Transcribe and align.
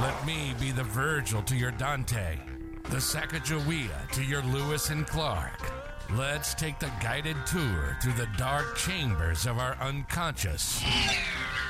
Let 0.00 0.24
me 0.24 0.54
be 0.60 0.70
the 0.70 0.84
Virgil 0.84 1.42
to 1.42 1.56
your 1.56 1.72
Dante, 1.72 2.38
the 2.84 2.98
Sacagawea 2.98 4.08
to 4.12 4.22
your 4.22 4.42
Lewis 4.42 4.90
and 4.90 5.04
Clark. 5.04 5.58
Let's 6.12 6.54
take 6.54 6.78
the 6.78 6.90
guided 7.02 7.36
tour 7.46 7.96
through 8.00 8.12
the 8.12 8.28
dark 8.36 8.76
chambers 8.76 9.44
of 9.44 9.58
our 9.58 9.74
unconscious, 9.80 10.84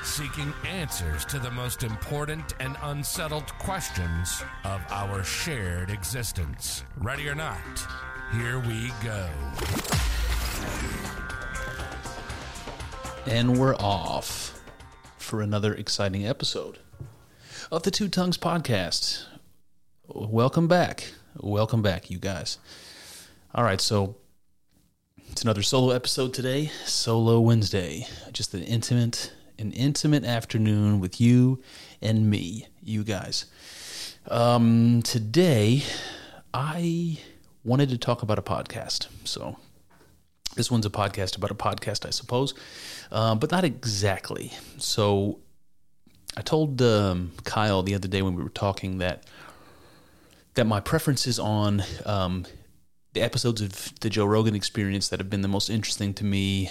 seeking 0.05 0.53
answers 0.69 1.25
to 1.25 1.39
the 1.39 1.51
most 1.51 1.83
important 1.83 2.53
and 2.61 2.77
unsettled 2.83 3.47
questions 3.59 4.43
of 4.65 4.83
our 4.91 5.25
shared 5.25 5.91
existence. 5.91 6.85
Ready 6.99 7.31
or 7.31 7.35
not, 7.35 7.57
here 8.35 8.59
we 8.59 8.93
go. 9.03 9.27
And 13.25 13.59
we're 13.59 13.77
off 13.77 14.61
for 15.17 15.41
another 15.41 15.73
exciting 15.73 16.27
episode 16.27 16.79
of 17.71 17.83
the 17.83 17.91
Two 17.91 18.09
Tongues 18.09 18.39
podcast. 18.39 19.25
Welcome 20.07 20.69
back. 20.69 21.13
Welcome 21.37 21.83
back, 21.83 22.11
you 22.11 22.19
guys. 22.19 22.57
All 23.55 23.63
right, 23.63 23.81
so 23.81 24.17
it's 25.31 25.43
another 25.43 25.63
solo 25.63 25.91
episode 25.91 26.33
today, 26.33 26.71
Solo 26.87 27.41
Wednesday. 27.41 28.07
Just 28.33 28.55
an 28.55 28.63
intimate, 28.63 29.35
an 29.59 29.73
intimate 29.73 30.25
afternoon 30.25 30.99
with 30.99 31.21
you 31.21 31.61
and 32.01 32.31
me, 32.31 32.69
you 32.83 33.05
guys. 33.05 33.45
Um, 34.29 35.03
today, 35.03 35.83
I 36.55 37.19
wanted 37.65 37.91
to 37.91 37.99
talk 37.99 38.23
about 38.23 38.39
a 38.39 38.43
podcast. 38.43 39.09
So 39.25 39.59
this 40.57 40.71
one's 40.71 40.87
a 40.87 40.91
podcast 40.91 41.37
about 41.37 41.51
a 41.51 41.55
podcast, 41.55 42.07
I 42.07 42.11
suppose, 42.11 42.55
uh, 43.13 43.35
but 43.35 43.51
not 43.51 43.65
exactly. 43.65 44.53
So 44.79 45.41
I 46.39 46.41
told 46.41 46.81
um, 46.83 47.33
Kyle 47.43 47.83
the 47.83 47.97
other 47.97 48.07
day 48.07 48.23
when 48.23 48.37
we 48.37 48.45
were 48.45 48.49
talking 48.49 48.99
that 48.99 49.25
that 50.55 50.67
my 50.67 50.79
preferences 50.79 51.37
on 51.41 51.83
um, 52.07 52.47
the 53.13 53.23
episodes 53.23 53.61
of 53.61 53.93
the 53.99 54.09
Joe 54.09 54.25
Rogan 54.25 54.55
Experience 54.55 55.09
that 55.09 55.19
have 55.19 55.29
been 55.29 55.41
the 55.43 55.49
most 55.49 55.69
interesting 55.69 56.15
to 56.15 56.25
me 56.25 56.71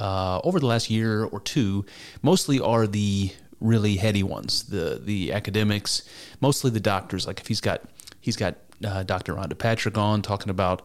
uh, 0.00 0.40
over 0.42 0.58
the 0.58 0.66
last 0.66 0.90
year 0.90 1.22
or 1.26 1.38
two, 1.38 1.86
mostly 2.22 2.58
are 2.58 2.88
the 2.88 3.30
really 3.60 3.98
heady 3.98 4.24
ones, 4.24 4.64
the 4.64 5.00
the 5.00 5.32
academics, 5.32 6.02
mostly 6.40 6.72
the 6.72 6.80
doctors. 6.80 7.24
Like 7.24 7.38
if 7.38 7.46
he's 7.46 7.60
got 7.60 7.82
he's 8.20 8.36
got 8.36 8.56
uh, 8.84 9.04
Dr. 9.04 9.34
Rhonda 9.34 9.56
Patrick 9.56 9.96
on 9.96 10.22
talking 10.22 10.50
about 10.50 10.84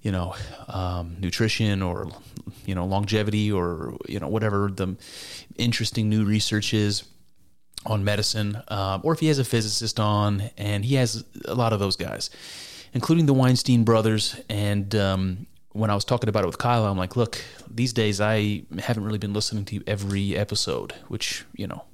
you 0.00 0.10
know 0.10 0.34
um, 0.68 1.16
nutrition 1.20 1.82
or 1.82 2.10
you 2.64 2.74
know 2.74 2.86
longevity 2.86 3.52
or 3.52 3.98
you 4.08 4.18
know 4.18 4.28
whatever 4.28 4.70
the 4.74 4.96
interesting 5.58 6.08
new 6.08 6.24
research 6.24 6.72
is 6.72 7.04
on 7.86 8.04
medicine, 8.04 8.56
uh, 8.68 9.00
or 9.02 9.12
if 9.12 9.20
he 9.20 9.28
has 9.28 9.38
a 9.38 9.44
physicist 9.44 10.00
on, 10.00 10.50
and 10.56 10.84
he 10.84 10.96
has 10.96 11.24
a 11.44 11.54
lot 11.54 11.72
of 11.72 11.78
those 11.78 11.96
guys, 11.96 12.30
including 12.92 13.26
the 13.26 13.34
Weinstein 13.34 13.84
brothers. 13.84 14.38
And 14.48 14.94
um, 14.94 15.46
when 15.72 15.90
I 15.90 15.94
was 15.94 16.04
talking 16.04 16.28
about 16.28 16.44
it 16.44 16.46
with 16.46 16.58
Kyle, 16.58 16.86
I'm 16.86 16.98
like, 16.98 17.16
look, 17.16 17.42
these 17.70 17.92
days 17.92 18.20
I 18.20 18.62
haven't 18.78 19.04
really 19.04 19.18
been 19.18 19.32
listening 19.32 19.64
to 19.66 19.82
every 19.86 20.36
episode, 20.36 20.92
which 21.08 21.44
you 21.54 21.66
know 21.66 21.84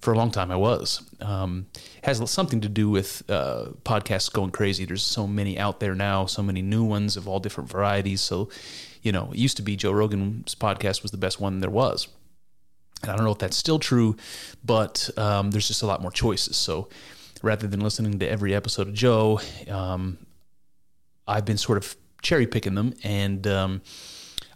for 0.00 0.12
a 0.12 0.16
long 0.16 0.30
time 0.30 0.50
I 0.50 0.56
was. 0.56 1.02
Um, 1.20 1.66
has 2.02 2.30
something 2.30 2.60
to 2.60 2.68
do 2.68 2.88
with 2.88 3.28
uh, 3.28 3.70
podcasts 3.84 4.32
going 4.32 4.50
crazy. 4.50 4.84
There's 4.84 5.02
so 5.02 5.26
many 5.26 5.58
out 5.58 5.80
there 5.80 5.94
now, 5.94 6.26
so 6.26 6.42
many 6.42 6.62
new 6.62 6.84
ones 6.84 7.16
of 7.16 7.26
all 7.26 7.40
different 7.40 7.68
varieties. 7.68 8.20
So, 8.20 8.48
you 9.02 9.12
know, 9.12 9.30
it 9.32 9.38
used 9.38 9.56
to 9.56 9.62
be 9.62 9.76
Joe 9.76 9.92
Rogan's 9.92 10.54
podcast 10.54 11.02
was 11.02 11.10
the 11.10 11.18
best 11.18 11.40
one 11.40 11.60
there 11.60 11.70
was. 11.70 12.08
And 13.02 13.10
I 13.10 13.16
don't 13.16 13.24
know 13.24 13.32
if 13.32 13.38
that's 13.38 13.56
still 13.56 13.78
true, 13.78 14.16
but 14.64 15.08
um, 15.16 15.50
there's 15.50 15.68
just 15.68 15.82
a 15.82 15.86
lot 15.86 16.02
more 16.02 16.10
choices. 16.10 16.56
So 16.56 16.88
rather 17.42 17.66
than 17.66 17.80
listening 17.80 18.18
to 18.18 18.28
every 18.28 18.54
episode 18.54 18.88
of 18.88 18.94
Joe, 18.94 19.40
um, 19.70 20.18
I've 21.26 21.44
been 21.44 21.58
sort 21.58 21.78
of 21.78 21.96
cherry 22.22 22.46
picking 22.46 22.74
them 22.74 22.94
and 23.04 23.46
um, 23.46 23.82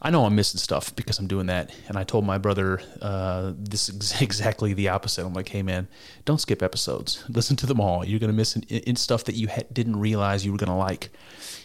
I 0.05 0.11
know 0.11 0.25
I'm 0.25 0.35
missing 0.35 0.59
stuff 0.59 0.95
because 0.97 1.21
I'm 1.21 1.29
doing 1.29 1.47
that. 1.47 1.73
And 1.87 1.97
I 1.97 2.03
told 2.03 2.27
my 2.27 2.37
brother 2.37 2.83
uh, 3.01 3.53
this 3.57 3.89
is 3.89 4.21
exactly 4.21 4.75
the 4.75 4.89
opposite. 4.89 5.25
I'm 5.25 5.33
like, 5.33 5.49
hey, 5.49 5.63
man, 5.63 5.87
don't 6.25 6.41
skip 6.41 6.61
episodes. 6.61 7.25
Listen 7.29 7.55
to 7.57 7.67
them 7.67 7.81
all. 7.81 8.05
You're 8.05 8.19
going 8.19 8.31
to 8.31 8.37
miss 8.37 8.57
in, 8.57 8.63
in 8.65 8.97
stuff 8.97 9.25
that 9.25 9.37
you 9.37 9.49
ha- 9.49 9.63
didn't 9.73 9.97
realize 9.97 10.45
you 10.45 10.51
were 10.51 10.59
going 10.59 10.71
to 10.73 10.77
like. 10.77 11.11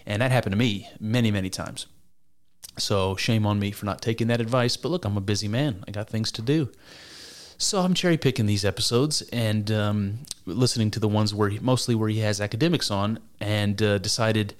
And 0.05 0.21
that 0.21 0.31
happened 0.31 0.53
to 0.53 0.57
me 0.57 0.87
many, 0.99 1.31
many 1.31 1.49
times. 1.49 1.87
So 2.77 3.15
shame 3.15 3.45
on 3.45 3.59
me 3.59 3.71
for 3.71 3.85
not 3.85 4.01
taking 4.01 4.27
that 4.27 4.41
advice. 4.41 4.77
But 4.77 4.89
look, 4.89 5.05
I'm 5.05 5.17
a 5.17 5.21
busy 5.21 5.47
man. 5.47 5.83
I 5.87 5.91
got 5.91 6.09
things 6.09 6.31
to 6.33 6.41
do. 6.41 6.69
So 7.57 7.81
I'm 7.81 7.95
cherry 7.95 8.17
picking 8.17 8.45
these 8.45 8.63
episodes 8.63 9.23
and 9.33 9.71
um, 9.71 10.19
listening 10.45 10.91
to 10.91 10.99
the 10.99 11.07
ones 11.07 11.33
where 11.33 11.49
he, 11.49 11.57
mostly 11.57 11.95
where 11.95 12.09
he 12.09 12.19
has 12.19 12.39
academics 12.39 12.91
on, 12.91 13.19
and 13.39 13.81
uh, 13.81 13.97
decided 13.97 14.53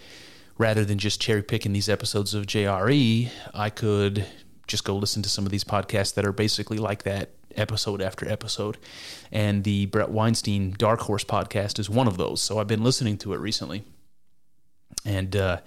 rather 0.58 0.84
than 0.84 0.98
just 0.98 1.22
cherry 1.22 1.44
picking 1.44 1.74
these 1.74 1.90
episodes 1.90 2.34
of 2.34 2.48
JRE, 2.48 3.30
I 3.54 3.70
could 3.70 4.26
just 4.66 4.84
go 4.84 4.96
listen 4.96 5.22
to 5.22 5.30
some 5.30 5.46
of 5.46 5.52
these 5.52 5.64
podcasts 5.64 6.16
that 6.16 6.26
are 6.26 6.32
basically 6.32 6.80
like 6.80 7.04
that 7.04 7.30
episode 7.56 8.02
after 8.02 8.28
episode. 8.28 8.78
And 9.32 9.64
the 9.64 9.86
Bret 9.88 10.10
Weinstein 10.10 10.74
Dark 10.78 11.02
Horse 11.02 11.24
podcast 11.24 11.80
is 11.80 11.90
one 11.90 12.08
of 12.08 12.18
those. 12.18 12.42
So 12.42 12.60
I've 12.60 12.68
been 12.68 12.84
listening 12.84 13.18
to 13.20 13.34
it 13.34 13.40
recently. 13.40 13.84
And 15.06 15.36
uh, 15.36 15.60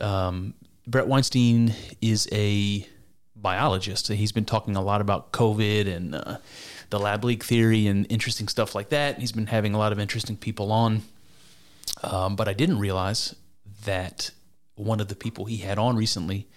um, 0.00 0.54
Bret 0.86 1.06
Weinstein 1.06 1.74
is 2.00 2.28
a 2.30 2.86
biologist. 3.34 4.08
He's 4.08 4.32
been 4.32 4.44
talking 4.44 4.76
a 4.76 4.82
lot 4.82 5.00
about 5.00 5.32
COVID 5.32 5.86
and 5.94 6.14
uh, 6.14 6.38
the 6.90 6.98
lab 6.98 7.24
leak 7.24 7.42
theory 7.42 7.86
and 7.86 8.06
interesting 8.10 8.48
stuff 8.48 8.74
like 8.74 8.90
that. 8.90 9.18
He's 9.18 9.32
been 9.32 9.46
having 9.46 9.74
a 9.74 9.78
lot 9.78 9.92
of 9.92 9.98
interesting 9.98 10.36
people 10.36 10.72
on. 10.72 11.02
Um, 12.02 12.36
but 12.36 12.48
I 12.48 12.52
didn't 12.52 12.78
realize 12.78 13.34
that 13.84 14.30
one 14.74 15.00
of 15.00 15.08
the 15.08 15.14
people 15.14 15.44
he 15.46 15.58
had 15.58 15.78
on 15.78 15.96
recently 15.96 16.48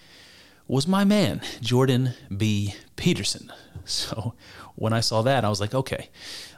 was 0.67 0.87
my 0.87 1.05
man, 1.05 1.41
Jordan 1.61 2.13
B. 2.35 2.75
Peterson. 2.95 3.51
So 3.85 4.33
when 4.75 4.91
I 4.91 4.99
saw 4.99 5.21
that, 5.21 5.45
I 5.45 5.49
was 5.49 5.61
like, 5.61 5.73
okay, 5.73 6.09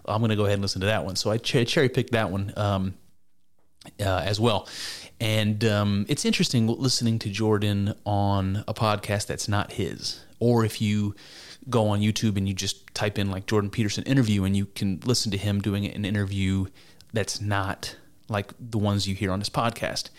I'm 0.03 0.19
going 0.19 0.29
to 0.29 0.35
go 0.35 0.45
ahead 0.45 0.55
and 0.55 0.63
listen 0.63 0.81
to 0.81 0.87
that 0.87 1.05
one. 1.05 1.15
So 1.15 1.29
I 1.29 1.37
ch- 1.37 1.67
cherry 1.67 1.89
picked 1.89 2.13
that 2.13 2.31
one 2.31 2.51
um, 2.57 2.95
uh, 3.99 4.21
as 4.25 4.39
well. 4.39 4.67
And 5.19 5.63
um, 5.65 6.05
it's 6.07 6.25
interesting 6.25 6.67
listening 6.67 7.19
to 7.19 7.29
Jordan 7.29 7.93
on 8.05 8.63
a 8.67 8.73
podcast 8.73 9.27
that's 9.27 9.47
not 9.47 9.73
his. 9.73 10.23
Or 10.39 10.63
if 10.63 10.81
you 10.81 11.15
go 11.69 11.89
on 11.89 11.99
YouTube 11.99 12.37
and 12.37 12.47
you 12.47 12.53
just 12.53 12.93
type 12.93 13.19
in 13.19 13.29
like 13.29 13.45
Jordan 13.45 13.69
Peterson 13.69 14.03
interview 14.05 14.43
and 14.43 14.55
you 14.55 14.65
can 14.65 15.01
listen 15.05 15.31
to 15.31 15.37
him 15.37 15.59
doing 15.59 15.85
an 15.85 16.05
interview 16.05 16.65
that's 17.11 17.41
not 17.41 17.95
like 18.29 18.53
the 18.59 18.77
ones 18.77 19.07
you 19.07 19.15
hear 19.15 19.31
on 19.31 19.39
this 19.39 19.49
podcast 19.49 20.09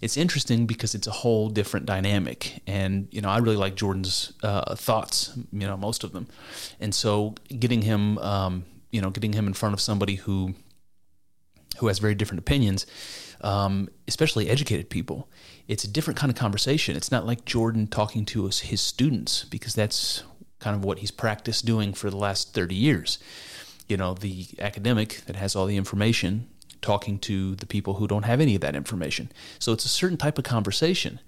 it's 0.00 0.16
interesting 0.16 0.66
because 0.66 0.94
it's 0.94 1.06
a 1.06 1.10
whole 1.10 1.48
different 1.48 1.86
dynamic. 1.86 2.62
And, 2.66 3.08
you 3.10 3.20
know, 3.20 3.28
I 3.28 3.38
really 3.38 3.56
like 3.56 3.74
Jordan's 3.74 4.32
uh, 4.42 4.74
thoughts, 4.74 5.36
you 5.52 5.66
know, 5.66 5.76
most 5.76 6.04
of 6.04 6.12
them. 6.12 6.26
And 6.80 6.94
so 6.94 7.34
getting 7.58 7.82
him, 7.82 8.18
um, 8.18 8.64
you 8.90 9.00
know, 9.00 9.10
getting 9.10 9.32
him 9.32 9.46
in 9.46 9.52
front 9.52 9.74
of 9.74 9.80
somebody 9.80 10.14
who, 10.16 10.54
who 11.78 11.86
has 11.86 11.98
very 11.98 12.14
different 12.14 12.40
opinions, 12.40 12.86
um, 13.42 13.88
especially 14.08 14.48
educated 14.48 14.90
people, 14.90 15.28
it's 15.68 15.84
a 15.84 15.88
different 15.88 16.18
kind 16.18 16.30
of 16.30 16.36
conversation. 16.36 16.96
It's 16.96 17.10
not 17.10 17.26
like 17.26 17.44
Jordan 17.44 17.86
talking 17.86 18.24
to 18.26 18.46
us, 18.46 18.60
his 18.60 18.80
students, 18.80 19.44
because 19.44 19.74
that's 19.74 20.22
kind 20.58 20.76
of 20.76 20.84
what 20.84 20.98
he's 20.98 21.10
practiced 21.10 21.64
doing 21.64 21.92
for 21.92 22.10
the 22.10 22.16
last 22.16 22.54
30 22.54 22.74
years. 22.74 23.18
You 23.88 23.96
know, 23.96 24.14
the 24.14 24.46
academic 24.58 25.22
that 25.26 25.36
has 25.36 25.56
all 25.56 25.66
the 25.66 25.76
information 25.76 26.48
talking 26.82 27.18
to 27.18 27.54
the 27.56 27.66
people 27.66 27.94
who 27.94 28.06
don't 28.06 28.24
have 28.24 28.40
any 28.40 28.54
of 28.54 28.60
that 28.62 28.76
information. 28.76 29.30
So 29.58 29.72
it's 29.72 29.84
a 29.84 29.88
certain 29.88 30.16
type 30.16 30.38
of 30.38 30.44
conversation. 30.44 31.20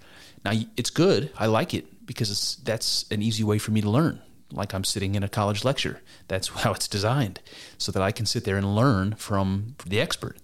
Now 0.45 0.53
it's 0.77 0.91
good. 0.91 1.31
I 1.39 1.47
like 1.47 1.75
it 1.75 2.07
because 2.07 2.57
that's 2.65 3.05
an 3.11 3.23
easy 3.23 3.45
way 3.45 3.59
for 3.59 3.71
me 3.71 3.81
to 3.81 3.91
learn. 3.91 4.21
Like 4.53 4.75
I'm 4.75 4.85
sitting 4.85 5.15
in 5.15 5.23
a 5.23 5.29
college 5.29 5.65
lecture. 5.65 6.01
That's 6.29 6.49
how 6.63 6.73
it's 6.73 6.89
designed, 6.89 7.41
so 7.79 7.93
that 7.93 8.03
I 8.03 8.13
can 8.13 8.27
sit 8.27 8.45
there 8.45 8.57
and 8.57 8.75
learn 8.75 9.15
from 9.15 9.77
the 9.87 10.01
expert. 10.01 10.39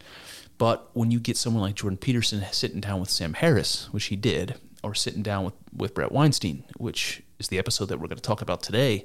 But 0.56 0.90
when 0.92 1.10
you 1.10 1.20
get 1.20 1.36
someone 1.36 1.62
like 1.62 1.76
Jordan 1.76 1.98
Peterson 1.98 2.44
sitting 2.50 2.80
down 2.80 2.98
with 2.98 3.10
Sam 3.10 3.34
Harris, 3.34 3.88
which 3.92 4.06
he 4.06 4.16
did, 4.16 4.56
or 4.82 4.94
sitting 4.94 5.22
down 5.22 5.44
with, 5.44 5.54
with 5.72 5.94
Bret 5.94 6.10
Weinstein, 6.10 6.64
which 6.76 7.22
is 7.38 7.48
the 7.48 7.58
episode 7.58 7.86
that 7.86 7.98
we're 7.98 8.08
going 8.08 8.16
to 8.16 8.22
talk 8.22 8.42
about 8.42 8.62
today, 8.62 9.04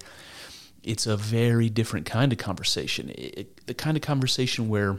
it's 0.82 1.06
a 1.06 1.16
very 1.16 1.70
different 1.70 2.06
kind 2.06 2.32
of 2.32 2.40
conversation. 2.40 3.12
It, 3.16 3.66
the 3.68 3.74
kind 3.74 3.96
of 3.96 4.02
conversation 4.02 4.68
where 4.68 4.98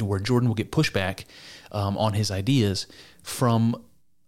where 0.00 0.18
Jordan 0.18 0.48
will 0.48 0.54
get 0.54 0.72
pushback 0.72 1.24
um, 1.70 1.98
on 1.98 2.14
his 2.14 2.30
ideas 2.30 2.86
from 3.22 3.84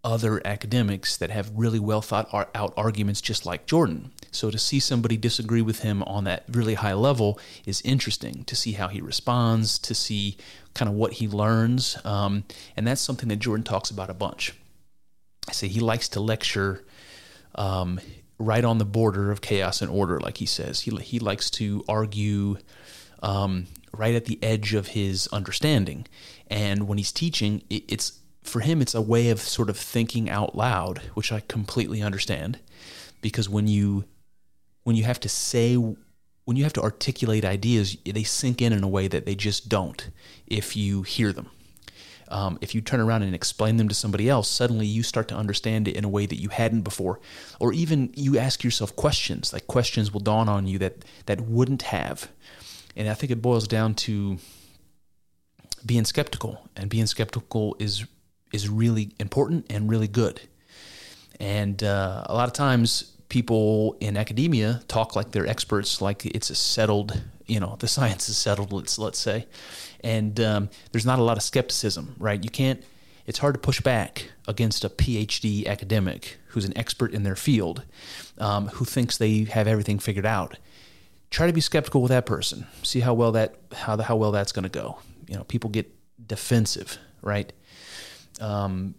other 0.07 0.41
academics 0.47 1.17
that 1.17 1.31
have 1.31 1.51
really 1.53 1.81
well 1.81 2.01
thought 2.01 2.31
out 2.55 2.73
arguments 2.77 3.21
just 3.21 3.45
like 3.45 3.67
Jordan. 3.67 4.13
So 4.31 4.53
to 4.53 4.59
see 4.59 4.79
somebody 4.79 5.17
disagree 5.17 5.63
with 5.63 5.81
him 5.81 6.05
on 6.05 6.23
that 6.25 6.45
really 6.49 6.75
high 6.75 6.95
level 6.95 7.41
is 7.67 7.83
interesting 7.83 8.45
to 8.45 8.55
see 8.55 8.73
how 8.73 8.87
he 8.87 9.01
responds, 9.01 9.81
to 9.81 9.95
see 9.97 10.37
kind 10.75 10.89
of 10.89 10.95
what 10.95 11.15
he 11.15 11.27
learns. 11.27 11.99
Um, 12.05 12.45
and 12.77 12.87
that's 12.87 13.01
something 13.01 13.29
that 13.31 13.41
Jordan 13.41 13.65
talks 13.65 13.91
about 13.91 14.09
a 14.09 14.15
bunch. 14.15 14.55
I 15.49 15.53
say 15.53 15.67
he 15.67 15.81
likes 15.81 16.09
to 16.11 16.21
lecture 16.21 16.85
um, 17.57 18.01
right 18.39 18.65
on 18.65 18.79
the 18.79 18.85
border 18.85 19.33
of 19.33 19.41
chaos 19.41 19.83
and 19.83 19.91
order, 19.91 20.21
like 20.21 20.37
he 20.37 20.47
says. 20.47 20.83
He, 20.83 20.95
he 20.99 21.19
likes 21.19 21.51
to 21.51 21.85
argue 21.89 22.59
um, 23.23 23.67
right 23.93 24.15
at 24.15 24.27
the 24.27 24.39
edge 24.41 24.73
of 24.73 24.89
his 24.89 25.27
understanding. 25.33 26.07
And 26.47 26.87
when 26.87 26.99
he's 26.99 27.13
teaching, 27.13 27.65
it, 27.69 27.83
it's 27.89 28.21
for 28.49 28.61
him, 28.61 28.81
it's 28.81 28.95
a 28.95 29.03
way 29.03 29.31
of 29.31 29.41
sort 29.41 29.71
of 29.71 29.77
thinking 29.77 30.31
out 30.31 30.57
loud, 30.57 30.99
which 31.15 31.33
I 31.33 31.41
completely 31.41 32.03
understand. 32.03 32.59
Because 33.21 33.49
when 33.49 33.67
you 33.67 34.05
when 34.85 34.97
you 34.97 35.05
have 35.05 35.21
to 35.21 35.29
say 35.29 35.77
when 35.77 36.57
you 36.57 36.63
have 36.63 36.73
to 36.75 36.83
articulate 36.83 37.45
ideas, 37.45 37.97
they 38.05 38.23
sink 38.23 38.63
in 38.63 38.73
in 38.73 38.85
a 38.85 38.89
way 38.89 39.09
that 39.09 39.27
they 39.27 39.35
just 39.35 39.69
don't 39.69 40.11
if 40.47 40.77
you 40.77 41.03
hear 41.03 41.33
them. 41.33 41.51
Um, 42.29 42.59
if 42.61 42.75
you 42.75 42.81
turn 42.81 43.01
around 43.01 43.23
and 43.23 43.35
explain 43.35 43.77
them 43.77 43.89
to 43.89 43.95
somebody 43.95 44.29
else, 44.29 44.49
suddenly 44.49 44.87
you 44.87 45.03
start 45.03 45.29
to 45.29 45.35
understand 45.37 45.87
it 45.87 45.97
in 45.97 46.05
a 46.05 46.09
way 46.09 46.27
that 46.27 46.41
you 46.41 46.49
hadn't 46.49 46.83
before. 46.83 47.21
Or 47.61 47.73
even 47.73 48.13
you 48.15 48.39
ask 48.39 48.65
yourself 48.65 48.97
questions, 48.97 49.53
like 49.53 49.67
questions 49.67 50.13
will 50.13 50.21
dawn 50.21 50.49
on 50.49 50.67
you 50.67 50.79
that, 50.79 51.05
that 51.27 51.41
wouldn't 51.41 51.83
have. 51.83 52.31
And 52.97 53.09
I 53.09 53.15
think 53.15 53.31
it 53.31 53.43
boils 53.43 53.69
down 53.69 53.95
to 53.95 54.39
being 55.85 56.05
skeptical. 56.05 56.69
And 56.77 56.91
being 56.91 57.07
skeptical 57.07 57.77
is 57.79 58.07
is 58.53 58.69
really 58.69 59.13
important 59.19 59.67
and 59.71 59.89
really 59.89 60.09
good. 60.09 60.41
And 61.41 61.83
uh, 61.83 62.25
a 62.27 62.35
lot 62.35 62.49
of 62.49 62.55
times, 62.55 63.13
people 63.29 63.97
in 64.01 64.17
academia 64.17 64.83
talk 64.89 65.17
like 65.17 65.33
they're 65.33 65.47
experts, 65.47 66.01
like 66.01 66.25
it's 66.27 66.51
a 66.51 66.55
settled, 66.55 67.23
you 67.47 67.61
know, 67.61 67.77
the 67.81 67.89
science 67.89 68.29
is 68.29 68.37
settled. 68.37 68.73
Let's 68.73 68.99
let's 68.99 69.19
say, 69.19 69.47
and 70.03 70.39
um, 70.41 70.71
there's 70.93 71.07
not 71.07 71.19
a 71.19 71.23
lot 71.23 71.37
of 71.37 71.43
skepticism, 71.43 72.15
right? 72.19 72.43
You 72.43 72.51
can't. 72.51 72.83
It's 73.27 73.39
hard 73.39 73.55
to 73.55 73.61
push 73.61 73.81
back 73.81 74.31
against 74.47 74.85
a 74.85 74.89
PhD 74.89 75.67
academic 75.67 76.39
who's 76.49 76.65
an 76.65 76.79
expert 76.79 77.13
in 77.13 77.25
their 77.25 77.35
field, 77.35 77.83
um, 78.39 78.69
who 78.69 78.85
thinks 78.85 79.19
they 79.19 79.45
have 79.45 79.67
everything 79.67 79.99
figured 79.99 80.25
out. 80.25 80.59
Try 81.31 81.49
to 81.49 81.53
be 81.53 81.61
skeptical 81.61 82.01
with 82.03 82.11
that 82.11 82.25
person. 82.25 82.69
See 82.85 83.01
how 83.01 83.15
well 83.15 83.33
that 83.33 83.57
how 83.73 83.97
the, 83.97 84.05
how 84.05 84.17
well 84.17 84.31
that's 84.31 84.53
going 84.53 84.63
to 84.63 84.69
go. 84.69 84.99
You 85.27 85.37
know, 85.37 85.45
people 85.45 85.71
get 85.71 85.93
defensive, 86.25 86.99
right? 87.21 87.53
Um, 88.41 88.95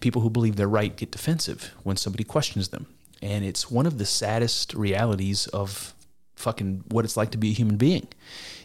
people 0.00 0.22
who 0.22 0.30
believe 0.30 0.56
they're 0.56 0.68
right 0.68 0.96
get 0.96 1.10
defensive 1.10 1.72
when 1.82 1.96
somebody 1.96 2.24
questions 2.24 2.68
them. 2.68 2.86
And 3.22 3.44
it's 3.44 3.70
one 3.70 3.86
of 3.86 3.98
the 3.98 4.06
saddest 4.06 4.74
realities 4.74 5.46
of 5.48 5.94
fucking 6.36 6.84
what 6.88 7.04
it's 7.04 7.16
like 7.16 7.30
to 7.32 7.38
be 7.38 7.50
a 7.50 7.54
human 7.54 7.76
being. 7.76 8.08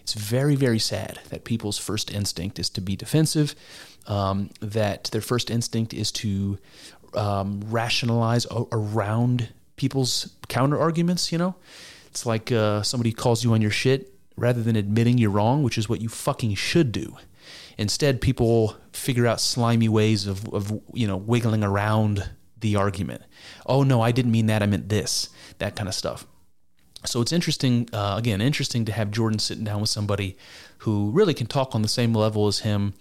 It's 0.01 0.13
very, 0.13 0.56
very 0.56 0.80
sad 0.80 1.19
that 1.30 1.44
people's 1.44 1.77
first 1.77 2.12
instinct 2.12 2.59
is 2.59 2.69
to 2.71 2.81
be 2.81 2.95
defensive, 2.95 3.56
um, 4.07 4.50
that 4.62 5.06
their 5.06 5.21
first 5.21 5.50
instinct 5.50 5.94
is 5.94 6.12
to 6.13 6.57
um, 7.15 7.62
rationalize 7.65 8.45
around 8.71 9.50
people's 9.75 10.30
counter 10.47 10.80
arguments, 10.80 11.31
you 11.31 11.38
know? 11.38 11.56
It's 12.07 12.25
like 12.25 12.51
uh, 12.51 12.81
somebody 12.81 13.12
calls 13.12 13.44
you 13.44 13.53
on 13.53 13.62
your 13.62 13.71
shit 13.71 14.13
rather 14.38 14.63
than 14.63 14.75
admitting 14.75 15.18
you're 15.18 15.31
wrong, 15.31 15.63
which 15.63 15.77
is 15.77 15.89
what 15.89 16.01
you 16.01 16.07
fucking 16.07 16.56
should 16.56 16.92
do. 16.92 17.18
Instead, 17.77 18.22
people 18.22 18.75
figure 18.92 19.27
out 19.27 19.42
slimy 19.42 19.89
ways 19.89 20.27
of, 20.27 20.48
of 20.54 20.81
you 20.94 21.07
know 21.07 21.18
wiggling 21.18 21.63
around 21.63 22.30
the 22.60 22.75
argument. 22.75 23.24
Oh 23.66 23.83
no, 23.83 24.01
I 24.01 24.12
didn't 24.12 24.31
mean 24.31 24.48
that. 24.48 24.63
I 24.63 24.66
meant 24.66 24.89
this. 24.89 25.30
That 25.60 25.75
kind 25.75 25.88
of 25.88 25.95
stuff. 25.95 26.25
So 27.06 27.22
it's 27.22 27.31
interesting, 27.31 27.88
uh, 27.94 28.16
again, 28.18 28.42
interesting 28.42 28.86
to 28.86 28.92
have 28.92 29.12
Jordan 29.12 29.39
sitting 29.39 29.63
down 29.63 29.81
with 29.81 29.89
somebody 29.89 30.38
who 30.80 31.12
really 31.12 31.33
can 31.33 31.48
talk 31.48 31.75
on 31.75 31.81
the 31.81 31.88
same 31.88 32.13
level 32.13 32.48
as 32.48 32.60
him. 32.60 32.94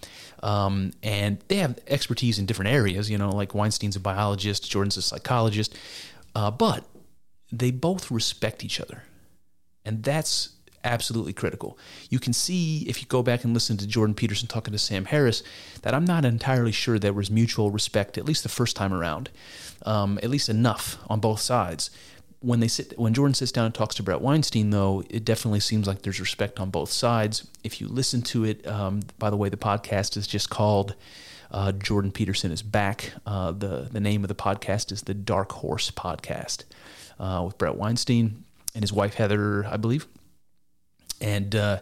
Um, 0.42 0.92
and 1.02 1.38
they 1.48 1.56
have 1.56 1.78
expertise 1.86 2.38
in 2.38 2.44
different 2.44 2.70
areas, 2.70 3.10
you 3.10 3.16
know, 3.16 3.30
like 3.30 3.54
Weinstein's 3.54 3.96
a 3.96 4.00
biologist, 4.00 4.70
Jordan's 4.70 4.96
a 4.98 5.02
psychologist. 5.02 5.76
Uh, 6.34 6.50
but 6.50 6.84
they 7.50 7.70
both 7.70 8.10
respect 8.10 8.64
each 8.64 8.80
other. 8.80 9.04
And 9.84 10.02
that's 10.02 10.50
absolutely 10.84 11.32
critical. 11.32 11.78
You 12.10 12.18
can 12.18 12.32
see 12.32 12.84
if 12.88 13.00
you 13.00 13.08
go 13.08 13.22
back 13.22 13.44
and 13.44 13.54
listen 13.54 13.76
to 13.78 13.86
Jordan 13.86 14.14
Peterson 14.14 14.46
talking 14.46 14.72
to 14.72 14.78
Sam 14.78 15.06
Harris 15.06 15.42
that 15.82 15.94
I'm 15.94 16.04
not 16.04 16.24
entirely 16.24 16.72
sure 16.72 16.98
there 16.98 17.12
was 17.12 17.30
mutual 17.30 17.70
respect, 17.70 18.18
at 18.18 18.24
least 18.24 18.42
the 18.42 18.48
first 18.48 18.76
time 18.76 18.92
around, 18.92 19.30
um, 19.84 20.18
at 20.22 20.30
least 20.30 20.48
enough 20.48 20.98
on 21.08 21.20
both 21.20 21.40
sides. 21.40 21.90
When 22.40 22.60
they 22.60 22.68
sit, 22.68 22.98
when 22.98 23.14
Jordan 23.14 23.34
sits 23.34 23.52
down 23.52 23.64
and 23.64 23.74
talks 23.74 23.94
to 23.94 24.02
Bret 24.02 24.20
Weinstein, 24.20 24.68
though, 24.68 25.02
it 25.08 25.24
definitely 25.24 25.60
seems 25.60 25.86
like 25.86 26.02
there's 26.02 26.20
respect 26.20 26.60
on 26.60 26.68
both 26.68 26.90
sides. 26.90 27.48
If 27.64 27.80
you 27.80 27.88
listen 27.88 28.20
to 28.22 28.44
it, 28.44 28.66
um, 28.66 29.00
by 29.18 29.30
the 29.30 29.36
way, 29.36 29.48
the 29.48 29.56
podcast 29.56 30.18
is 30.18 30.26
just 30.26 30.50
called 30.50 30.94
uh, 31.50 31.72
Jordan 31.72 32.12
Peterson 32.12 32.52
is 32.52 32.60
back. 32.62 33.12
Uh, 33.24 33.52
the 33.52 33.88
the 33.90 34.00
name 34.00 34.24
of 34.24 34.28
the 34.28 34.34
podcast 34.34 34.92
is 34.92 35.02
the 35.02 35.14
Dark 35.14 35.52
Horse 35.52 35.90
Podcast 35.90 36.64
uh, 37.18 37.42
with 37.46 37.56
Bret 37.56 37.76
Weinstein 37.76 38.44
and 38.74 38.82
his 38.82 38.92
wife 38.92 39.14
Heather, 39.14 39.64
I 39.66 39.76
believe. 39.76 40.06
And 41.24 41.56
uh, 41.56 41.80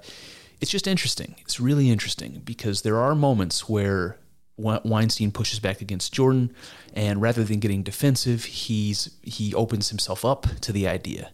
it's 0.60 0.70
just 0.70 0.86
interesting. 0.86 1.34
It's 1.40 1.58
really 1.58 1.90
interesting 1.90 2.42
because 2.44 2.82
there 2.82 2.98
are 2.98 3.16
moments 3.16 3.68
where 3.68 4.18
Weinstein 4.56 5.32
pushes 5.32 5.58
back 5.58 5.80
against 5.80 6.12
Jordan, 6.12 6.54
and 6.94 7.20
rather 7.20 7.42
than 7.42 7.58
getting 7.58 7.82
defensive, 7.82 8.44
he's 8.44 9.10
he 9.22 9.52
opens 9.54 9.88
himself 9.88 10.24
up 10.24 10.46
to 10.60 10.72
the 10.72 10.86
idea. 10.86 11.32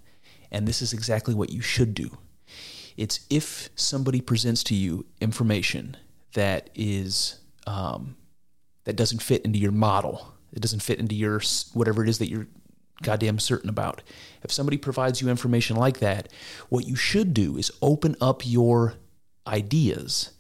And 0.51 0.67
this 0.67 0.81
is 0.81 0.95
exactly 0.95 1.35
what 1.35 1.51
you 1.51 1.61
should 1.61 1.93
do. 1.93 2.17
It's 2.97 3.27
if 3.29 3.69
somebody 3.77 4.23
presents 4.23 4.65
to 4.65 4.75
you 4.75 5.05
information 5.21 5.99
that 6.33 6.71
is 6.75 7.41
um, 7.67 8.17
that 8.85 8.97
doesn't 8.97 9.23
fit 9.23 9.45
into 9.45 9.59
your 9.59 9.73
model, 9.73 10.33
it 10.55 10.63
doesn't 10.63 10.81
fit 10.81 10.99
into 10.99 11.15
your 11.15 11.43
whatever 11.75 12.03
it 12.03 12.09
is 12.09 12.17
that 12.19 12.31
you're 12.31 12.47
goddamn 13.03 13.39
certain 13.39 13.71
about. 13.71 14.03
If 14.43 14.53
somebody 14.53 14.77
provides 14.77 15.21
you 15.21 15.29
information 15.29 15.77
like 15.77 15.99
that, 15.99 16.33
what 16.69 16.87
you 16.87 16.97
should 16.97 17.35
do 17.35 17.57
is 17.57 17.73
open 17.83 18.17
up 18.21 18.43
your 18.45 18.95
ideas 19.47 20.33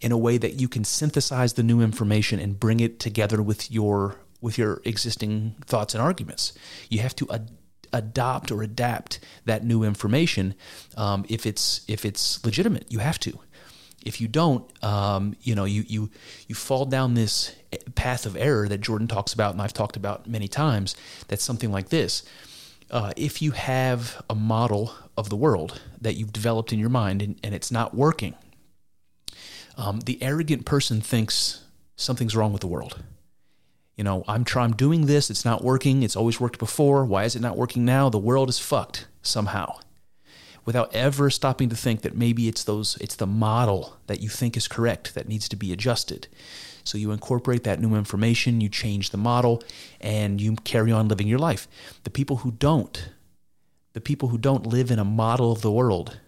in 0.00 0.12
a 0.12 0.18
way 0.18 0.38
that 0.38 0.60
you 0.60 0.68
can 0.68 0.84
synthesize 0.84 1.54
the 1.54 1.62
new 1.62 1.80
information 1.80 2.38
and 2.38 2.60
bring 2.60 2.80
it 2.80 2.98
together 2.98 3.42
with 3.42 3.70
your 3.70 4.16
with 4.40 4.58
your 4.58 4.82
existing 4.84 5.54
thoughts 5.64 5.94
and 5.94 6.02
arguments. 6.02 6.52
You 6.90 6.98
have 6.98 7.16
to 7.16 7.30
ad- 7.30 7.50
adopt 7.94 8.52
or 8.52 8.62
adapt 8.62 9.18
that 9.46 9.64
new 9.64 9.82
information 9.82 10.54
um, 10.98 11.24
if 11.30 11.46
it's 11.46 11.80
if 11.88 12.04
it's 12.04 12.44
legitimate. 12.44 12.86
You 12.90 12.98
have 12.98 13.18
to. 13.20 13.38
If 14.04 14.20
you 14.20 14.28
don't, 14.28 14.64
um, 14.84 15.34
you 15.42 15.54
know, 15.54 15.64
you 15.64 15.84
you 15.86 16.10
you 16.46 16.54
fall 16.54 16.84
down 16.84 17.14
this 17.14 17.54
path 17.94 18.26
of 18.26 18.36
error 18.36 18.68
that 18.68 18.80
Jordan 18.80 19.08
talks 19.08 19.32
about, 19.32 19.52
and 19.52 19.62
I've 19.62 19.72
talked 19.72 19.96
about 19.96 20.26
many 20.26 20.48
times. 20.48 20.94
That's 21.28 21.42
something 21.42 21.72
like 21.72 21.88
this. 21.88 22.22
Uh, 22.90 23.12
if 23.16 23.40
you 23.40 23.52
have 23.52 24.22
a 24.28 24.34
model 24.34 24.94
of 25.16 25.30
the 25.30 25.36
world 25.36 25.80
that 26.00 26.14
you've 26.14 26.32
developed 26.32 26.72
in 26.72 26.78
your 26.78 26.90
mind 26.90 27.22
and, 27.22 27.40
and 27.42 27.54
it's 27.54 27.70
not 27.70 27.94
working, 27.94 28.34
um, 29.76 30.00
the 30.00 30.22
arrogant 30.22 30.64
person 30.66 31.00
thinks 31.00 31.64
something's 31.96 32.36
wrong 32.36 32.52
with 32.52 32.60
the 32.60 32.66
world. 32.66 33.02
You 33.96 34.04
know, 34.04 34.22
I'm 34.28 34.44
trying, 34.44 34.72
I'm 34.72 34.76
doing 34.76 35.06
this, 35.06 35.30
it's 35.30 35.44
not 35.44 35.64
working, 35.64 36.02
it's 36.02 36.16
always 36.16 36.38
worked 36.38 36.58
before. 36.58 37.04
Why 37.04 37.24
is 37.24 37.34
it 37.34 37.42
not 37.42 37.56
working 37.56 37.84
now? 37.84 38.10
The 38.10 38.18
world 38.18 38.48
is 38.48 38.58
fucked 38.58 39.06
somehow 39.22 39.78
without 40.64 40.94
ever 40.94 41.30
stopping 41.30 41.68
to 41.68 41.76
think 41.76 42.02
that 42.02 42.16
maybe 42.16 42.48
it's 42.48 42.64
those 42.64 42.96
it's 43.00 43.16
the 43.16 43.26
model 43.26 43.96
that 44.06 44.20
you 44.20 44.28
think 44.28 44.56
is 44.56 44.68
correct 44.68 45.14
that 45.14 45.28
needs 45.28 45.48
to 45.48 45.56
be 45.56 45.72
adjusted. 45.72 46.28
So 46.84 46.98
you 46.98 47.12
incorporate 47.12 47.64
that 47.64 47.80
new 47.80 47.94
information, 47.94 48.60
you 48.60 48.68
change 48.68 49.10
the 49.10 49.16
model, 49.16 49.62
and 50.00 50.40
you 50.40 50.56
carry 50.56 50.92
on 50.92 51.08
living 51.08 51.26
your 51.26 51.38
life. 51.38 51.66
The 52.04 52.10
people 52.10 52.38
who 52.38 52.52
don't, 52.52 53.10
the 53.94 54.02
people 54.02 54.28
who 54.28 54.38
don't 54.38 54.66
live 54.66 54.90
in 54.90 54.98
a 54.98 55.04
model 55.04 55.50
of 55.50 55.62
the 55.62 55.72
world 55.72 56.20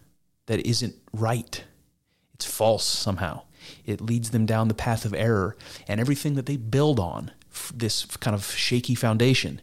that 0.46 0.66
isn't 0.66 0.94
right, 1.12 1.62
it's 2.32 2.46
false 2.46 2.84
somehow. 2.84 3.42
It 3.84 4.00
leads 4.00 4.30
them 4.30 4.46
down 4.46 4.68
the 4.68 4.74
path 4.74 5.04
of 5.04 5.12
error, 5.12 5.56
and 5.88 6.00
everything 6.00 6.34
that 6.34 6.46
they 6.46 6.56
build 6.56 6.98
on, 6.98 7.32
this 7.74 8.06
kind 8.06 8.34
of 8.34 8.46
shaky 8.46 8.94
foundation, 8.94 9.60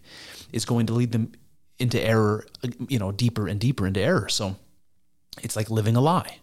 is 0.51 0.65
going 0.65 0.85
to 0.87 0.93
lead 0.93 1.11
them 1.11 1.31
into 1.79 1.99
error, 1.99 2.45
uh, 2.63 2.67
you 2.87 2.99
know, 2.99 3.11
deeper 3.11 3.47
and 3.47 3.59
deeper 3.59 3.87
into 3.87 4.01
error. 4.01 4.29
So 4.29 4.57
it's 5.41 5.55
like 5.55 5.69
living 5.69 5.95
a 5.95 6.01
lie. 6.01 6.39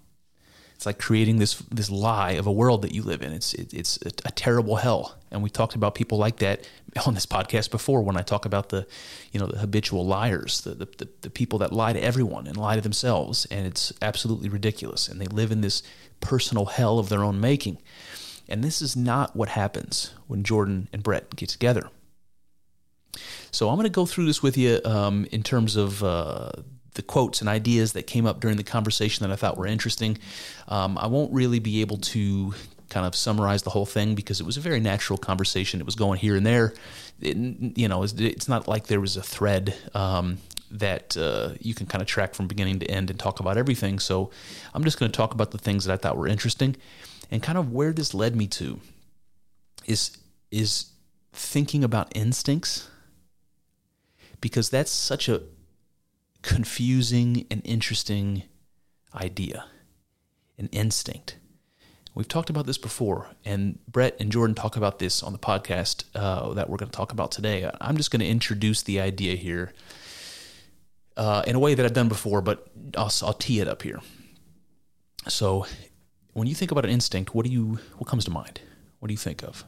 It's 0.74 0.86
like 0.86 0.98
creating 0.98 1.38
this 1.38 1.56
this 1.70 1.90
lie 1.90 2.32
of 2.32 2.46
a 2.46 2.52
world 2.52 2.80
that 2.82 2.94
you 2.94 3.02
live 3.02 3.20
in. 3.20 3.32
It's 3.32 3.52
it, 3.52 3.74
it's 3.74 3.98
a, 3.98 4.08
a 4.24 4.30
terrible 4.30 4.76
hell, 4.76 5.18
and 5.30 5.42
we 5.42 5.50
talked 5.50 5.74
about 5.74 5.94
people 5.94 6.16
like 6.16 6.38
that 6.38 6.66
on 7.06 7.12
this 7.12 7.26
podcast 7.26 7.70
before. 7.70 8.00
When 8.00 8.16
I 8.16 8.22
talk 8.22 8.46
about 8.46 8.70
the, 8.70 8.86
you 9.30 9.38
know, 9.38 9.46
the 9.46 9.58
habitual 9.58 10.06
liars, 10.06 10.62
the 10.62 10.70
the, 10.70 10.88
the, 10.96 11.08
the 11.20 11.30
people 11.30 11.58
that 11.58 11.70
lie 11.70 11.92
to 11.92 12.02
everyone 12.02 12.46
and 12.46 12.56
lie 12.56 12.76
to 12.76 12.80
themselves, 12.80 13.44
and 13.50 13.66
it's 13.66 13.92
absolutely 14.00 14.48
ridiculous. 14.48 15.06
And 15.06 15.20
they 15.20 15.26
live 15.26 15.52
in 15.52 15.60
this 15.60 15.82
personal 16.20 16.64
hell 16.64 16.98
of 16.98 17.10
their 17.10 17.24
own 17.24 17.40
making. 17.40 17.76
And 18.48 18.64
this 18.64 18.80
is 18.80 18.96
not 18.96 19.36
what 19.36 19.50
happens 19.50 20.14
when 20.28 20.44
Jordan 20.44 20.88
and 20.94 21.02
Bret 21.02 21.36
get 21.36 21.50
together. 21.50 21.90
So 23.50 23.68
I'm 23.68 23.76
going 23.76 23.84
to 23.84 23.90
go 23.90 24.06
through 24.06 24.26
this 24.26 24.42
with 24.42 24.56
you 24.56 24.80
um, 24.84 25.26
in 25.30 25.42
terms 25.42 25.76
of 25.76 26.02
uh, 26.02 26.52
the 27.00 27.06
quotes 27.06 27.40
and 27.40 27.48
ideas 27.48 27.94
that 27.94 28.06
came 28.06 28.26
up 28.26 28.40
during 28.40 28.58
the 28.58 28.62
conversation 28.62 29.26
that 29.26 29.32
I 29.32 29.36
thought 29.36 29.56
were 29.56 29.66
interesting. 29.66 30.18
Um, 30.68 30.98
I 30.98 31.06
won't 31.06 31.32
really 31.32 31.58
be 31.58 31.80
able 31.80 31.96
to 31.96 32.52
kind 32.90 33.06
of 33.06 33.16
summarize 33.16 33.62
the 33.62 33.70
whole 33.70 33.86
thing 33.86 34.14
because 34.14 34.38
it 34.38 34.44
was 34.44 34.58
a 34.58 34.60
very 34.60 34.80
natural 34.80 35.16
conversation. 35.18 35.80
It 35.80 35.86
was 35.86 35.94
going 35.94 36.18
here 36.18 36.36
and 36.36 36.44
there. 36.44 36.74
It, 37.22 37.38
you 37.78 37.88
know, 37.88 38.02
it's, 38.02 38.12
it's, 38.12 38.48
not 38.48 38.68
like 38.68 38.88
there 38.88 39.00
was 39.00 39.16
a 39.16 39.22
thread 39.22 39.74
um, 39.94 40.38
that 40.72 41.16
uh, 41.16 41.54
you 41.58 41.72
can 41.72 41.86
kind 41.86 42.02
of 42.02 42.08
track 42.08 42.34
from 42.34 42.46
beginning 42.48 42.80
to 42.80 42.90
end 42.90 43.08
and 43.08 43.18
talk 43.18 43.40
about 43.40 43.56
everything. 43.56 43.98
So 43.98 44.30
I'm 44.74 44.84
just 44.84 44.98
going 44.98 45.10
to 45.10 45.16
talk 45.16 45.32
about 45.32 45.52
the 45.52 45.58
things 45.58 45.86
that 45.86 45.94
I 45.94 45.96
thought 45.96 46.18
were 46.18 46.28
interesting 46.28 46.76
and 47.30 47.42
kind 47.42 47.56
of 47.56 47.72
where 47.72 47.94
this 47.94 48.12
led 48.12 48.36
me 48.36 48.46
to 48.48 48.78
is 49.86 50.18
is 50.50 50.90
thinking 51.32 51.82
about 51.82 52.12
instincts 52.14 52.90
because 54.42 54.68
that's 54.68 54.90
such 54.90 55.28
a 55.28 55.40
confusing 56.42 57.46
and 57.50 57.62
interesting 57.64 58.44
idea, 59.14 59.64
an 60.58 60.68
instinct. 60.72 61.36
We've 62.14 62.28
talked 62.28 62.50
about 62.50 62.66
this 62.66 62.78
before, 62.78 63.28
and 63.44 63.78
Bret 63.86 64.16
and 64.20 64.32
Jordan 64.32 64.54
talk 64.54 64.76
about 64.76 64.98
this 64.98 65.22
on 65.22 65.32
the 65.32 65.38
podcast 65.38 66.04
uh, 66.14 66.52
that 66.54 66.68
we're 66.68 66.76
going 66.76 66.90
to 66.90 66.96
talk 66.96 67.12
about 67.12 67.30
today. 67.30 67.70
I'm 67.80 67.96
just 67.96 68.10
going 68.10 68.20
to 68.20 68.26
introduce 68.26 68.82
the 68.82 69.00
idea 69.00 69.36
here 69.36 69.72
uh, 71.16 71.42
in 71.46 71.54
a 71.54 71.58
way 71.58 71.74
that 71.74 71.86
I've 71.86 71.92
done 71.92 72.08
before, 72.08 72.40
but 72.40 72.68
I'll, 72.96 73.12
I'll 73.22 73.32
tee 73.32 73.60
it 73.60 73.68
up 73.68 73.82
here. 73.82 74.00
So, 75.28 75.66
when 76.32 76.48
you 76.48 76.54
think 76.54 76.70
about 76.70 76.84
an 76.84 76.90
instinct, 76.90 77.34
what 77.34 77.44
do 77.44 77.52
you 77.52 77.78
what 77.98 78.08
comes 78.08 78.24
to 78.24 78.30
mind? 78.30 78.60
What 78.98 79.08
do 79.08 79.14
you 79.14 79.18
think 79.18 79.42
of? 79.42 79.64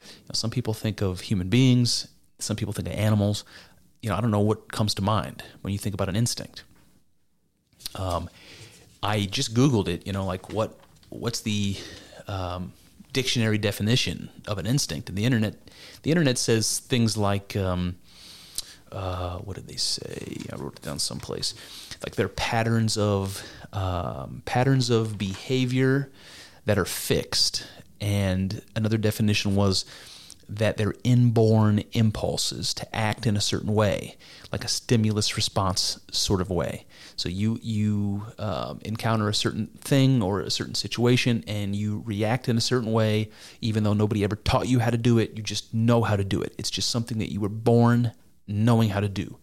You 0.00 0.24
know, 0.28 0.32
some 0.32 0.50
people 0.50 0.74
think 0.74 1.02
of 1.02 1.20
human 1.20 1.48
beings. 1.48 2.08
Some 2.38 2.56
people 2.56 2.72
think 2.72 2.88
of 2.88 2.94
animals 2.94 3.44
you 4.02 4.10
know, 4.10 4.16
I 4.16 4.20
don't 4.20 4.30
know 4.30 4.40
what 4.40 4.72
comes 4.72 4.94
to 4.94 5.02
mind 5.02 5.42
when 5.62 5.72
you 5.72 5.78
think 5.78 5.94
about 5.94 6.08
an 6.08 6.16
instinct. 6.16 6.64
Um, 7.94 8.28
I 9.02 9.22
just 9.26 9.54
Googled 9.54 9.88
it, 9.88 10.06
you 10.06 10.12
know, 10.12 10.26
like 10.26 10.52
what 10.52 10.78
what's 11.08 11.40
the 11.40 11.76
um, 12.26 12.72
dictionary 13.12 13.58
definition 13.58 14.30
of 14.46 14.58
an 14.58 14.66
instinct? 14.66 15.08
And 15.08 15.16
the 15.16 15.24
internet, 15.24 15.54
the 16.02 16.10
internet 16.10 16.38
says 16.38 16.80
things 16.80 17.16
like, 17.16 17.56
um, 17.56 17.96
uh, 18.92 19.38
what 19.38 19.56
did 19.56 19.66
they 19.66 19.76
say? 19.76 20.36
I 20.52 20.56
wrote 20.56 20.76
it 20.76 20.82
down 20.82 20.98
someplace. 20.98 21.54
Like 22.04 22.16
they're 22.16 22.28
patterns 22.28 22.96
of 22.96 23.42
um, 23.72 24.42
patterns 24.44 24.90
of 24.90 25.18
behavior 25.18 26.10
that 26.66 26.78
are 26.78 26.84
fixed. 26.84 27.66
And 28.00 28.62
another 28.76 28.98
definition 28.98 29.56
was 29.56 29.84
that 30.48 30.76
they're 30.78 30.94
inborn 31.04 31.82
impulses 31.92 32.72
to 32.72 32.96
act 32.96 33.26
in 33.26 33.36
a 33.36 33.40
certain 33.40 33.74
way, 33.74 34.16
like 34.50 34.64
a 34.64 34.68
stimulus 34.68 35.36
response 35.36 36.00
sort 36.10 36.40
of 36.40 36.48
way. 36.50 36.86
So 37.16 37.28
you 37.28 37.58
you 37.62 38.24
um, 38.38 38.78
encounter 38.84 39.28
a 39.28 39.34
certain 39.34 39.66
thing 39.78 40.22
or 40.22 40.40
a 40.40 40.50
certain 40.50 40.74
situation, 40.74 41.44
and 41.46 41.76
you 41.76 42.02
react 42.06 42.48
in 42.48 42.56
a 42.56 42.62
certain 42.62 42.92
way, 42.92 43.30
even 43.60 43.82
though 43.82 43.92
nobody 43.92 44.24
ever 44.24 44.36
taught 44.36 44.68
you 44.68 44.78
how 44.78 44.90
to 44.90 44.96
do 44.96 45.18
it. 45.18 45.36
You 45.36 45.42
just 45.42 45.74
know 45.74 46.02
how 46.02 46.16
to 46.16 46.24
do 46.24 46.40
it. 46.40 46.54
It's 46.58 46.70
just 46.70 46.90
something 46.90 47.18
that 47.18 47.32
you 47.32 47.40
were 47.40 47.48
born 47.48 48.12
knowing 48.46 48.88
how 48.90 49.00
to 49.00 49.08
do. 49.08 49.38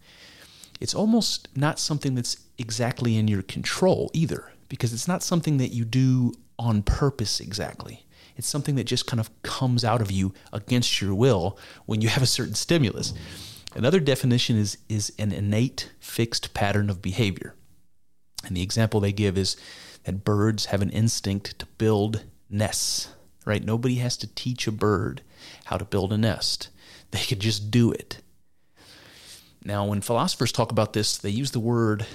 It's 0.80 0.94
almost 0.94 1.48
not 1.56 1.78
something 1.78 2.14
that's 2.14 2.38
exactly 2.58 3.16
in 3.16 3.28
your 3.28 3.42
control 3.42 4.10
either, 4.12 4.52
because 4.68 4.92
it's 4.92 5.06
not 5.06 5.22
something 5.22 5.58
that 5.58 5.72
you 5.72 5.84
do 5.84 6.32
on 6.58 6.82
purpose 6.82 7.38
exactly. 7.38 8.05
It's 8.36 8.48
something 8.48 8.74
that 8.76 8.84
just 8.84 9.06
kind 9.06 9.20
of 9.20 9.30
comes 9.42 9.84
out 9.84 10.00
of 10.00 10.10
you 10.10 10.34
against 10.52 11.00
your 11.00 11.14
will 11.14 11.58
when 11.86 12.00
you 12.00 12.08
have 12.08 12.22
a 12.22 12.26
certain 12.26 12.54
stimulus. 12.54 13.14
Another 13.74 14.00
definition 14.00 14.56
is, 14.56 14.78
is 14.88 15.12
an 15.18 15.32
innate 15.32 15.90
fixed 16.00 16.54
pattern 16.54 16.88
of 16.88 17.02
behavior. 17.02 17.54
And 18.44 18.56
the 18.56 18.62
example 18.62 19.00
they 19.00 19.12
give 19.12 19.36
is 19.36 19.56
that 20.04 20.24
birds 20.24 20.66
have 20.66 20.82
an 20.82 20.90
instinct 20.90 21.58
to 21.58 21.66
build 21.78 22.24
nests, 22.48 23.08
right? 23.44 23.64
Nobody 23.64 23.96
has 23.96 24.16
to 24.18 24.26
teach 24.26 24.66
a 24.66 24.72
bird 24.72 25.22
how 25.64 25.76
to 25.76 25.84
build 25.84 26.12
a 26.12 26.18
nest, 26.18 26.68
they 27.10 27.20
could 27.20 27.40
just 27.40 27.70
do 27.70 27.92
it. 27.92 28.18
Now, 29.64 29.86
when 29.86 30.00
philosophers 30.00 30.52
talk 30.52 30.70
about 30.70 30.92
this, 30.92 31.18
they 31.18 31.30
use 31.30 31.50
the 31.50 31.60
word 31.60 32.06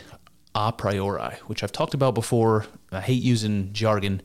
a 0.55 0.71
priori, 0.71 1.35
which 1.47 1.63
I've 1.63 1.71
talked 1.71 1.93
about 1.93 2.15
before. 2.15 2.65
I 2.91 3.01
hate 3.01 3.21
using 3.21 3.73
jargon, 3.73 4.21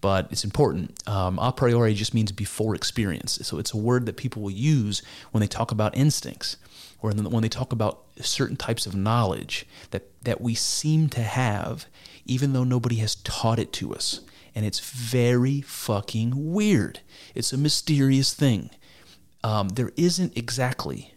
but 0.00 0.28
it's 0.30 0.44
important. 0.44 1.06
Um, 1.08 1.38
a 1.38 1.52
priori 1.52 1.94
just 1.94 2.14
means 2.14 2.32
before 2.32 2.74
experience. 2.74 3.38
So 3.42 3.58
it's 3.58 3.72
a 3.72 3.76
word 3.76 4.06
that 4.06 4.16
people 4.16 4.42
will 4.42 4.50
use 4.50 5.02
when 5.30 5.40
they 5.40 5.46
talk 5.46 5.70
about 5.70 5.96
instincts 5.96 6.56
or 7.02 7.12
when 7.12 7.42
they 7.42 7.48
talk 7.48 7.72
about 7.72 8.04
certain 8.20 8.56
types 8.56 8.86
of 8.86 8.94
knowledge 8.94 9.66
that, 9.90 10.04
that 10.24 10.40
we 10.40 10.54
seem 10.54 11.08
to 11.10 11.22
have, 11.22 11.86
even 12.26 12.52
though 12.52 12.64
nobody 12.64 12.96
has 12.96 13.14
taught 13.16 13.58
it 13.58 13.72
to 13.74 13.94
us. 13.94 14.20
And 14.54 14.66
it's 14.66 14.80
very 14.80 15.60
fucking 15.60 16.52
weird. 16.52 17.00
It's 17.34 17.52
a 17.52 17.58
mysterious 17.58 18.34
thing. 18.34 18.70
Um, 19.42 19.70
there 19.70 19.92
isn't 19.96 20.36
exactly 20.36 21.14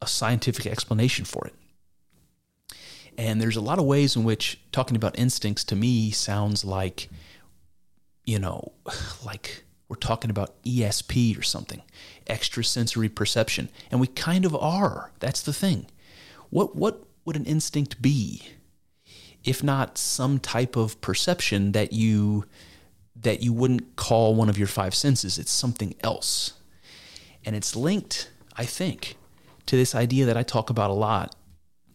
a 0.00 0.06
scientific 0.06 0.66
explanation 0.66 1.24
for 1.24 1.46
it. 1.46 1.54
And 3.18 3.40
there's 3.40 3.56
a 3.56 3.60
lot 3.60 3.78
of 3.78 3.84
ways 3.84 4.16
in 4.16 4.24
which 4.24 4.60
talking 4.72 4.96
about 4.96 5.18
instincts 5.18 5.64
to 5.64 5.76
me 5.76 6.10
sounds 6.10 6.64
like 6.64 7.08
you 8.30 8.38
know, 8.38 8.72
like 9.24 9.64
we're 9.88 9.96
talking 9.96 10.30
about 10.30 10.62
ESP 10.62 11.36
or 11.36 11.42
something, 11.42 11.82
extrasensory 12.28 13.08
perception, 13.08 13.68
and 13.90 14.00
we 14.00 14.06
kind 14.06 14.44
of 14.44 14.54
are. 14.54 15.10
That's 15.18 15.42
the 15.42 15.52
thing. 15.52 15.86
What 16.50 16.76
what 16.76 17.02
would 17.24 17.36
an 17.36 17.44
instinct 17.44 18.00
be 18.00 18.42
if 19.42 19.62
not 19.62 19.98
some 19.98 20.38
type 20.38 20.76
of 20.76 21.00
perception 21.00 21.72
that 21.72 21.92
you 21.92 22.44
that 23.16 23.42
you 23.42 23.52
wouldn't 23.52 23.96
call 23.96 24.34
one 24.34 24.48
of 24.48 24.56
your 24.56 24.68
five 24.68 24.94
senses? 24.94 25.38
It's 25.38 25.50
something 25.50 25.94
else. 26.02 26.54
And 27.44 27.56
it's 27.56 27.74
linked, 27.74 28.30
I 28.56 28.64
think, 28.64 29.16
to 29.66 29.74
this 29.74 29.94
idea 29.94 30.26
that 30.26 30.36
I 30.36 30.42
talk 30.42 30.68
about 30.68 30.90
a 30.90 30.94
lot, 30.94 31.34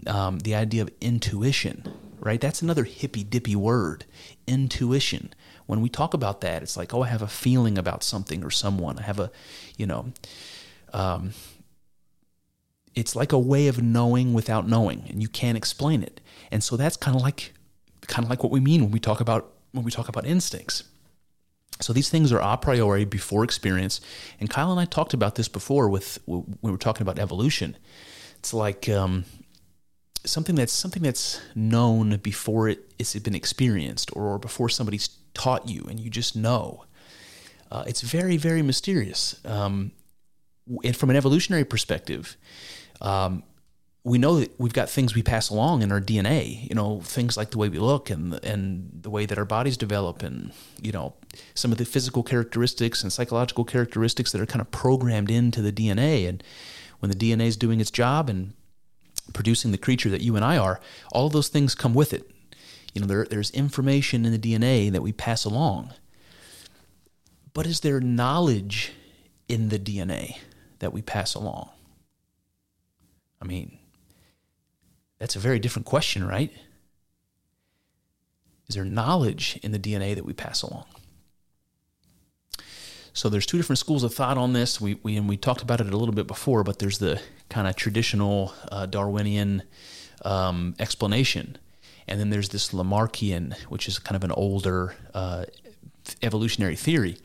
um, 0.08 0.39
the 0.39 0.56
idea 0.56 0.82
of 0.82 0.89
intuition, 1.00 1.84
right? 2.20 2.42
That's 2.42 2.62
another 2.63 2.84
hippy 2.84 3.24
dippy 3.24 3.56
word, 3.56 4.06
intuition 4.48 5.32
when 5.65 5.81
we 5.81 5.89
talk 5.89 6.13
about 6.13 6.41
that, 6.41 6.62
it's 6.62 6.77
like, 6.77 6.93
oh, 6.93 7.03
I 7.03 7.07
have 7.07 7.22
a 7.22 7.27
feeling 7.27 7.77
about 7.77 8.03
something 8.03 8.43
or 8.43 8.51
someone. 8.51 9.00
I 9.00 9.03
have 9.03 9.19
a, 9.19 9.31
you 9.77 9.86
know, 9.86 10.12
um, 10.93 11.31
it's 12.93 13.15
like 13.15 13.31
a 13.31 13.39
way 13.39 13.67
of 13.67 13.81
knowing 13.81 14.34
without 14.34 14.67
knowing, 14.67 15.03
and 15.10 15.22
you 15.22 15.27
can't 15.27 15.57
explain 15.57 16.01
it. 16.01 16.22
And 16.51 16.63
so 16.63 16.77
that's 16.77 16.95
kind 16.95 17.15
of 17.15 17.22
like, 17.22 17.53
kind 18.07 18.24
of 18.24 18.29
like 18.29 18.43
what 18.43 18.51
we 18.51 18.60
mean 18.60 18.81
when 18.81 18.91
we 18.91 19.00
talk 19.00 19.19
about 19.19 19.51
when 19.72 19.84
we 19.84 19.91
talk 19.91 20.07
about 20.07 20.25
instincts. 20.25 20.84
So 21.81 21.91
these 21.91 22.10
things 22.10 22.31
are 22.31 22.39
a 22.39 22.55
priori 22.55 23.03
before 23.03 23.43
experience. 23.43 24.00
And 24.39 24.50
Kyle 24.50 24.72
and 24.72 24.79
I 24.79 24.86
talked 24.86 25.13
about 25.13 25.36
this 25.36 25.50
before 25.50 25.89
with 25.89 26.19
when 26.25 26.57
we 26.62 26.72
were 26.72 26.77
talking 26.77 27.01
about 27.01 27.19
evolution. 27.19 27.75
It's 28.38 28.53
like 28.53 28.88
um, 28.88 29.25
something 30.25 30.55
that's 30.55 30.74
something 30.74 31.03
that's 31.03 31.41
known 31.55 32.17
before 32.17 32.70
it, 32.70 32.79
it's 33.00 33.17
been 33.20 33.36
experienced 33.36 34.10
or 34.15 34.38
before 34.39 34.70
somebody's 34.70 35.10
taught 35.34 35.67
you 35.70 35.86
and 35.89 36.00
you 36.00 36.10
just 36.10 36.36
know. 36.36 36.86
Uh, 37.72 37.84
it's 37.88 38.01
very, 38.01 38.38
very 38.38 38.62
mysterious. 38.62 39.39
Um, 39.46 39.91
and 40.84 40.96
from 40.96 41.10
an 41.10 41.15
evolutionary 41.15 41.65
perspective, 41.65 42.38
um, 43.01 43.44
we 44.03 44.20
know 44.20 44.39
that 44.39 44.60
we've 44.60 44.74
got 44.74 44.88
things 44.88 45.15
we 45.15 45.24
pass 45.24 45.50
along 45.50 45.82
in 45.82 45.91
our 45.91 46.00
DNA, 46.00 46.70
you 46.70 46.75
know, 46.75 47.01
things 47.01 47.36
like 47.36 47.50
the 47.50 47.58
way 47.58 47.70
we 47.70 47.79
look 47.79 48.12
and 48.12 48.36
and 48.46 48.91
the 49.01 49.10
way 49.10 49.25
that 49.25 49.38
our 49.39 49.46
bodies 49.46 49.77
develop 49.77 50.22
and, 50.22 50.51
you 50.79 50.91
know, 50.91 51.15
some 51.55 51.72
of 51.72 51.79
the 51.79 51.86
physical 51.86 52.22
characteristics 52.22 53.01
and 53.01 53.12
psychological 53.12 53.65
characteristics 53.65 54.32
that 54.32 54.39
are 54.39 54.46
kind 54.46 54.62
of 54.62 54.70
programmed 54.70 55.32
into 55.32 55.60
the 55.62 55.72
DNA. 55.72 56.29
And 56.29 56.44
when 57.00 57.10
the 57.10 57.15
DNA 57.15 57.48
is 57.48 57.58
doing 57.58 57.82
its 57.82 57.89
job 57.89 58.29
and 58.29 58.53
producing 59.34 59.72
the 59.72 59.77
creature 59.77 60.10
that 60.10 60.22
you 60.22 60.36
and 60.36 60.46
I 60.46 60.58
are, 60.58 60.79
all 61.12 61.27
of 61.27 61.34
those 61.34 61.48
things 61.48 61.75
come 61.75 61.94
with 61.94 62.13
it. 62.13 62.29
You 62.94 63.01
know, 63.01 63.08
there, 63.08 63.25
there's 63.25 63.51
information 63.51 64.25
in 64.25 64.32
the 64.32 64.39
DNA 64.39 64.91
that 64.91 65.01
we 65.01 65.12
pass 65.12 65.46
along. 65.46 65.94
But 67.53 67.65
is 67.65 67.82
there 67.82 68.00
knowledge 68.00 68.94
in 69.48 69.70
the 69.70 69.79
DNA 69.79 70.38
that 70.79 70.94
we 70.94 71.01
pass 71.01 71.36
along? 71.36 71.70
I 73.41 73.46
mean, 73.46 73.77
that's 75.20 75.36
a 75.36 75.39
very 75.39 75.60
different 75.60 75.86
question, 75.86 76.25
right? 76.27 76.51
Is 78.67 78.75
there 78.75 78.86
knowledge 78.86 79.60
in 79.62 79.72
the 79.72 79.79
DNA 79.79 80.15
that 80.15 80.25
we 80.25 80.34
pass 80.34 80.62
along? 80.62 80.86
So 83.15 83.29
there's 83.29 83.45
two 83.45 83.55
different 83.55 83.79
schools 83.79 84.03
of 84.03 84.13
thought 84.13 84.38
on 84.38 84.51
this. 84.51 84.81
We, 84.81 85.00
we 85.01 85.15
and 85.15 85.27
we 85.27 85.38
talked 85.38 85.62
about 85.62 85.79
it 85.79 85.88
a 85.88 85.98
little 85.98 86.13
bit 86.13 86.27
before, 86.27 86.65
but 86.65 86.79
there's 86.79 87.00
the 87.00 87.22
kind 87.50 87.65
of 87.65 87.77
traditional 87.77 88.53
uh, 88.69 88.88
Darwinian 88.88 89.63
um, 90.25 90.75
explanation, 90.79 91.57
and 92.10 92.19
then 92.19 92.29
there's 92.29 92.50
this 92.50 92.74
Lamarckian, 92.74 93.55
which 93.69 93.88
is 93.88 94.00
kind 94.00 94.17
of 94.17 94.25
an 94.25 94.34
older 94.34 94.95
uh, 95.13 95.45
evolutionary 96.22 96.75
theory. 96.75 97.17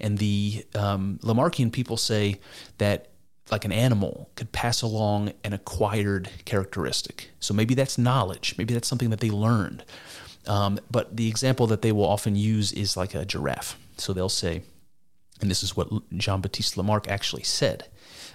And 0.00 0.18
the 0.18 0.66
um, 0.74 1.20
Lamarckian 1.22 1.70
people 1.72 1.96
say 1.96 2.40
that 2.78 3.10
like 3.48 3.64
an 3.64 3.72
animal 3.72 4.28
could 4.34 4.50
pass 4.50 4.82
along 4.82 5.32
an 5.44 5.52
acquired 5.52 6.28
characteristic. 6.44 7.30
So 7.38 7.54
maybe 7.54 7.74
that's 7.74 7.96
knowledge. 7.96 8.56
Maybe 8.58 8.74
that's 8.74 8.88
something 8.88 9.10
that 9.10 9.20
they 9.20 9.30
learned. 9.30 9.84
Um, 10.48 10.80
but 10.90 11.16
the 11.16 11.28
example 11.28 11.68
that 11.68 11.82
they 11.82 11.92
will 11.92 12.04
often 12.06 12.34
use 12.34 12.72
is 12.72 12.96
like 12.96 13.14
a 13.14 13.24
giraffe. 13.24 13.78
So 13.96 14.12
they'll 14.12 14.28
say, 14.28 14.62
and 15.40 15.50
this 15.50 15.62
is 15.62 15.76
what 15.76 15.88
Jean 16.16 16.40
Baptiste 16.40 16.76
Lamarck 16.76 17.08
actually 17.08 17.42
said. 17.42 17.86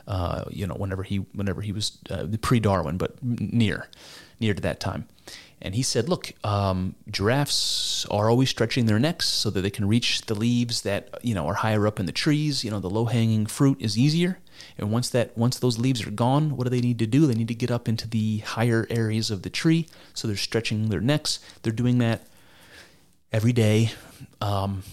Uh, 0.08 0.46
you 0.50 0.66
know, 0.66 0.74
whenever 0.74 1.04
he 1.04 1.18
whenever 1.34 1.62
he 1.62 1.72
was 1.72 2.00
uh, 2.10 2.26
pre-Darwin, 2.42 2.98
but 2.98 3.22
near 3.24 3.88
near 4.40 4.54
to 4.54 4.62
that 4.62 4.80
time. 4.80 5.08
And 5.62 5.76
he 5.76 5.84
said, 5.84 6.10
look, 6.10 6.34
um, 6.44 6.96
giraffes 7.08 8.08
are 8.10 8.28
always 8.28 8.50
stretching 8.50 8.88
their 8.88 8.98
necks 8.98 9.28
so 9.28 9.52
that 9.52 9.62
they 9.62 9.70
can 9.70 9.88
reach 9.88 10.22
the 10.22 10.34
leaves 10.34 10.82
that 10.82 11.20
you 11.22 11.36
know 11.36 11.46
are 11.46 11.54
higher 11.54 11.86
up 11.86 12.00
in 12.00 12.08
the 12.08 12.12
trees. 12.12 12.64
You 12.64 12.72
know, 12.72 12.80
the 12.80 12.90
low-hanging 12.90 13.46
fruit 13.46 13.78
is 13.80 13.98
easier. 13.98 14.40
And 14.78 14.92
once 14.92 15.10
that 15.10 15.38
once 15.38 15.60
those 15.60 15.78
leaves 15.78 16.06
are 16.06 16.12
gone, 16.12 16.58
what 16.58 16.64
do 16.64 16.72
they 16.72 16.82
need 16.82 17.00
to 17.00 17.08
do? 17.08 17.28
They 17.28 17.36
need 17.36 17.48
to 17.48 17.56
get 17.56 17.72
up 17.72 17.88
into 17.88 18.08
the 18.08 18.40
higher 18.40 18.88
areas 18.90 19.30
of 19.30 19.44
the 19.44 19.50
tree. 19.50 19.88
So 20.14 20.28
they're 20.28 20.38
stretching 20.38 20.90
their 20.90 21.02
necks. 21.02 21.40
They're 21.62 21.72
doing 21.72 22.00
that 22.00 22.26
every 23.32 23.54
day 23.54 23.92
um, 24.42 24.84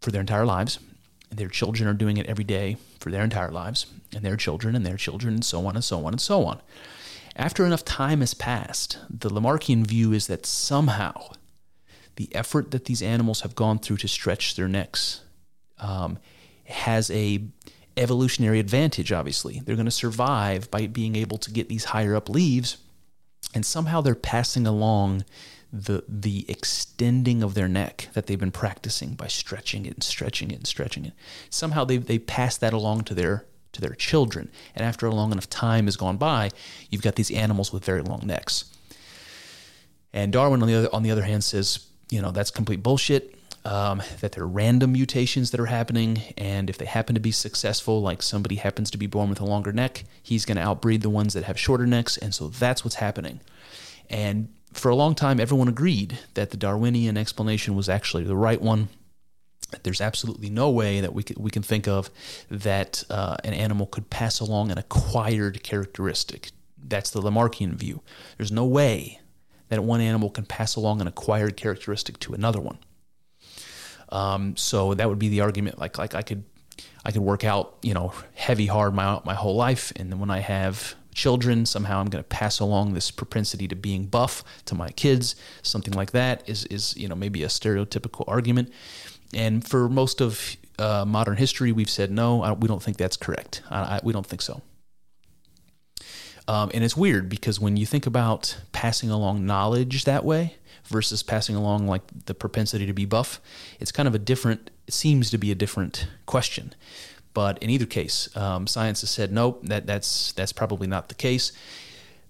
for 0.00 0.10
their 0.10 0.20
entire 0.22 0.46
lives. 0.46 0.78
Their 1.36 1.48
children 1.48 1.88
are 1.88 1.94
doing 1.94 2.16
it 2.16 2.26
every 2.26 2.44
day 2.44 2.76
for 3.00 3.10
their 3.10 3.24
entire 3.24 3.50
lives, 3.50 3.86
and 4.14 4.24
their 4.24 4.36
children 4.36 4.74
and 4.74 4.84
their 4.84 4.96
children, 4.96 5.34
and 5.34 5.44
so 5.44 5.66
on 5.66 5.74
and 5.74 5.84
so 5.84 6.04
on 6.06 6.14
and 6.14 6.20
so 6.20 6.44
on. 6.44 6.60
After 7.36 7.66
enough 7.66 7.84
time 7.84 8.20
has 8.20 8.34
passed, 8.34 8.98
the 9.10 9.28
Lamarckian 9.28 9.86
view 9.86 10.12
is 10.12 10.28
that 10.28 10.46
somehow 10.46 11.32
the 12.16 12.34
effort 12.34 12.70
that 12.70 12.84
these 12.84 13.02
animals 13.02 13.40
have 13.40 13.54
gone 13.54 13.78
through 13.78 13.96
to 13.98 14.08
stretch 14.08 14.54
their 14.54 14.68
necks 14.68 15.22
um, 15.78 16.18
has 16.64 17.10
a 17.10 17.42
evolutionary 17.96 18.58
advantage 18.58 19.12
obviously 19.12 19.60
they're 19.60 19.76
going 19.76 19.84
to 19.84 19.90
survive 19.90 20.68
by 20.68 20.84
being 20.84 21.14
able 21.14 21.38
to 21.38 21.52
get 21.52 21.68
these 21.68 21.84
higher 21.84 22.16
up 22.16 22.28
leaves 22.28 22.78
and 23.54 23.64
somehow 23.64 24.00
they're 24.00 24.16
passing 24.16 24.66
along 24.66 25.24
the 25.76 26.04
the 26.08 26.46
extending 26.48 27.42
of 27.42 27.54
their 27.54 27.68
neck 27.68 28.08
that 28.12 28.26
they've 28.26 28.38
been 28.38 28.52
practicing 28.52 29.14
by 29.14 29.26
stretching 29.26 29.86
it 29.86 29.94
and 29.94 30.04
stretching 30.04 30.52
it 30.52 30.54
and 30.54 30.66
stretching 30.66 31.04
it 31.04 31.12
somehow 31.50 31.84
they 31.84 31.96
they 31.96 32.18
pass 32.18 32.56
that 32.56 32.72
along 32.72 33.02
to 33.02 33.14
their 33.14 33.44
to 33.74 33.80
their 33.80 33.94
children. 33.94 34.50
And 34.74 34.84
after 34.84 35.06
a 35.06 35.14
long 35.14 35.30
enough 35.32 35.50
time 35.50 35.84
has 35.84 35.96
gone 35.96 36.16
by, 36.16 36.50
you've 36.90 37.02
got 37.02 37.16
these 37.16 37.30
animals 37.30 37.72
with 37.72 37.84
very 37.84 38.00
long 38.00 38.22
necks. 38.24 38.64
And 40.12 40.32
Darwin, 40.32 40.62
on 40.62 40.68
the 40.68 40.74
other, 40.74 40.88
on 40.92 41.02
the 41.02 41.10
other 41.10 41.22
hand, 41.22 41.44
says, 41.44 41.86
you 42.08 42.22
know, 42.22 42.30
that's 42.30 42.50
complete 42.50 42.82
bullshit. 42.82 43.34
Um, 43.66 44.02
that 44.20 44.32
they're 44.32 44.46
random 44.46 44.92
mutations 44.92 45.50
that 45.50 45.58
are 45.58 45.66
happening, 45.66 46.20
and 46.36 46.68
if 46.68 46.76
they 46.76 46.84
happen 46.84 47.14
to 47.14 47.20
be 47.20 47.30
successful, 47.30 48.02
like 48.02 48.20
somebody 48.20 48.56
happens 48.56 48.90
to 48.90 48.98
be 48.98 49.06
born 49.06 49.30
with 49.30 49.40
a 49.40 49.46
longer 49.46 49.72
neck, 49.72 50.04
he's 50.22 50.44
going 50.44 50.58
to 50.58 50.62
outbreed 50.62 51.00
the 51.00 51.08
ones 51.08 51.32
that 51.32 51.44
have 51.44 51.58
shorter 51.58 51.86
necks, 51.86 52.18
and 52.18 52.34
so 52.34 52.48
that's 52.48 52.84
what's 52.84 52.96
happening. 52.96 53.40
And 54.10 54.50
for 54.74 54.90
a 54.90 54.94
long 54.94 55.14
time, 55.14 55.40
everyone 55.40 55.68
agreed 55.68 56.18
that 56.34 56.50
the 56.50 56.56
Darwinian 56.56 57.16
explanation 57.16 57.74
was 57.74 57.88
actually 57.88 58.24
the 58.24 58.36
right 58.36 58.60
one 58.60 58.88
there's 59.82 60.00
absolutely 60.00 60.50
no 60.50 60.70
way 60.70 61.00
that 61.00 61.14
we 61.14 61.22
can, 61.22 61.42
we 61.42 61.50
can 61.50 61.62
think 61.62 61.88
of 61.88 62.10
that 62.50 63.02
uh, 63.10 63.36
an 63.44 63.54
animal 63.54 63.86
could 63.86 64.10
pass 64.10 64.40
along 64.40 64.70
an 64.70 64.78
acquired 64.78 65.62
characteristic. 65.62 66.50
That's 66.78 67.10
the 67.10 67.20
Lamarckian 67.20 67.72
view. 67.72 68.02
There's 68.36 68.52
no 68.52 68.64
way 68.64 69.20
that 69.68 69.82
one 69.82 70.00
animal 70.00 70.30
can 70.30 70.44
pass 70.44 70.76
along 70.76 71.00
an 71.00 71.06
acquired 71.06 71.56
characteristic 71.56 72.18
to 72.20 72.34
another 72.34 72.60
one. 72.60 72.78
Um, 74.10 74.56
so 74.56 74.94
that 74.94 75.08
would 75.08 75.18
be 75.18 75.28
the 75.28 75.40
argument. 75.40 75.78
Like 75.78 75.98
like 75.98 76.14
I 76.14 76.22
could 76.22 76.44
I 77.04 77.10
could 77.10 77.22
work 77.22 77.42
out 77.42 77.76
you 77.82 77.94
know 77.94 78.12
heavy 78.34 78.66
hard 78.66 78.94
my 78.94 79.20
my 79.24 79.34
whole 79.34 79.56
life, 79.56 79.92
and 79.96 80.12
then 80.12 80.20
when 80.20 80.30
I 80.30 80.40
have 80.40 80.94
children, 81.14 81.66
somehow 81.66 82.00
I'm 82.00 82.08
going 82.08 82.22
to 82.22 82.28
pass 82.28 82.60
along 82.60 82.94
this 82.94 83.10
propensity 83.10 83.68
to 83.68 83.76
being 83.76 84.06
buff 84.06 84.44
to 84.66 84.74
my 84.74 84.90
kids. 84.90 85.36
Something 85.62 85.94
like 85.94 86.12
that 86.12 86.48
is 86.48 86.64
is 86.66 86.96
you 86.96 87.08
know 87.08 87.14
maybe 87.14 87.42
a 87.42 87.48
stereotypical 87.48 88.24
argument. 88.28 88.72
And 89.32 89.66
for 89.66 89.88
most 89.88 90.20
of 90.20 90.56
uh, 90.78 91.04
modern 91.06 91.36
history, 91.36 91.72
we've 91.72 91.90
said 91.90 92.10
no, 92.10 92.54
we 92.60 92.68
don't 92.68 92.82
think 92.82 92.96
that's 92.96 93.16
correct. 93.16 93.62
I, 93.70 93.78
I, 93.78 94.00
we 94.02 94.12
don't 94.12 94.26
think 94.26 94.42
so. 94.42 94.62
Um, 96.46 96.70
and 96.74 96.84
it's 96.84 96.96
weird 96.96 97.28
because 97.28 97.58
when 97.58 97.76
you 97.76 97.86
think 97.86 98.06
about 98.06 98.58
passing 98.72 99.10
along 99.10 99.46
knowledge 99.46 100.04
that 100.04 100.24
way 100.24 100.56
versus 100.86 101.22
passing 101.22 101.56
along 101.56 101.86
like 101.86 102.02
the 102.26 102.34
propensity 102.34 102.86
to 102.86 102.92
be 102.92 103.06
buff, 103.06 103.40
it's 103.80 103.90
kind 103.90 104.06
of 104.06 104.14
a 104.14 104.18
different, 104.18 104.70
it 104.86 104.92
seems 104.92 105.30
to 105.30 105.38
be 105.38 105.50
a 105.50 105.54
different 105.54 106.06
question. 106.26 106.74
But 107.34 107.58
in 107.58 107.68
either 107.68 107.86
case, 107.86 108.34
um, 108.36 108.66
science 108.66 109.00
has 109.02 109.10
said 109.10 109.32
nope, 109.32 109.60
that, 109.64 109.86
that's, 109.86 110.32
that's 110.32 110.52
probably 110.52 110.86
not 110.86 111.08
the 111.08 111.14
case. 111.14 111.52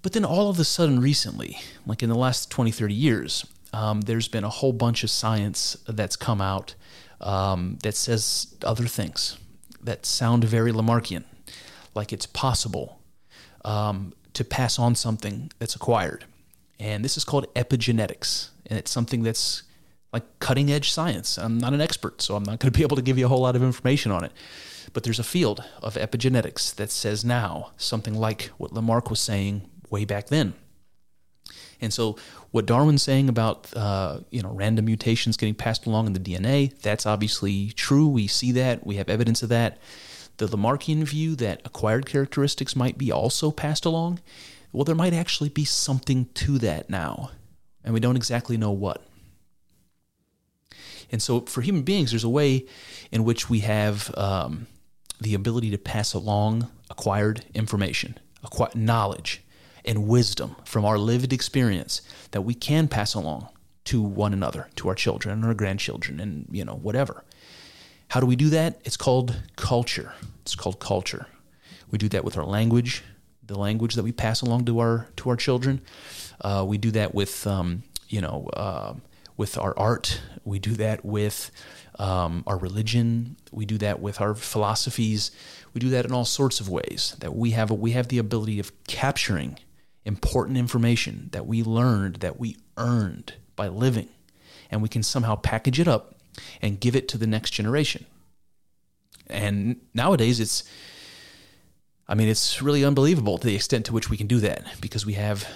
But 0.03 0.13
then 0.13 0.25
all 0.25 0.51
of 0.51 0.59
a 0.59 0.65
sudden, 0.65 1.01
recently, 1.01 1.59
like 1.87 2.03
in 2.03 2.09
the 2.09 2.15
last 2.15 2.51
20, 2.51 2.71
30 2.71 2.93
years, 2.93 3.47
um, 3.73 4.03
there's 4.03 4.29
been 4.29 4.45
a 4.45 4.51
whole 4.51 4.73
bunch 4.73 5.03
of 5.03 5.11
science 5.11 5.77
that's 5.87 6.17
come 6.17 6.41
out 6.41 6.75
um, 7.21 7.79
that 7.83 7.95
says 7.95 8.55
other 8.63 8.87
things 8.87 9.39
that 9.83 10.07
sound 10.07 10.45
very 10.45 10.73
Lamarckian, 10.73 11.25
like 11.95 12.13
it's 12.13 12.27
possible 12.27 13.01
um, 13.65 14.13
to 14.33 14.45
pass 14.45 14.79
on 14.79 14.95
something 14.95 15.51
that's 15.59 15.75
acquired. 15.75 16.25
And 16.79 17.05
this 17.05 17.17
is 17.17 17.25
called 17.25 17.53
epigenetics. 17.55 18.49
And 18.67 18.79
it's 18.79 18.91
something 18.91 19.23
that's 19.23 19.63
like 20.13 20.25
cutting 20.39 20.71
edge 20.71 20.91
science. 20.91 21.39
I'm 21.39 21.59
not 21.59 21.73
an 21.73 21.81
expert, 21.81 22.23
so 22.23 22.37
I'm 22.37 22.45
not 22.45 22.59
going 22.61 22.73
to 22.73 22.77
be 22.79 22.83
able 22.83 22.97
to 22.97 23.03
give 23.03 23.19
you 23.19 23.27
a 23.27 23.29
whole 23.29 23.41
lot 23.41 23.57
of 23.57 23.63
information 23.63 24.13
on 24.13 24.25
it. 24.25 24.33
But 24.95 25.03
there's 25.03 25.19
a 25.19 25.25
field 25.25 25.63
of 25.83 25.97
epigenetics 25.97 26.75
that 26.77 26.91
says 26.91 27.25
now 27.25 27.73
something 27.77 28.15
like 28.15 28.45
what 28.57 28.73
Lamarck 28.73 29.11
was 29.11 29.21
saying 29.21 29.69
way 29.91 30.07
back 30.07 30.29
then. 30.29 30.55
And 31.81 31.93
so 31.93 32.17
what 32.53 32.65
Darwin's 32.65 33.03
saying 33.03 33.29
about 33.29 33.77
uh, 33.77 34.21
you 34.31 34.41
know 34.41 34.53
random 34.53 34.87
mutations 34.87 35.37
getting 35.37 35.57
passed 35.57 35.85
along 35.85 36.07
in 36.07 36.13
the 36.13 36.21
DNA, 36.21 36.79
that's 36.81 37.05
obviously 37.05 37.73
true. 37.73 38.09
We 38.09 38.29
see 38.29 38.53
that. 38.53 38.87
We 38.87 38.97
have 38.97 39.11
evidence 39.11 39.43
of 39.43 39.49
that. 39.51 39.79
The 40.37 40.47
Lamarckian 40.47 41.03
view 41.05 41.37
that 41.37 41.61
acquired 41.65 42.07
characteristics 42.07 42.75
might 42.75 42.97
be 42.97 43.13
also 43.13 43.51
passed 43.51 43.85
along, 43.85 44.21
well, 44.73 44.85
there 44.85 44.95
might 44.95 45.13
actually 45.13 45.49
be 45.49 45.65
something 45.65 46.27
to 46.35 46.59
that 46.59 46.91
now, 46.91 47.31
and 47.85 47.95
we 47.95 48.01
don't 48.01 48.17
exactly 48.17 48.57
know 48.57 48.73
what. 48.73 49.05
And 51.13 51.23
so, 51.23 51.43
for 51.43 51.61
human 51.61 51.83
beings, 51.83 52.11
there's 52.11 52.25
a 52.25 52.29
way 52.29 52.67
in 53.13 53.25
which 53.25 53.49
we 53.49 53.61
have 53.61 54.13
um, 54.17 54.67
the 55.21 55.35
ability 55.35 55.71
to 55.71 55.79
pass 55.79 56.15
along 56.15 56.71
acquired 56.91 57.45
information, 57.55 58.19
acquired 58.43 58.75
knowledge, 58.75 59.43
and 59.85 60.07
wisdom 60.07 60.57
from 60.65 60.85
our 60.85 60.99
lived 60.99 61.33
experience 61.33 62.01
that 62.31 62.43
we 62.43 62.55
can 62.55 62.89
pass 62.89 63.15
along 63.15 63.49
to 63.85 64.01
one 64.01 64.33
another, 64.33 64.69
to 64.77 64.89
our 64.89 64.95
children 64.95 65.35
and 65.35 65.45
our 65.45 65.55
grandchildren, 65.55 66.21
and 66.21 66.47
you 66.51 66.65
know 66.65 66.75
whatever. 66.75 67.25
How 68.09 68.21
do 68.21 68.27
we 68.27 68.37
do 68.37 68.51
that? 68.51 68.81
It's 68.85 68.97
called 68.97 69.41
culture. 69.57 70.13
It's 70.43 70.55
called 70.55 70.79
culture. 70.79 71.27
We 71.91 71.99
do 71.99 72.09
that 72.11 72.25
with 72.25 72.37
our 72.37 72.45
language, 72.45 73.03
the 73.47 73.59
language 73.59 73.95
that 73.95 74.03
we 74.03 74.13
pass 74.13 74.41
along 74.41 74.65
to 74.67 74.79
our 74.81 75.09
to 75.17 75.31
our 75.31 75.37
children. 75.37 75.81
Uh, 76.41 76.65
we 76.67 76.79
do 76.79 76.91
that 76.93 77.15
with 77.15 77.47
um, 77.47 77.83
you 78.09 78.21
know 78.21 78.49
uh, 78.55 78.95
with 79.37 79.59
our 79.59 79.77
art. 79.79 80.21
We 80.45 80.59
do 80.59 80.75
that 80.75 81.05
with 81.05 81.51
um, 81.99 82.45
our 82.47 82.59
religion. 82.59 83.37
We 83.53 83.67
do 83.67 83.79
that 83.79 84.01
with 84.01 84.21
our 84.21 84.35
philosophies. 84.35 85.31
We 85.73 85.81
do 85.81 85.91
that 85.91 86.05
in 86.05 86.13
all 86.13 86.25
sorts 86.25 86.61
of 86.61 86.69
ways. 86.69 87.17
That 87.21 87.35
we 87.35 87.51
have 87.51 87.71
we 87.71 87.93
have 87.93 88.09
the 88.09 88.19
ability 88.19 88.59
of 88.61 88.73
capturing 88.87 89.59
important 90.05 90.59
information 90.59 91.31
that 91.33 91.47
we 91.47 91.63
learned, 91.63 92.17
that 92.17 92.39
we 92.39 92.57
earned 92.77 93.35
by 93.57 93.69
living, 93.69 94.09
and 94.71 94.83
we 94.83 94.89
can 94.89 95.03
somehow 95.03 95.37
package 95.37 95.81
it 95.81 95.89
up 95.89 96.17
and 96.61 96.81
give 96.81 96.97
it 96.97 97.09
to 97.09 97.19
the 97.19 97.27
next 97.27 97.51
generation. 97.51 98.07
And 99.29 99.81
nowadays, 99.95 100.41
it's, 100.41 100.65
I 102.07 102.15
mean, 102.15 102.29
it's 102.29 102.61
really 102.61 102.85
unbelievable 102.85 103.39
to 103.39 103.47
the 103.47 103.55
extent 103.55 103.87
to 103.87 103.93
which 103.93 104.11
we 104.11 104.17
can 104.17 104.27
do 104.27 104.41
that 104.41 104.65
because 104.81 105.07
we 105.07 105.15
have, 105.15 105.49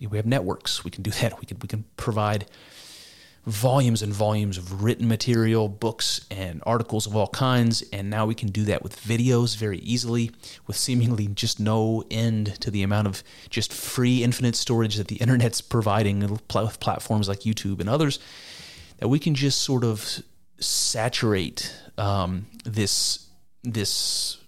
we 0.00 0.16
have 0.16 0.26
networks. 0.26 0.84
We 0.84 0.90
can 0.90 1.02
do 1.02 1.10
that. 1.10 1.40
We 1.40 1.46
can 1.46 1.58
we 1.60 1.68
can 1.68 1.84
provide 1.96 2.46
volumes 3.48 4.02
and 4.02 4.12
volumes 4.12 4.58
of 4.58 4.82
written 4.82 5.08
material, 5.08 5.68
books 5.68 6.26
and 6.30 6.62
articles 6.66 7.06
of 7.06 7.16
all 7.16 7.28
kinds, 7.28 7.82
and 7.92 8.10
now 8.10 8.26
we 8.26 8.34
can 8.34 8.48
do 8.48 8.64
that 8.64 8.82
with 8.82 9.00
videos 9.00 9.56
very 9.56 9.78
easily, 9.78 10.30
with 10.66 10.76
seemingly 10.76 11.26
just 11.28 11.58
no 11.58 12.04
end 12.10 12.60
to 12.60 12.70
the 12.70 12.82
amount 12.82 13.06
of 13.06 13.22
just 13.48 13.72
free 13.72 14.22
infinite 14.22 14.54
storage 14.54 14.96
that 14.96 15.08
the 15.08 15.16
internet's 15.20 15.62
providing 15.62 16.20
with 16.20 16.46
platforms 16.46 17.28
like 17.28 17.40
YouTube 17.40 17.80
and 17.80 17.88
others. 17.88 18.18
That 18.98 19.08
we 19.08 19.18
can 19.18 19.34
just 19.34 19.62
sort 19.62 19.84
of 19.84 20.22
saturate 20.60 21.74
um, 21.96 22.46
this 22.64 23.28
this 23.62 24.38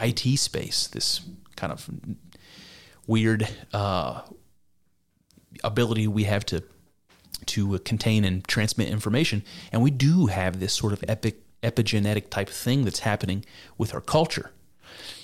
IT 0.00 0.38
space, 0.38 0.88
this 0.88 1.20
kind 1.54 1.72
of 1.72 1.88
weird 3.06 3.48
uh, 3.72 4.22
ability 5.62 6.08
we 6.08 6.24
have 6.24 6.44
to 6.46 6.64
to 7.46 7.74
uh, 7.74 7.78
contain 7.84 8.24
and 8.24 8.46
transmit 8.46 8.88
information. 8.88 9.42
And 9.70 9.82
we 9.82 9.90
do 9.90 10.26
have 10.26 10.60
this 10.60 10.72
sort 10.72 10.92
of 10.92 11.04
epic 11.08 11.36
epigenetic 11.62 12.28
type 12.28 12.48
thing 12.48 12.84
that's 12.84 13.00
happening 13.00 13.44
with 13.78 13.94
our 13.94 14.00
culture. 14.00 14.50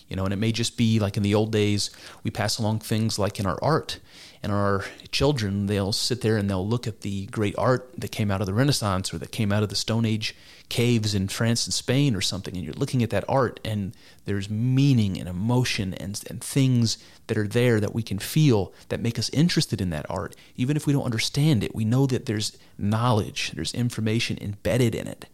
You 0.09 0.17
know, 0.17 0.25
and 0.25 0.33
it 0.33 0.37
may 0.37 0.53
just 0.53 0.77
be 0.77 0.99
like 0.99 1.17
in 1.17 1.23
the 1.23 1.35
old 1.35 1.53
days, 1.53 1.91
we 2.23 2.31
pass 2.31 2.59
along 2.59 2.79
things 2.79 3.19
like 3.19 3.39
in 3.39 3.47
our 3.47 3.59
art 3.61 3.99
and 4.43 4.53
our 4.53 4.85
children, 5.11 5.67
they'll 5.67 5.93
sit 5.93 6.21
there 6.21 6.37
and 6.37 6.49
they'll 6.49 6.67
look 6.67 6.87
at 6.87 7.01
the 7.01 7.27
great 7.27 7.57
art 7.59 7.91
that 7.99 8.13
came 8.13 8.31
out 8.31 8.41
of 8.41 8.47
the 8.47 8.55
Renaissance 8.55 9.13
or 9.13 9.19
that 9.19 9.33
came 9.33 9.51
out 9.51 9.63
of 9.63 9.69
the 9.69 9.75
Stone 9.75 10.05
Age 10.05 10.35
caves 10.69 11.15
in 11.15 11.29
France 11.29 11.67
and 11.67 11.75
Spain 11.75 12.15
or 12.15 12.21
something. 12.21 12.55
And 12.57 12.65
you're 12.65 12.75
looking 12.75 13.03
at 13.03 13.11
that 13.11 13.25
art 13.29 13.59
and 13.65 13.95
there's 14.27 14.49
meaning 14.49 15.19
and 15.19 15.29
emotion 15.29 15.95
and, 15.95 16.21
and 16.29 16.41
things 16.43 16.99
that 17.27 17.39
are 17.39 17.49
there 17.49 17.81
that 17.81 17.95
we 17.95 18.03
can 18.03 18.19
feel 18.19 18.73
that 18.91 19.01
make 19.01 19.19
us 19.19 19.29
interested 19.31 19.81
in 19.81 19.91
that 19.91 20.07
art. 20.09 20.37
Even 20.57 20.77
if 20.77 20.87
we 20.87 20.93
don't 20.93 21.05
understand 21.05 21.65
it, 21.65 21.75
we 21.75 21.85
know 21.85 22.07
that 22.07 22.27
there's 22.27 22.57
knowledge, 22.77 23.53
there's 23.53 23.75
information 23.75 24.39
embedded 24.41 24.95
in 24.95 25.09
it. 25.09 25.27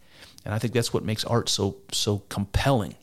And 0.43 0.53
I 0.53 0.59
think 0.59 0.73
that's 0.73 0.93
what 0.93 1.03
makes 1.03 1.25
art 1.25 1.49
so 1.49 1.77
so 1.91 2.19
compelling. 2.29 2.95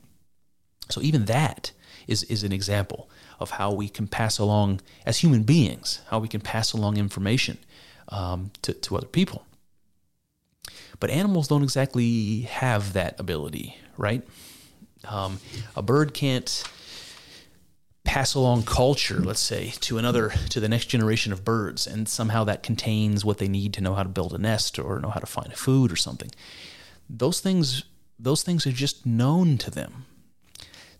So 0.88 1.00
even 1.00 1.26
that 1.26 1.72
is, 2.06 2.22
is 2.24 2.44
an 2.44 2.52
example 2.52 3.08
of 3.40 3.50
how 3.50 3.72
we 3.72 3.88
can 3.88 4.06
pass 4.06 4.38
along, 4.38 4.80
as 5.06 5.18
human 5.18 5.42
beings, 5.42 6.00
how 6.08 6.18
we 6.18 6.28
can 6.28 6.40
pass 6.40 6.72
along 6.72 6.96
information 6.96 7.58
um, 8.08 8.50
to, 8.62 8.72
to 8.72 8.96
other 8.96 9.06
people. 9.06 9.44
But 11.00 11.10
animals 11.10 11.48
don't 11.48 11.62
exactly 11.62 12.42
have 12.42 12.92
that 12.92 13.18
ability, 13.18 13.76
right? 13.96 14.22
Um, 15.08 15.40
a 15.74 15.82
bird 15.82 16.14
can't 16.14 16.62
pass 18.04 18.34
along 18.34 18.64
culture, 18.64 19.20
let's 19.20 19.40
say, 19.40 19.72
to 19.80 19.98
another, 19.98 20.30
to 20.50 20.60
the 20.60 20.68
next 20.68 20.86
generation 20.86 21.32
of 21.32 21.44
birds, 21.44 21.86
and 21.86 22.08
somehow 22.08 22.44
that 22.44 22.62
contains 22.62 23.24
what 23.24 23.38
they 23.38 23.48
need 23.48 23.72
to 23.74 23.80
know 23.80 23.94
how 23.94 24.02
to 24.02 24.08
build 24.08 24.32
a 24.32 24.38
nest 24.38 24.78
or 24.78 25.00
know 25.00 25.10
how 25.10 25.20
to 25.20 25.26
find 25.26 25.54
food 25.54 25.90
or 25.90 25.96
something. 25.96 26.30
Those 27.08 27.40
things, 27.40 27.84
those 28.18 28.42
things 28.42 28.66
are 28.66 28.72
just 28.72 29.06
known 29.06 29.58
to 29.58 29.70
them. 29.70 30.06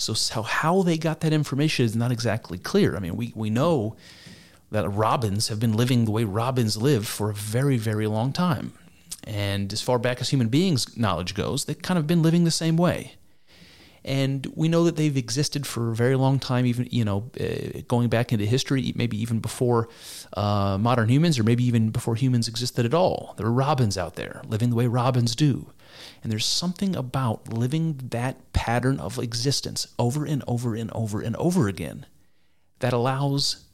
So, 0.03 0.15
so 0.15 0.43
how 0.43 0.83
they 0.83 0.99
got 0.99 1.21
that 1.21 1.33
information 1.33 1.85
is 1.85 1.95
not 1.95 2.11
exactly 2.11 2.59
clear. 2.59 2.97
I 2.97 2.99
mean, 2.99 3.17
we, 3.17 3.33
we 3.37 3.51
know 3.51 3.97
that 4.71 4.89
robins 4.89 5.49
have 5.49 5.61
been 5.61 5.75
living 5.75 6.05
the 6.05 6.11
way 6.11 6.25
robins 6.25 6.77
live 6.77 7.07
for 7.07 7.31
a 7.31 7.35
very, 7.35 7.77
very 7.77 8.07
long 8.07 8.33
time. 8.33 8.73
And 9.25 9.73
as 9.73 9.81
far 9.81 9.99
back 9.99 10.21
as 10.21 10.31
human 10.31 10.49
beings' 10.49 10.97
knowledge 10.97 11.35
goes, 11.35 11.67
they've 11.67 11.81
kind 11.81 11.99
of 11.99 12.07
been 12.07 12.23
living 12.23 12.43
the 12.45 12.51
same 12.51 12.77
way. 12.77 13.15
And 14.05 14.51
we 14.57 14.69
know 14.69 14.83
that 14.83 14.97
they've 14.97 15.17
existed 15.17 15.65
for 15.65 15.93
a 15.93 15.95
very 15.95 16.17
long 16.17 16.41
time, 16.41 16.67
even, 16.67 16.89
you 16.91 17.05
know, 17.05 17.31
uh, 17.39 17.83
going 17.87 18.09
back 18.09 18.33
into 18.33 18.45
history, 18.45 18.93
maybe 18.97 19.21
even 19.21 19.39
before 19.39 19.89
uh, 20.37 20.77
modern 20.81 21.09
humans, 21.09 21.39
or 21.39 21.45
maybe 21.45 21.63
even 21.65 21.91
before 21.91 22.17
humans 22.17 22.49
existed 22.49 22.85
at 22.85 22.95
all. 22.95 23.35
There 23.37 23.47
are 23.47 23.53
robins 23.53 23.97
out 23.97 24.17
there 24.17 24.43
living 24.49 24.71
the 24.71 24.77
way 24.77 24.89
robins 24.89 25.37
do. 25.37 25.71
And 26.23 26.31
there's 26.31 26.47
something 26.47 26.97
about 26.97 27.53
living 27.53 28.01
that 28.11 28.53
pattern 28.53 28.99
of 29.01 29.19
existence 29.19 29.87
over 29.99 30.25
and 30.25 30.43
over 30.47 30.75
and 30.75 30.91
over 30.93 31.21
and 31.21 31.37
over 31.37 31.69
again 31.69 32.07
that 32.81 32.93
allows 32.93 33.65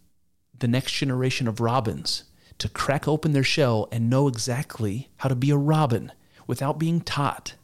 the 0.59 0.68
next 0.68 0.92
generation 0.92 1.48
of 1.48 1.61
robins 1.61 2.24
to 2.59 2.68
crack 2.68 3.07
open 3.07 3.33
their 3.33 3.44
shell 3.44 3.88
and 3.92 4.11
know 4.11 4.28
exactly 4.28 5.09
how 5.18 5.28
to 5.28 5.35
be 5.35 5.50
a 5.50 5.57
robin 5.57 6.12
without 6.46 6.78
being 6.78 7.00
taught. 7.00 7.54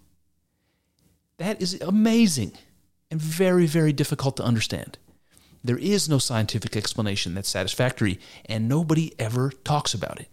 That 1.38 1.60
is 1.60 1.80
amazing 1.80 2.52
and 3.10 3.20
very, 3.20 3.66
very 3.66 3.92
difficult 3.92 4.36
to 4.36 4.44
understand. 4.44 4.98
There 5.64 5.78
is 5.78 6.08
no 6.08 6.18
scientific 6.18 6.76
explanation 6.76 7.34
that's 7.34 7.48
satisfactory, 7.48 8.20
and 8.44 8.68
nobody 8.68 9.12
ever 9.18 9.50
talks 9.64 9.94
about 9.94 10.20
it. 10.20 10.28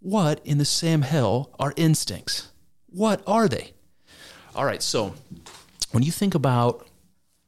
What 0.00 0.44
in 0.44 0.58
the 0.58 0.64
Sam 0.64 1.02
hell 1.02 1.50
are 1.58 1.72
instincts? 1.76 2.51
What 2.92 3.22
are 3.26 3.48
they? 3.48 3.72
All 4.54 4.66
right, 4.66 4.82
so 4.82 5.14
when 5.92 6.02
you 6.02 6.12
think 6.12 6.34
about 6.34 6.86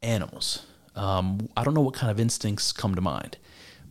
animals, 0.02 0.64
um, 0.96 1.50
I 1.54 1.64
don't 1.64 1.74
know 1.74 1.82
what 1.82 1.94
kind 1.94 2.10
of 2.10 2.18
instincts 2.18 2.72
come 2.72 2.94
to 2.94 3.02
mind, 3.02 3.36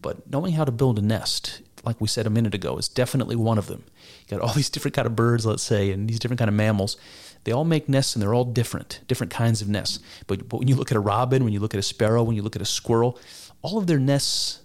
but 0.01 0.29
knowing 0.29 0.53
how 0.53 0.65
to 0.65 0.71
build 0.71 0.97
a 0.97 1.01
nest, 1.01 1.61
like 1.83 2.01
we 2.01 2.07
said 2.07 2.25
a 2.25 2.31
minute 2.31 2.55
ago, 2.55 2.77
is 2.77 2.87
definitely 2.87 3.35
one 3.35 3.59
of 3.59 3.67
them. 3.67 3.83
You 4.27 4.37
got 4.37 4.47
all 4.47 4.53
these 4.55 4.69
different 4.69 4.95
kind 4.95 5.05
of 5.05 5.15
birds, 5.15 5.45
let's 5.45 5.61
say, 5.61 5.91
and 5.91 6.09
these 6.09 6.17
different 6.17 6.39
kind 6.39 6.49
of 6.49 6.55
mammals. 6.55 6.97
They 7.43 7.51
all 7.51 7.65
make 7.65 7.87
nests, 7.87 8.15
and 8.15 8.23
they're 8.23 8.33
all 8.33 8.45
different, 8.45 9.01
different 9.07 9.31
kinds 9.31 9.61
of 9.61 9.69
nests. 9.69 9.99
But, 10.25 10.49
but 10.49 10.57
when 10.57 10.67
you 10.67 10.75
look 10.75 10.91
at 10.91 10.97
a 10.97 11.01
robin, 11.01 11.43
when 11.43 11.53
you 11.53 11.59
look 11.59 11.75
at 11.75 11.79
a 11.79 11.83
sparrow, 11.83 12.23
when 12.23 12.35
you 12.35 12.41
look 12.41 12.55
at 12.55 12.63
a 12.63 12.65
squirrel, 12.65 13.19
all 13.61 13.77
of 13.77 13.85
their 13.85 13.99
nests 13.99 14.62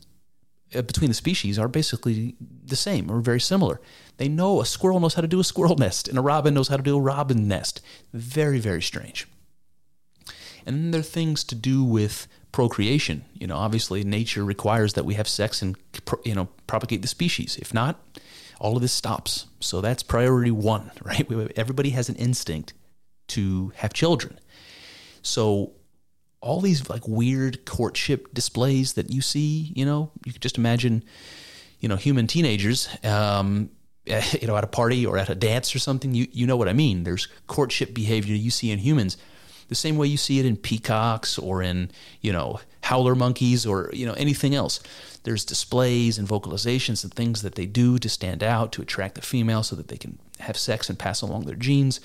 Uh, 0.75 0.83
between 0.83 1.09
the 1.09 1.15
species 1.15 1.59
are 1.59 1.69
basically 1.69 2.37
the 2.65 2.77
same 2.77 3.11
or 3.11 3.21
very 3.21 3.41
similar. 3.41 3.81
They 4.19 4.29
know 4.29 4.61
a 4.61 4.67
squirrel 4.67 5.01
knows 5.01 5.15
how 5.15 5.23
to 5.23 5.29
do 5.29 5.41
a 5.41 5.45
squirrel 5.45 5.77
nest, 5.79 6.09
and 6.09 6.19
a 6.19 6.23
robin 6.23 6.55
knows 6.55 6.69
how 6.69 6.77
to 6.77 6.83
do 6.83 6.97
a 6.97 7.01
robin 7.01 7.49
nest. 7.49 7.81
Very, 8.13 8.59
very 8.59 8.83
strange. 8.83 9.27
And 10.67 10.77
then 10.77 10.91
there 10.91 11.01
are 11.01 11.05
things 11.05 11.45
to 11.45 11.55
do 11.55 11.83
with 11.83 12.29
procreation. 12.53 13.25
You 13.33 13.47
know, 13.47 13.57
obviously, 13.57 14.05
nature 14.05 14.45
requires 14.45 14.93
that 14.93 15.05
we 15.05 15.15
have 15.15 15.27
sex 15.27 15.63
and 15.63 15.77
you 16.25 16.35
know 16.35 16.49
propagate 16.67 17.03
the 17.03 17.09
species. 17.09 17.57
If 17.57 17.73
not, 17.73 17.99
all 18.61 18.77
of 18.77 18.83
this 18.83 18.93
stops. 18.93 19.47
So 19.61 19.81
that's 19.81 20.03
priority 20.03 20.51
one, 20.51 20.91
right? 21.03 21.27
Everybody 21.57 21.91
has 21.91 22.09
an 22.09 22.17
instinct 22.17 22.75
to 23.29 23.73
have 23.77 23.93
children. 23.93 24.39
So 25.23 25.73
all 26.41 26.61
these 26.61 26.89
like 26.89 27.07
weird 27.07 27.65
courtship 27.65 28.33
displays 28.33 28.95
that 28.95 29.11
you 29.11 29.21
see, 29.21 29.73
you 29.75 29.85
know, 29.85 30.11
you 30.25 30.33
could 30.33 30.43
just 30.43 30.59
imagine, 30.59 31.03
you 31.81 31.89
know, 31.89 31.97
human 31.97 32.27
teenagers, 32.27 32.89
um, 33.05 33.71
you 34.07 34.47
know, 34.47 34.57
at 34.57 34.65
a 34.65 34.69
party 34.69 35.05
or 35.05 35.19
at 35.19 35.29
a 35.29 35.35
dance 35.35 35.75
or 35.75 35.79
something. 35.79 36.15
You 36.15 36.27
you 36.31 36.47
know 36.47 36.57
what 36.57 36.69
I 36.69 36.73
mean? 36.73 37.05
There's 37.05 37.29
courtship 37.47 37.95
behavior 37.95 38.35
you 38.35 38.51
see 38.51 38.71
in 38.71 38.79
humans, 38.79 39.17
the 39.69 39.75
same 39.75 39.97
way 39.97 40.07
you 40.07 40.17
see 40.17 40.39
it 40.39 40.47
in 40.47 40.57
peacocks 40.57 41.39
or 41.39 41.63
in 41.63 41.91
you 42.21 42.33
know 42.33 42.61
howler 42.83 43.15
monkeys 43.15 43.67
or 43.67 43.91
you 43.93 44.07
know 44.07 44.15
anything 44.15 44.55
else. 44.55 44.81
There's 45.25 45.45
displays 45.45 46.19
and 46.19 46.27
vocalizations 46.27 47.05
and 47.05 47.13
things 47.13 47.43
that 47.43 47.55
they 47.55 47.67
do 47.67 47.99
to 47.99 48.09
stand 48.09 48.43
out 48.43 48.73
to 48.73 48.83
attract 48.83 49.17
the 49.17 49.23
female 49.23 49.63
so 49.63 49.77
that 49.77 49.89
they 49.89 49.99
can 49.99 50.19
have 50.39 50.57
sex 50.57 50.89
and 50.89 50.99
pass 50.99 51.21
along 51.21 51.45
their 51.45 51.57
genes. 51.57 52.01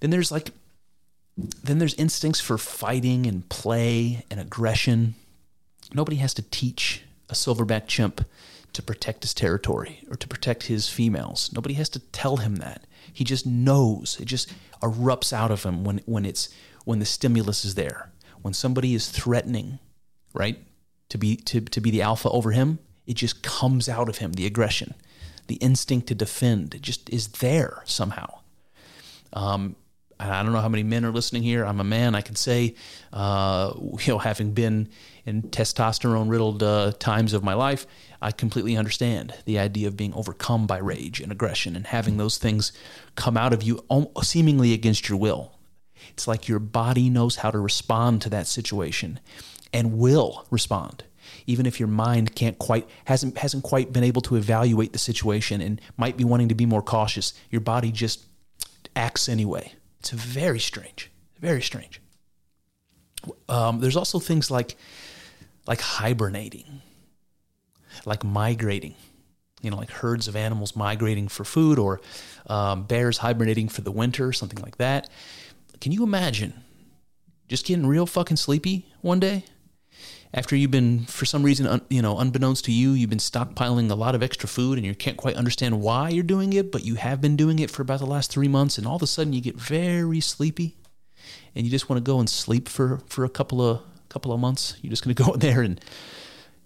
Then 0.00 0.10
there's 0.10 0.32
like 0.32 0.50
then 1.36 1.78
there's 1.78 1.94
instincts 1.94 2.40
for 2.40 2.58
fighting 2.58 3.26
and 3.26 3.48
play 3.48 4.24
and 4.30 4.38
aggression. 4.38 5.14
Nobody 5.94 6.16
has 6.18 6.34
to 6.34 6.42
teach 6.42 7.02
a 7.28 7.34
silverback 7.34 7.86
chimp 7.86 8.24
to 8.72 8.82
protect 8.82 9.22
his 9.22 9.34
territory 9.34 10.04
or 10.08 10.16
to 10.16 10.28
protect 10.28 10.64
his 10.64 10.88
females. 10.88 11.50
Nobody 11.52 11.74
has 11.74 11.88
to 11.90 11.98
tell 11.98 12.38
him 12.38 12.56
that. 12.56 12.84
He 13.12 13.24
just 13.24 13.46
knows. 13.46 14.18
It 14.20 14.26
just 14.26 14.52
erupts 14.82 15.32
out 15.32 15.50
of 15.50 15.62
him 15.62 15.84
when, 15.84 16.00
when 16.06 16.24
it's 16.24 16.48
when 16.84 16.98
the 16.98 17.04
stimulus 17.04 17.64
is 17.64 17.74
there. 17.74 18.10
When 18.40 18.54
somebody 18.54 18.94
is 18.94 19.08
threatening, 19.08 19.78
right? 20.34 20.58
To 21.10 21.18
be 21.18 21.36
to, 21.36 21.60
to 21.60 21.80
be 21.80 21.90
the 21.90 22.02
alpha 22.02 22.28
over 22.30 22.52
him, 22.52 22.78
it 23.06 23.14
just 23.14 23.42
comes 23.42 23.88
out 23.88 24.08
of 24.08 24.18
him, 24.18 24.32
the 24.32 24.46
aggression. 24.46 24.94
The 25.48 25.56
instinct 25.56 26.08
to 26.08 26.14
defend. 26.14 26.74
It 26.74 26.82
just 26.82 27.10
is 27.10 27.28
there 27.28 27.82
somehow. 27.84 28.40
Um, 29.32 29.76
I 30.30 30.42
don't 30.42 30.52
know 30.52 30.60
how 30.60 30.68
many 30.68 30.82
men 30.82 31.04
are 31.04 31.10
listening 31.10 31.42
here. 31.42 31.64
I'm 31.64 31.80
a 31.80 31.84
man. 31.84 32.14
I 32.14 32.20
can 32.20 32.36
say, 32.36 32.74
uh, 33.12 33.72
you 33.76 34.12
know, 34.12 34.18
having 34.18 34.52
been 34.52 34.88
in 35.24 35.42
testosterone 35.42 36.28
riddled 36.28 36.62
uh, 36.62 36.92
times 36.98 37.32
of 37.32 37.44
my 37.44 37.54
life, 37.54 37.86
I 38.20 38.30
completely 38.30 38.76
understand 38.76 39.34
the 39.44 39.58
idea 39.58 39.88
of 39.88 39.96
being 39.96 40.14
overcome 40.14 40.66
by 40.66 40.78
rage 40.78 41.20
and 41.20 41.32
aggression 41.32 41.76
and 41.76 41.86
having 41.86 42.16
those 42.16 42.38
things 42.38 42.72
come 43.16 43.36
out 43.36 43.52
of 43.52 43.62
you 43.62 43.84
seemingly 44.22 44.72
against 44.72 45.08
your 45.08 45.18
will. 45.18 45.52
It's 46.10 46.26
like 46.26 46.48
your 46.48 46.58
body 46.58 47.08
knows 47.08 47.36
how 47.36 47.50
to 47.50 47.58
respond 47.58 48.22
to 48.22 48.30
that 48.30 48.46
situation 48.46 49.20
and 49.72 49.98
will 49.98 50.46
respond 50.50 51.04
even 51.46 51.66
if 51.66 51.78
your 51.80 51.88
mind 51.88 52.34
can't 52.34 52.58
quite 52.58 52.88
hasn't 53.04 53.38
hasn't 53.38 53.62
quite 53.62 53.92
been 53.92 54.04
able 54.04 54.20
to 54.22 54.36
evaluate 54.36 54.92
the 54.92 54.98
situation 54.98 55.60
and 55.60 55.80
might 55.96 56.16
be 56.16 56.24
wanting 56.24 56.48
to 56.48 56.54
be 56.54 56.66
more 56.66 56.82
cautious 56.82 57.32
your 57.50 57.60
body 57.60 57.90
just 57.90 58.26
acts 58.96 59.28
anyway 59.28 59.72
it's 60.02 60.10
very 60.10 60.58
strange, 60.58 61.12
very 61.38 61.62
strange. 61.62 62.00
Um, 63.48 63.78
there's 63.78 63.96
also 63.96 64.18
things 64.18 64.50
like 64.50 64.76
like 65.64 65.80
hibernating, 65.80 66.82
like 68.04 68.24
migrating. 68.24 68.96
you 69.62 69.70
know, 69.70 69.76
like 69.76 69.90
herds 69.90 70.26
of 70.26 70.34
animals 70.34 70.74
migrating 70.74 71.28
for 71.28 71.44
food 71.44 71.78
or 71.78 72.00
um, 72.48 72.82
bears 72.82 73.18
hibernating 73.18 73.68
for 73.68 73.82
the 73.82 73.92
winter, 73.92 74.32
something 74.32 74.60
like 74.60 74.76
that. 74.78 75.08
Can 75.80 75.92
you 75.92 76.02
imagine 76.02 76.52
just 77.46 77.64
getting 77.66 77.86
real 77.86 78.06
fucking 78.06 78.38
sleepy 78.38 78.86
one 79.02 79.20
day 79.20 79.44
after 80.34 80.56
you've 80.56 80.70
been, 80.70 81.04
for 81.04 81.24
some 81.24 81.42
reason, 81.42 81.66
un, 81.66 81.82
you 81.90 82.00
know, 82.00 82.18
unbeknownst 82.18 82.64
to 82.64 82.72
you, 82.72 82.92
you've 82.92 83.10
been 83.10 83.18
stockpiling 83.18 83.90
a 83.90 83.94
lot 83.94 84.14
of 84.14 84.22
extra 84.22 84.48
food 84.48 84.78
and 84.78 84.86
you 84.86 84.94
can't 84.94 85.16
quite 85.16 85.36
understand 85.36 85.80
why 85.80 86.08
you're 86.08 86.22
doing 86.22 86.52
it, 86.52 86.72
but 86.72 86.84
you 86.84 86.94
have 86.94 87.20
been 87.20 87.36
doing 87.36 87.58
it 87.58 87.70
for 87.70 87.82
about 87.82 88.00
the 88.00 88.06
last 88.06 88.30
three 88.30 88.48
months, 88.48 88.78
and 88.78 88.86
all 88.86 88.96
of 88.96 89.02
a 89.02 89.06
sudden 89.06 89.32
you 89.32 89.40
get 89.40 89.56
very 89.56 90.20
sleepy, 90.20 90.76
and 91.54 91.66
you 91.66 91.70
just 91.70 91.88
want 91.88 91.98
to 91.98 92.10
go 92.10 92.18
and 92.18 92.30
sleep 92.30 92.68
for 92.68 93.00
for 93.06 93.24
a 93.24 93.28
couple 93.28 93.60
of 93.60 93.82
couple 94.08 94.32
of 94.32 94.40
months. 94.40 94.76
You're 94.82 94.90
just 94.90 95.04
going 95.04 95.14
to 95.16 95.22
go 95.22 95.32
in 95.32 95.40
there 95.40 95.62
and 95.62 95.80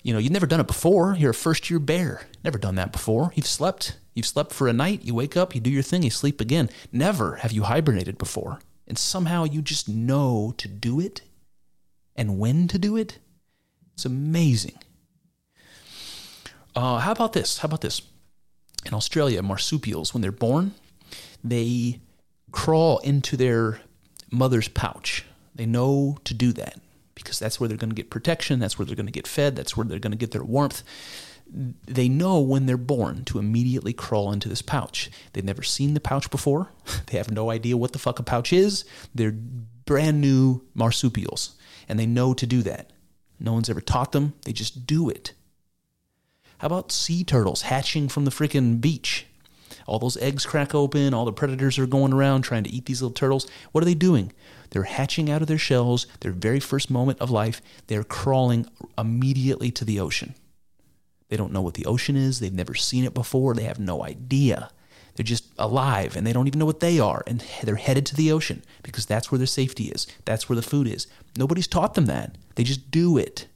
you 0.06 0.12
know, 0.12 0.20
you've 0.20 0.30
never 0.30 0.46
done 0.46 0.60
it 0.60 0.68
before. 0.68 1.16
You're 1.18 1.32
a 1.32 1.34
first 1.34 1.68
year 1.68 1.80
bear. 1.80 2.28
Never 2.44 2.58
done 2.58 2.76
that 2.76 2.92
before. 2.92 3.32
You've 3.34 3.48
slept. 3.48 3.98
You've 4.14 4.26
slept 4.26 4.52
for 4.52 4.68
a 4.68 4.72
night. 4.72 5.04
You 5.04 5.16
wake 5.16 5.36
up, 5.36 5.52
you 5.52 5.60
do 5.60 5.68
your 5.68 5.82
thing, 5.82 6.04
you 6.04 6.10
sleep 6.10 6.40
again. 6.40 6.70
Never 6.92 7.36
have 7.36 7.50
you 7.50 7.64
hibernated 7.64 8.16
before. 8.16 8.60
And 8.86 8.96
somehow 8.96 9.42
you 9.42 9.62
just 9.62 9.88
know 9.88 10.54
to 10.58 10.68
do 10.68 11.00
it 11.00 11.22
and 12.14 12.38
when 12.38 12.68
to 12.68 12.78
do 12.78 12.96
it. 12.96 13.18
It's 13.96 14.04
amazing. 14.04 14.78
Uh, 16.74 16.98
how 16.98 17.12
about 17.12 17.32
this? 17.32 17.58
How 17.58 17.66
about 17.66 17.80
this? 17.80 18.02
In 18.84 18.92
Australia, 18.92 19.42
marsupials, 19.42 20.12
when 20.12 20.20
they're 20.20 20.30
born, 20.30 20.74
they 21.42 22.00
crawl 22.52 22.98
into 22.98 23.38
their 23.38 23.80
mother's 24.30 24.68
pouch. 24.68 25.24
They 25.54 25.64
know 25.64 26.18
to 26.24 26.34
do 26.34 26.52
that 26.52 26.78
because 27.14 27.38
that's 27.38 27.58
where 27.58 27.68
they're 27.68 27.78
going 27.78 27.90
to 27.90 27.96
get 27.96 28.10
protection, 28.10 28.58
that's 28.58 28.78
where 28.78 28.84
they're 28.84 28.94
going 28.94 29.06
to 29.06 29.12
get 29.12 29.26
fed, 29.26 29.56
that's 29.56 29.76
where 29.76 29.86
they're 29.86 29.98
going 29.98 30.12
to 30.12 30.18
get 30.18 30.32
their 30.32 30.44
warmth. 30.44 30.82
They 31.48 32.08
know 32.08 32.40
when 32.40 32.66
they're 32.66 32.76
born 32.76 33.24
to 33.26 33.38
immediately 33.38 33.94
crawl 33.94 34.30
into 34.30 34.50
this 34.50 34.60
pouch. 34.60 35.10
They've 35.32 35.42
never 35.44 35.62
seen 35.62 35.94
the 35.94 36.00
pouch 36.00 36.30
before. 36.30 36.70
They 37.06 37.16
have 37.16 37.30
no 37.30 37.50
idea 37.50 37.78
what 37.78 37.92
the 37.92 37.98
fuck 37.98 38.18
a 38.18 38.22
pouch 38.22 38.52
is. 38.52 38.84
They're 39.14 39.32
brand 39.32 40.20
new 40.20 40.62
marsupials, 40.74 41.54
and 41.88 41.98
they 41.98 42.06
know 42.06 42.34
to 42.34 42.46
do 42.46 42.62
that. 42.62 42.90
No 43.38 43.52
one's 43.52 43.70
ever 43.70 43.80
taught 43.80 44.12
them, 44.12 44.34
they 44.44 44.52
just 44.52 44.86
do 44.86 45.08
it. 45.08 45.32
How 46.58 46.66
about 46.66 46.92
sea 46.92 47.22
turtles 47.22 47.62
hatching 47.62 48.08
from 48.08 48.24
the 48.24 48.30
freaking 48.30 48.80
beach? 48.80 49.26
All 49.86 49.98
those 49.98 50.16
eggs 50.16 50.46
crack 50.46 50.74
open, 50.74 51.14
all 51.14 51.24
the 51.24 51.32
predators 51.32 51.78
are 51.78 51.86
going 51.86 52.12
around 52.12 52.42
trying 52.42 52.64
to 52.64 52.70
eat 52.70 52.86
these 52.86 53.02
little 53.02 53.14
turtles. 53.14 53.46
What 53.72 53.82
are 53.82 53.84
they 53.84 53.94
doing? 53.94 54.32
They're 54.70 54.84
hatching 54.84 55.30
out 55.30 55.42
of 55.42 55.48
their 55.48 55.58
shells, 55.58 56.06
their 56.20 56.32
very 56.32 56.60
first 56.60 56.90
moment 56.90 57.20
of 57.20 57.30
life. 57.30 57.60
They're 57.86 58.04
crawling 58.04 58.66
immediately 58.98 59.70
to 59.72 59.84
the 59.84 60.00
ocean. 60.00 60.34
They 61.28 61.36
don't 61.36 61.52
know 61.52 61.62
what 61.62 61.74
the 61.74 61.86
ocean 61.86 62.16
is. 62.16 62.40
They've 62.40 62.52
never 62.52 62.74
seen 62.74 63.04
it 63.04 63.14
before. 63.14 63.54
They 63.54 63.64
have 63.64 63.80
no 63.80 64.04
idea. 64.04 64.70
They're 65.14 65.24
just 65.24 65.46
alive 65.58 66.16
and 66.16 66.26
they 66.26 66.32
don't 66.32 66.46
even 66.46 66.58
know 66.58 66.66
what 66.66 66.80
they 66.80 66.98
are. 66.98 67.22
And 67.26 67.44
they're 67.62 67.76
headed 67.76 68.06
to 68.06 68.16
the 68.16 68.32
ocean 68.32 68.62
because 68.82 69.06
that's 69.06 69.30
where 69.30 69.38
their 69.38 69.46
safety 69.46 69.84
is. 69.84 70.06
That's 70.24 70.48
where 70.48 70.56
the 70.56 70.62
food 70.62 70.86
is. 70.86 71.06
Nobody's 71.36 71.66
taught 71.66 71.94
them 71.94 72.06
that. 72.06 72.36
They 72.56 72.64
just 72.64 72.90
do 72.90 73.16
it. 73.16 73.46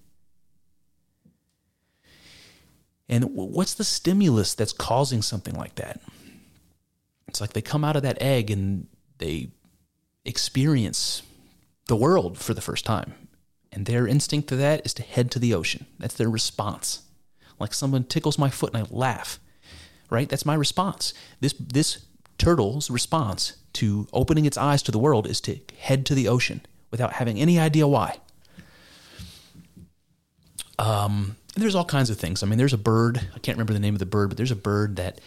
And 3.08 3.24
what's 3.34 3.74
the 3.74 3.82
stimulus 3.82 4.54
that's 4.54 4.72
causing 4.72 5.20
something 5.20 5.56
like 5.56 5.74
that? 5.74 6.00
It's 7.26 7.40
like 7.40 7.54
they 7.54 7.62
come 7.62 7.84
out 7.84 7.96
of 7.96 8.02
that 8.02 8.22
egg 8.22 8.50
and 8.50 8.86
they 9.18 9.50
experience 10.24 11.22
the 11.88 11.96
world 11.96 12.38
for 12.38 12.54
the 12.54 12.60
first 12.60 12.84
time. 12.86 13.14
And 13.72 13.86
their 13.86 14.06
instinct 14.06 14.48
to 14.50 14.56
that 14.56 14.84
is 14.84 14.94
to 14.94 15.02
head 15.02 15.30
to 15.32 15.38
the 15.38 15.54
ocean. 15.54 15.86
That's 15.98 16.14
their 16.14 16.30
response. 16.30 17.02
Like 17.58 17.74
someone 17.74 18.04
tickles 18.04 18.38
my 18.38 18.50
foot 18.50 18.74
and 18.74 18.84
I 18.84 18.86
laugh. 18.90 19.40
Right? 20.08 20.28
That's 20.28 20.46
my 20.46 20.54
response. 20.54 21.14
This 21.40 21.52
this 21.52 22.04
turtle's 22.38 22.90
response 22.90 23.56
to 23.74 24.08
opening 24.12 24.44
its 24.44 24.56
eyes 24.56 24.82
to 24.82 24.92
the 24.92 24.98
world 24.98 25.26
is 25.26 25.40
to 25.42 25.60
head 25.78 26.06
to 26.06 26.14
the 26.14 26.26
ocean 26.26 26.62
without 26.90 27.14
having 27.14 27.38
any 27.38 27.58
idea 27.58 27.86
why. 27.86 28.18
Um, 30.80 31.36
there's 31.56 31.74
all 31.74 31.84
kinds 31.84 32.10
of 32.10 32.18
things. 32.18 32.42
I 32.42 32.46
mean, 32.46 32.58
there's 32.58 32.72
a 32.72 32.78
bird. 32.78 33.18
I 33.18 33.38
can't 33.38 33.56
remember 33.56 33.74
the 33.74 33.80
name 33.80 33.94
of 33.94 33.98
the 33.98 34.06
bird, 34.06 34.30
but 34.30 34.36
there's 34.36 34.50
a 34.50 34.56
bird 34.56 34.96
that 34.96 35.20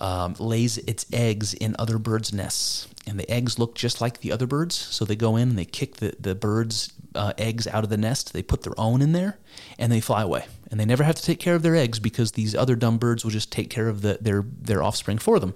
um, 0.00 0.34
lays 0.38 0.78
its 0.78 1.06
eggs 1.12 1.54
in 1.54 1.76
other 1.78 1.98
birds' 1.98 2.32
nests. 2.32 2.88
And 3.06 3.20
the 3.20 3.30
eggs 3.30 3.58
look 3.58 3.76
just 3.76 4.00
like 4.00 4.20
the 4.20 4.32
other 4.32 4.48
birds. 4.48 4.74
So 4.74 5.04
they 5.04 5.14
go 5.14 5.36
in 5.36 5.50
and 5.50 5.58
they 5.58 5.64
kick 5.64 5.96
the, 5.96 6.16
the 6.18 6.34
birds' 6.34 6.92
uh, 7.14 7.34
eggs 7.38 7.68
out 7.68 7.84
of 7.84 7.90
the 7.90 7.96
nest. 7.96 8.32
They 8.32 8.42
put 8.42 8.62
their 8.62 8.78
own 8.78 9.00
in 9.00 9.12
there 9.12 9.38
and 9.78 9.92
they 9.92 10.00
fly 10.00 10.22
away. 10.22 10.46
And 10.70 10.80
they 10.80 10.84
never 10.84 11.04
have 11.04 11.14
to 11.14 11.22
take 11.22 11.38
care 11.38 11.54
of 11.54 11.62
their 11.62 11.76
eggs 11.76 12.00
because 12.00 12.32
these 12.32 12.56
other 12.56 12.74
dumb 12.74 12.98
birds 12.98 13.22
will 13.22 13.30
just 13.30 13.52
take 13.52 13.70
care 13.70 13.88
of 13.88 14.02
the, 14.02 14.18
their, 14.20 14.44
their 14.60 14.82
offspring 14.82 15.18
for 15.18 15.38
them. 15.38 15.54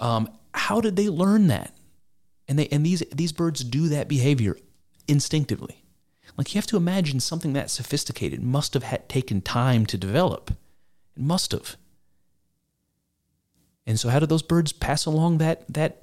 Um, 0.00 0.28
how 0.54 0.80
did 0.80 0.96
they 0.96 1.08
learn 1.08 1.46
that? 1.46 1.72
And, 2.48 2.58
they, 2.58 2.66
and 2.68 2.84
these, 2.84 3.04
these 3.14 3.32
birds 3.32 3.62
do 3.62 3.88
that 3.90 4.08
behavior 4.08 4.56
instinctively. 5.06 5.81
Like 6.36 6.54
you 6.54 6.58
have 6.58 6.66
to 6.68 6.76
imagine 6.76 7.20
something 7.20 7.52
that 7.52 7.70
sophisticated 7.70 8.42
must 8.42 8.74
have 8.74 8.82
had 8.84 9.08
taken 9.08 9.40
time 9.40 9.86
to 9.86 9.98
develop. 9.98 10.52
It 11.16 11.22
must 11.22 11.52
have. 11.52 11.76
And 13.86 13.98
so, 13.98 14.08
how 14.08 14.18
do 14.18 14.26
those 14.26 14.42
birds 14.42 14.72
pass 14.72 15.06
along 15.06 15.38
that 15.38 15.64
that 15.72 16.02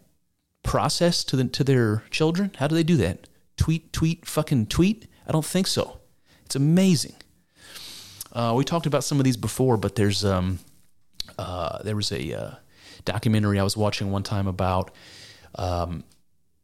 process 0.64 1.24
to 1.24 1.36
the, 1.36 1.46
to 1.46 1.64
their 1.64 2.04
children? 2.12 2.52
How 2.58 2.68
do 2.68 2.76
they 2.76 2.84
do 2.84 2.98
that? 2.98 3.28
Tweet, 3.58 3.92
tweet, 3.94 4.26
fucking 4.26 4.68
tweet? 4.68 5.08
I 5.28 5.32
don't 5.32 5.46
think 5.46 5.68
so. 5.68 6.00
It's 6.46 6.56
amazing. 6.56 7.16
Uh, 8.32 8.54
we 8.56 8.64
talked 8.64 8.86
about 8.86 9.04
some 9.04 9.20
of 9.20 9.24
these 9.24 9.38
before, 9.38 9.78
but 9.78 9.96
there's 9.96 10.24
um, 10.24 10.60
uh, 11.38 11.82
there 11.84 11.96
was 11.96 12.12
a 12.12 12.34
uh, 12.34 12.56
documentary 13.06 13.60
I 13.60 13.64
was 13.64 13.78
watching 13.78 14.12
one 14.12 14.24
time 14.24 14.48
about 14.48 14.92
um, 15.56 16.04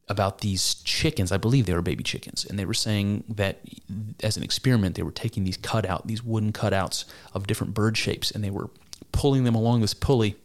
about 0.08 0.39
these 0.39 0.76
chickens. 0.76 1.32
I 1.32 1.38
believe 1.38 1.65
they 1.65 1.74
were 1.74 1.82
baby 1.82 2.04
chickens, 2.04 2.46
and 2.46 2.60
they 2.60 2.65
were 2.65 2.74
saying 2.74 3.24
that 3.30 3.62
as 4.22 4.38
an 4.38 4.44
experiment, 4.44 4.96
they 4.96 5.04
were 5.04 5.12
taking 5.12 5.44
these 5.44 5.58
cutout, 5.58 6.08
these 6.08 6.24
wooden 6.24 6.54
cutouts 6.54 7.06
of 7.34 7.48
different 7.48 7.74
bird 7.74 7.98
shapes, 7.98 8.32
and 8.32 8.44
they 8.44 8.52
were 8.52 8.70
pulling 9.12 9.44
them 9.44 9.56
along 9.56 9.82
this 9.82 9.94
pulley. 9.94 10.36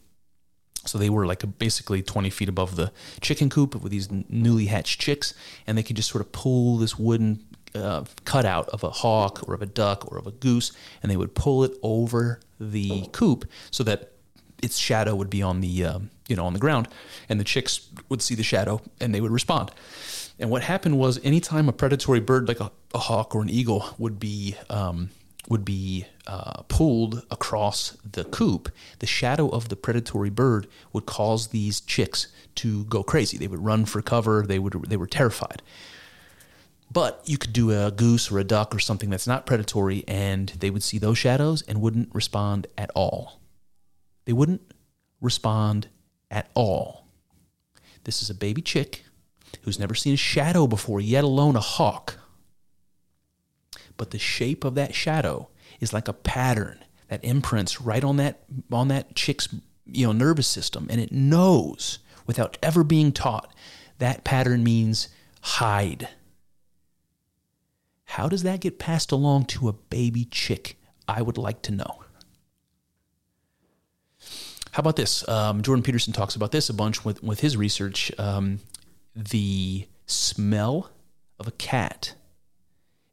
So 0.85 0.97
they 0.97 1.11
were 1.11 1.27
like 1.27 1.59
basically 1.59 2.01
20 2.01 2.31
feet 2.31 2.49
above 2.49 2.75
the 2.75 2.91
chicken 3.21 3.51
coop 3.51 3.75
with 3.75 3.91
these 3.91 4.09
newly 4.11 4.65
hatched 4.65 4.99
chicks, 4.99 5.35
and 5.67 5.77
they 5.77 5.83
could 5.83 5.95
just 5.95 6.09
sort 6.09 6.21
of 6.21 6.31
pull 6.31 6.77
this 6.77 6.97
wooden 6.97 7.45
uh, 7.75 8.03
cutout 8.25 8.67
of 8.69 8.83
a 8.83 8.89
hawk 8.89 9.47
or 9.47 9.53
of 9.53 9.61
a 9.61 9.67
duck 9.67 10.11
or 10.11 10.17
of 10.17 10.25
a 10.25 10.31
goose, 10.31 10.71
and 11.03 11.11
they 11.11 11.17
would 11.17 11.35
pull 11.35 11.63
it 11.63 11.73
over 11.83 12.39
the 12.59 13.07
coop 13.11 13.45
so 13.69 13.83
that 13.83 14.11
its 14.61 14.77
shadow 14.77 15.15
would 15.15 15.29
be 15.29 15.41
on 15.41 15.61
the 15.61 15.85
um, 15.85 16.09
you 16.31 16.35
know 16.35 16.47
on 16.47 16.53
the 16.53 16.59
ground, 16.59 16.87
and 17.29 17.39
the 17.39 17.43
chicks 17.43 17.87
would 18.09 18.21
see 18.21 18.35
the 18.35 18.43
shadow 18.43 18.81
and 18.99 19.13
they 19.13 19.21
would 19.21 19.31
respond. 19.31 19.69
And 20.39 20.49
what 20.49 20.63
happened 20.63 20.97
was, 20.97 21.19
anytime 21.23 21.69
a 21.69 21.73
predatory 21.73 22.19
bird 22.19 22.47
like 22.47 22.59
a, 22.59 22.71
a 22.95 22.97
hawk 22.97 23.35
or 23.35 23.43
an 23.43 23.49
eagle 23.49 23.85
would 23.99 24.19
be 24.19 24.55
um, 24.69 25.09
would 25.49 25.65
be 25.65 26.05
uh, 26.25 26.61
pulled 26.67 27.23
across 27.29 27.97
the 28.09 28.23
coop, 28.23 28.71
the 28.99 29.05
shadow 29.05 29.49
of 29.49 29.69
the 29.69 29.75
predatory 29.75 30.29
bird 30.29 30.67
would 30.93 31.05
cause 31.05 31.47
these 31.47 31.81
chicks 31.81 32.27
to 32.55 32.85
go 32.85 33.03
crazy. 33.03 33.37
They 33.37 33.47
would 33.47 33.63
run 33.63 33.85
for 33.85 34.01
cover. 34.01 34.45
They 34.47 34.57
would 34.57 34.73
they 34.87 34.97
were 34.97 35.07
terrified. 35.07 35.61
But 36.91 37.21
you 37.25 37.37
could 37.37 37.53
do 37.53 37.71
a 37.71 37.91
goose 37.91 38.31
or 38.31 38.39
a 38.39 38.43
duck 38.43 38.75
or 38.75 38.79
something 38.79 39.09
that's 39.09 39.27
not 39.27 39.45
predatory, 39.45 40.03
and 40.07 40.49
they 40.59 40.69
would 40.69 40.83
see 40.83 40.97
those 40.97 41.17
shadows 41.17 41.61
and 41.61 41.81
wouldn't 41.81 42.09
respond 42.13 42.67
at 42.77 42.91
all. 42.95 43.39
They 44.25 44.33
wouldn't 44.33 44.61
respond 45.21 45.87
at 46.31 46.49
all. 46.55 47.05
This 48.05 48.23
is 48.23 48.29
a 48.29 48.35
baby 48.35 48.61
chick 48.61 49.03
who's 49.63 49.79
never 49.79 49.93
seen 49.93 50.13
a 50.13 50.17
shadow 50.17 50.65
before, 50.65 50.99
yet 50.99 51.23
alone 51.23 51.55
a 51.55 51.59
hawk. 51.61 52.17
But 53.97 54.11
the 54.11 54.17
shape 54.17 54.63
of 54.63 54.73
that 54.75 54.95
shadow 54.95 55.49
is 55.79 55.93
like 55.93 56.07
a 56.07 56.13
pattern 56.13 56.83
that 57.09 57.23
imprints 57.23 57.81
right 57.81 58.03
on 58.03 58.17
that 58.17 58.43
on 58.71 58.87
that 58.87 59.15
chick's 59.15 59.49
you 59.85 60.07
know 60.07 60.13
nervous 60.13 60.47
system 60.47 60.87
and 60.89 61.01
it 61.01 61.11
knows 61.11 61.99
without 62.25 62.57
ever 62.63 62.83
being 62.83 63.11
taught 63.11 63.53
that 63.99 64.23
pattern 64.23 64.63
means 64.63 65.09
hide. 65.41 66.07
How 68.05 68.27
does 68.27 68.43
that 68.43 68.61
get 68.61 68.79
passed 68.79 69.11
along 69.11 69.45
to 69.45 69.69
a 69.69 69.73
baby 69.73 70.25
chick 70.25 70.77
i 71.07 71.21
would 71.21 71.37
like 71.37 71.61
to 71.63 71.71
know 71.71 72.00
how 74.71 74.79
about 74.79 74.95
this 74.95 75.27
um, 75.29 75.61
jordan 75.61 75.83
peterson 75.83 76.13
talks 76.13 76.35
about 76.35 76.51
this 76.51 76.69
a 76.69 76.73
bunch 76.73 77.05
with, 77.05 77.21
with 77.23 77.39
his 77.39 77.57
research 77.57 78.11
um, 78.17 78.59
the 79.15 79.87
smell 80.05 80.89
of 81.39 81.47
a 81.47 81.51
cat 81.51 82.13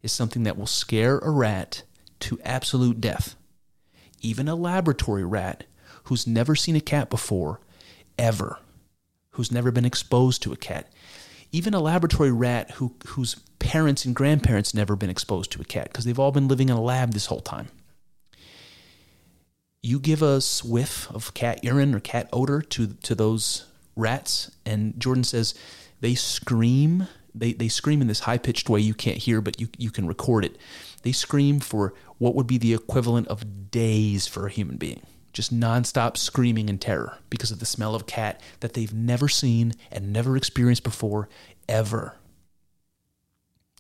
is 0.03 0.13
something 0.13 0.45
that 0.45 0.57
will 0.57 0.67
scare 0.67 1.19
a 1.19 1.31
rat 1.31 1.83
to 2.21 2.41
absolute 2.45 3.01
death. 3.01 3.35
Even 4.21 4.49
a 4.49 4.55
laboratory 4.55 5.25
rat 5.25 5.65
who's 6.05 6.27
never 6.27 6.55
seen 6.55 6.77
a 6.77 6.81
cat 6.81 7.11
before, 7.11 7.61
ever, 8.19 8.59
who's 9.33 9.53
never 9.53 9.71
been 9.71 9.85
exposed 9.85 10.43
to 10.43 10.53
a 10.53 10.57
cat. 10.57 10.91
Even 11.53 11.75
a 11.75 11.81
laboratory 11.81 12.33
rat 12.33 12.73
who, 12.73 12.95
whose 13.09 13.37
parents 13.59 14.05
and 14.05 14.15
grandparents 14.15 14.75
never 14.75 14.97
been 14.97 15.11
exposed 15.11 15.51
to 15.53 15.61
a 15.61 15.65
cat 15.65 15.89
because 15.89 16.05
they've 16.05 16.19
all 16.19 16.33
been 16.33 16.49
living 16.49 16.69
in 16.69 16.77
a 16.77 16.83
lab 16.83 17.13
this 17.13 17.27
whole 17.27 17.41
time. 17.41 17.69
You 19.83 19.99
give 19.99 20.23
a 20.23 20.41
whiff 20.65 21.11
of 21.11 21.35
cat 21.35 21.63
urine 21.63 21.95
or 21.95 22.01
cat 22.01 22.29
odor 22.33 22.63
to 22.63 22.89
to 22.89 23.15
those 23.15 23.67
rats, 23.97 24.51
and 24.65 24.99
Jordan 24.99 25.25
says 25.25 25.55
they 26.01 26.15
scream. 26.15 27.09
They, 27.35 27.53
they 27.53 27.69
scream 27.69 28.01
in 28.01 28.09
this 28.09 28.21
high 28.21 28.39
pitched 28.39 28.69
way 28.69 28.81
you 28.81 28.95
can't 28.95 29.19
hear, 29.19 29.41
but 29.41 29.61
you, 29.61 29.69
you 29.79 29.93
can 29.93 30.09
record 30.09 30.45
it. 30.45 30.57
They 31.03 31.13
scream 31.13 31.61
for 31.61 31.95
what 32.17 32.35
would 32.35 32.49
be 32.49 32.59
the 32.59 32.75
equivalent 32.75 33.29
of 33.29 33.71
days 33.71 34.27
for 34.27 34.47
a 34.47 34.51
human 34.51 34.77
being 34.77 35.03
just 35.39 35.55
nonstop 35.55 36.17
screaming 36.17 36.69
in 36.69 36.79
terror 36.79 37.19
because 37.31 37.53
of 37.53 37.61
the 37.61 37.67
smell 37.67 37.95
of 37.95 38.07
cat 38.07 38.41
that 38.59 38.73
they've 38.73 38.93
never 38.93 39.29
seen 39.29 39.73
and 39.93 40.13
never 40.13 40.37
experienced 40.37 40.83
before, 40.83 41.29
ever. 41.69 42.17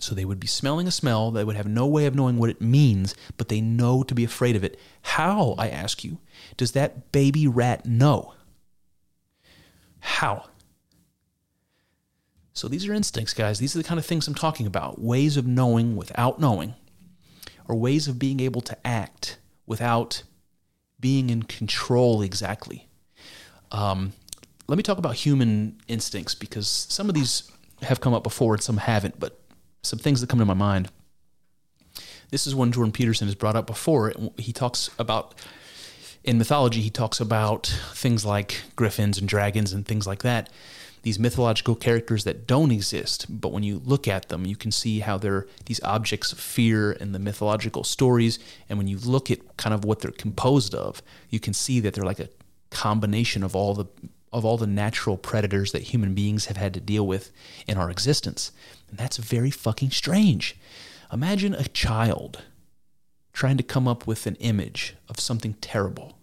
So 0.00 0.14
they 0.14 0.24
would 0.24 0.38
be 0.38 0.46
smelling 0.46 0.86
a 0.86 0.92
smell, 0.92 1.30
they 1.30 1.42
would 1.42 1.56
have 1.56 1.66
no 1.66 1.86
way 1.86 2.06
of 2.06 2.14
knowing 2.14 2.38
what 2.38 2.50
it 2.50 2.60
means, 2.60 3.16
but 3.36 3.48
they 3.48 3.60
know 3.60 4.04
to 4.04 4.14
be 4.14 4.24
afraid 4.24 4.54
of 4.54 4.62
it. 4.62 4.78
How, 5.02 5.56
I 5.58 5.68
ask 5.68 6.04
you, 6.04 6.18
does 6.56 6.72
that 6.72 7.10
baby 7.10 7.48
rat 7.48 7.84
know? 7.84 8.34
How? 9.98 10.46
So 12.52 12.68
these 12.68 12.86
are 12.86 12.94
instincts, 12.94 13.34
guys. 13.34 13.58
These 13.58 13.74
are 13.74 13.78
the 13.78 13.88
kind 13.88 13.98
of 13.98 14.06
things 14.06 14.28
I'm 14.28 14.34
talking 14.34 14.66
about 14.66 15.00
ways 15.00 15.36
of 15.36 15.46
knowing 15.46 15.96
without 15.96 16.40
knowing, 16.40 16.74
or 17.66 17.74
ways 17.74 18.06
of 18.06 18.18
being 18.18 18.40
able 18.40 18.60
to 18.62 18.86
act 18.86 19.38
without 19.66 20.22
being 21.00 21.30
in 21.30 21.42
control 21.42 22.22
exactly. 22.22 22.88
Um, 23.70 24.12
let 24.66 24.76
me 24.76 24.82
talk 24.82 24.98
about 24.98 25.14
human 25.14 25.80
instincts 25.88 26.34
because 26.34 26.68
some 26.68 27.08
of 27.08 27.14
these 27.14 27.50
have 27.82 28.00
come 28.00 28.14
up 28.14 28.22
before 28.22 28.54
and 28.54 28.62
some 28.62 28.78
haven't, 28.78 29.20
but 29.20 29.40
some 29.82 29.98
things 29.98 30.20
that 30.20 30.28
come 30.28 30.38
to 30.38 30.44
my 30.44 30.54
mind. 30.54 30.90
This 32.30 32.46
is 32.46 32.54
one 32.54 32.72
Jordan 32.72 32.92
Peterson 32.92 33.26
has 33.26 33.34
brought 33.34 33.56
up 33.56 33.66
before. 33.66 34.12
He 34.36 34.52
talks 34.52 34.90
about 34.98 35.34
in 36.24 36.36
mythology, 36.36 36.82
he 36.82 36.90
talks 36.90 37.20
about 37.20 37.66
things 37.94 38.24
like 38.24 38.60
griffins 38.76 39.18
and 39.18 39.28
dragons 39.28 39.72
and 39.72 39.86
things 39.86 40.06
like 40.06 40.22
that. 40.22 40.50
These 41.02 41.18
mythological 41.18 41.74
characters 41.74 42.24
that 42.24 42.46
don't 42.46 42.72
exist, 42.72 43.26
but 43.28 43.52
when 43.52 43.62
you 43.62 43.80
look 43.84 44.08
at 44.08 44.28
them, 44.28 44.44
you 44.44 44.56
can 44.56 44.72
see 44.72 45.00
how 45.00 45.16
they're 45.16 45.46
these 45.66 45.82
objects 45.82 46.32
of 46.32 46.40
fear 46.40 46.92
in 46.92 47.12
the 47.12 47.18
mythological 47.18 47.84
stories. 47.84 48.38
And 48.68 48.78
when 48.78 48.88
you 48.88 48.98
look 48.98 49.30
at 49.30 49.56
kind 49.56 49.72
of 49.72 49.84
what 49.84 50.00
they're 50.00 50.10
composed 50.10 50.74
of, 50.74 51.00
you 51.30 51.40
can 51.40 51.54
see 51.54 51.80
that 51.80 51.94
they're 51.94 52.04
like 52.04 52.20
a 52.20 52.28
combination 52.70 53.42
of 53.42 53.56
all 53.56 53.74
the 53.74 53.86
of 54.32 54.44
all 54.44 54.58
the 54.58 54.66
natural 54.66 55.16
predators 55.16 55.72
that 55.72 55.82
human 55.82 56.14
beings 56.14 56.46
have 56.46 56.58
had 56.58 56.74
to 56.74 56.80
deal 56.80 57.06
with 57.06 57.30
in 57.66 57.78
our 57.78 57.90
existence. 57.90 58.52
And 58.88 58.98
that's 58.98 59.16
very 59.16 59.50
fucking 59.50 59.90
strange. 59.90 60.56
Imagine 61.12 61.54
a 61.54 61.64
child 61.64 62.42
trying 63.32 63.56
to 63.56 63.62
come 63.62 63.86
up 63.86 64.06
with 64.06 64.26
an 64.26 64.34
image 64.36 64.96
of 65.08 65.20
something 65.20 65.54
terrible 65.60 66.18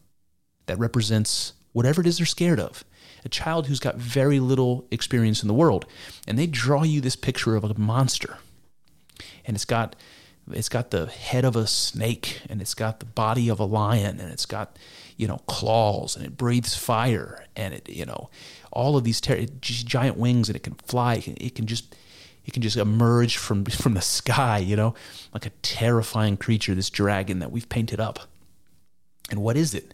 that 0.65 0.77
represents 0.77 1.53
whatever 1.71 2.01
it 2.01 2.07
is 2.07 2.17
they're 2.17 2.25
scared 2.25 2.59
of. 2.59 2.83
A 3.23 3.29
child 3.29 3.67
who's 3.67 3.79
got 3.79 3.95
very 3.95 4.39
little 4.39 4.85
experience 4.91 5.41
in 5.41 5.47
the 5.47 5.53
world, 5.53 5.85
and 6.27 6.37
they 6.37 6.47
draw 6.47 6.83
you 6.83 7.01
this 7.01 7.15
picture 7.15 7.55
of 7.55 7.63
a 7.63 7.73
monster, 7.77 8.37
and 9.45 9.55
it's 9.55 9.65
got 9.65 9.95
it's 10.51 10.69
got 10.69 10.91
the 10.91 11.07
head 11.07 11.43
of 11.43 11.55
a 11.55 11.65
snake, 11.65 12.41
and 12.49 12.61
it's 12.61 12.75
got 12.75 12.99
the 12.99 13.05
body 13.05 13.49
of 13.49 13.59
a 13.59 13.65
lion, 13.65 14.19
and 14.19 14.31
it's 14.31 14.45
got 14.45 14.77
you 15.17 15.27
know 15.27 15.39
claws, 15.47 16.15
and 16.15 16.23
it 16.23 16.37
breathes 16.37 16.75
fire, 16.75 17.45
and 17.55 17.73
it 17.73 17.89
you 17.89 18.05
know 18.05 18.29
all 18.71 18.95
of 18.95 19.03
these 19.03 19.19
ter- 19.19 19.45
giant 19.61 20.17
wings, 20.17 20.47
and 20.47 20.55
it 20.55 20.63
can 20.63 20.75
fly. 20.75 21.15
It 21.15 21.23
can, 21.23 21.37
it 21.37 21.55
can 21.55 21.65
just 21.65 21.95
it 22.45 22.53
can 22.53 22.61
just 22.61 22.77
emerge 22.77 23.37
from 23.37 23.65
from 23.83 23.93
the 23.93 24.01
sky, 24.01 24.59
you 24.59 24.75
know, 24.75 24.93
like 25.33 25.45
a 25.45 25.51
terrifying 25.61 26.37
creature. 26.37 26.75
This 26.75 26.89
dragon 26.89 27.39
that 27.39 27.51
we've 27.51 27.69
painted 27.69 27.99
up. 27.99 28.19
And 29.29 29.41
what 29.41 29.57
is 29.57 29.73
it? 29.73 29.93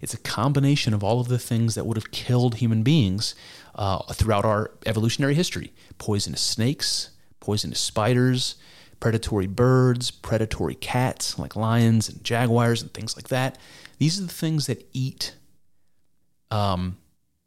It's 0.00 0.14
a 0.14 0.18
combination 0.18 0.92
of 0.94 1.04
all 1.04 1.20
of 1.20 1.28
the 1.28 1.38
things 1.38 1.76
that 1.76 1.86
would 1.86 1.96
have 1.96 2.10
killed 2.10 2.56
human 2.56 2.82
beings 2.82 3.36
uh, 3.76 4.02
throughout 4.12 4.44
our 4.44 4.72
evolutionary 4.84 5.34
history 5.34 5.72
poisonous 5.98 6.40
snakes, 6.40 7.10
poisonous 7.38 7.80
spiders, 7.80 8.56
predatory 8.98 9.46
birds, 9.46 10.10
predatory 10.10 10.74
cats 10.74 11.38
like 11.38 11.54
lions 11.56 12.08
and 12.08 12.22
jaguars 12.24 12.82
and 12.82 12.92
things 12.92 13.16
like 13.16 13.28
that. 13.28 13.58
These 13.98 14.18
are 14.18 14.22
the 14.22 14.32
things 14.32 14.66
that 14.66 14.88
eat 14.92 15.36
um, 16.50 16.98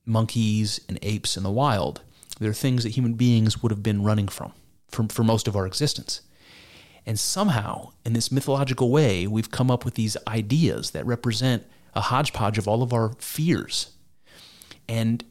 monkeys 0.06 0.80
and 0.88 0.98
apes 1.02 1.36
in 1.36 1.44
the 1.44 1.52
wild. 1.52 2.02
They're 2.40 2.54
things 2.54 2.84
that 2.84 2.90
human 2.90 3.14
beings 3.14 3.62
would 3.62 3.72
have 3.72 3.84
been 3.84 4.04
running 4.04 4.28
from 4.28 4.54
for, 4.90 5.06
for 5.10 5.24
most 5.24 5.48
of 5.48 5.56
our 5.56 5.66
existence. 5.66 6.22
And 7.06 7.20
somehow, 7.20 7.92
in 8.04 8.14
this 8.14 8.32
mythological 8.32 8.90
way, 8.90 9.28
we've 9.28 9.52
come 9.52 9.70
up 9.70 9.86
with 9.86 9.94
these 9.94 10.18
ideas 10.28 10.92
that 10.92 11.06
represent 11.06 11.64
a 11.94 12.02
hodgepodge 12.02 12.58
of 12.58 12.68
all 12.68 12.82
of 12.82 12.94
our 12.94 13.14
fears. 13.20 13.92
And 14.90 15.24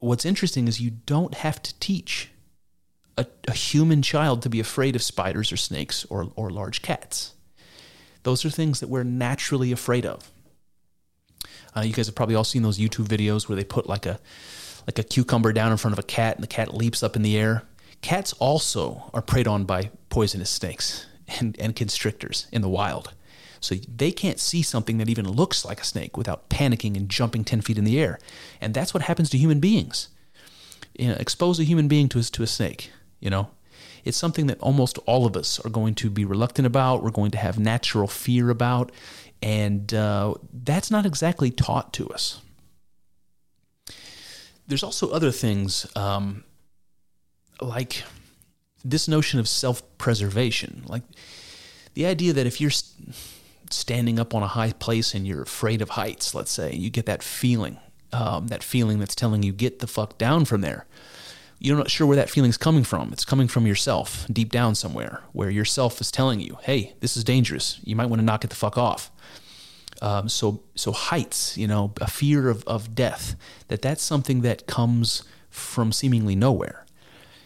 what's 0.00 0.24
interesting 0.24 0.68
is 0.68 0.80
you 0.80 0.90
don't 0.90 1.34
have 1.34 1.62
to 1.62 1.78
teach 1.78 2.30
a, 3.16 3.26
a, 3.46 3.52
human 3.52 4.02
child 4.02 4.42
to 4.42 4.50
be 4.50 4.58
afraid 4.58 4.96
of 4.96 5.02
spiders 5.02 5.52
or 5.52 5.56
snakes 5.56 6.04
or, 6.10 6.32
or 6.34 6.50
large 6.50 6.82
cats. 6.82 7.34
Those 8.24 8.44
are 8.44 8.50
things 8.50 8.80
that 8.80 8.88
we're 8.88 9.04
naturally 9.04 9.70
afraid 9.70 10.04
of. 10.04 10.30
Uh, 11.76 11.82
you 11.82 11.92
guys 11.92 12.06
have 12.06 12.14
probably 12.14 12.34
all 12.34 12.44
seen 12.44 12.62
those 12.62 12.78
YouTube 12.78 13.06
videos 13.06 13.48
where 13.48 13.56
they 13.56 13.64
put 13.64 13.88
like 13.88 14.04
a 14.04 14.18
like 14.86 14.98
a 14.98 15.02
cucumber 15.02 15.52
down 15.52 15.72
in 15.72 15.78
front 15.78 15.92
of 15.92 15.98
a 15.98 16.06
cat 16.06 16.36
and 16.36 16.42
the 16.42 16.48
cat 16.48 16.74
leaps 16.74 17.02
up 17.02 17.16
in 17.16 17.22
the 17.22 17.36
air. 17.36 17.62
Cats 18.02 18.32
also 18.34 19.10
are 19.14 19.22
preyed 19.22 19.48
on 19.48 19.64
by 19.64 19.90
poisonous 20.10 20.50
snakes 20.50 21.06
and, 21.40 21.56
and 21.58 21.74
constrictors 21.74 22.46
in 22.52 22.62
the 22.62 22.68
wild. 22.68 23.14
So 23.60 23.76
they 23.76 24.12
can't 24.12 24.38
see 24.38 24.62
something 24.62 24.98
that 24.98 25.08
even 25.08 25.26
looks 25.26 25.64
like 25.64 25.80
a 25.80 25.84
snake 25.84 26.18
without 26.18 26.50
panicking 26.50 26.96
and 26.96 27.08
jumping 27.08 27.44
10 27.44 27.62
feet 27.62 27.78
in 27.78 27.84
the 27.84 27.98
air. 27.98 28.18
And 28.60 28.74
that's 28.74 28.92
what 28.92 29.04
happens 29.04 29.30
to 29.30 29.38
human 29.38 29.58
beings. 29.58 30.08
You 30.98 31.08
know, 31.08 31.14
expose 31.14 31.58
a 31.58 31.64
human 31.64 31.88
being 31.88 32.08
to 32.10 32.18
a, 32.18 32.22
to 32.22 32.42
a 32.42 32.46
snake, 32.46 32.90
you 33.20 33.30
know. 33.30 33.48
It's 34.04 34.18
something 34.18 34.48
that 34.48 34.60
almost 34.60 34.98
all 35.06 35.24
of 35.24 35.34
us 35.34 35.58
are 35.60 35.70
going 35.70 35.94
to 35.96 36.10
be 36.10 36.26
reluctant 36.26 36.66
about, 36.66 37.02
we're 37.02 37.10
going 37.10 37.30
to 37.30 37.38
have 37.38 37.58
natural 37.58 38.06
fear 38.06 38.50
about, 38.50 38.92
and 39.40 39.92
uh, 39.94 40.34
that's 40.52 40.90
not 40.90 41.06
exactly 41.06 41.50
taught 41.50 41.94
to 41.94 42.08
us. 42.10 42.42
There's 44.66 44.82
also 44.82 45.10
other 45.10 45.30
things 45.30 45.86
um, 45.96 46.44
like 47.60 48.04
this 48.84 49.08
notion 49.08 49.40
of 49.40 49.48
self 49.48 49.82
preservation, 49.98 50.82
like 50.86 51.02
the 51.94 52.06
idea 52.06 52.32
that 52.32 52.46
if 52.46 52.60
you're 52.60 52.72
standing 53.70 54.18
up 54.18 54.34
on 54.34 54.42
a 54.42 54.48
high 54.48 54.72
place 54.72 55.14
and 55.14 55.26
you're 55.26 55.42
afraid 55.42 55.82
of 55.82 55.90
heights, 55.90 56.34
let's 56.34 56.50
say, 56.50 56.72
you 56.72 56.90
get 56.90 57.06
that 57.06 57.22
feeling, 57.22 57.78
um, 58.12 58.48
that 58.48 58.62
feeling 58.62 58.98
that's 58.98 59.14
telling 59.14 59.42
you, 59.42 59.52
get 59.52 59.78
the 59.78 59.86
fuck 59.86 60.18
down 60.18 60.44
from 60.44 60.60
there. 60.60 60.86
You're 61.58 61.78
not 61.78 61.90
sure 61.90 62.06
where 62.06 62.16
that 62.16 62.30
feeling's 62.30 62.58
coming 62.58 62.84
from. 62.84 63.12
It's 63.12 63.24
coming 63.24 63.48
from 63.48 63.66
yourself, 63.66 64.26
deep 64.30 64.50
down 64.50 64.74
somewhere, 64.74 65.22
where 65.32 65.48
yourself 65.48 66.00
is 66.00 66.10
telling 66.10 66.40
you, 66.40 66.58
hey, 66.62 66.94
this 67.00 67.16
is 67.16 67.24
dangerous. 67.24 67.80
You 67.84 67.96
might 67.96 68.06
want 68.06 68.20
to 68.20 68.26
knock 68.26 68.44
it 68.44 68.50
the 68.50 68.56
fuck 68.56 68.76
off. 68.76 69.10
Um, 70.04 70.28
so, 70.28 70.62
so 70.74 70.92
heights, 70.92 71.56
you 71.56 71.66
know, 71.66 71.94
a 71.98 72.06
fear 72.06 72.50
of, 72.50 72.62
of 72.64 72.94
death, 72.94 73.36
that 73.68 73.80
that's 73.80 74.02
something 74.02 74.42
that 74.42 74.66
comes 74.66 75.22
from 75.48 75.92
seemingly 75.92 76.36
nowhere. 76.36 76.84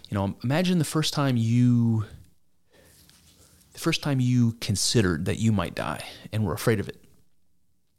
You 0.09 0.17
know, 0.17 0.35
imagine 0.43 0.81
the 0.81 0.85
first 0.85 1.15
time 1.15 1.37
you 1.37 2.05
the 3.75 3.79
first 3.79 4.03
time 4.03 4.19
you 4.19 4.55
considered 4.61 5.27
that 5.27 5.39
you 5.39 5.53
might 5.53 5.77
die 5.77 6.03
and 6.33 6.45
were 6.45 6.53
afraid 6.53 6.81
of 6.81 6.89
it, 6.89 7.01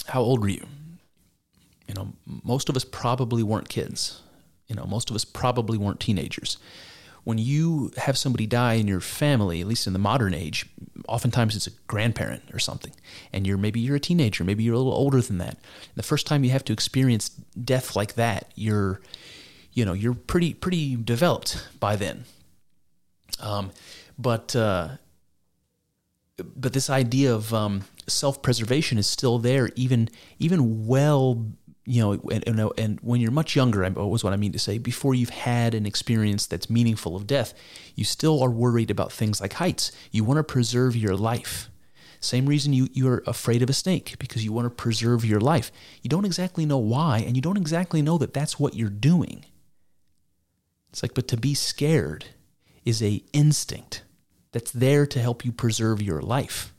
how 0.07 0.19
old 0.19 0.41
were 0.41 0.49
you? 0.49 0.67
You 1.87 1.93
know, 1.93 2.13
most 2.43 2.67
of 2.67 2.75
us 2.75 2.83
probably 2.83 3.43
weren't 3.43 3.69
kids. 3.69 4.21
You 4.67 4.75
know, 4.75 4.83
most 4.83 5.09
of 5.09 5.15
us 5.15 5.23
probably 5.23 5.77
weren't 5.77 6.01
teenagers. 6.01 6.57
When 7.23 7.37
you 7.37 7.93
have 7.95 8.17
somebody 8.17 8.45
die 8.45 8.73
in 8.73 8.89
your 8.89 8.99
family, 8.99 9.61
at 9.61 9.67
least 9.67 9.87
in 9.87 9.93
the 9.93 9.99
modern 9.99 10.33
age, 10.33 10.65
oftentimes 11.09 11.55
it's 11.55 11.67
a 11.67 11.71
grandparent 11.87 12.43
or 12.53 12.59
something, 12.59 12.93
and 13.33 13.45
you're 13.47 13.57
maybe 13.57 13.79
you're 13.79 13.97
a 13.97 13.99
teenager, 13.99 14.43
maybe 14.43 14.63
you're 14.63 14.75
a 14.75 14.77
little 14.77 14.93
older 14.93 15.21
than 15.21 15.39
that. 15.39 15.57
The 15.95 16.03
first 16.03 16.27
time 16.27 16.43
you 16.43 16.51
have 16.51 16.63
to 16.65 16.73
experience 16.73 17.29
death 17.29 17.95
like 17.95 18.13
that, 18.13 18.51
you're, 18.55 19.01
you 19.73 19.85
know, 19.85 19.93
you're 19.93 20.13
pretty 20.13 20.53
pretty 20.53 20.95
developed 20.95 21.67
by 21.79 21.95
then. 21.95 22.25
Um, 23.39 23.71
but 24.17 24.55
uh, 24.55 24.97
but 26.55 26.73
this 26.73 26.89
idea 26.89 27.33
of 27.33 27.53
um, 27.53 27.83
self-preservation 28.07 28.97
is 28.97 29.07
still 29.07 29.39
there, 29.39 29.69
even 29.75 30.09
even 30.39 30.87
well, 30.87 31.45
you 31.89 32.01
know, 32.01 32.13
and, 32.31 32.47
and, 32.47 32.71
and 32.77 32.99
when 33.01 33.19
you're 33.19 33.31
much 33.31 33.55
younger, 33.55 33.89
was 33.89 34.23
what 34.23 34.31
I 34.31 34.37
mean 34.37 34.51
to 34.51 34.59
say. 34.59 34.77
Before 34.77 35.15
you've 35.15 35.31
had 35.31 35.73
an 35.73 35.87
experience 35.87 36.45
that's 36.45 36.69
meaningful 36.69 37.15
of 37.15 37.25
death, 37.25 37.55
you 37.95 38.05
still 38.05 38.43
are 38.43 38.51
worried 38.51 38.91
about 38.91 39.11
things 39.11 39.41
like 39.41 39.53
heights. 39.53 39.91
You 40.11 40.23
want 40.23 40.37
to 40.37 40.43
preserve 40.43 40.95
your 40.95 41.15
life. 41.15 41.67
Same 42.19 42.45
reason 42.45 42.73
you, 42.73 42.89
you're 42.93 43.23
afraid 43.25 43.63
of 43.63 43.71
a 43.71 43.73
snake, 43.73 44.17
because 44.19 44.45
you 44.45 44.53
want 44.53 44.65
to 44.65 44.69
preserve 44.69 45.25
your 45.25 45.39
life. 45.39 45.71
You 46.03 46.09
don't 46.09 46.25
exactly 46.25 46.63
know 46.63 46.77
why, 46.77 47.23
and 47.25 47.35
you 47.35 47.41
don't 47.41 47.57
exactly 47.57 48.03
know 48.03 48.19
that 48.19 48.35
that's 48.35 48.59
what 48.59 48.75
you're 48.75 48.89
doing. 48.89 49.45
It's 50.91 51.01
like, 51.01 51.15
but 51.15 51.27
to 51.29 51.37
be 51.37 51.55
scared 51.55 52.25
is 52.85 53.01
a 53.01 53.23
instinct 53.33 54.03
that's 54.51 54.71
there 54.71 55.07
to 55.07 55.19
help 55.19 55.43
you 55.43 55.51
preserve 55.51 56.03
your 56.03 56.21
life. 56.21 56.71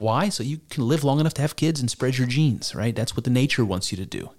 Why? 0.00 0.30
So 0.30 0.42
you 0.42 0.60
can 0.70 0.88
live 0.88 1.04
long 1.04 1.20
enough 1.20 1.34
to 1.34 1.42
have 1.42 1.56
kids 1.56 1.78
and 1.78 1.90
spread 1.90 2.16
your 2.16 2.26
genes, 2.26 2.74
right? 2.74 2.96
That's 2.96 3.14
what 3.14 3.24
the 3.24 3.30
nature 3.30 3.66
wants 3.66 3.92
you 3.92 3.98
to 3.98 4.06
do. 4.06 4.30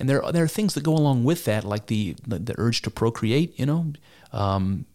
And 0.00 0.08
there, 0.08 0.24
are, 0.24 0.32
there 0.32 0.42
are 0.42 0.48
things 0.48 0.74
that 0.74 0.82
go 0.82 0.92
along 0.92 1.22
with 1.22 1.44
that, 1.44 1.62
like 1.62 1.86
the, 1.86 2.16
the, 2.26 2.40
the 2.40 2.54
urge 2.58 2.82
to 2.82 2.90
procreate, 2.90 3.56
you 3.56 3.64
know. 3.64 3.92
Um, 4.32 4.86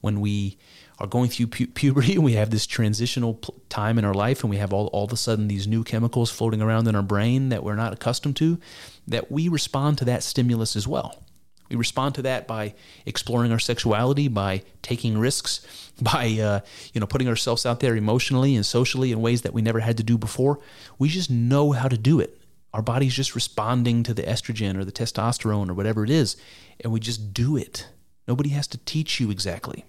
when 0.00 0.22
we 0.22 0.56
are 0.98 1.06
going 1.06 1.28
through 1.28 1.48
pu- 1.48 1.66
puberty 1.66 2.14
and 2.14 2.24
we 2.24 2.32
have 2.32 2.48
this 2.48 2.66
transitional 2.66 3.34
pl- 3.34 3.60
time 3.68 3.98
in 3.98 4.06
our 4.06 4.14
life 4.14 4.42
and 4.42 4.48
we 4.48 4.56
have 4.56 4.72
all, 4.72 4.86
all 4.86 5.04
of 5.04 5.12
a 5.12 5.18
sudden 5.18 5.48
these 5.48 5.66
new 5.66 5.84
chemicals 5.84 6.30
floating 6.30 6.62
around 6.62 6.88
in 6.88 6.94
our 6.94 7.02
brain 7.02 7.50
that 7.50 7.62
we're 7.62 7.74
not 7.74 7.92
accustomed 7.92 8.36
to, 8.36 8.58
that 9.06 9.30
we 9.30 9.48
respond 9.48 9.98
to 9.98 10.06
that 10.06 10.22
stimulus 10.22 10.76
as 10.76 10.88
well. 10.88 11.25
We 11.68 11.76
respond 11.76 12.14
to 12.16 12.22
that 12.22 12.46
by 12.46 12.74
exploring 13.04 13.52
our 13.52 13.58
sexuality, 13.58 14.28
by 14.28 14.62
taking 14.82 15.18
risks, 15.18 15.66
by 16.02 16.38
uh, 16.40 16.60
you 16.92 17.00
know 17.00 17.06
putting 17.06 17.28
ourselves 17.28 17.66
out 17.66 17.80
there 17.80 17.96
emotionally 17.96 18.54
and 18.54 18.64
socially 18.64 19.12
in 19.12 19.20
ways 19.20 19.42
that 19.42 19.54
we 19.54 19.62
never 19.62 19.80
had 19.80 19.96
to 19.96 20.02
do 20.02 20.18
before. 20.18 20.58
We 20.98 21.08
just 21.08 21.30
know 21.30 21.72
how 21.72 21.88
to 21.88 21.98
do 21.98 22.20
it. 22.20 22.40
Our 22.72 22.82
body's 22.82 23.14
just 23.14 23.34
responding 23.34 24.02
to 24.02 24.14
the 24.14 24.22
estrogen 24.22 24.76
or 24.76 24.84
the 24.84 24.92
testosterone 24.92 25.70
or 25.70 25.74
whatever 25.74 26.04
it 26.04 26.10
is, 26.10 26.36
and 26.80 26.92
we 26.92 27.00
just 27.00 27.32
do 27.32 27.56
it. 27.56 27.88
Nobody 28.28 28.50
has 28.50 28.66
to 28.68 28.78
teach 28.78 29.20
you 29.20 29.30
exactly. 29.30 29.84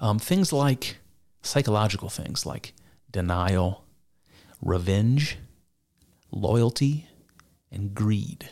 Um, 0.00 0.18
things 0.18 0.52
like 0.52 0.98
psychological 1.42 2.08
things 2.08 2.44
like 2.44 2.72
denial, 3.10 3.84
revenge, 4.60 5.38
loyalty, 6.30 7.08
and 7.70 7.94
greed. 7.94 8.48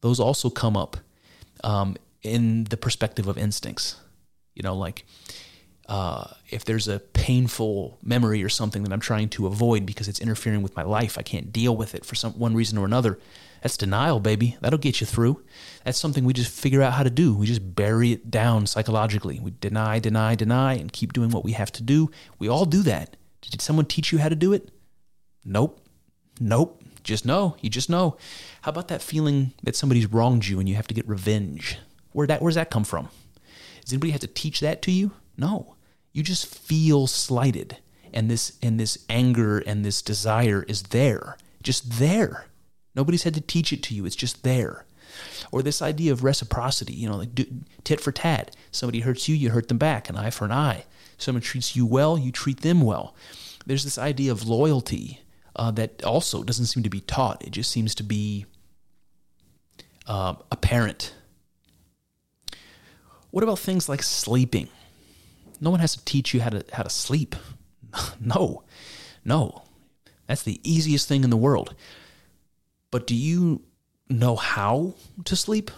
Those 0.00 0.18
also 0.18 0.50
come 0.50 0.76
up 0.76 0.96
um, 1.62 1.96
in 2.22 2.64
the 2.64 2.76
perspective 2.76 3.28
of 3.28 3.38
instincts. 3.38 3.96
You 4.54 4.62
know, 4.62 4.76
like 4.76 5.04
uh, 5.88 6.26
if 6.50 6.64
there's 6.64 6.88
a 6.88 7.00
painful 7.00 7.98
memory 8.02 8.42
or 8.42 8.48
something 8.48 8.82
that 8.84 8.92
I'm 8.92 9.00
trying 9.00 9.28
to 9.30 9.46
avoid 9.46 9.86
because 9.86 10.08
it's 10.08 10.20
interfering 10.20 10.62
with 10.62 10.76
my 10.76 10.82
life, 10.82 11.18
I 11.18 11.22
can't 11.22 11.52
deal 11.52 11.76
with 11.76 11.94
it 11.94 12.04
for 12.04 12.14
some 12.14 12.32
one 12.32 12.54
reason 12.54 12.78
or 12.78 12.84
another. 12.84 13.18
That's 13.62 13.76
denial, 13.76 14.18
baby. 14.18 14.56
That'll 14.60 14.78
get 14.78 15.00
you 15.00 15.06
through. 15.06 15.42
That's 15.84 15.98
something 15.98 16.24
we 16.24 16.32
just 16.32 16.50
figure 16.50 16.82
out 16.82 16.94
how 16.94 17.04
to 17.04 17.10
do. 17.10 17.34
We 17.34 17.46
just 17.46 17.74
bury 17.76 18.12
it 18.12 18.30
down 18.30 18.66
psychologically. 18.66 19.38
We 19.40 19.52
deny, 19.60 19.98
deny, 19.98 20.34
deny, 20.34 20.74
and 20.74 20.92
keep 20.92 21.12
doing 21.12 21.30
what 21.30 21.44
we 21.44 21.52
have 21.52 21.70
to 21.72 21.82
do. 21.82 22.10
We 22.38 22.48
all 22.48 22.64
do 22.64 22.82
that. 22.82 23.16
Did 23.40 23.60
someone 23.60 23.86
teach 23.86 24.12
you 24.12 24.18
how 24.18 24.28
to 24.28 24.34
do 24.34 24.52
it? 24.52 24.70
Nope. 25.44 25.80
Nope. 26.40 26.81
Just 27.02 27.26
know. 27.26 27.56
You 27.60 27.70
just 27.70 27.90
know. 27.90 28.16
How 28.62 28.70
about 28.70 28.88
that 28.88 29.02
feeling 29.02 29.52
that 29.62 29.76
somebody's 29.76 30.06
wronged 30.06 30.46
you 30.46 30.60
and 30.60 30.68
you 30.68 30.76
have 30.76 30.86
to 30.88 30.94
get 30.94 31.08
revenge? 31.08 31.78
Where 32.12 32.26
that 32.26 32.42
where's 32.42 32.54
that 32.54 32.70
come 32.70 32.84
from? 32.84 33.08
Does 33.80 33.92
anybody 33.92 34.12
have 34.12 34.20
to 34.20 34.26
teach 34.26 34.60
that 34.60 34.82
to 34.82 34.92
you? 34.92 35.12
No. 35.36 35.74
You 36.12 36.22
just 36.22 36.46
feel 36.46 37.06
slighted. 37.06 37.78
And 38.12 38.30
this 38.30 38.58
and 38.62 38.78
this 38.78 38.98
anger 39.08 39.58
and 39.58 39.84
this 39.84 40.02
desire 40.02 40.64
is 40.68 40.84
there. 40.84 41.36
Just 41.62 41.98
there. 41.98 42.46
Nobody's 42.94 43.22
had 43.22 43.34
to 43.34 43.40
teach 43.40 43.72
it 43.72 43.82
to 43.84 43.94
you. 43.94 44.04
It's 44.04 44.16
just 44.16 44.44
there. 44.44 44.84
Or 45.50 45.62
this 45.62 45.82
idea 45.82 46.12
of 46.12 46.24
reciprocity, 46.24 46.92
you 46.92 47.08
know, 47.08 47.16
like 47.16 47.34
do, 47.34 47.44
tit 47.84 48.00
for 48.00 48.12
tat. 48.12 48.54
Somebody 48.70 49.00
hurts 49.00 49.28
you, 49.28 49.34
you 49.34 49.50
hurt 49.50 49.68
them 49.68 49.78
back, 49.78 50.08
an 50.08 50.16
eye 50.16 50.30
for 50.30 50.44
an 50.44 50.52
eye. 50.52 50.84
Someone 51.18 51.42
treats 51.42 51.76
you 51.76 51.86
well, 51.86 52.18
you 52.18 52.32
treat 52.32 52.60
them 52.60 52.80
well. 52.80 53.14
There's 53.64 53.84
this 53.84 53.98
idea 53.98 54.32
of 54.32 54.46
loyalty 54.46 55.21
uh, 55.56 55.70
that 55.72 56.02
also 56.04 56.42
doesn't 56.42 56.66
seem 56.66 56.82
to 56.82 56.90
be 56.90 57.00
taught. 57.00 57.42
It 57.44 57.50
just 57.50 57.70
seems 57.70 57.94
to 57.96 58.02
be 58.02 58.46
uh, 60.06 60.34
apparent. 60.50 61.14
What 63.30 63.44
about 63.44 63.58
things 63.58 63.88
like 63.88 64.02
sleeping? 64.02 64.68
No 65.60 65.70
one 65.70 65.80
has 65.80 65.96
to 65.96 66.04
teach 66.04 66.34
you 66.34 66.40
how 66.40 66.50
to 66.50 66.64
how 66.72 66.82
to 66.82 66.90
sleep. 66.90 67.36
no, 68.20 68.64
no, 69.24 69.62
that's 70.26 70.42
the 70.42 70.60
easiest 70.64 71.08
thing 71.08 71.24
in 71.24 71.30
the 71.30 71.36
world. 71.36 71.74
But 72.90 73.06
do 73.06 73.14
you 73.14 73.62
know 74.08 74.36
how 74.36 74.94
to 75.24 75.36
sleep? 75.36 75.70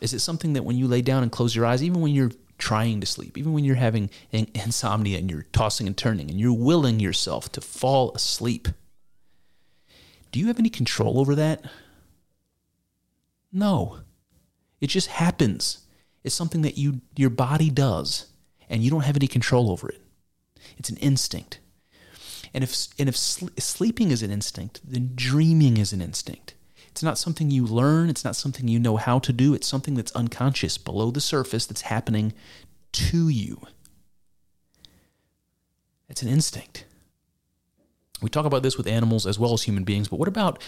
Is 0.00 0.14
it 0.14 0.20
something 0.20 0.52
that 0.52 0.64
when 0.64 0.76
you 0.76 0.86
lay 0.86 1.02
down 1.02 1.22
and 1.22 1.32
close 1.32 1.54
your 1.54 1.66
eyes, 1.66 1.82
even 1.82 2.00
when 2.00 2.12
you're 2.12 2.30
trying 2.58 3.00
to 3.00 3.06
sleep, 3.06 3.38
even 3.38 3.52
when 3.52 3.64
you're 3.64 3.76
having 3.76 4.10
insomnia 4.32 5.18
and 5.18 5.30
you're 5.30 5.46
tossing 5.52 5.86
and 5.86 5.96
turning 5.96 6.30
and 6.30 6.38
you're 6.38 6.52
willing 6.52 7.00
yourself 7.00 7.50
to 7.52 7.60
fall 7.60 8.12
asleep, 8.12 8.68
do 10.30 10.38
you 10.38 10.48
have 10.48 10.58
any 10.58 10.70
control 10.70 11.18
over 11.18 11.34
that? 11.34 11.64
No. 13.52 14.00
It 14.80 14.88
just 14.88 15.08
happens. 15.08 15.86
It's 16.22 16.34
something 16.34 16.62
that 16.62 16.76
you 16.76 17.00
your 17.16 17.30
body 17.30 17.70
does 17.70 18.26
and 18.68 18.82
you 18.82 18.90
don't 18.90 19.04
have 19.04 19.16
any 19.16 19.26
control 19.26 19.70
over 19.70 19.88
it. 19.88 20.02
It's 20.76 20.90
an 20.90 20.96
instinct. 20.98 21.60
And 22.52 22.64
if 22.64 22.88
and 22.98 23.08
if 23.08 23.16
sleeping 23.16 24.10
is 24.10 24.22
an 24.22 24.30
instinct, 24.30 24.80
then 24.84 25.12
dreaming 25.14 25.76
is 25.76 25.92
an 25.92 26.00
instinct. 26.00 26.54
It's 26.98 27.02
not 27.04 27.16
something 27.16 27.48
you 27.48 27.64
learn, 27.64 28.10
it's 28.10 28.24
not 28.24 28.34
something 28.34 28.66
you 28.66 28.80
know 28.80 28.96
how 28.96 29.20
to 29.20 29.32
do, 29.32 29.54
it's 29.54 29.68
something 29.68 29.94
that's 29.94 30.10
unconscious 30.16 30.76
below 30.78 31.12
the 31.12 31.20
surface 31.20 31.64
that's 31.64 31.82
happening 31.82 32.32
to 32.90 33.28
you. 33.28 33.60
It's 36.08 36.22
an 36.22 36.28
instinct. 36.28 36.86
We 38.20 38.28
talk 38.28 38.46
about 38.46 38.64
this 38.64 38.76
with 38.76 38.88
animals 38.88 39.28
as 39.28 39.38
well 39.38 39.52
as 39.52 39.62
human 39.62 39.84
beings, 39.84 40.08
but 40.08 40.18
what 40.18 40.26
about 40.26 40.60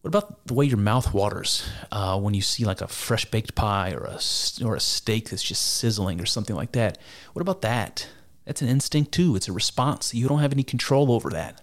what 0.00 0.08
about 0.08 0.46
the 0.46 0.54
way 0.54 0.64
your 0.64 0.78
mouth 0.78 1.12
waters 1.12 1.68
uh, 1.92 2.18
when 2.18 2.32
you 2.32 2.40
see 2.40 2.64
like 2.64 2.80
a 2.80 2.88
fresh 2.88 3.26
baked 3.26 3.54
pie 3.54 3.92
or 3.92 4.04
a 4.04 4.20
or 4.64 4.74
a 4.74 4.80
steak 4.80 5.28
that's 5.28 5.42
just 5.42 5.76
sizzling 5.76 6.22
or 6.22 6.26
something 6.26 6.56
like 6.56 6.72
that? 6.72 6.96
What 7.34 7.42
about 7.42 7.60
that? 7.60 8.08
That's 8.46 8.62
an 8.62 8.68
instinct 8.68 9.12
too. 9.12 9.36
It's 9.36 9.48
a 9.48 9.52
response. 9.52 10.14
You 10.14 10.26
don't 10.26 10.40
have 10.40 10.52
any 10.54 10.62
control 10.62 11.12
over 11.12 11.28
that. 11.28 11.60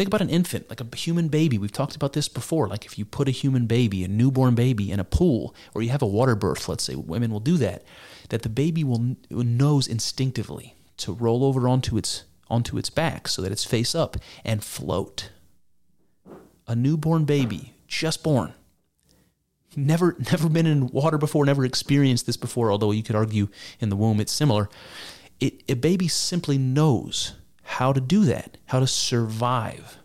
Think 0.00 0.08
about 0.08 0.22
an 0.22 0.30
infant, 0.30 0.70
like 0.70 0.80
a 0.80 0.96
human 0.96 1.28
baby. 1.28 1.58
We've 1.58 1.70
talked 1.70 1.94
about 1.94 2.14
this 2.14 2.26
before. 2.26 2.66
Like 2.68 2.86
if 2.86 2.98
you 2.98 3.04
put 3.04 3.28
a 3.28 3.32
human 3.32 3.66
baby, 3.66 4.02
a 4.02 4.08
newborn 4.08 4.54
baby, 4.54 4.90
in 4.90 4.98
a 4.98 5.04
pool, 5.04 5.54
or 5.74 5.82
you 5.82 5.90
have 5.90 6.00
a 6.00 6.06
water 6.06 6.34
birth, 6.34 6.70
let's 6.70 6.84
say 6.84 6.94
women 6.94 7.30
will 7.30 7.38
do 7.38 7.58
that, 7.58 7.84
that 8.30 8.40
the 8.40 8.48
baby 8.48 8.82
will 8.82 9.16
knows 9.28 9.86
instinctively 9.86 10.74
to 10.96 11.12
roll 11.12 11.44
over 11.44 11.68
onto 11.68 11.98
its 11.98 12.24
onto 12.48 12.78
its 12.78 12.88
back 12.88 13.28
so 13.28 13.42
that 13.42 13.52
it's 13.52 13.66
face 13.66 13.94
up 13.94 14.16
and 14.42 14.64
float. 14.64 15.32
A 16.66 16.74
newborn 16.74 17.26
baby, 17.26 17.74
just 17.86 18.22
born, 18.22 18.54
never 19.76 20.16
never 20.30 20.48
been 20.48 20.64
in 20.64 20.86
water 20.86 21.18
before, 21.18 21.44
never 21.44 21.66
experienced 21.66 22.24
this 22.24 22.38
before. 22.38 22.72
Although 22.72 22.92
you 22.92 23.02
could 23.02 23.16
argue 23.16 23.48
in 23.80 23.90
the 23.90 23.96
womb 23.96 24.18
it's 24.18 24.32
similar 24.32 24.70
it, 25.40 25.62
a 25.68 25.74
baby 25.74 26.08
simply 26.08 26.56
knows 26.56 27.34
how 27.70 27.92
to 27.92 28.00
do 28.00 28.24
that, 28.24 28.58
how 28.66 28.80
to 28.80 28.86
survive. 28.86 29.96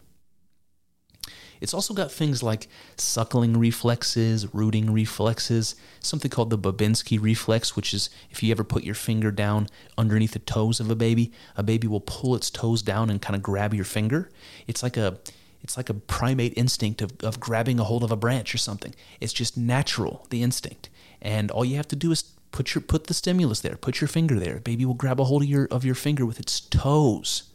It's 1.60 1.74
also 1.74 1.96
got 1.96 2.12
things 2.12 2.44
like 2.44 2.68
suckling 2.96 3.58
reflexes, 3.58 4.54
rooting 4.54 4.94
reflexes, 4.94 5.76
something 6.00 6.30
called 6.30 6.52
the 6.52 6.60
Babinski 6.60 7.20
reflex, 7.20 7.76
which 7.76 7.92
is 7.92 8.12
if 8.30 8.44
you 8.44 8.52
ever 8.52 8.64
put 8.64 8.84
your 8.84 8.94
finger 8.94 9.32
down 9.32 9.68
underneath 9.98 10.34
the 10.34 10.40
toes 10.40 10.80
of 10.80 10.92
a 10.92 10.96
baby, 10.96 11.32
a 11.58 11.64
baby 11.64 11.88
will 11.88 12.02
pull 12.02 12.36
its 12.36 12.52
toes 12.52 12.84
down 12.84 13.10
and 13.10 13.20
kind 13.20 13.36
of 13.36 13.42
grab 13.42 13.74
your 13.74 13.84
finger. 13.84 14.30
It's 14.68 14.84
like 14.84 14.96
a 14.96 15.18
it's 15.64 15.76
like 15.76 15.90
a 15.90 15.96
primate 15.96 16.54
instinct 16.56 17.02
of, 17.02 17.14
of 17.24 17.40
grabbing 17.40 17.80
a 17.80 17.84
hold 17.84 18.04
of 18.04 18.12
a 18.12 18.16
branch 18.16 18.54
or 18.54 18.60
something. 18.60 18.94
It's 19.20 19.34
just 19.34 19.58
natural, 19.58 20.28
the 20.30 20.44
instinct. 20.44 20.90
And 21.20 21.50
all 21.50 21.66
you 21.66 21.78
have 21.78 21.88
to 21.88 21.96
do 21.96 22.12
is 22.12 22.36
Put 22.56 22.74
your 22.74 22.82
put 22.82 23.08
the 23.08 23.14
stimulus 23.14 23.60
there. 23.60 23.76
Put 23.76 24.00
your 24.00 24.08
finger 24.08 24.40
there. 24.40 24.62
Baby 24.62 24.86
will 24.86 24.94
grab 24.94 25.20
a 25.20 25.26
hold 25.26 25.44
of 25.44 25.50
your 25.50 25.68
of 25.72 25.84
your 25.84 25.94
finger 25.94 26.26
with 26.26 26.40
its 26.40 26.62
toes. 26.62 27.52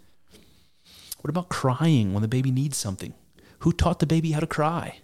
What 1.21 1.31
about 1.31 1.49
crying 1.49 2.13
when 2.13 2.23
the 2.23 2.29
baby 2.29 2.51
needs 2.51 2.77
something? 2.77 3.15
Who 3.61 3.73
taught 3.73 3.99
the 3.99 4.07
baby 4.07 4.33
how 4.33 4.41
to 4.41 4.47
cry? 4.47 5.01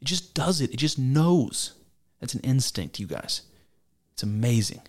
It 0.00 0.04
just 0.04 0.34
does 0.34 0.60
it. 0.60 0.72
It 0.72 0.76
just 0.76 0.98
knows. 0.98 1.72
That's 2.20 2.34
an 2.34 2.40
instinct, 2.40 3.00
you 3.00 3.06
guys. 3.06 3.42
It's 4.12 4.22
amazing. 4.22 4.82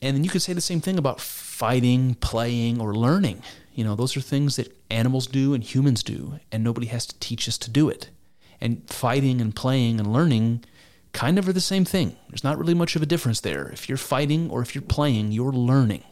And 0.00 0.16
then 0.16 0.24
you 0.24 0.30
could 0.30 0.42
say 0.42 0.52
the 0.52 0.60
same 0.60 0.80
thing 0.80 0.98
about 0.98 1.20
fighting, 1.20 2.14
playing, 2.16 2.80
or 2.80 2.94
learning. 2.94 3.42
You 3.74 3.84
know, 3.84 3.94
those 3.94 4.16
are 4.16 4.20
things 4.20 4.56
that 4.56 4.76
animals 4.90 5.26
do 5.26 5.54
and 5.54 5.62
humans 5.62 6.02
do, 6.02 6.40
and 6.50 6.64
nobody 6.64 6.88
has 6.88 7.06
to 7.06 7.18
teach 7.18 7.48
us 7.48 7.56
to 7.58 7.70
do 7.70 7.88
it. 7.88 8.10
And 8.60 8.88
fighting 8.88 9.40
and 9.40 9.54
playing 9.54 9.98
and 9.98 10.12
learning 10.12 10.64
kind 11.12 11.38
of 11.38 11.48
are 11.48 11.52
the 11.52 11.60
same 11.60 11.84
thing. 11.84 12.16
There's 12.28 12.44
not 12.44 12.58
really 12.58 12.74
much 12.74 12.96
of 12.96 13.02
a 13.02 13.06
difference 13.06 13.40
there. 13.40 13.68
If 13.68 13.88
you're 13.88 13.98
fighting 13.98 14.50
or 14.50 14.62
if 14.62 14.74
you're 14.74 14.82
playing, 14.82 15.32
you're 15.32 15.52
learning. 15.52 16.04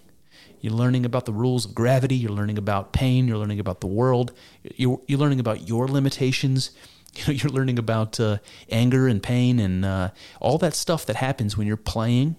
You're 0.61 0.75
learning 0.75 1.05
about 1.05 1.25
the 1.25 1.33
rules 1.33 1.65
of 1.65 1.75
gravity, 1.75 2.17
you're 2.17 2.33
learning 2.33 2.59
about 2.59 2.93
pain, 2.93 3.27
you're 3.27 3.39
learning 3.39 3.61
about 3.61 3.81
the 3.81 3.87
world, 3.87 4.33
you're, 4.77 5.01
you're 5.07 5.19
learning 5.19 5.41
about 5.41 5.69
your 5.69 5.89
limitations. 5.89 6.71
You 7.17 7.25
know, 7.27 7.33
you're 7.33 7.51
learning 7.51 7.81
about 7.81 8.21
uh, 8.21 8.39
anger 8.71 9.09
and 9.09 9.21
pain 9.21 9.59
and 9.59 9.85
uh, 9.85 10.11
all 10.41 10.59
that 10.59 10.75
stuff 10.75 11.07
that 11.07 11.17
happens 11.17 11.57
when 11.57 11.67
you're 11.67 11.77
playing 11.77 12.37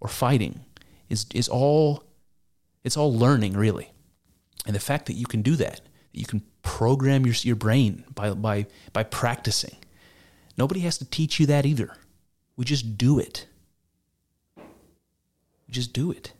or 0.00 0.08
fighting 0.08 0.64
is 1.08 1.26
is 1.32 1.48
all 1.48 2.02
it's 2.82 2.96
all 2.96 3.14
learning 3.16 3.52
really. 3.52 3.92
And 4.66 4.74
the 4.74 4.80
fact 4.80 5.06
that 5.06 5.12
you 5.12 5.26
can 5.26 5.42
do 5.42 5.54
that, 5.54 5.82
you 6.10 6.26
can 6.26 6.42
program 6.62 7.24
your 7.24 7.36
your 7.42 7.54
brain 7.54 8.02
by 8.12 8.34
by 8.34 8.66
by 8.92 9.04
practicing 9.04 9.76
Nobody 10.60 10.80
has 10.80 10.98
to 10.98 11.06
teach 11.06 11.40
you 11.40 11.46
that 11.46 11.64
either. 11.64 11.96
We 12.54 12.66
just 12.66 12.98
do 12.98 13.18
it. 13.18 13.46
We 14.58 15.72
just 15.72 15.94
do 15.94 16.10
it. 16.10 16.34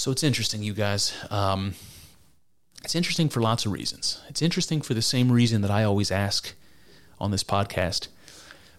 So 0.00 0.10
it's 0.10 0.22
interesting, 0.22 0.62
you 0.62 0.72
guys. 0.72 1.12
Um, 1.28 1.74
it's 2.82 2.94
interesting 2.94 3.28
for 3.28 3.42
lots 3.42 3.66
of 3.66 3.72
reasons. 3.72 4.18
It's 4.30 4.40
interesting 4.40 4.80
for 4.80 4.94
the 4.94 5.02
same 5.02 5.30
reason 5.30 5.60
that 5.60 5.70
I 5.70 5.84
always 5.84 6.10
ask 6.10 6.54
on 7.18 7.32
this 7.32 7.44
podcast: 7.44 8.08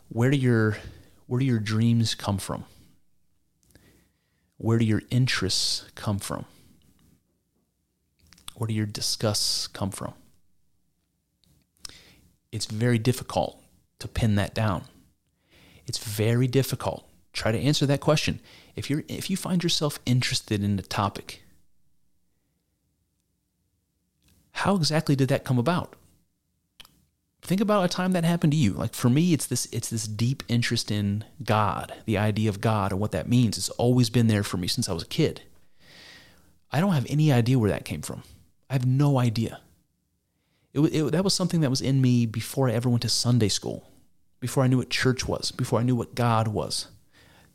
Where 0.10 0.32
do 0.32 0.38
your 0.38 0.80
where 1.28 1.40
do 1.40 1.46
your 1.46 1.60
dreams 1.60 2.16
come 2.16 2.40
from? 2.40 2.64
Where 4.58 4.80
do 4.80 4.84
your 4.84 5.04
interests 5.12 5.86
come 5.94 6.18
from? 6.18 6.46
Where 8.56 8.66
do 8.66 8.74
your 8.74 8.88
disgusts 8.88 9.68
come 9.68 9.92
from? 9.92 10.16
It's 12.52 12.66
very 12.66 12.98
difficult 12.98 13.62
to 14.00 14.08
pin 14.08 14.34
that 14.38 14.56
down. 14.56 14.86
It's 15.86 16.00
very 16.00 16.48
difficult. 16.48 17.08
Try 17.34 17.52
to 17.52 17.60
answer 17.60 17.86
that 17.86 18.02
question. 18.02 18.40
If 18.76 18.90
you're 18.90 19.04
if 19.08 19.30
you 19.30 19.38
find 19.38 19.64
yourself 19.64 20.00
interested 20.06 20.64
in 20.64 20.76
the 20.76 20.84
topic, 20.84 21.44
how 24.54 24.76
exactly 24.76 25.16
did 25.16 25.30
that 25.30 25.44
come 25.44 25.58
about? 25.58 25.96
Think 27.42 27.62
about 27.62 27.86
a 27.86 27.88
time 27.88 28.12
that 28.12 28.24
happened 28.24 28.54
to 28.54 28.58
you. 28.58 28.74
Like 28.74 28.94
for 28.94 29.10
me, 29.10 29.34
it's 29.34 29.48
this 29.48 29.68
it's 29.72 29.90
this 29.90 30.08
deep 30.08 30.44
interest 30.48 30.92
in 30.92 31.24
God, 31.44 31.94
the 32.06 32.18
idea 32.18 32.50
of 32.50 32.62
God 32.62 32.92
and 32.92 33.02
what 33.02 33.12
that 33.12 33.28
means. 33.28 33.58
It's 33.58 33.70
always 33.70 34.10
been 34.10 34.28
there 34.28 34.44
for 34.44 34.58
me 34.58 34.68
since 34.68 34.88
I 34.88 34.94
was 34.94 35.04
a 35.04 35.08
kid. 35.08 35.42
I 36.72 36.80
don't 36.80 36.94
have 36.94 37.08
any 37.10 37.32
idea 37.32 37.60
where 37.60 37.72
that 37.72 37.86
came 37.86 38.02
from. 38.02 38.24
I 38.70 38.74
have 38.74 38.86
no 38.86 39.18
idea. 39.18 39.60
It, 40.74 40.80
it, 40.80 41.12
that 41.12 41.24
was 41.24 41.34
something 41.34 41.62
that 41.62 41.70
was 41.70 41.82
in 41.82 42.02
me 42.02 42.26
before 42.26 42.70
I 42.70 42.74
ever 42.74 42.90
went 42.90 43.02
to 43.02 43.10
Sunday 43.10 43.50
school, 43.50 43.90
before 44.40 44.64
I 44.64 44.68
knew 44.68 44.78
what 44.78 44.90
church 44.90 45.28
was, 45.28 45.52
before 45.52 45.80
I 45.80 45.84
knew 45.84 45.96
what 45.96 46.16
God 46.16 46.48
was. 46.48 46.88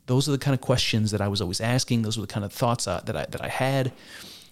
Those 0.07 0.27
are 0.27 0.31
the 0.31 0.37
kind 0.37 0.55
of 0.55 0.61
questions 0.61 1.11
that 1.11 1.21
I 1.21 1.27
was 1.27 1.41
always 1.41 1.61
asking. 1.61 2.01
Those 2.01 2.17
were 2.17 2.25
the 2.25 2.33
kind 2.33 2.45
of 2.45 2.51
thoughts 2.51 2.87
uh, 2.87 3.01
that 3.05 3.15
I 3.15 3.25
that 3.25 3.41
I 3.41 3.49
had 3.49 3.91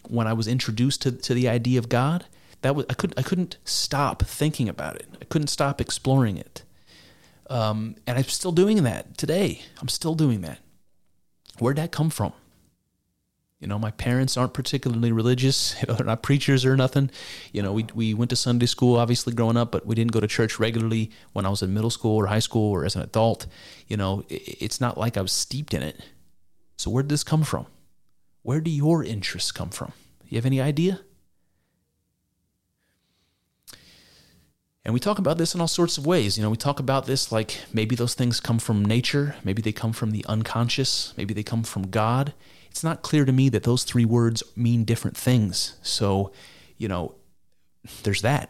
when 0.08 0.28
I 0.28 0.34
was 0.34 0.48
introduced 0.48 1.02
to, 1.04 1.12
to 1.12 1.34
the 1.34 1.50
idea 1.50 1.80
of 1.80 1.90
God. 1.90 2.26
That 2.62 2.76
was 2.76 2.86
I 2.90 2.94
couldn't 2.94 3.18
I 3.20 3.24
couldn't 3.24 3.58
stop 3.66 4.24
thinking 4.24 4.70
about 4.70 4.96
it. 4.96 5.08
I 5.22 5.26
couldn't 5.26 5.48
stop 5.48 5.82
exploring 5.82 6.38
it. 6.38 6.64
Um, 7.50 7.96
and 8.08 8.18
I'm 8.18 8.26
still 8.26 8.52
doing 8.52 8.84
that 8.84 9.18
today. 9.18 9.62
I'm 9.80 9.88
still 9.88 10.16
doing 10.16 10.42
that. 10.42 10.60
Where'd 11.60 11.78
that 11.78 11.92
come 11.92 12.10
from? 12.10 12.34
You 13.60 13.68
know, 13.68 13.80
my 13.80 13.92
parents 13.92 14.36
aren't 14.36 14.54
particularly 14.54 15.12
religious. 15.12 15.76
They're 15.88 16.06
not 16.06 16.24
preachers 16.24 16.66
or 16.66 16.76
nothing. 16.76 17.10
You 17.54 17.62
know, 17.62 17.72
we, 17.72 17.86
we 17.94 18.14
went 18.14 18.30
to 18.32 18.36
Sunday 18.36 18.66
school, 18.66 18.98
obviously, 18.98 19.34
growing 19.34 19.58
up, 19.58 19.72
but 19.72 19.86
we 19.86 19.96
didn't 19.96 20.12
go 20.12 20.20
to 20.20 20.28
church 20.28 20.60
regularly 20.60 21.12
when 21.34 21.46
I 21.46 21.50
was 21.50 21.62
in 21.62 21.74
middle 21.74 21.90
school 21.90 22.18
or 22.18 22.28
high 22.28 22.40
school 22.40 22.72
or 22.72 22.86
as 22.86 22.96
an 22.96 23.02
adult. 23.02 23.48
You 23.88 23.98
know, 23.98 24.24
it's 24.30 24.82
not 24.82 24.98
like 24.98 25.16
I 25.16 25.22
was 25.22 25.32
steeped 25.32 25.74
in 25.74 25.84
it. 25.84 26.00
So, 26.78 26.92
where 26.92 27.04
did 27.04 27.10
this 27.10 27.24
come 27.24 27.44
from? 27.44 27.68
Where 28.44 28.60
do 28.60 28.70
your 28.70 29.04
interests 29.04 29.52
come 29.52 29.70
from? 29.70 29.94
You 30.28 30.38
have 30.38 30.46
any 30.46 30.60
idea? 30.60 31.00
And 34.84 34.94
we 34.94 35.00
talk 35.00 35.18
about 35.18 35.40
this 35.40 35.56
in 35.56 35.62
all 35.62 35.68
sorts 35.68 35.98
of 35.98 36.06
ways. 36.06 36.38
You 36.38 36.44
know, 36.44 36.52
we 36.52 36.58
talk 36.58 36.80
about 36.80 37.08
this 37.08 37.32
like 37.32 37.62
maybe 37.74 37.96
those 37.96 38.14
things 38.14 38.40
come 38.40 38.60
from 38.60 38.86
nature, 38.86 39.36
maybe 39.44 39.62
they 39.62 39.72
come 39.72 39.94
from 39.94 40.12
the 40.12 40.26
unconscious, 40.28 41.14
maybe 41.18 41.34
they 41.34 41.42
come 41.42 41.64
from 41.64 41.90
God 41.90 42.34
it's 42.76 42.84
not 42.84 43.02
clear 43.04 43.24
to 43.24 43.32
me 43.32 43.48
that 43.48 43.64
those 43.64 43.86
three 43.86 44.04
words 44.04 44.44
mean 44.54 44.84
different 44.84 45.16
things. 45.16 45.78
So, 45.82 46.34
you 46.78 46.90
know, 46.90 47.16
there's 48.04 48.22
that. 48.22 48.50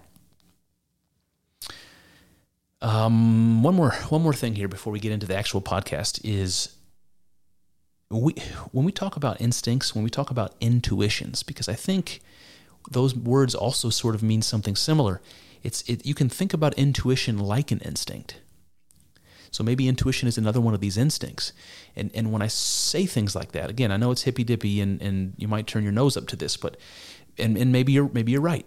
Um, 2.82 3.62
one 3.62 3.76
more 3.76 3.92
one 4.10 4.24
more 4.24 4.34
thing 4.34 4.56
here 4.56 4.68
before 4.68 4.92
we 4.92 5.00
get 5.00 5.12
into 5.12 5.28
the 5.28 5.38
actual 5.38 5.62
podcast 5.62 6.22
is 6.24 6.76
we 8.10 8.34
when 8.72 8.84
we 8.84 8.92
talk 8.92 9.16
about 9.16 9.40
instincts, 9.40 9.94
when 9.94 10.04
we 10.04 10.10
talk 10.10 10.32
about 10.32 10.56
intuitions, 10.60 11.44
because 11.44 11.70
I 11.70 11.76
think 11.76 12.20
those 12.90 13.14
words 13.14 13.54
also 13.54 13.92
sort 13.92 14.16
of 14.16 14.24
mean 14.24 14.42
something 14.42 14.76
similar. 14.76 15.22
It's 15.62 15.84
it, 15.84 16.04
you 16.04 16.16
can 16.16 16.30
think 16.30 16.52
about 16.52 16.74
intuition 16.74 17.38
like 17.38 17.70
an 17.70 17.80
instinct. 17.82 18.42
So 19.56 19.64
maybe 19.64 19.88
intuition 19.88 20.28
is 20.28 20.38
another 20.38 20.60
one 20.60 20.74
of 20.74 20.82
these 20.82 20.98
instincts. 20.98 21.54
And 21.96 22.12
and 22.14 22.34
when 22.34 22.42
I 22.42 22.48
say 22.48 23.06
things 23.06 23.36
like 23.36 23.54
that, 23.54 23.70
again, 23.70 23.90
I 23.90 23.96
know 23.96 24.12
it's 24.12 24.24
hippy 24.24 24.44
dippy 24.44 24.82
and, 24.82 25.02
and 25.02 25.34
you 25.38 25.48
might 25.48 25.66
turn 25.66 25.82
your 25.84 25.94
nose 25.94 26.18
up 26.18 26.28
to 26.28 26.36
this, 26.36 26.58
but 26.58 26.76
and, 27.38 27.58
and 27.58 27.72
maybe 27.72 27.94
you're 27.94 28.10
maybe 28.12 28.34
you're 28.34 28.42
right. 28.42 28.66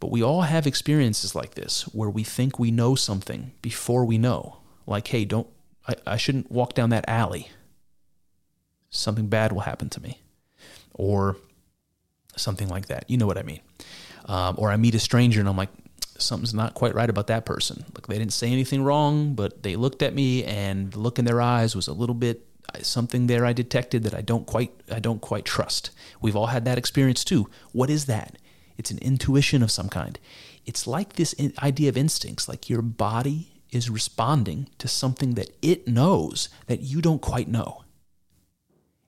But 0.00 0.10
we 0.10 0.22
all 0.22 0.40
have 0.40 0.66
experiences 0.66 1.34
like 1.34 1.56
this 1.56 1.82
where 1.92 2.08
we 2.08 2.24
think 2.24 2.58
we 2.58 2.70
know 2.70 2.94
something 2.94 3.52
before 3.60 4.06
we 4.06 4.16
know. 4.16 4.60
Like, 4.86 5.08
hey, 5.08 5.26
don't 5.26 5.48
I, 5.86 5.94
I 6.06 6.16
shouldn't 6.16 6.50
walk 6.50 6.72
down 6.72 6.88
that 6.88 7.06
alley. 7.06 7.50
Something 8.88 9.26
bad 9.28 9.52
will 9.52 9.60
happen 9.60 9.90
to 9.90 10.00
me. 10.00 10.22
Or 10.94 11.36
something 12.34 12.68
like 12.68 12.86
that. 12.86 13.04
You 13.10 13.18
know 13.18 13.26
what 13.26 13.36
I 13.36 13.42
mean. 13.42 13.60
Um, 14.24 14.54
or 14.56 14.70
I 14.70 14.78
meet 14.78 14.94
a 14.94 14.98
stranger 14.98 15.40
and 15.40 15.48
I'm 15.50 15.56
like, 15.58 15.68
something's 16.24 16.54
not 16.54 16.74
quite 16.74 16.94
right 16.94 17.10
about 17.10 17.26
that 17.28 17.44
person. 17.44 17.84
Like 17.94 18.06
they 18.06 18.18
didn't 18.18 18.32
say 18.32 18.50
anything 18.50 18.82
wrong, 18.82 19.34
but 19.34 19.62
they 19.62 19.76
looked 19.76 20.02
at 20.02 20.14
me 20.14 20.44
and 20.44 20.92
the 20.92 20.98
look 20.98 21.18
in 21.18 21.24
their 21.24 21.40
eyes 21.40 21.76
was 21.76 21.88
a 21.88 21.92
little 21.92 22.14
bit 22.14 22.46
uh, 22.74 22.78
something 22.82 23.26
there 23.26 23.44
I 23.44 23.52
detected 23.52 24.02
that 24.04 24.14
I 24.14 24.22
don't 24.22 24.46
quite 24.46 24.72
I 24.90 24.98
don't 24.98 25.20
quite 25.20 25.44
trust. 25.44 25.90
We've 26.20 26.36
all 26.36 26.48
had 26.48 26.64
that 26.64 26.78
experience 26.78 27.24
too. 27.24 27.50
What 27.72 27.90
is 27.90 28.06
that? 28.06 28.38
It's 28.76 28.90
an 28.90 28.98
intuition 28.98 29.62
of 29.62 29.70
some 29.70 29.88
kind. 29.88 30.18
It's 30.66 30.86
like 30.86 31.14
this 31.14 31.34
idea 31.62 31.88
of 31.90 31.96
instincts, 31.96 32.48
like 32.48 32.70
your 32.70 32.82
body 32.82 33.60
is 33.70 33.90
responding 33.90 34.68
to 34.78 34.88
something 34.88 35.34
that 35.34 35.50
it 35.60 35.86
knows 35.86 36.48
that 36.66 36.80
you 36.80 37.02
don't 37.02 37.20
quite 37.20 37.48
know. 37.48 37.84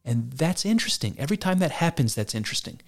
And 0.05 0.33
that's 0.33 0.65
interesting. 0.65 1.17
Every 1.19 1.37
time 1.37 1.59
that 1.59 1.73
happens, 1.73 2.15
that's 2.15 2.35
interesting 2.35 2.81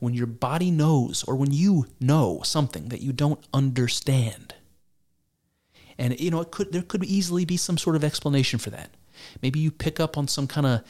when 0.00 0.14
your 0.14 0.26
body 0.26 0.70
knows 0.70 1.22
or 1.24 1.36
when 1.36 1.52
you 1.52 1.86
know 2.00 2.40
something 2.42 2.88
that 2.88 3.00
you 3.00 3.12
don't 3.12 3.44
understand. 3.54 4.54
And 5.98 6.18
you 6.18 6.30
know, 6.30 6.40
it 6.40 6.50
could 6.50 6.72
there 6.72 6.82
could 6.82 7.04
easily 7.04 7.44
be 7.44 7.56
some 7.56 7.78
sort 7.78 7.94
of 7.94 8.02
explanation 8.02 8.58
for 8.58 8.70
that. 8.70 8.90
Maybe 9.42 9.60
you 9.60 9.70
pick 9.70 10.00
up 10.00 10.16
on 10.16 10.26
some 10.26 10.46
kind 10.46 10.66
of, 10.66 10.82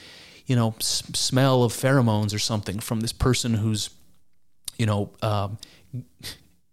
you 0.46 0.54
know, 0.54 0.74
s- 0.78 1.02
smell 1.14 1.64
of 1.64 1.72
pheromones 1.72 2.32
or 2.34 2.38
something 2.38 2.78
from 2.78 3.00
this 3.00 3.12
person 3.12 3.54
who's, 3.54 3.90
you 4.78 4.86
know, 4.86 5.10
um, 5.20 5.58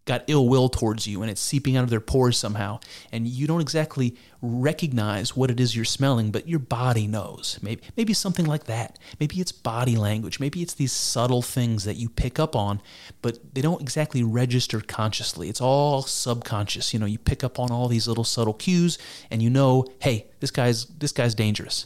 got 0.07 0.23
ill 0.27 0.47
will 0.47 0.69
towards 0.69 1.05
you 1.05 1.21
and 1.21 1.29
it's 1.29 1.41
seeping 1.41 1.77
out 1.77 1.83
of 1.83 1.89
their 1.91 1.99
pores 1.99 2.37
somehow. 2.37 2.79
And 3.11 3.27
you 3.27 3.45
don't 3.45 3.61
exactly 3.61 4.15
recognize 4.41 5.35
what 5.35 5.51
it 5.51 5.59
is 5.59 5.75
you're 5.75 5.85
smelling 5.85 6.31
but 6.31 6.47
your 6.47 6.59
body 6.59 7.05
knows. 7.05 7.59
Maybe 7.61 7.83
maybe 7.95 8.13
something 8.13 8.45
like 8.45 8.63
that. 8.65 8.97
Maybe 9.19 9.39
it's 9.39 9.51
body 9.51 9.95
language. 9.95 10.39
Maybe 10.39 10.61
it's 10.61 10.73
these 10.73 10.91
subtle 10.91 11.41
things 11.41 11.83
that 11.83 11.97
you 11.97 12.09
pick 12.09 12.39
up 12.39 12.55
on 12.55 12.81
but 13.21 13.53
they 13.53 13.61
don't 13.61 13.81
exactly 13.81 14.23
register 14.23 14.81
consciously. 14.81 15.49
It's 15.49 15.61
all 15.61 16.01
subconscious. 16.01 16.93
You 16.93 16.99
know 16.99 17.05
you 17.05 17.19
pick 17.19 17.43
up 17.43 17.59
on 17.59 17.71
all 17.71 17.87
these 17.87 18.07
little 18.07 18.23
subtle 18.23 18.53
cues 18.53 18.97
and 19.29 19.43
you 19.43 19.49
know 19.49 19.85
hey 19.99 20.27
this 20.39 20.51
guy's 20.51 20.85
this 20.85 21.11
guy's 21.11 21.35
dangerous. 21.35 21.85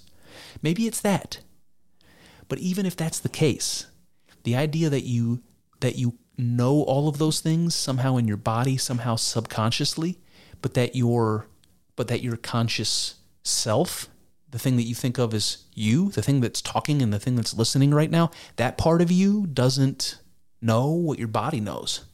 Maybe 0.62 0.88
it's 0.88 1.02
that. 1.02 1.40
But 2.48 2.60
even 2.60 2.86
if 2.86 2.96
that's 2.96 3.20
the 3.20 3.30
case 3.30 3.88
the 4.44 4.56
idea 4.56 4.90
that 4.90 5.04
you 5.04 5.42
that 5.80 5.96
you 5.98 6.18
know 6.42 6.84
all 6.84 7.08
of 7.08 7.18
those 7.18 7.40
things 7.40 7.76
somehow 7.76 8.18
in 8.18 8.28
your 8.28 8.38
body, 8.38 8.78
somehow 8.78 9.16
subconsciously, 9.16 10.20
but 10.62 10.74
that 10.74 10.96
your 10.96 11.48
but 11.96 12.08
that 12.08 12.22
your 12.22 12.38
conscious 12.38 13.16
self, 13.44 14.08
the 14.50 14.60
thing 14.60 14.78
that 14.78 14.84
you 14.84 14.96
think 14.96 15.18
of 15.18 15.34
as 15.34 15.66
you, 15.74 16.10
the 16.10 16.22
thing 16.22 16.42
that's 16.42 16.62
talking 16.62 17.02
and 17.02 17.14
the 17.14 17.20
thing 17.20 17.36
that's 17.36 17.54
listening 17.54 17.94
right 17.94 18.10
now, 18.10 18.32
that 18.56 18.78
part 18.78 19.02
of 19.02 19.12
you 19.12 19.46
doesn't 19.48 20.18
know 20.62 20.90
what 20.90 21.20
your 21.20 21.28
body 21.28 21.60
knows. 21.60 22.06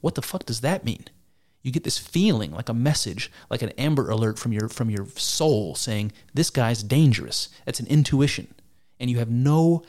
What 0.00 0.14
the 0.14 0.22
fuck 0.22 0.46
does 0.46 0.60
that 0.60 0.84
mean? 0.84 1.04
You 1.62 1.72
get 1.72 1.84
this 1.84 1.98
feeling 1.98 2.52
like 2.52 2.68
a 2.68 2.74
message, 2.74 3.30
like 3.48 3.62
an 3.62 3.70
amber 3.70 4.10
alert 4.10 4.38
from 4.38 4.52
your 4.52 4.68
from 4.68 4.90
your 4.90 5.06
soul 5.16 5.74
saying 5.74 6.12
this 6.32 6.50
guy's 6.50 6.82
dangerous. 6.82 7.48
That's 7.64 7.80
an 7.80 7.86
intuition. 7.86 8.54
And 9.00 9.10
you 9.10 9.18
have 9.18 9.30
no 9.30 9.82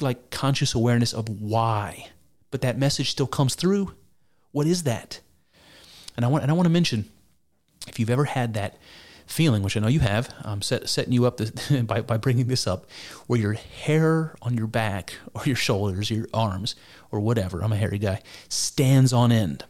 like 0.00 0.30
conscious 0.30 0.74
awareness 0.74 1.12
of 1.12 1.28
why 1.28 2.10
but 2.50 2.60
that 2.62 2.78
message 2.78 3.10
still 3.10 3.26
comes 3.26 3.54
through. 3.54 3.94
What 4.52 4.66
is 4.66 4.84
that? 4.84 5.20
And 6.16 6.24
I 6.24 6.28
want 6.28 6.42
and 6.42 6.50
I 6.50 6.54
want 6.54 6.66
to 6.66 6.72
mention 6.72 7.06
if 7.86 7.98
you've 7.98 8.10
ever 8.10 8.24
had 8.24 8.54
that 8.54 8.78
feeling, 9.26 9.62
which 9.62 9.76
I 9.76 9.80
know 9.80 9.88
you 9.88 10.00
have, 10.00 10.32
I'm 10.42 10.62
set, 10.62 10.88
setting 10.88 11.12
you 11.12 11.26
up 11.26 11.40
by, 11.86 12.00
by 12.00 12.16
bringing 12.16 12.46
this 12.46 12.66
up, 12.66 12.86
where 13.26 13.38
your 13.38 13.52
hair 13.54 14.34
on 14.40 14.56
your 14.56 14.66
back 14.66 15.14
or 15.34 15.42
your 15.44 15.56
shoulders, 15.56 16.10
your 16.10 16.28
arms, 16.32 16.76
or 17.10 17.20
whatever, 17.20 17.62
I'm 17.62 17.72
a 17.72 17.76
hairy 17.76 17.98
guy, 17.98 18.22
stands 18.48 19.12
on 19.12 19.32
end. 19.32 19.64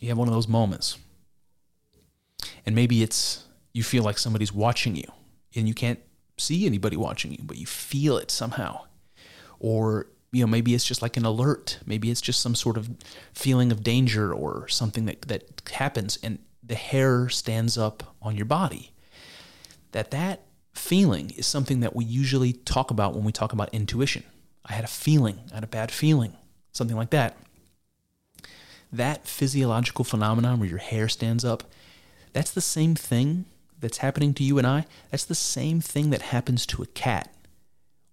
You 0.00 0.08
have 0.08 0.18
one 0.18 0.28
of 0.28 0.34
those 0.34 0.48
moments. 0.48 0.98
And 2.66 2.74
maybe 2.74 3.02
it's 3.02 3.44
you 3.72 3.82
feel 3.82 4.02
like 4.02 4.18
somebody's 4.18 4.52
watching 4.52 4.96
you 4.96 5.10
and 5.54 5.68
you 5.68 5.74
can't 5.74 6.00
see 6.38 6.66
anybody 6.66 6.96
watching 6.96 7.32
you, 7.32 7.40
but 7.42 7.56
you 7.56 7.66
feel 7.66 8.16
it 8.16 8.30
somehow. 8.30 8.80
Or 9.60 10.08
you 10.32 10.42
know 10.42 10.46
maybe 10.46 10.74
it's 10.74 10.84
just 10.84 11.02
like 11.02 11.16
an 11.16 11.24
alert 11.24 11.78
maybe 11.86 12.10
it's 12.10 12.20
just 12.20 12.40
some 12.40 12.54
sort 12.54 12.76
of 12.76 12.90
feeling 13.32 13.70
of 13.70 13.82
danger 13.82 14.32
or 14.32 14.66
something 14.68 15.04
that 15.04 15.22
that 15.22 15.62
happens 15.74 16.18
and 16.22 16.38
the 16.62 16.74
hair 16.74 17.28
stands 17.28 17.76
up 17.76 18.14
on 18.22 18.36
your 18.36 18.46
body 18.46 18.92
that 19.92 20.10
that 20.10 20.42
feeling 20.72 21.30
is 21.36 21.46
something 21.46 21.80
that 21.80 21.94
we 21.94 22.04
usually 22.04 22.52
talk 22.52 22.90
about 22.90 23.14
when 23.14 23.24
we 23.24 23.32
talk 23.32 23.52
about 23.52 23.68
intuition 23.74 24.24
I 24.64 24.74
had 24.74 24.84
a 24.84 24.88
feeling, 24.88 25.40
I 25.50 25.56
had 25.56 25.64
a 25.64 25.68
bad 25.68 25.90
feeling, 25.90 26.34
something 26.72 26.96
like 26.96 27.10
that. 27.10 27.36
That 28.92 29.26
physiological 29.26 30.04
phenomenon 30.04 30.60
where 30.60 30.68
your 30.68 30.78
hair 30.78 31.08
stands 31.08 31.44
up, 31.44 31.64
that's 32.32 32.52
the 32.52 32.60
same 32.60 32.94
thing 32.94 33.46
that's 33.78 33.98
happening 33.98 34.34
to 34.34 34.44
you 34.44 34.58
and 34.58 34.66
I. 34.66 34.86
That's 35.10 35.24
the 35.24 35.34
same 35.34 35.80
thing 35.80 36.10
that 36.10 36.22
happens 36.22 36.66
to 36.66 36.82
a 36.82 36.86
cat 36.86 37.34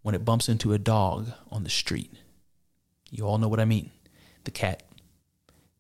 when 0.02 0.16
it 0.16 0.26
bumps 0.26 0.50
into 0.50 0.74
a 0.74 0.80
dog 0.80 1.32
on 1.52 1.64
the 1.64 1.70
street. 1.70 2.12
You 3.12 3.26
all 3.26 3.38
know 3.38 3.48
what 3.48 3.60
I 3.60 3.66
mean. 3.66 3.92
The 4.44 4.52
cat 4.52 4.84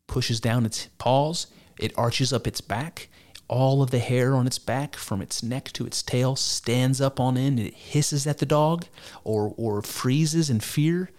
pushes 0.07 0.39
down 0.39 0.65
its 0.65 0.88
paws, 0.97 1.47
it 1.80 1.97
arches 1.97 2.34
up 2.34 2.47
its 2.47 2.61
back, 2.61 3.09
all 3.47 3.82
of 3.82 3.91
the 3.91 3.99
hair 3.99 4.36
on 4.36 4.45
its 4.45 4.59
back 4.59 4.95
from 4.95 5.22
its 5.22 5.41
neck 5.41 5.72
to 5.74 5.86
its 5.86 6.03
tail 6.03 6.36
stands 6.36 7.01
up 7.01 7.20
on 7.20 7.38
end, 7.38 7.59
it 7.59 7.74
hisses 7.74 8.28
at 8.28 8.38
the 8.38 8.45
dog 8.45 8.86
or 9.24 9.53
or 9.57 9.82
freezes 9.82 10.49
in 10.49 10.59
fear. 10.59 11.09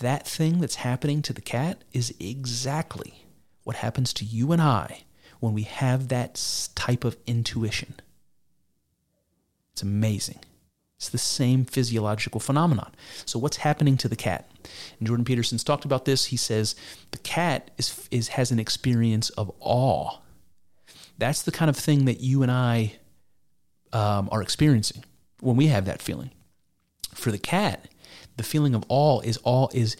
That 0.00 0.26
thing 0.26 0.60
that's 0.60 0.76
happening 0.76 1.22
to 1.22 1.32
the 1.32 1.40
cat 1.40 1.82
is 1.92 2.14
exactly 2.18 3.26
what 3.62 3.76
happens 3.76 4.12
to 4.14 4.24
you 4.24 4.52
and 4.52 4.60
I 4.60 5.04
when 5.40 5.54
we 5.54 5.62
have 5.62 6.08
that 6.08 6.40
type 6.74 7.04
of 7.04 7.16
intuition. 7.26 7.94
It's 9.72 9.82
amazing. 9.82 10.40
It's 11.02 11.08
the 11.08 11.18
same 11.18 11.64
physiological 11.64 12.38
phenomenon. 12.38 12.92
So 13.26 13.36
what's 13.36 13.56
happening 13.56 13.96
to 13.96 14.08
the 14.08 14.14
cat? 14.14 14.48
And 15.00 15.08
Jordan 15.08 15.24
Peterson's 15.24 15.64
talked 15.64 15.84
about 15.84 16.04
this. 16.04 16.26
He 16.26 16.36
says 16.36 16.76
the 17.10 17.18
cat 17.18 17.72
is, 17.76 18.06
is 18.12 18.28
has 18.28 18.52
an 18.52 18.60
experience 18.60 19.28
of 19.30 19.50
awe. 19.58 20.18
That's 21.18 21.42
the 21.42 21.50
kind 21.50 21.68
of 21.68 21.76
thing 21.76 22.04
that 22.04 22.20
you 22.20 22.44
and 22.44 22.52
I 22.52 23.00
um, 23.92 24.28
are 24.30 24.42
experiencing 24.42 25.04
when 25.40 25.56
we 25.56 25.66
have 25.66 25.86
that 25.86 26.00
feeling. 26.00 26.30
For 27.12 27.32
the 27.32 27.38
cat, 27.38 27.88
the 28.36 28.44
feeling 28.44 28.72
of 28.72 28.84
awe 28.88 29.22
is 29.22 29.40
awe 29.42 29.66
is 29.72 29.96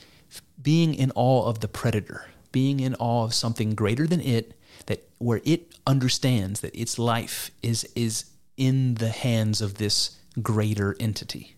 being 0.62 0.94
in 0.94 1.10
awe 1.16 1.48
of 1.48 1.58
the 1.58 1.68
predator, 1.68 2.30
being 2.52 2.78
in 2.78 2.94
awe 2.94 3.24
of 3.24 3.34
something 3.34 3.74
greater 3.74 4.06
than 4.06 4.20
it, 4.20 4.56
that 4.86 5.02
where 5.18 5.40
it 5.44 5.74
understands 5.84 6.60
that 6.60 6.80
its 6.80 6.96
life 6.96 7.50
is 7.60 7.82
is 7.96 8.26
in 8.56 8.94
the 8.94 9.08
hands 9.08 9.60
of 9.60 9.78
this 9.78 10.18
greater 10.40 10.96
entity. 10.98 11.56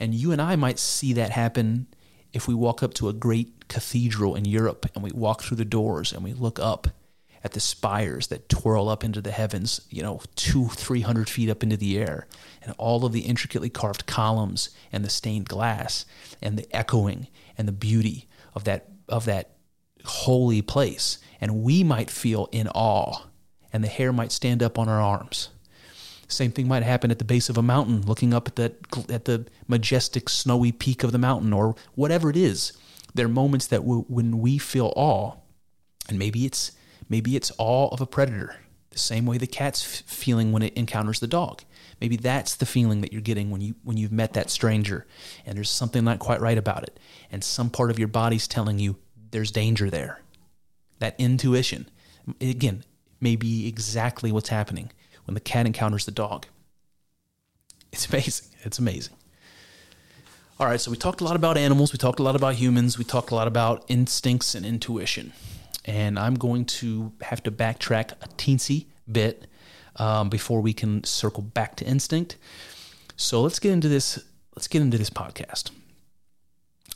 And 0.00 0.14
you 0.14 0.32
and 0.32 0.42
I 0.42 0.56
might 0.56 0.78
see 0.78 1.12
that 1.14 1.30
happen 1.30 1.86
if 2.32 2.48
we 2.48 2.54
walk 2.54 2.82
up 2.82 2.94
to 2.94 3.08
a 3.08 3.12
great 3.12 3.68
cathedral 3.68 4.34
in 4.34 4.44
Europe 4.44 4.86
and 4.94 5.04
we 5.04 5.12
walk 5.12 5.42
through 5.42 5.56
the 5.56 5.64
doors 5.64 6.12
and 6.12 6.24
we 6.24 6.32
look 6.32 6.58
up 6.58 6.88
at 7.44 7.52
the 7.52 7.60
spires 7.60 8.28
that 8.28 8.48
twirl 8.48 8.88
up 8.88 9.04
into 9.04 9.20
the 9.20 9.30
heavens, 9.30 9.82
you 9.90 10.02
know, 10.02 10.20
two, 10.34 10.68
three 10.68 11.02
hundred 11.02 11.28
feet 11.28 11.50
up 11.50 11.62
into 11.62 11.76
the 11.76 11.98
air, 11.98 12.26
and 12.62 12.74
all 12.78 13.04
of 13.04 13.12
the 13.12 13.20
intricately 13.20 13.68
carved 13.68 14.06
columns 14.06 14.70
and 14.90 15.04
the 15.04 15.10
stained 15.10 15.46
glass 15.46 16.06
and 16.40 16.58
the 16.58 16.66
echoing 16.74 17.28
and 17.58 17.68
the 17.68 17.72
beauty 17.72 18.28
of 18.54 18.64
that 18.64 18.88
of 19.08 19.26
that 19.26 19.56
holy 20.04 20.62
place. 20.62 21.18
And 21.38 21.62
we 21.62 21.84
might 21.84 22.10
feel 22.10 22.48
in 22.50 22.66
awe, 22.68 23.26
and 23.72 23.84
the 23.84 23.88
hair 23.88 24.12
might 24.12 24.32
stand 24.32 24.62
up 24.62 24.78
on 24.78 24.88
our 24.88 25.00
arms. 25.00 25.50
Same 26.28 26.50
thing 26.50 26.66
might 26.66 26.82
happen 26.82 27.10
at 27.10 27.18
the 27.18 27.24
base 27.24 27.48
of 27.48 27.58
a 27.58 27.62
mountain, 27.62 28.02
looking 28.02 28.32
up 28.32 28.48
at 28.48 28.56
the 28.56 28.74
at 29.08 29.24
the 29.26 29.46
majestic 29.68 30.28
snowy 30.28 30.72
peak 30.72 31.04
of 31.04 31.12
the 31.12 31.18
mountain, 31.18 31.52
or 31.52 31.74
whatever 31.94 32.30
it 32.30 32.36
is. 32.36 32.72
There 33.14 33.26
are 33.26 33.30
moments 33.30 33.66
that 33.68 33.84
when 33.84 34.38
we 34.38 34.58
feel 34.58 34.92
awe, 34.96 35.34
and 36.08 36.18
maybe 36.18 36.44
it's 36.44 36.72
maybe 37.08 37.36
it's 37.36 37.52
awe 37.58 37.88
of 37.88 38.00
a 38.00 38.06
predator, 38.06 38.56
the 38.90 38.98
same 38.98 39.26
way 39.26 39.38
the 39.38 39.46
cat's 39.46 39.84
f- 39.84 40.08
feeling 40.08 40.52
when 40.52 40.62
it 40.62 40.74
encounters 40.74 41.20
the 41.20 41.26
dog. 41.26 41.62
Maybe 42.00 42.16
that's 42.16 42.56
the 42.56 42.66
feeling 42.66 43.02
that 43.02 43.12
you're 43.12 43.22
getting 43.22 43.50
when 43.50 43.60
you 43.60 43.74
when 43.84 43.96
you've 43.96 44.12
met 44.12 44.32
that 44.32 44.50
stranger, 44.50 45.06
and 45.46 45.56
there's 45.56 45.70
something 45.70 46.04
not 46.04 46.18
quite 46.18 46.40
right 46.40 46.58
about 46.58 46.82
it, 46.84 46.98
and 47.30 47.44
some 47.44 47.70
part 47.70 47.90
of 47.90 47.98
your 47.98 48.08
body's 48.08 48.48
telling 48.48 48.78
you 48.78 48.96
there's 49.30 49.50
danger 49.50 49.90
there. 49.90 50.20
That 51.00 51.14
intuition, 51.18 51.88
again, 52.40 52.84
may 53.20 53.36
be 53.36 53.68
exactly 53.68 54.32
what's 54.32 54.48
happening 54.48 54.90
when 55.24 55.34
the 55.34 55.40
cat 55.40 55.66
encounters 55.66 56.04
the 56.04 56.12
dog. 56.12 56.46
It's 57.92 58.08
amazing. 58.08 58.48
It's 58.62 58.78
amazing. 58.78 59.14
All 60.58 60.68
right, 60.68 60.80
so 60.80 60.90
we 60.90 60.96
talked 60.96 61.20
a 61.20 61.24
lot 61.24 61.34
about 61.34 61.58
animals, 61.58 61.92
we 61.92 61.98
talked 61.98 62.20
a 62.20 62.22
lot 62.22 62.36
about 62.36 62.54
humans, 62.54 62.96
we 62.96 63.04
talked 63.04 63.32
a 63.32 63.34
lot 63.34 63.48
about 63.48 63.84
instincts 63.88 64.54
and 64.54 64.64
intuition. 64.64 65.32
And 65.84 66.16
I'm 66.16 66.34
going 66.34 66.64
to 66.66 67.12
have 67.22 67.42
to 67.42 67.50
backtrack 67.50 68.12
a 68.22 68.28
teensy 68.36 68.86
bit 69.10 69.48
um, 69.96 70.28
before 70.28 70.60
we 70.60 70.72
can 70.72 71.02
circle 71.02 71.42
back 71.42 71.74
to 71.76 71.84
instinct. 71.84 72.36
So 73.16 73.42
let's 73.42 73.58
get 73.58 73.72
into 73.72 73.88
this. 73.88 74.24
Let's 74.54 74.68
get 74.68 74.82
into 74.82 74.96
this 74.96 75.10
podcast. 75.10 75.70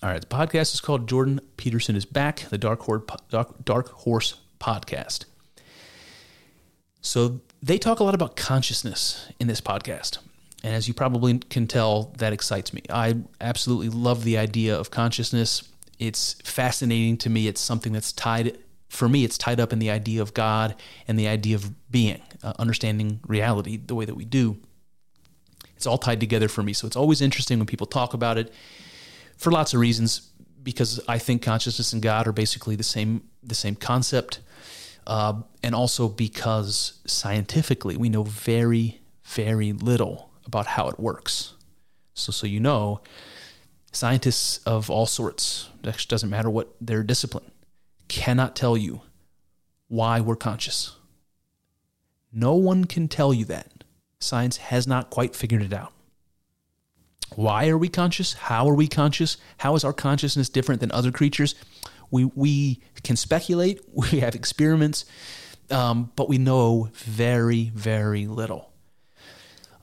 All 0.02 0.10
right, 0.10 0.20
the 0.20 0.28
podcast 0.28 0.74
is 0.74 0.80
called 0.80 1.08
Jordan 1.08 1.40
Peterson 1.56 1.96
is 1.96 2.04
Back, 2.04 2.48
the 2.50 2.58
Dark 2.58 2.82
Horse, 2.82 3.02
Dark, 3.28 3.64
Dark 3.64 3.88
Horse 3.88 4.36
podcast. 4.60 5.24
So 7.00 7.40
they 7.62 7.78
talk 7.78 8.00
a 8.00 8.04
lot 8.04 8.14
about 8.14 8.36
consciousness 8.36 9.30
in 9.40 9.46
this 9.48 9.60
podcast. 9.60 10.18
And 10.64 10.74
as 10.74 10.88
you 10.88 10.94
probably 10.94 11.38
can 11.38 11.66
tell, 11.66 12.14
that 12.18 12.32
excites 12.32 12.72
me. 12.72 12.82
I 12.90 13.16
absolutely 13.40 13.88
love 13.88 14.24
the 14.24 14.38
idea 14.38 14.76
of 14.76 14.90
consciousness. 14.90 15.62
It's 15.98 16.34
fascinating 16.44 17.16
to 17.18 17.30
me. 17.30 17.46
It's 17.46 17.60
something 17.60 17.92
that's 17.92 18.12
tied, 18.12 18.58
for 18.88 19.08
me, 19.08 19.24
it's 19.24 19.38
tied 19.38 19.60
up 19.60 19.72
in 19.72 19.78
the 19.78 19.90
idea 19.90 20.22
of 20.22 20.34
God 20.34 20.74
and 21.06 21.18
the 21.18 21.28
idea 21.28 21.56
of 21.56 21.90
being, 21.90 22.20
uh, 22.42 22.54
understanding 22.58 23.20
reality 23.26 23.76
the 23.76 23.94
way 23.94 24.04
that 24.04 24.14
we 24.14 24.24
do. 24.24 24.56
It's 25.76 25.86
all 25.86 25.98
tied 25.98 26.18
together 26.18 26.48
for 26.48 26.62
me. 26.62 26.72
So 26.72 26.86
it's 26.86 26.96
always 26.96 27.20
interesting 27.20 27.58
when 27.58 27.66
people 27.66 27.86
talk 27.86 28.14
about 28.14 28.36
it 28.36 28.52
for 29.36 29.52
lots 29.52 29.74
of 29.74 29.80
reasons, 29.80 30.30
because 30.62 31.00
I 31.08 31.18
think 31.18 31.42
consciousness 31.42 31.92
and 31.92 32.02
God 32.02 32.26
are 32.26 32.32
basically 32.32 32.74
the 32.74 32.82
same, 32.82 33.22
the 33.44 33.54
same 33.54 33.76
concept 33.76 34.40
uh, 35.08 35.40
and 35.62 35.74
also 35.74 36.06
because 36.08 37.00
scientifically 37.06 37.96
we 37.96 38.10
know 38.10 38.22
very, 38.22 39.00
very 39.24 39.72
little 39.72 40.30
about 40.44 40.66
how 40.66 40.88
it 40.88 41.00
works. 41.00 41.54
So, 42.12 42.30
so 42.30 42.46
you 42.46 42.60
know, 42.60 43.00
scientists 43.90 44.58
of 44.64 44.90
all 44.90 45.06
sorts, 45.06 45.70
it 45.82 46.06
doesn't 46.08 46.28
matter 46.28 46.50
what 46.50 46.74
their 46.80 47.02
discipline, 47.02 47.50
cannot 48.08 48.54
tell 48.54 48.76
you 48.76 49.00
why 49.88 50.20
we're 50.20 50.36
conscious. 50.36 50.94
No 52.30 52.54
one 52.54 52.84
can 52.84 53.08
tell 53.08 53.32
you 53.32 53.46
that. 53.46 53.84
Science 54.20 54.58
has 54.58 54.86
not 54.86 55.08
quite 55.08 55.34
figured 55.34 55.62
it 55.62 55.72
out. 55.72 55.92
Why 57.34 57.68
are 57.68 57.78
we 57.78 57.88
conscious? 57.88 58.34
How 58.34 58.68
are 58.68 58.74
we 58.74 58.88
conscious? 58.88 59.38
How 59.58 59.74
is 59.74 59.84
our 59.84 59.92
consciousness 59.92 60.50
different 60.50 60.80
than 60.80 60.92
other 60.92 61.12
creatures? 61.12 61.54
We 62.10 62.24
we 62.24 62.80
can 63.02 63.16
speculate. 63.16 63.80
We 63.92 64.20
have 64.20 64.34
experiments, 64.34 65.04
um, 65.70 66.12
but 66.16 66.28
we 66.28 66.38
know 66.38 66.90
very 66.94 67.70
very 67.74 68.26
little. 68.26 68.72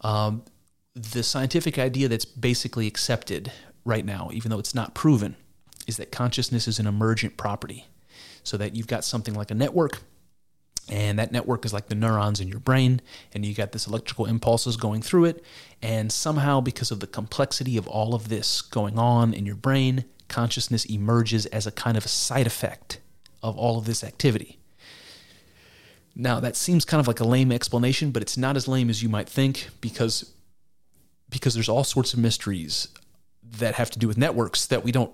Um, 0.02 0.44
the 0.94 1.24
scientific 1.24 1.78
idea 1.78 2.08
that's 2.08 2.26
basically 2.26 2.88
accepted 2.88 3.52
right 3.84 4.06
now, 4.06 4.30
even 4.32 4.50
though 4.50 4.60
it's 4.60 4.76
not 4.76 4.94
proven, 4.94 5.36
is 5.88 5.98
that 5.98 6.12
consciousness 6.12 6.68
is 6.68 6.80
an 6.80 6.88
emergent 6.88 7.38
property. 7.38 7.86
So 8.44 8.58
that 8.58 8.76
you've 8.76 8.88
got 8.88 9.04
something 9.04 9.34
like 9.34 9.50
a 9.50 9.56
network, 9.56 10.04
and 10.88 11.18
that 11.18 11.32
network 11.32 11.66
is 11.66 11.74
like 11.74 11.88
the 11.88 11.96
neurons 11.96 12.40
in 12.40 12.48
your 12.48 12.60
brain, 12.60 13.02
and 13.34 13.44
you 13.44 13.56
got 13.56 13.72
this 13.72 13.88
electrical 13.88 14.26
impulses 14.28 14.78
going 14.78 15.02
through 15.02 15.26
it. 15.26 15.44
And 15.82 16.12
somehow, 16.12 16.62
because 16.62 16.92
of 16.92 17.00
the 17.00 17.08
complexity 17.08 17.76
of 17.76 17.88
all 17.88 18.14
of 18.14 18.30
this 18.30 18.62
going 18.62 19.00
on 19.00 19.34
in 19.34 19.48
your 19.48 19.56
brain, 19.56 20.06
consciousness 20.28 20.86
emerges 20.86 21.46
as 21.48 21.68
a 21.68 21.72
kind 21.72 21.98
of 21.98 22.06
a 22.06 22.10
side 22.10 22.48
effect 22.48 23.00
of 23.44 23.58
all 23.58 23.78
of 23.78 23.86
this 23.86 24.04
activity. 24.04 24.60
Now, 26.16 26.40
that 26.40 26.56
seems 26.56 26.86
kind 26.86 27.02
of 27.02 27.08
like 27.08 27.20
a 27.20 27.26
lame 27.26 27.52
explanation, 27.52 28.12
but 28.12 28.22
it's 28.22 28.38
not 28.38 28.56
as 28.56 28.68
lame 28.68 28.90
as 28.90 29.04
you 29.04 29.10
might 29.10 29.28
think 29.28 29.70
because 29.82 30.32
because 31.30 31.54
there's 31.56 31.68
all 31.68 31.84
sorts 31.84 32.14
of 32.14 32.20
mysteries 32.20 32.88
that 33.44 33.76
have 33.76 33.90
to 33.92 34.00
do 34.00 34.08
with 34.08 34.18
networks 34.18 34.68
that 34.68 34.84
we 34.84 34.92
don't 34.92 35.12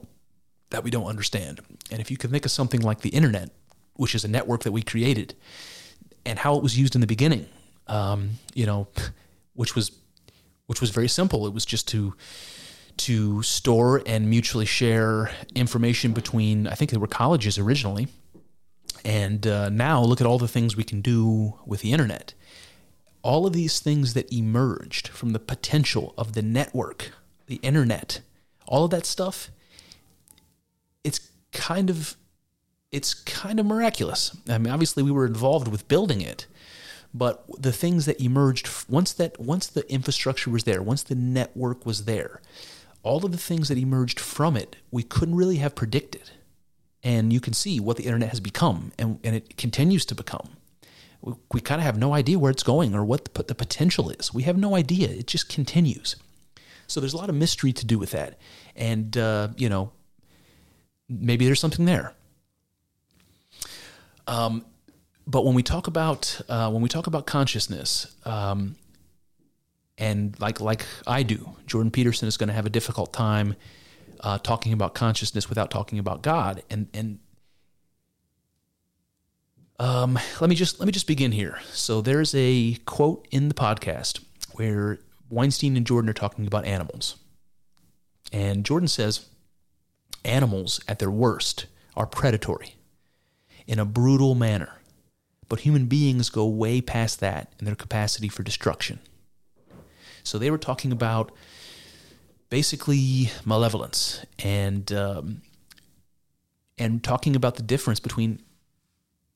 that 0.70 0.84
we 0.84 0.92
don't 0.92 1.06
understand. 1.06 1.60
And 1.90 2.00
if 2.00 2.12
you 2.12 2.18
can 2.18 2.32
think 2.32 2.46
of 2.46 2.52
something 2.52 2.82
like 2.82 3.02
the 3.02 3.10
internet, 3.10 3.50
which 3.96 4.16
is 4.16 4.24
a 4.24 4.28
network 4.28 4.64
that 4.64 4.72
we 4.72 4.82
created, 4.82 5.34
and 6.26 6.40
how 6.40 6.56
it 6.56 6.64
was 6.64 6.78
used 6.78 6.96
in 6.96 7.02
the 7.02 7.08
beginning, 7.08 7.48
um, 7.88 8.32
you 8.54 8.66
know, 8.66 8.88
which 9.54 9.76
was 9.76 9.92
which 10.68 10.82
was 10.82 10.92
very 10.92 11.10
simple. 11.10 11.48
It 11.48 11.54
was 11.54 11.66
just 11.66 11.88
to 11.90 12.14
to 12.98 13.42
store 13.44 14.02
and 14.06 14.30
mutually 14.30 14.66
share 14.66 15.32
information 15.56 16.14
between, 16.14 16.68
I 16.68 16.76
think 16.76 16.92
they 16.92 16.98
were 16.98 17.08
colleges 17.08 17.58
originally. 17.58 18.08
And 19.04 19.48
uh, 19.48 19.70
now 19.70 20.02
look 20.02 20.22
at 20.22 20.28
all 20.28 20.38
the 20.38 20.48
things 20.48 20.76
we 20.76 20.84
can 20.84 21.02
do 21.02 21.60
with 21.66 21.82
the 21.82 21.92
internet. 21.92 22.34
All 23.24 23.46
of 23.46 23.54
these 23.54 23.80
things 23.80 24.14
that 24.14 24.32
emerged 24.32 25.08
from 25.08 25.32
the 25.32 25.40
potential 25.40 26.14
of 26.18 26.34
the 26.34 26.42
network, 26.42 27.12
the 27.48 27.58
internet, 27.58 28.22
all 28.68 28.86
of 28.86 28.92
that 28.92 29.06
stuff, 29.06 29.50
it's 31.04 31.32
kind 31.52 31.90
of 31.90 32.16
it's 32.92 33.14
kind 33.14 33.60
of 33.60 33.66
miraculous. 33.66 34.36
I 34.50 34.58
mean, 34.58 34.72
obviously 34.72 35.02
we 35.02 35.12
were 35.12 35.26
involved 35.26 35.68
with 35.68 35.88
building 35.88 36.20
it, 36.20 36.46
but 37.14 37.46
the 37.58 37.72
things 37.72 38.06
that 38.06 38.22
emerged 38.22 38.70
once 38.90 39.14
that 39.14 39.40
once 39.40 39.68
the 39.68 39.90
infrastructure 39.92 40.50
was 40.50 40.64
there, 40.66 40.82
once 40.82 41.04
the 41.04 41.16
network 41.16 41.86
was 41.86 42.06
there, 42.06 42.42
all 43.04 43.26
of 43.26 43.32
the 43.32 43.38
things 43.38 43.68
that 43.70 43.78
emerged 43.78 44.20
from 44.20 44.56
it, 44.56 44.76
we 44.92 45.04
couldn't 45.04 45.36
really 45.36 45.58
have 45.58 45.76
predicted. 45.76 46.32
And 47.04 47.34
you 47.34 47.40
can 47.40 47.54
see 47.54 47.80
what 47.80 47.98
the 47.98 48.04
internet 48.04 48.30
has 48.30 48.40
become 48.40 48.92
and, 49.00 49.20
and 49.24 49.36
it 49.36 49.58
continues 49.58 50.06
to 50.06 50.16
become. 50.16 50.50
We, 51.22 51.34
we 51.54 51.62
kind 51.62 51.82
of 51.82 51.86
have 51.86 51.98
no 51.98 52.14
idea 52.14 52.38
where 52.38 52.52
it's 52.52 52.64
going 52.64 52.94
or 52.94 53.04
what 53.04 53.34
the, 53.34 53.44
the 53.44 53.56
potential 53.56 54.12
is. 54.12 54.34
We 54.34 54.44
have 54.44 54.58
no 54.58 54.76
idea. 54.76 55.10
It 55.10 55.28
just 55.28 55.50
continues. 55.50 56.16
So 56.88 57.00
there's 57.00 57.14
a 57.14 57.18
lot 57.18 57.30
of 57.30 57.36
mystery 57.36 57.74
to 57.74 57.86
do 57.86 57.98
with 57.98 58.12
that. 58.12 58.38
And, 58.76 59.18
uh, 59.18 59.50
you 59.58 59.70
know, 59.70 59.92
maybe 61.10 61.46
there's 61.46 61.60
something 61.60 61.86
there. 61.86 62.14
Um, 64.28 64.66
but 65.26 65.46
when 65.46 65.56
we 65.56 65.64
talk 65.64 65.88
about 65.88 66.42
uh, 66.50 66.70
when 66.70 66.82
we 66.82 66.90
talk 66.90 67.08
about 67.08 67.26
consciousness, 67.26 68.16
um, 68.26 68.76
and 70.02 70.38
like 70.40 70.60
like 70.60 70.84
I 71.06 71.22
do, 71.24 71.56
Jordan 71.68 71.92
Peterson 71.92 72.28
is 72.28 72.36
going 72.36 72.48
to 72.48 72.54
have 72.56 72.66
a 72.66 72.72
difficult 72.72 73.14
time 73.14 73.56
uh, 74.20 74.40
talking 74.40 74.74
about 74.74 74.96
consciousness 74.96 75.48
without 75.48 75.70
talking 75.70 76.00
about 76.00 76.24
God. 76.24 76.64
And 76.72 76.88
and 76.94 77.20
um, 79.80 80.18
let 80.42 80.50
me 80.50 80.56
just 80.56 80.80
let 80.80 80.88
me 80.88 80.92
just 80.92 81.06
begin 81.06 81.32
here. 81.32 81.60
So 81.72 82.02
there's 82.02 82.34
a 82.36 82.78
quote 82.86 83.28
in 83.30 83.48
the 83.48 83.54
podcast 83.54 84.24
where 84.54 85.00
Weinstein 85.30 85.78
and 85.78 85.86
Jordan 85.86 86.10
are 86.10 86.14
talking 86.14 86.48
about 86.48 86.66
animals, 86.66 87.18
and 88.34 88.66
Jordan 88.66 88.88
says, 88.88 89.28
"Animals 90.26 90.82
at 90.88 90.98
their 90.98 91.12
worst 91.12 91.68
are 91.96 92.08
predatory, 92.08 92.74
in 93.68 93.78
a 93.78 93.86
brutal 93.86 94.34
manner." 94.34 94.80
But 95.48 95.60
human 95.60 95.86
beings 95.86 96.30
go 96.30 96.48
way 96.48 96.82
past 96.82 97.20
that 97.20 97.54
in 97.60 97.66
their 97.66 97.76
capacity 97.76 98.30
for 98.30 98.42
destruction. 98.42 99.00
So 100.24 100.38
they 100.38 100.52
were 100.52 100.58
talking 100.58 100.92
about 100.92 101.32
basically 102.50 103.32
malevolence 103.46 104.26
and 104.40 104.92
um, 104.92 105.42
and 106.78 107.04
talking 107.04 107.36
about 107.36 107.56
the 107.56 107.64
difference 107.64 108.00
between 108.00 108.42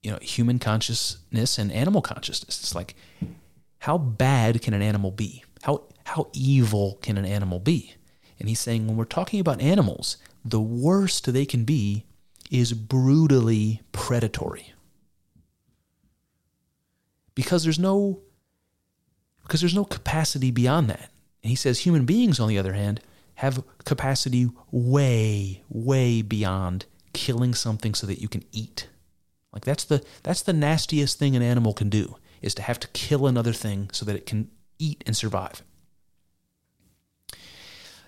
you 0.03 0.11
know 0.11 0.19
human 0.21 0.59
consciousness 0.59 1.57
and 1.57 1.71
animal 1.71 2.01
consciousness. 2.01 2.59
It's 2.59 2.75
like 2.75 2.95
how 3.79 3.97
bad 3.97 4.61
can 4.61 4.73
an 4.73 4.81
animal 4.81 5.11
be? 5.11 5.43
How 5.63 5.83
how 6.05 6.29
evil 6.33 6.99
can 7.01 7.17
an 7.17 7.25
animal 7.25 7.59
be? 7.59 7.95
And 8.39 8.49
he's 8.49 8.59
saying 8.59 8.87
when 8.87 8.97
we're 8.97 9.05
talking 9.05 9.39
about 9.39 9.61
animals, 9.61 10.17
the 10.43 10.61
worst 10.61 11.31
they 11.31 11.45
can 11.45 11.63
be 11.63 12.05
is 12.51 12.73
brutally 12.73 13.81
predatory. 13.91 14.73
Because 17.33 17.63
there's 17.63 17.79
no 17.79 18.21
because 19.45 19.61
there's 19.61 19.75
no 19.75 19.85
capacity 19.85 20.51
beyond 20.51 20.89
that. 20.89 21.11
And 21.43 21.49
he 21.49 21.55
says 21.55 21.79
human 21.79 22.05
beings, 22.05 22.39
on 22.39 22.49
the 22.49 22.57
other 22.57 22.73
hand, 22.73 22.99
have 23.35 23.63
capacity 23.83 24.49
way, 24.71 25.61
way 25.69 26.21
beyond 26.21 26.85
killing 27.13 27.53
something 27.53 27.93
so 27.93 28.07
that 28.07 28.19
you 28.19 28.27
can 28.27 28.43
eat. 28.51 28.87
Like 29.53 29.63
that's 29.63 29.83
the 29.85 30.03
that's 30.23 30.41
the 30.41 30.51
nastiest 30.51 31.19
thing 31.19 31.35
an 31.35 31.41
animal 31.41 31.73
can 31.73 31.89
do 31.89 32.17
is 32.41 32.55
to 32.55 32.61
have 32.61 32.79
to 32.79 32.87
kill 32.89 33.27
another 33.27 33.53
thing 33.53 33.89
so 33.93 34.03
that 34.05 34.15
it 34.15 34.25
can 34.25 34.49
eat 34.79 35.03
and 35.05 35.15
survive. 35.15 35.61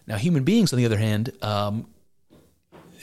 Now, 0.06 0.18
human 0.18 0.44
beings, 0.44 0.74
on 0.74 0.78
the 0.78 0.86
other 0.86 0.98
hand, 0.98 1.32
um, 1.42 1.88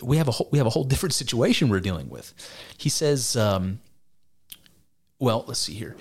we 0.03 0.17
have 0.17 0.29
a 0.29 0.31
whole, 0.33 0.49
we 0.51 0.59
have 0.59 0.67
a 0.67 0.71
whole 0.71 0.85
different 0.85 1.15
situation 1.15 1.69
we're 1.69 1.81
dealing 1.81 2.09
with. 2.09 2.35
He 2.79 2.89
says, 2.89 3.37
um, 3.37 3.81
well, 5.19 5.45
let's 5.47 5.61
see 5.61 5.75
here 5.75 5.97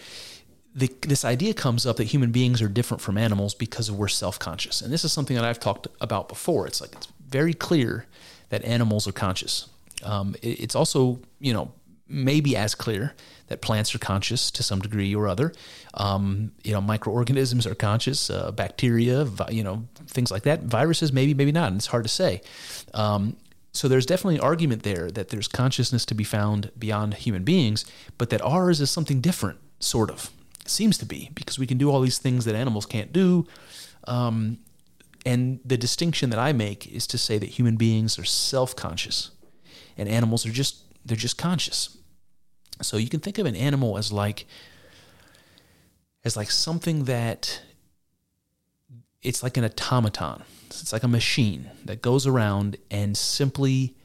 the, 0.76 0.92
this 1.02 1.24
idea 1.24 1.54
comes 1.54 1.86
up 1.86 1.98
that 1.98 2.06
human 2.06 2.32
beings 2.32 2.62
are 2.62 2.68
different 2.68 3.02
from 3.02 3.18
animals 3.18 3.54
because 3.54 3.92
we're 3.92 4.08
self-conscious, 4.08 4.82
and 4.82 4.92
this 4.92 5.04
is 5.04 5.12
something 5.12 5.36
that 5.36 5.46
I've 5.46 5.60
talked 5.60 5.88
about 6.02 6.28
before. 6.30 6.68
It's 6.68 6.82
like 6.82 6.94
it's 6.94 7.08
very 7.28 7.54
clear 7.54 8.06
that 8.50 8.64
animals 8.64 9.08
are 9.08 9.12
conscious. 9.12 9.70
Um, 10.04 10.36
it, 10.42 10.60
it's 10.60 10.76
also, 10.76 11.20
you 11.40 11.54
know, 11.54 11.72
maybe 12.08 12.56
as 12.56 12.76
clear 12.76 13.14
that 13.48 13.62
plants 13.62 13.94
are 13.94 14.00
conscious 14.00 14.52
to 14.52 14.64
some 14.64 14.80
degree 14.80 15.14
or 15.14 15.28
other. 15.28 15.54
Um, 15.94 16.52
you 16.64 16.72
know, 16.72 16.82
microorganisms 16.82 17.68
are 17.68 17.76
conscious, 17.76 18.30
uh, 18.30 18.52
bacteria, 18.52 19.26
vi- 19.26 19.50
you 19.52 19.64
know, 19.64 19.88
things 20.08 20.32
like 20.32 20.44
that. 20.44 20.64
Viruses, 20.64 21.12
maybe, 21.12 21.34
maybe 21.34 21.52
not. 21.52 21.68
And 21.68 21.78
it's 21.78 21.88
hard 21.88 22.04
to 22.04 22.10
say. 22.10 22.42
Um, 22.94 23.38
so 23.72 23.88
there's 23.88 24.06
definitely 24.06 24.36
an 24.36 24.42
argument 24.42 24.84
there 24.84 25.10
that 25.12 25.30
there's 25.30 25.48
consciousness 25.48 26.06
to 26.06 26.16
be 26.16 26.24
found 26.24 26.72
beyond 26.78 27.16
human 27.16 27.44
beings, 27.44 27.86
but 28.18 28.30
that 28.30 28.42
ours 28.42 28.80
is 28.82 28.92
something 28.92 29.20
different, 29.20 29.60
sort 29.80 30.10
of 30.12 30.30
seems 30.66 30.98
to 30.98 31.06
be 31.06 31.30
because 31.34 31.60
we 31.60 31.68
can 31.68 31.78
do 31.78 31.90
all 31.90 32.02
these 32.02 32.18
things 32.18 32.46
that 32.46 32.56
animals 32.56 32.86
can't 32.86 33.12
do. 33.14 33.46
Um, 34.08 34.60
and 35.26 35.60
the 35.64 35.78
distinction 35.78 36.30
that 36.32 36.40
I 36.40 36.54
make 36.54 36.88
is 36.88 37.08
to 37.08 37.18
say 37.18 37.38
that 37.38 37.50
human 37.50 37.78
beings 37.78 38.20
are 38.20 38.26
self-conscious, 38.26 39.32
and 39.98 40.10
animals 40.10 40.46
are 40.46 40.52
just 40.52 40.84
they're 41.06 41.18
just 41.18 41.38
conscious. 41.38 41.98
So 42.82 42.98
you 42.98 43.10
can 43.10 43.20
think 43.20 43.38
of 43.38 43.46
an 43.46 43.56
animal 43.56 43.98
as 43.98 44.12
like 44.12 44.46
as 46.26 46.36
like 46.36 46.52
something 46.52 47.06
that 47.06 47.62
it's 49.22 49.44
like 49.44 49.58
an 49.58 49.64
automaton. 49.64 50.44
It's 50.68 50.92
like 50.92 51.04
a 51.04 51.08
machine 51.08 51.70
that 51.86 52.02
goes 52.02 52.26
around 52.26 52.78
and 52.90 53.16
simply 53.16 53.96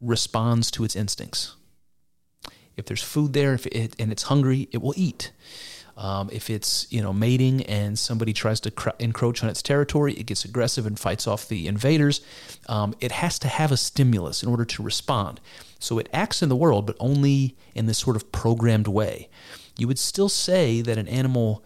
responds 0.00 0.70
to 0.72 0.84
its 0.84 0.96
instincts. 0.96 1.54
If 2.76 2.86
there's 2.86 3.02
food 3.02 3.34
there, 3.34 3.52
if 3.52 3.66
it, 3.66 3.94
and 3.98 4.10
it's 4.10 4.24
hungry, 4.24 4.68
it 4.72 4.80
will 4.80 4.94
eat. 4.96 5.30
Um, 6.00 6.30
if 6.32 6.48
it's 6.48 6.90
you 6.90 7.02
know 7.02 7.12
mating 7.12 7.62
and 7.64 7.98
somebody 7.98 8.32
tries 8.32 8.58
to 8.60 8.70
cr- 8.70 8.88
encroach 8.98 9.44
on 9.44 9.50
its 9.50 9.60
territory, 9.60 10.14
it 10.14 10.24
gets 10.24 10.46
aggressive 10.46 10.86
and 10.86 10.98
fights 10.98 11.26
off 11.26 11.46
the 11.46 11.68
invaders. 11.68 12.22
Um, 12.68 12.94
it 13.00 13.12
has 13.12 13.38
to 13.40 13.48
have 13.48 13.70
a 13.70 13.76
stimulus 13.76 14.42
in 14.42 14.48
order 14.48 14.64
to 14.64 14.82
respond. 14.82 15.40
So 15.78 15.98
it 15.98 16.08
acts 16.12 16.42
in 16.42 16.48
the 16.48 16.56
world, 16.56 16.86
but 16.86 16.96
only 16.98 17.54
in 17.74 17.84
this 17.84 17.98
sort 17.98 18.16
of 18.16 18.32
programmed 18.32 18.88
way. 18.88 19.28
You 19.76 19.88
would 19.88 19.98
still 19.98 20.30
say 20.30 20.80
that 20.80 20.96
an 20.96 21.06
animal 21.06 21.62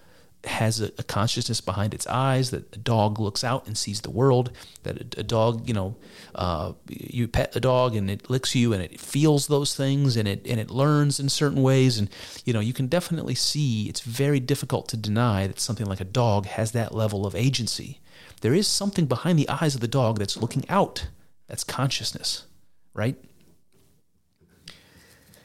has 0.47 0.81
a, 0.81 0.87
a, 0.99 1.03
consciousness 1.03 1.61
behind 1.61 1.95
its 1.95 2.07
eyes, 2.07 2.51
that 2.51 2.75
a 2.75 2.79
dog 2.79 3.19
looks 3.19 3.45
out 3.45 3.67
and 3.67 3.77
sees 3.77 4.01
the 4.01 4.11
world, 4.11 4.51
that 4.83 5.17
a, 5.17 5.21
a 5.21 5.23
dog, 5.23 5.67
you 5.67 5.75
know, 5.75 5.97
uh, 6.35 6.73
you 6.89 7.29
pet 7.29 7.55
a 7.55 7.61
dog 7.61 7.95
and 7.95 8.11
it 8.11 8.29
licks 8.29 8.55
you 8.55 8.73
and 8.73 8.83
it 8.83 9.01
feels 9.01 9.47
those 9.47 9.75
things 9.75 10.17
and 10.17 10.27
it 10.27 10.47
and 10.47 10.59
it 10.59 10.71
learns 10.71 11.21
in 11.21 11.29
certain 11.29 11.63
ways 11.63 11.99
and 11.99 12.11
you 12.45 12.53
know 12.53 12.61
you 12.61 12.73
can 12.73 12.89
definitely 12.89 13.35
see 13.35 13.89
it's 13.89 14.01
very 14.01 14.41
difficult 14.41 14.89
to 14.89 14.97
deny 14.97 15.47
that 15.47 15.61
something 15.61 15.87
like 15.87 16.01
a 16.01 16.05
dog 16.05 16.47
has 16.47 16.73
that 16.73 16.95
level 16.95 17.27
of 17.27 17.35
agency. 17.35 18.01
There 18.41 18.55
is 18.55 18.67
something 18.67 19.07
behind 19.07 19.39
the 19.39 19.49
eyes 19.49 19.75
of 19.75 19.81
the 19.81 19.89
dog 19.89 20.19
that's 20.19 20.37
looking 20.37 20.69
out. 20.69 21.09
That's 21.47 21.65
consciousness, 21.65 22.45
right? 22.93 23.17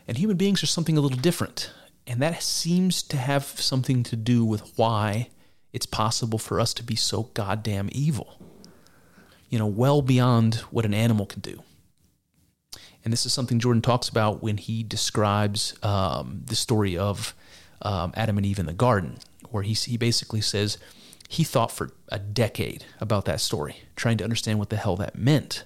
And 0.07 0.17
human 0.17 0.37
beings 0.37 0.63
are 0.63 0.67
something 0.67 0.97
a 0.97 1.01
little 1.01 1.19
different. 1.19 1.71
And 2.09 2.23
that 2.23 2.41
seems 2.41 3.03
to 3.03 3.17
have 3.17 3.43
something 3.45 4.01
to 4.01 4.15
do 4.15 4.43
with 4.43 4.75
why 4.77 5.29
it's 5.71 5.85
possible 5.85 6.39
for 6.39 6.59
us 6.59 6.73
to 6.73 6.83
be 6.83 6.95
so 6.95 7.29
goddamn 7.35 7.87
evil. 7.91 8.41
You 9.49 9.59
know, 9.59 9.67
well 9.67 10.01
beyond 10.01 10.55
what 10.71 10.85
an 10.85 10.95
animal 10.95 11.27
can 11.27 11.41
do. 11.41 11.61
And 13.05 13.13
this 13.13 13.27
is 13.27 13.31
something 13.31 13.59
Jordan 13.59 13.83
talks 13.83 14.09
about 14.09 14.41
when 14.41 14.57
he 14.57 14.81
describes 14.81 15.75
um, 15.83 16.41
the 16.47 16.55
story 16.55 16.97
of 16.97 17.35
um, 17.83 18.11
Adam 18.15 18.37
and 18.37 18.45
Eve 18.45 18.57
in 18.57 18.65
the 18.65 18.73
garden, 18.73 19.19
where 19.51 19.63
he, 19.63 19.73
he 19.73 19.95
basically 19.95 20.41
says 20.41 20.79
he 21.27 21.43
thought 21.43 21.71
for 21.71 21.91
a 22.09 22.17
decade 22.17 22.85
about 22.99 23.25
that 23.25 23.39
story, 23.39 23.83
trying 23.95 24.17
to 24.17 24.23
understand 24.23 24.57
what 24.57 24.71
the 24.71 24.77
hell 24.77 24.95
that 24.95 25.15
meant 25.15 25.63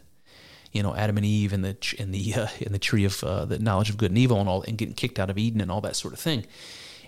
you 0.73 0.83
know 0.83 0.95
Adam 0.95 1.17
and 1.17 1.25
Eve 1.25 1.53
and 1.53 1.63
the 1.63 1.95
in 1.97 2.11
the 2.11 2.33
uh, 2.33 2.47
in 2.59 2.73
the 2.73 2.79
tree 2.79 3.05
of 3.05 3.23
uh, 3.23 3.45
the 3.45 3.59
knowledge 3.59 3.89
of 3.89 3.97
good 3.97 4.11
and 4.11 4.17
evil 4.17 4.39
and 4.39 4.49
all 4.49 4.63
and 4.63 4.77
getting 4.77 4.95
kicked 4.95 5.19
out 5.19 5.29
of 5.29 5.37
Eden 5.37 5.61
and 5.61 5.71
all 5.71 5.81
that 5.81 5.95
sort 5.95 6.13
of 6.13 6.19
thing. 6.19 6.45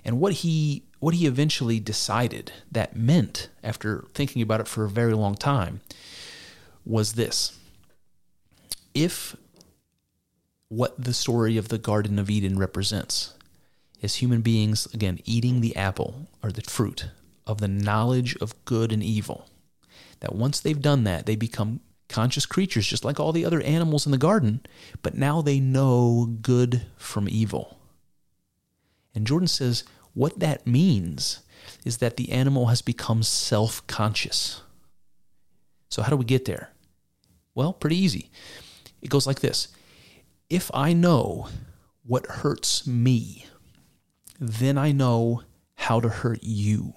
And 0.06 0.20
what 0.20 0.34
he 0.34 0.84
what 1.00 1.16
he 1.16 1.26
eventually 1.26 1.80
decided 1.80 2.52
that 2.72 2.96
meant 2.96 3.50
after 3.64 4.06
thinking 4.14 4.42
about 4.42 4.62
it 4.62 4.68
for 4.68 4.86
a 4.86 4.90
very 4.90 5.14
long 5.14 5.36
time 5.36 5.82
was 6.86 7.14
this. 7.14 7.58
If 8.94 9.36
what 10.70 11.04
the 11.04 11.14
story 11.14 11.58
of 11.58 11.68
the 11.68 11.78
Garden 11.78 12.20
of 12.20 12.30
Eden 12.30 12.58
represents 12.58 13.34
is 14.02 14.16
human 14.16 14.42
beings 14.42 14.86
again 14.94 15.20
eating 15.26 15.62
the 15.62 15.76
apple 15.76 16.28
or 16.44 16.52
the 16.52 16.62
fruit 16.62 17.10
of 17.48 17.60
the 17.60 17.68
knowledge 17.68 18.36
of 18.38 18.66
good 18.66 18.92
and 18.92 19.04
evil 19.04 19.48
that 20.20 20.36
once 20.36 20.60
they've 20.60 20.82
done 20.82 21.04
that 21.04 21.26
they 21.26 21.36
become 21.36 21.80
conscious 22.08 22.46
creatures 22.46 22.88
just 22.88 23.06
like 23.06 23.20
all 23.20 23.32
the 23.32 23.46
other 23.46 23.62
animals 23.62 24.06
in 24.06 24.12
the 24.12 24.18
garden, 24.18 24.66
but 25.02 25.16
now 25.16 25.42
they 25.42 25.60
know 25.60 26.38
good 26.42 26.84
from 26.98 27.28
evil. 27.30 27.80
And 29.14 29.26
Jordan 29.26 29.48
says 29.48 29.84
what 30.14 30.40
that 30.40 30.68
means 30.68 31.42
is 31.84 31.98
that 31.98 32.18
the 32.18 32.32
animal 32.32 32.68
has 32.68 32.82
become 32.82 33.24
self 33.24 33.86
conscious. 33.88 34.62
So, 35.90 36.02
how 36.02 36.10
do 36.10 36.18
we 36.18 36.26
get 36.26 36.46
there? 36.46 36.72
Well, 37.54 37.74
pretty 37.74 37.98
easy. 37.98 38.30
It 39.02 39.10
goes 39.10 39.28
like 39.28 39.40
this 39.40 39.70
If 40.50 40.70
I 40.74 40.94
know 40.94 41.50
what 42.04 42.26
hurts 42.26 42.86
me, 42.86 43.46
then 44.40 44.78
I 44.78 44.92
know 44.92 45.44
how 45.76 46.00
to 46.00 46.10
hurt 46.10 46.40
you. 46.44 46.94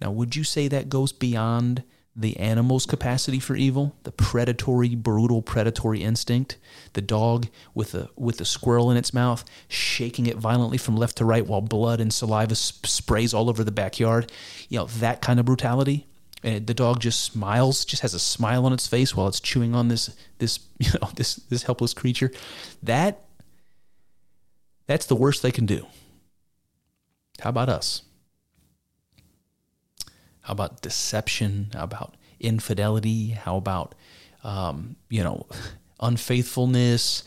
Now, 0.00 0.10
would 0.10 0.36
you 0.36 0.44
say 0.44 0.68
that 0.68 0.88
goes 0.88 1.12
beyond 1.12 1.82
the 2.18 2.36
animal's 2.38 2.84
capacity 2.84 3.38
for 3.38 3.54
evil, 3.54 3.94
the 4.02 4.10
predatory, 4.10 4.96
brutal 4.96 5.40
predatory 5.40 6.02
instinct, 6.02 6.56
the 6.94 7.00
dog 7.00 7.46
with 7.74 7.94
a 7.94 8.10
with 8.16 8.40
a 8.40 8.44
squirrel 8.44 8.90
in 8.90 8.96
its 8.96 9.14
mouth, 9.14 9.44
shaking 9.68 10.26
it 10.26 10.36
violently 10.36 10.78
from 10.78 10.96
left 10.96 11.16
to 11.18 11.24
right 11.24 11.46
while 11.46 11.60
blood 11.60 12.00
and 12.00 12.12
saliva 12.12 12.56
sp- 12.58 12.86
sprays 12.86 13.32
all 13.32 13.48
over 13.48 13.62
the 13.62 13.70
backyard. 13.70 14.32
You 14.68 14.80
know 14.80 14.86
that 14.86 15.22
kind 15.22 15.38
of 15.38 15.46
brutality. 15.46 16.06
And 16.44 16.68
the 16.68 16.74
dog 16.74 17.00
just 17.00 17.24
smiles, 17.24 17.84
just 17.84 18.02
has 18.02 18.14
a 18.14 18.20
smile 18.20 18.64
on 18.64 18.72
its 18.72 18.86
face 18.86 19.16
while 19.16 19.26
it's 19.26 19.40
chewing 19.40 19.74
on 19.74 19.88
this 19.88 20.14
this 20.38 20.58
you 20.78 20.90
know 21.00 21.08
this 21.14 21.36
this 21.36 21.62
helpless 21.62 21.94
creature. 21.94 22.32
That 22.82 23.24
that's 24.86 25.06
the 25.06 25.16
worst 25.16 25.42
they 25.42 25.52
can 25.52 25.66
do. 25.66 25.86
How 27.40 27.50
about 27.50 27.68
us? 27.68 28.02
How 30.48 30.52
about 30.52 30.80
deception? 30.80 31.68
How 31.74 31.84
about 31.84 32.16
infidelity? 32.40 33.32
How 33.32 33.58
about, 33.58 33.94
um, 34.42 34.96
you 35.10 35.22
know, 35.22 35.46
unfaithfulness? 36.00 37.22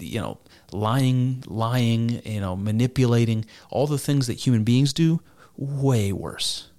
You 0.00 0.20
know, 0.20 0.38
lying, 0.72 1.44
lying, 1.46 2.20
you 2.26 2.40
know, 2.40 2.56
manipulating, 2.56 3.44
all 3.70 3.86
the 3.86 3.98
things 3.98 4.26
that 4.26 4.44
human 4.44 4.64
beings 4.64 4.92
do, 4.92 5.20
way 5.56 6.10
worse. 6.10 6.70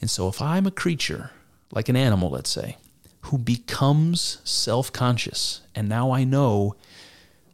And 0.00 0.08
so 0.08 0.28
if 0.28 0.40
I'm 0.40 0.66
a 0.66 0.70
creature, 0.70 1.30
like 1.70 1.90
an 1.90 1.96
animal, 1.96 2.30
let's 2.30 2.48
say, 2.48 2.78
who 3.24 3.36
becomes 3.36 4.38
self 4.44 4.90
conscious, 4.90 5.60
and 5.74 5.90
now 5.90 6.10
I 6.10 6.24
know 6.24 6.74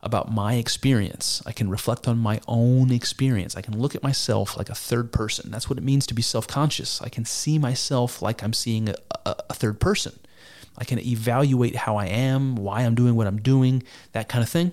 about 0.06 0.30
my 0.30 0.54
experience. 0.54 1.42
I 1.44 1.52
can 1.52 1.68
reflect 1.68 2.06
on 2.06 2.16
my 2.16 2.40
own 2.46 2.92
experience. 2.92 3.56
I 3.56 3.60
can 3.60 3.76
look 3.76 3.96
at 3.96 4.04
myself 4.04 4.56
like 4.56 4.70
a 4.70 4.74
third 4.74 5.12
person. 5.12 5.50
That's 5.50 5.68
what 5.68 5.78
it 5.78 5.84
means 5.84 6.06
to 6.06 6.14
be 6.14 6.22
self 6.22 6.46
conscious. 6.46 7.02
I 7.02 7.08
can 7.08 7.24
see 7.24 7.58
myself 7.58 8.22
like 8.22 8.42
I'm 8.42 8.52
seeing 8.52 8.88
a, 8.88 8.94
a, 9.26 9.36
a, 9.50 9.54
third 9.54 9.80
person. 9.80 10.16
I 10.78 10.84
can 10.84 11.00
evaluate 11.00 11.74
how 11.74 11.96
I 11.96 12.06
am, 12.06 12.54
why 12.54 12.82
I'm 12.82 12.94
doing 12.94 13.16
what 13.16 13.26
I'm 13.26 13.42
doing, 13.42 13.82
that 14.12 14.28
kind 14.28 14.44
of 14.44 14.48
thing. 14.48 14.72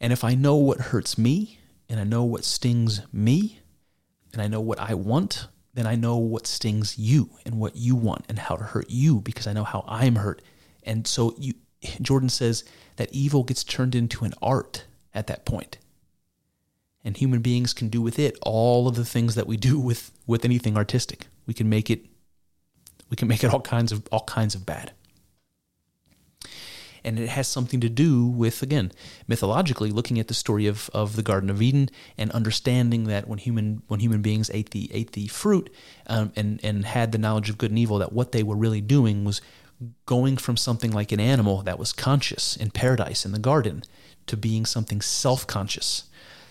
And 0.00 0.12
if 0.12 0.22
I 0.22 0.34
know 0.34 0.56
what 0.56 0.78
hurts 0.78 1.16
me, 1.16 1.58
and 1.88 1.98
I 1.98 2.04
know 2.04 2.24
what 2.24 2.44
stings 2.44 3.00
me, 3.10 3.58
and 4.34 4.42
I 4.42 4.48
know 4.48 4.60
what 4.60 4.78
I 4.78 4.92
want, 4.92 5.48
then 5.72 5.86
I 5.86 5.94
know 5.94 6.18
what 6.18 6.46
stings 6.46 6.98
you 6.98 7.30
and 7.46 7.58
what 7.58 7.74
you 7.74 7.96
want 7.96 8.26
and 8.28 8.38
how 8.38 8.56
to 8.56 8.64
hurt 8.64 8.90
you 8.90 9.22
because 9.22 9.46
I 9.46 9.54
know 9.54 9.64
how 9.64 9.84
I'm 9.88 10.16
hurt. 10.16 10.42
And 10.82 11.06
so 11.06 11.34
you 11.38 11.54
Jordan 12.00 12.28
says 12.28 12.64
that 12.96 13.12
evil 13.12 13.44
gets 13.44 13.64
turned 13.64 13.94
into 13.94 14.24
an 14.24 14.34
art 14.42 14.84
at 15.14 15.26
that 15.28 15.44
point. 15.44 15.78
And 17.04 17.16
human 17.16 17.40
beings 17.40 17.72
can 17.72 17.88
do 17.88 18.02
with 18.02 18.18
it 18.18 18.36
all 18.42 18.88
of 18.88 18.96
the 18.96 19.04
things 19.04 19.34
that 19.34 19.46
we 19.46 19.56
do 19.56 19.78
with, 19.78 20.10
with 20.26 20.44
anything 20.44 20.76
artistic. 20.76 21.28
We 21.46 21.54
can 21.54 21.68
make 21.68 21.90
it 21.90 22.04
we 23.10 23.16
can 23.16 23.28
make 23.28 23.42
it 23.42 23.52
all 23.52 23.60
kinds 23.60 23.92
of 23.92 24.06
all 24.12 24.24
kinds 24.24 24.54
of 24.54 24.66
bad. 24.66 24.92
And 27.04 27.18
it 27.18 27.28
has 27.28 27.46
something 27.46 27.80
to 27.80 27.88
do 27.88 28.26
with, 28.26 28.62
again, 28.62 28.92
mythologically 29.28 29.90
looking 29.90 30.18
at 30.18 30.26
the 30.28 30.34
story 30.34 30.66
of, 30.66 30.90
of 30.92 31.14
the 31.14 31.22
Garden 31.22 31.48
of 31.48 31.62
Eden 31.62 31.88
and 32.18 32.30
understanding 32.32 33.04
that 33.04 33.28
when 33.28 33.38
human 33.38 33.82
when 33.86 34.00
human 34.00 34.20
beings 34.20 34.50
ate 34.52 34.70
the 34.70 34.90
ate 34.92 35.12
the 35.12 35.28
fruit 35.28 35.72
um, 36.06 36.32
and 36.36 36.60
and 36.62 36.84
had 36.84 37.12
the 37.12 37.18
knowledge 37.18 37.48
of 37.48 37.56
good 37.56 37.70
and 37.70 37.78
evil, 37.78 37.98
that 37.98 38.12
what 38.12 38.32
they 38.32 38.42
were 38.42 38.56
really 38.56 38.80
doing 38.80 39.24
was 39.24 39.40
going 40.06 40.36
from 40.36 40.56
something 40.56 40.90
like 40.90 41.12
an 41.12 41.20
animal 41.20 41.62
that 41.62 41.78
was 41.78 41.92
conscious 41.92 42.56
in 42.56 42.70
paradise 42.70 43.24
in 43.24 43.32
the 43.32 43.38
garden 43.38 43.84
to 44.26 44.36
being 44.36 44.66
something 44.66 45.00
self 45.00 45.46
conscious, 45.46 46.04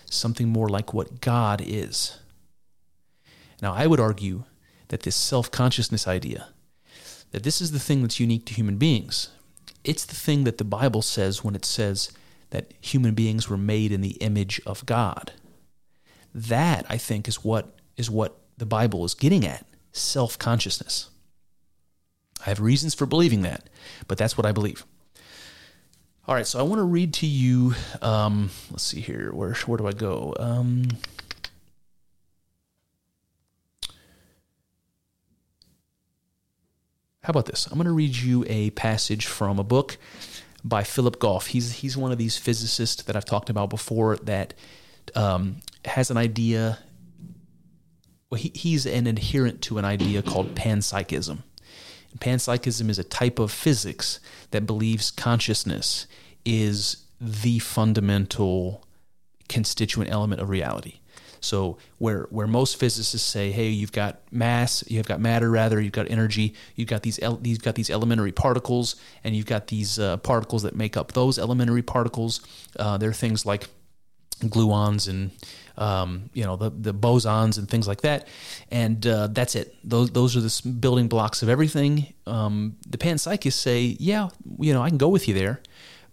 something 0.06 0.48
more 0.48 0.68
like 0.68 0.94
what 0.94 1.20
God 1.20 1.62
is. 1.64 2.18
Now, 3.60 3.74
I 3.74 3.86
would 3.86 4.00
argue 4.00 4.44
that 4.88 5.02
this 5.02 5.16
self 5.16 5.50
consciousness 5.50 6.06
idea, 6.06 6.48
that 7.32 7.42
this 7.42 7.60
is 7.60 7.72
the 7.72 7.78
thing 7.78 8.02
that's 8.02 8.20
unique 8.20 8.46
to 8.46 8.54
human 8.54 8.78
beings. 8.78 9.30
It's 9.84 10.04
the 10.04 10.14
thing 10.14 10.44
that 10.44 10.58
the 10.58 10.64
Bible 10.64 11.02
says 11.02 11.44
when 11.44 11.54
it 11.54 11.64
says 11.64 12.10
that 12.50 12.72
human 12.80 13.14
beings 13.14 13.48
were 13.48 13.56
made 13.56 13.92
in 13.92 14.00
the 14.00 14.16
image 14.20 14.60
of 14.66 14.84
God. 14.86 15.32
That, 16.34 16.86
I 16.88 16.96
think, 16.96 17.28
is 17.28 17.44
what 17.44 17.74
is 17.96 18.10
what 18.10 18.38
the 18.56 18.66
Bible 18.66 19.04
is 19.04 19.14
getting 19.14 19.46
at 19.46 19.66
self 19.92 20.38
consciousness. 20.38 21.10
I 22.40 22.50
have 22.50 22.60
reasons 22.60 22.94
for 22.94 23.06
believing 23.06 23.42
that, 23.42 23.68
but 24.06 24.18
that's 24.18 24.36
what 24.36 24.46
I 24.46 24.52
believe. 24.52 24.84
All 26.26 26.34
right, 26.34 26.46
so 26.46 26.58
I 26.58 26.62
want 26.62 26.78
to 26.78 26.84
read 26.84 27.14
to 27.14 27.26
you. 27.26 27.74
Um, 28.02 28.50
let's 28.70 28.82
see 28.82 29.00
here. 29.00 29.32
Where 29.32 29.54
where 29.66 29.78
do 29.78 29.86
I 29.86 29.92
go? 29.92 30.34
Um, 30.38 30.88
how 37.22 37.30
about 37.30 37.46
this? 37.46 37.66
I'm 37.66 37.78
going 37.78 37.86
to 37.86 37.92
read 37.92 38.14
you 38.14 38.44
a 38.46 38.68
passage 38.70 39.24
from 39.24 39.58
a 39.58 39.64
book 39.64 39.96
by 40.62 40.84
Philip 40.84 41.18
Goff. 41.18 41.46
He's 41.46 41.72
he's 41.72 41.96
one 41.96 42.12
of 42.12 42.18
these 42.18 42.36
physicists 42.36 43.02
that 43.04 43.16
I've 43.16 43.24
talked 43.24 43.48
about 43.48 43.70
before 43.70 44.18
that 44.18 44.52
um, 45.14 45.56
has 45.86 46.10
an 46.10 46.18
idea. 46.18 46.78
Well, 48.28 48.38
he, 48.38 48.52
he's 48.54 48.84
an 48.84 49.06
adherent 49.06 49.62
to 49.62 49.78
an 49.78 49.86
idea 49.86 50.20
called 50.20 50.54
panpsychism. 50.54 51.38
Panpsychism 52.18 52.88
is 52.88 52.98
a 52.98 53.04
type 53.04 53.38
of 53.38 53.52
physics 53.52 54.20
that 54.50 54.66
believes 54.66 55.10
consciousness 55.10 56.06
is 56.44 57.04
the 57.20 57.58
fundamental 57.58 58.84
constituent 59.48 60.10
element 60.10 60.40
of 60.40 60.48
reality. 60.48 61.00
So 61.40 61.78
where 61.98 62.26
where 62.30 62.46
most 62.46 62.76
physicists 62.76 63.26
say, 63.26 63.52
"Hey, 63.52 63.68
you've 63.68 63.92
got 63.92 64.20
mass, 64.30 64.82
you've 64.88 65.06
got 65.06 65.20
matter, 65.20 65.50
rather, 65.50 65.80
you've 65.80 65.92
got 65.92 66.10
energy, 66.10 66.54
you've 66.74 66.88
got 66.88 67.02
these 67.02 67.20
you've 67.42 67.62
got 67.62 67.74
these 67.76 67.90
elementary 67.90 68.32
particles, 68.32 68.96
and 69.22 69.36
you've 69.36 69.46
got 69.46 69.68
these 69.68 69.98
uh, 69.98 70.16
particles 70.18 70.62
that 70.62 70.74
make 70.74 70.96
up 70.96 71.12
those 71.12 71.38
elementary 71.38 71.82
particles." 71.82 72.40
Uh, 72.76 72.98
there 72.98 73.10
are 73.10 73.14
things 73.14 73.46
like 73.46 73.68
gluons 74.40 75.08
and 75.08 75.30
um, 75.78 76.28
you 76.34 76.44
know 76.44 76.56
the 76.56 76.70
the 76.70 76.92
bosons 76.92 77.56
and 77.56 77.68
things 77.68 77.88
like 77.88 78.02
that, 78.02 78.28
and 78.70 79.06
uh, 79.06 79.28
that's 79.28 79.54
it. 79.54 79.74
Those 79.84 80.10
those 80.10 80.36
are 80.36 80.40
the 80.40 80.68
building 80.68 81.08
blocks 81.08 81.42
of 81.42 81.48
everything. 81.48 82.12
Um, 82.26 82.76
the 82.86 82.98
panpsychists 82.98 83.52
say, 83.54 83.96
yeah, 83.98 84.28
you 84.58 84.74
know, 84.74 84.82
I 84.82 84.88
can 84.88 84.98
go 84.98 85.08
with 85.08 85.28
you 85.28 85.34
there, 85.34 85.62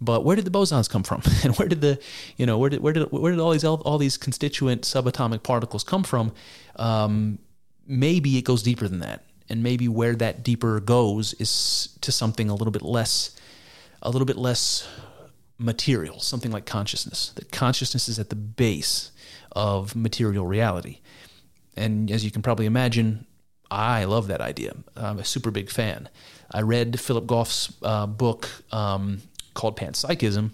but 0.00 0.24
where 0.24 0.36
did 0.36 0.44
the 0.44 0.50
bosons 0.50 0.88
come 0.88 1.02
from, 1.02 1.22
and 1.44 1.56
where 1.56 1.68
did 1.68 1.80
the 1.80 1.98
you 2.36 2.46
know 2.46 2.58
where 2.58 2.70
did 2.70 2.80
where 2.80 2.92
did 2.92 3.10
where 3.10 3.32
did 3.32 3.40
all 3.40 3.50
these 3.50 3.64
all 3.64 3.98
these 3.98 4.16
constituent 4.16 4.82
subatomic 4.82 5.42
particles 5.42 5.82
come 5.82 6.04
from? 6.04 6.32
Um, 6.76 7.38
maybe 7.86 8.38
it 8.38 8.42
goes 8.42 8.62
deeper 8.62 8.86
than 8.86 9.00
that, 9.00 9.24
and 9.48 9.64
maybe 9.64 9.88
where 9.88 10.14
that 10.14 10.44
deeper 10.44 10.78
goes 10.78 11.34
is 11.34 11.96
to 12.02 12.12
something 12.12 12.48
a 12.48 12.54
little 12.54 12.72
bit 12.72 12.82
less, 12.82 13.36
a 14.00 14.10
little 14.10 14.26
bit 14.26 14.36
less 14.36 14.86
material, 15.58 16.20
something 16.20 16.50
like 16.50 16.66
consciousness. 16.66 17.32
That 17.36 17.50
consciousness 17.50 18.08
is 18.08 18.18
at 18.18 18.30
the 18.30 18.36
base 18.36 19.10
of 19.52 19.96
material 19.96 20.46
reality. 20.46 21.00
And 21.76 22.10
as 22.10 22.24
you 22.24 22.30
can 22.30 22.42
probably 22.42 22.66
imagine, 22.66 23.26
I 23.70 24.04
love 24.04 24.28
that 24.28 24.40
idea. 24.40 24.74
I'm 24.96 25.18
a 25.18 25.24
super 25.24 25.50
big 25.50 25.70
fan. 25.70 26.08
I 26.50 26.62
read 26.62 27.00
Philip 27.00 27.26
Goff's 27.26 27.72
uh, 27.82 28.06
book 28.06 28.48
um, 28.70 29.22
called 29.54 29.76
Panpsychism, 29.76 30.50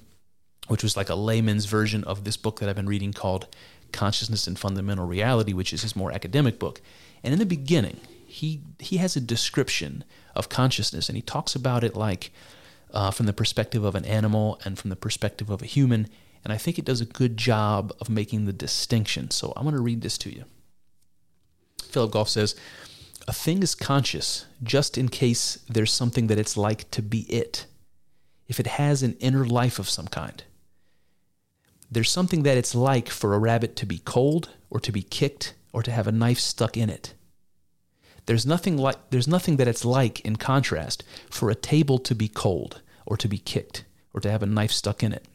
which 0.68 0.82
was 0.82 0.96
like 0.96 1.10
a 1.10 1.14
layman's 1.14 1.66
version 1.66 2.04
of 2.04 2.24
this 2.24 2.36
book 2.36 2.60
that 2.60 2.68
I've 2.68 2.76
been 2.76 2.86
reading 2.88 3.12
called 3.12 3.48
Consciousness 3.92 4.46
and 4.46 4.58
Fundamental 4.58 5.06
Reality, 5.06 5.52
which 5.52 5.72
is 5.72 5.82
his 5.82 5.94
more 5.94 6.12
academic 6.12 6.58
book. 6.58 6.80
And 7.22 7.32
in 7.32 7.38
the 7.38 7.46
beginning, 7.46 8.00
he 8.26 8.62
he 8.78 8.96
has 8.96 9.14
a 9.14 9.20
description 9.20 10.04
of 10.34 10.48
consciousness, 10.48 11.08
and 11.08 11.16
he 11.16 11.22
talks 11.22 11.54
about 11.54 11.84
it 11.84 11.94
like 11.94 12.32
uh, 12.92 13.10
from 13.10 13.26
the 13.26 13.32
perspective 13.32 13.84
of 13.84 13.94
an 13.94 14.04
animal 14.04 14.60
and 14.64 14.78
from 14.78 14.90
the 14.90 14.96
perspective 14.96 15.50
of 15.50 15.62
a 15.62 15.66
human. 15.66 16.08
And 16.44 16.52
I 16.52 16.56
think 16.56 16.78
it 16.78 16.84
does 16.84 17.00
a 17.00 17.06
good 17.06 17.36
job 17.36 17.92
of 18.00 18.08
making 18.08 18.44
the 18.44 18.52
distinction. 18.52 19.30
So 19.30 19.52
I'm 19.56 19.64
going 19.64 19.74
to 19.74 19.82
read 19.82 20.02
this 20.02 20.18
to 20.18 20.34
you. 20.34 20.44
Philip 21.82 22.10
Goff 22.12 22.28
says, 22.28 22.54
A 23.28 23.32
thing 23.32 23.62
is 23.62 23.74
conscious 23.74 24.46
just 24.62 24.98
in 24.98 25.08
case 25.08 25.58
there's 25.68 25.92
something 25.92 26.26
that 26.28 26.38
it's 26.38 26.56
like 26.56 26.90
to 26.92 27.02
be 27.02 27.20
it, 27.22 27.66
if 28.48 28.58
it 28.58 28.66
has 28.66 29.02
an 29.02 29.16
inner 29.20 29.44
life 29.44 29.78
of 29.78 29.88
some 29.88 30.08
kind. 30.08 30.42
There's 31.90 32.10
something 32.10 32.42
that 32.44 32.56
it's 32.56 32.74
like 32.74 33.10
for 33.10 33.34
a 33.34 33.38
rabbit 33.38 33.76
to 33.76 33.86
be 33.86 33.98
cold 33.98 34.48
or 34.70 34.80
to 34.80 34.90
be 34.90 35.02
kicked 35.02 35.54
or 35.72 35.82
to 35.82 35.90
have 35.90 36.06
a 36.06 36.12
knife 36.12 36.38
stuck 36.38 36.76
in 36.76 36.88
it. 36.88 37.14
There's 38.26 38.46
nothing 38.46 38.76
like 38.76 39.10
there's 39.10 39.28
nothing 39.28 39.56
that 39.56 39.68
it's 39.68 39.84
like 39.84 40.20
in 40.20 40.36
contrast 40.36 41.04
for 41.30 41.50
a 41.50 41.54
table 41.54 41.98
to 41.98 42.14
be 42.14 42.28
cold 42.28 42.80
or 43.04 43.16
to 43.16 43.28
be 43.28 43.38
kicked 43.38 43.84
or 44.14 44.20
to 44.20 44.30
have 44.30 44.42
a 44.42 44.46
knife 44.46 44.70
stuck 44.70 45.02
in 45.02 45.12
it. 45.12 45.26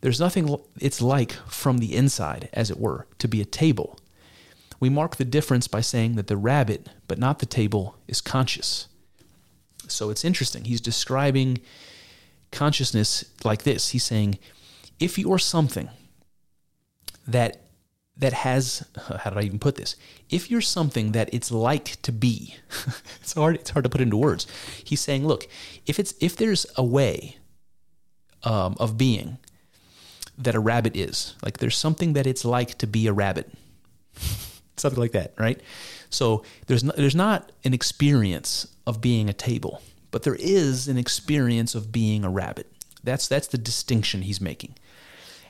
There's 0.00 0.20
nothing 0.20 0.56
it's 0.80 1.02
like 1.02 1.32
from 1.46 1.78
the 1.78 1.94
inside, 1.94 2.48
as 2.52 2.70
it 2.70 2.80
were, 2.80 3.06
to 3.18 3.28
be 3.28 3.40
a 3.40 3.44
table. 3.44 3.98
We 4.80 4.88
mark 4.88 5.16
the 5.16 5.26
difference 5.26 5.68
by 5.68 5.82
saying 5.82 6.16
that 6.16 6.26
the 6.26 6.38
rabbit, 6.38 6.88
but 7.06 7.18
not 7.18 7.38
the 7.38 7.46
table, 7.46 7.96
is 8.08 8.22
conscious. 8.22 8.88
So 9.88 10.08
it's 10.08 10.24
interesting. 10.24 10.64
He's 10.64 10.80
describing 10.80 11.60
consciousness 12.50 13.24
like 13.44 13.64
this. 13.64 13.90
He's 13.90 14.04
saying, 14.04 14.38
if 14.98 15.18
you're 15.18 15.38
something 15.38 15.90
that 17.26 17.60
that 18.20 18.32
has 18.32 18.86
how 19.20 19.30
did 19.30 19.38
I 19.38 19.42
even 19.42 19.58
put 19.58 19.76
this? 19.76 19.96
If 20.28 20.50
you're 20.50 20.60
something 20.60 21.12
that 21.12 21.32
it's 21.34 21.50
like 21.50 22.00
to 22.02 22.12
be, 22.12 22.54
it's 23.20 23.34
hard 23.34 23.56
it's 23.56 23.70
hard 23.70 23.84
to 23.84 23.90
put 23.90 24.00
into 24.00 24.16
words. 24.16 24.46
He's 24.84 25.00
saying, 25.00 25.26
look, 25.26 25.48
if 25.86 25.98
it's 25.98 26.14
if 26.20 26.36
there's 26.36 26.66
a 26.76 26.84
way 26.84 27.38
um, 28.44 28.76
of 28.78 28.96
being 28.96 29.38
that 30.38 30.54
a 30.54 30.60
rabbit 30.60 30.96
is, 30.96 31.34
like 31.42 31.58
there's 31.58 31.76
something 31.76 32.12
that 32.14 32.26
it's 32.26 32.44
like 32.44 32.78
to 32.78 32.86
be 32.86 33.06
a 33.06 33.12
rabbit, 33.12 33.52
something 34.76 35.00
like 35.00 35.12
that, 35.12 35.34
right? 35.38 35.60
So 36.08 36.44
there's 36.66 36.82
not, 36.82 36.96
there's 36.96 37.14
not 37.14 37.52
an 37.64 37.74
experience 37.74 38.66
of 38.86 39.00
being 39.00 39.28
a 39.28 39.34
table, 39.34 39.82
but 40.10 40.22
there 40.22 40.36
is 40.36 40.88
an 40.88 40.96
experience 40.98 41.74
of 41.74 41.92
being 41.92 42.24
a 42.24 42.30
rabbit. 42.30 42.66
That's 43.02 43.28
that's 43.28 43.46
the 43.46 43.58
distinction 43.58 44.22
he's 44.22 44.40
making. 44.40 44.74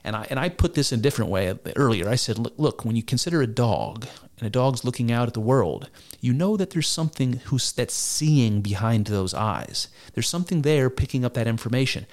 And 0.03 0.17
I, 0.17 0.27
and 0.31 0.41
I 0.41 0.49
put 0.49 0.75
this 0.75 0.93
in 0.93 1.01
a 1.01 1.03
different 1.03 1.31
way 1.31 1.55
earlier. 1.77 2.09
I 2.09 2.17
said, 2.17 2.39
look, 2.39 2.55
look, 2.57 2.85
when 2.85 2.97
you 2.97 3.03
consider 3.03 3.43
a 3.43 3.47
dog 3.47 4.07
and 4.39 4.47
a 4.47 4.51
dog's 4.51 4.85
looking 4.85 5.13
out 5.13 5.29
at 5.29 5.35
the 5.35 5.41
world, 5.41 5.91
you 6.21 6.33
know 6.33 6.57
that 6.57 6.71
there's 6.71 6.89
something 6.89 7.35
who's, 7.45 7.73
that's 7.73 7.95
seeing 7.95 8.63
behind 8.63 9.07
those 9.07 9.35
eyes. 9.35 9.89
There's 10.15 10.29
something 10.29 10.63
there 10.63 10.89
picking 10.89 11.25
up 11.25 11.35
that 11.35 11.47
information. 11.47 12.07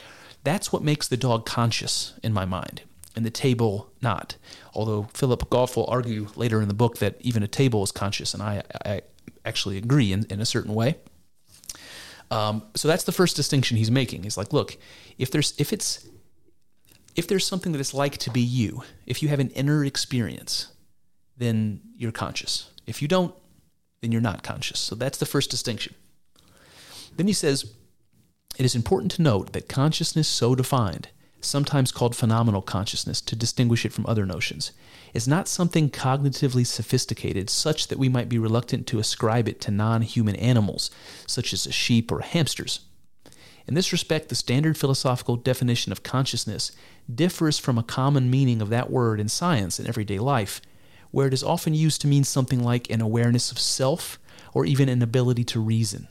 That's 0.43 0.71
what 0.71 0.83
makes 0.83 1.07
the 1.07 1.17
dog 1.17 1.45
conscious 1.45 2.13
in 2.23 2.33
my 2.33 2.45
mind, 2.45 2.81
and 3.15 3.25
the 3.25 3.31
table 3.31 3.91
not. 4.01 4.35
Although 4.73 5.07
Philip 5.13 5.49
Goff 5.49 5.75
will 5.75 5.87
argue 5.87 6.27
later 6.35 6.61
in 6.61 6.67
the 6.67 6.73
book 6.73 6.97
that 6.97 7.15
even 7.21 7.43
a 7.43 7.47
table 7.47 7.83
is 7.83 7.91
conscious, 7.91 8.33
and 8.33 8.43
I, 8.43 8.63
I 8.85 9.01
actually 9.43 9.77
agree 9.77 10.11
in, 10.11 10.25
in 10.29 10.39
a 10.39 10.45
certain 10.45 10.73
way. 10.73 10.97
Um, 12.29 12.63
so 12.75 12.87
that's 12.87 13.03
the 13.05 13.11
first 13.11 13.35
distinction 13.35 13.77
he's 13.77 13.91
making. 13.91 14.23
He's 14.23 14.37
like, 14.37 14.51
look, 14.51 14.77
if 15.17 15.31
there's 15.31 15.53
if 15.57 15.71
it's 15.71 16.07
if 17.17 17.27
there's 17.27 17.45
something 17.45 17.71
that 17.71 17.79
it's 17.79 17.95
like 17.95 18.17
to 18.19 18.29
be 18.29 18.41
you, 18.41 18.83
if 19.07 19.23
you 19.23 19.27
have 19.29 19.39
an 19.39 19.49
inner 19.49 19.83
experience, 19.83 20.67
then 21.35 21.81
you're 21.97 22.11
conscious. 22.11 22.69
If 22.85 23.01
you 23.01 23.07
don't, 23.07 23.33
then 24.01 24.11
you're 24.11 24.21
not 24.21 24.43
conscious. 24.43 24.79
So 24.79 24.95
that's 24.95 25.17
the 25.17 25.25
first 25.25 25.49
distinction. 25.49 25.95
Then 27.17 27.25
he 27.25 27.33
says, 27.33 27.73
it 28.57 28.65
is 28.65 28.75
important 28.75 29.11
to 29.13 29.23
note 29.23 29.53
that 29.53 29.67
consciousness 29.67 30.27
so 30.27 30.53
defined, 30.53 31.09
sometimes 31.41 31.91
called 31.91 32.15
phenomenal 32.15 32.61
consciousness 32.61 33.19
to 33.21 33.35
distinguish 33.35 33.83
it 33.83 33.93
from 33.93 34.05
other 34.05 34.25
notions, 34.25 34.71
is 35.15 35.27
not 35.27 35.47
something 35.47 35.89
cognitively 35.89 36.65
sophisticated 36.65 37.49
such 37.49 37.87
that 37.87 37.99
we 37.99 38.09
might 38.09 38.29
be 38.29 38.37
reluctant 38.37 38.85
to 38.87 38.99
ascribe 38.99 39.47
it 39.47 39.59
to 39.61 39.71
non 39.71 40.03
human 40.03 40.35
animals, 40.35 40.91
such 41.25 41.51
as 41.51 41.65
a 41.65 41.71
sheep 41.71 42.11
or 42.11 42.19
hamsters. 42.19 42.81
In 43.67 43.73
this 43.73 43.91
respect, 43.91 44.29
the 44.29 44.35
standard 44.35 44.77
philosophical 44.77 45.35
definition 45.35 45.91
of 45.91 46.03
consciousness 46.03 46.71
differs 47.13 47.59
from 47.59 47.77
a 47.77 47.83
common 47.83 48.29
meaning 48.29 48.61
of 48.61 48.69
that 48.69 48.89
word 48.89 49.19
in 49.19 49.27
science 49.27 49.77
and 49.77 49.87
everyday 49.87 50.19
life, 50.19 50.61
where 51.11 51.27
it 51.27 51.33
is 51.33 51.43
often 51.43 51.73
used 51.73 51.99
to 52.01 52.07
mean 52.07 52.23
something 52.23 52.63
like 52.63 52.89
an 52.89 53.01
awareness 53.01 53.51
of 53.51 53.59
self 53.59 54.19
or 54.53 54.65
even 54.65 54.87
an 54.87 55.01
ability 55.01 55.43
to 55.43 55.59
reason. 55.59 56.07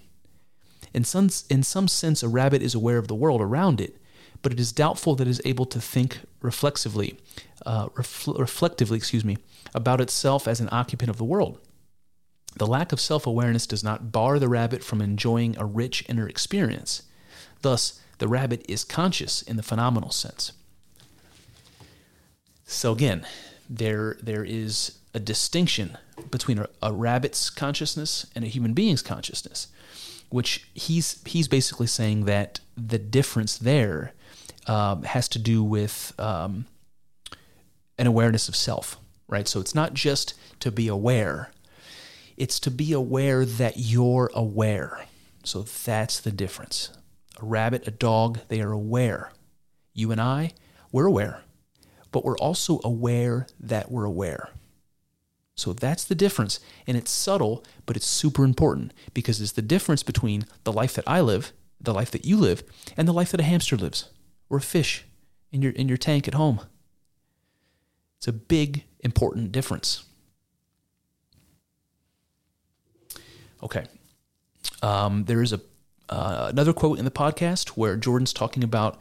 In 0.92 1.04
some, 1.04 1.30
in 1.48 1.62
some 1.62 1.88
sense, 1.88 2.22
a 2.22 2.28
rabbit 2.28 2.62
is 2.62 2.74
aware 2.74 2.98
of 2.98 3.08
the 3.08 3.14
world 3.14 3.40
around 3.40 3.80
it, 3.80 3.96
but 4.42 4.52
it 4.52 4.60
is 4.60 4.72
doubtful 4.72 5.14
that 5.16 5.26
it 5.26 5.30
is 5.30 5.42
able 5.44 5.66
to 5.66 5.80
think 5.80 6.20
reflexively, 6.40 7.18
uh, 7.64 7.88
refl- 7.90 8.38
reflectively, 8.38 8.98
excuse 8.98 9.24
me, 9.24 9.38
about 9.74 10.00
itself 10.00 10.46
as 10.46 10.60
an 10.60 10.68
occupant 10.70 11.10
of 11.10 11.16
the 11.16 11.24
world. 11.24 11.58
The 12.56 12.66
lack 12.66 12.92
of 12.92 13.00
self 13.00 13.26
awareness 13.26 13.66
does 13.66 13.84
not 13.84 14.12
bar 14.12 14.38
the 14.38 14.48
rabbit 14.48 14.84
from 14.84 15.00
enjoying 15.00 15.56
a 15.58 15.64
rich 15.64 16.04
inner 16.08 16.28
experience. 16.28 17.02
Thus, 17.62 18.00
the 18.18 18.28
rabbit 18.28 18.64
is 18.68 18.84
conscious 18.84 19.42
in 19.42 19.56
the 19.56 19.62
phenomenal 19.62 20.10
sense. 20.10 20.52
So 22.66 22.92
again, 22.92 23.26
there 23.68 24.16
there 24.22 24.44
is 24.44 24.98
a 25.14 25.20
distinction 25.20 25.96
between 26.30 26.58
a, 26.58 26.68
a, 26.82 26.92
rabbit's 26.92 27.48
consciousness 27.50 28.26
and 28.34 28.44
a 28.44 28.48
human 28.48 28.74
being's 28.74 29.02
consciousness, 29.02 29.68
which 30.30 30.68
he's 30.74 31.22
he's 31.26 31.48
basically 31.48 31.86
saying 31.86 32.24
that 32.24 32.60
the 32.76 32.98
difference 32.98 33.56
there 33.56 34.12
um, 34.66 35.04
has 35.04 35.28
to 35.28 35.38
do 35.38 35.62
with 35.62 36.12
um, 36.18 36.66
an 37.98 38.06
awareness 38.06 38.48
of 38.48 38.56
self, 38.56 38.98
right? 39.28 39.46
So 39.46 39.60
it's 39.60 39.74
not 39.74 39.94
just 39.94 40.34
to 40.60 40.72
be 40.72 40.88
aware; 40.88 41.50
it's 42.36 42.58
to 42.60 42.70
be 42.70 42.92
aware 42.92 43.44
that 43.44 43.74
you're 43.76 44.30
aware. 44.34 45.06
So 45.44 45.62
that's 45.62 46.18
the 46.18 46.32
difference. 46.32 46.90
A 47.40 47.44
rabbit, 47.44 47.86
a 47.86 47.90
dog, 47.90 48.40
they 48.48 48.60
are 48.60 48.72
aware. 48.72 49.32
You 49.92 50.12
and 50.12 50.20
I, 50.20 50.52
we're 50.92 51.06
aware 51.06 51.42
but 52.16 52.24
we're 52.24 52.38
also 52.38 52.80
aware 52.82 53.46
that 53.60 53.90
we're 53.90 54.06
aware. 54.06 54.48
So 55.54 55.74
that's 55.74 56.02
the 56.02 56.14
difference. 56.14 56.60
And 56.86 56.96
it's 56.96 57.10
subtle, 57.10 57.62
but 57.84 57.94
it's 57.94 58.06
super 58.06 58.42
important 58.42 58.94
because 59.12 59.38
it's 59.38 59.52
the 59.52 59.60
difference 59.60 60.02
between 60.02 60.46
the 60.64 60.72
life 60.72 60.94
that 60.94 61.06
I 61.06 61.20
live, 61.20 61.52
the 61.78 61.92
life 61.92 62.10
that 62.12 62.24
you 62.24 62.38
live, 62.38 62.62
and 62.96 63.06
the 63.06 63.12
life 63.12 63.32
that 63.32 63.40
a 63.40 63.42
hamster 63.42 63.76
lives 63.76 64.08
or 64.48 64.56
a 64.56 64.62
fish 64.62 65.04
in 65.52 65.60
your, 65.60 65.72
in 65.72 65.88
your 65.88 65.98
tank 65.98 66.26
at 66.26 66.32
home. 66.32 66.60
It's 68.16 68.28
a 68.28 68.32
big, 68.32 68.84
important 69.00 69.52
difference. 69.52 70.06
Okay. 73.62 73.84
Um, 74.80 75.24
there 75.26 75.42
is 75.42 75.52
a 75.52 75.60
uh, 76.08 76.48
another 76.50 76.72
quote 76.72 76.98
in 76.98 77.04
the 77.04 77.10
podcast 77.10 77.70
where 77.70 77.96
Jordan's 77.96 78.32
talking 78.32 78.62
about 78.62 79.00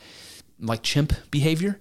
like 0.59 0.81
chimp 0.83 1.13
behavior, 1.31 1.79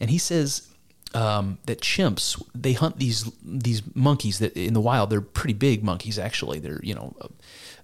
and 0.00 0.10
he 0.10 0.18
says 0.18 0.68
um, 1.14 1.58
that 1.66 1.80
chimps 1.80 2.42
they 2.54 2.72
hunt 2.72 2.98
these 2.98 3.30
these 3.42 3.82
monkeys 3.94 4.38
that 4.38 4.56
in 4.56 4.74
the 4.74 4.80
wild 4.80 5.10
they're 5.10 5.20
pretty 5.20 5.54
big 5.54 5.82
monkeys 5.82 6.18
actually. 6.18 6.58
They're 6.58 6.80
you 6.82 6.94
know 6.94 7.14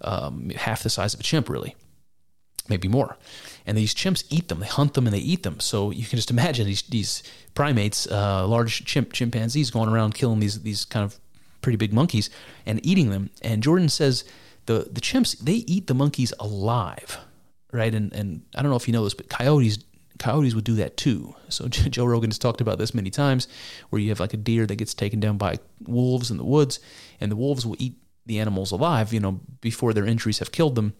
um, 0.02 0.50
half 0.50 0.82
the 0.82 0.90
size 0.90 1.14
of 1.14 1.20
a 1.20 1.22
chimp 1.22 1.48
really. 1.48 1.76
Maybe 2.68 2.86
more. 2.86 3.18
And 3.66 3.76
these 3.76 3.92
chimps 3.92 4.24
eat 4.30 4.46
them. 4.46 4.60
They 4.60 4.68
hunt 4.68 4.94
them 4.94 5.06
and 5.06 5.12
they 5.12 5.20
eat 5.20 5.42
them. 5.42 5.58
So 5.58 5.90
you 5.90 6.04
can 6.04 6.16
just 6.16 6.30
imagine 6.30 6.66
these 6.66 6.82
these 6.82 7.22
primates 7.54 8.06
uh, 8.06 8.46
large 8.46 8.84
chimp 8.84 9.12
chimpanzees 9.12 9.70
going 9.70 9.88
around 9.88 10.14
killing 10.14 10.40
these 10.40 10.62
these 10.62 10.84
kind 10.84 11.04
of 11.04 11.18
pretty 11.60 11.76
big 11.76 11.92
monkeys 11.92 12.30
and 12.66 12.84
eating 12.86 13.10
them. 13.10 13.30
And 13.42 13.62
Jordan 13.62 13.88
says 13.88 14.24
the 14.66 14.88
the 14.90 15.00
chimps 15.00 15.38
they 15.38 15.64
eat 15.66 15.86
the 15.86 15.94
monkeys 15.94 16.32
alive 16.38 17.18
right 17.72 17.94
and 17.94 18.12
and 18.12 18.42
I 18.54 18.62
don't 18.62 18.70
know 18.70 18.76
if 18.76 18.86
you 18.86 18.92
know 18.92 19.04
this 19.04 19.14
but 19.14 19.28
coyotes 19.28 19.78
coyotes 20.22 20.54
would 20.54 20.64
do 20.64 20.76
that 20.76 20.96
too. 20.96 21.34
So 21.48 21.68
Joe 21.68 22.04
Rogan 22.04 22.30
has 22.30 22.38
talked 22.38 22.60
about 22.60 22.78
this 22.78 22.94
many 22.94 23.10
times, 23.10 23.48
where 23.90 24.00
you 24.00 24.08
have 24.10 24.20
like 24.20 24.34
a 24.34 24.38
deer 24.38 24.66
that 24.66 24.76
gets 24.76 24.94
taken 24.94 25.20
down 25.20 25.36
by 25.36 25.58
wolves 25.86 26.30
in 26.30 26.36
the 26.36 26.44
woods, 26.44 26.80
and 27.20 27.30
the 27.30 27.36
wolves 27.36 27.66
will 27.66 27.76
eat 27.78 27.96
the 28.24 28.38
animals 28.38 28.70
alive, 28.70 29.12
you 29.12 29.20
know, 29.20 29.40
before 29.60 29.92
their 29.92 30.06
injuries 30.06 30.38
have 30.38 30.52
killed 30.52 30.76
them. 30.76 30.94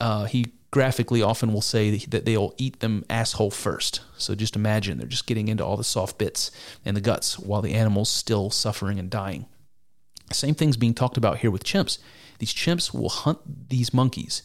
Uh, 0.00 0.24
he 0.24 0.46
graphically 0.70 1.22
often 1.22 1.52
will 1.52 1.60
say 1.60 1.96
that 2.06 2.24
they'll 2.24 2.54
eat 2.56 2.80
them 2.80 3.04
asshole 3.08 3.50
first. 3.50 4.00
So 4.16 4.34
just 4.34 4.56
imagine 4.56 4.98
they're 4.98 5.06
just 5.06 5.26
getting 5.26 5.48
into 5.48 5.64
all 5.64 5.76
the 5.76 5.84
soft 5.84 6.18
bits 6.18 6.50
and 6.84 6.96
the 6.96 7.00
guts 7.00 7.38
while 7.38 7.62
the 7.62 7.74
animal's 7.74 8.10
still 8.10 8.50
suffering 8.50 8.98
and 8.98 9.08
dying. 9.08 9.46
Same 10.32 10.54
thing's 10.54 10.76
being 10.76 10.94
talked 10.94 11.16
about 11.16 11.38
here 11.38 11.50
with 11.50 11.62
chimps. 11.62 11.98
These 12.44 12.54
chimps 12.54 12.92
will 12.92 13.08
hunt 13.08 13.68
these 13.70 13.94
monkeys 13.94 14.42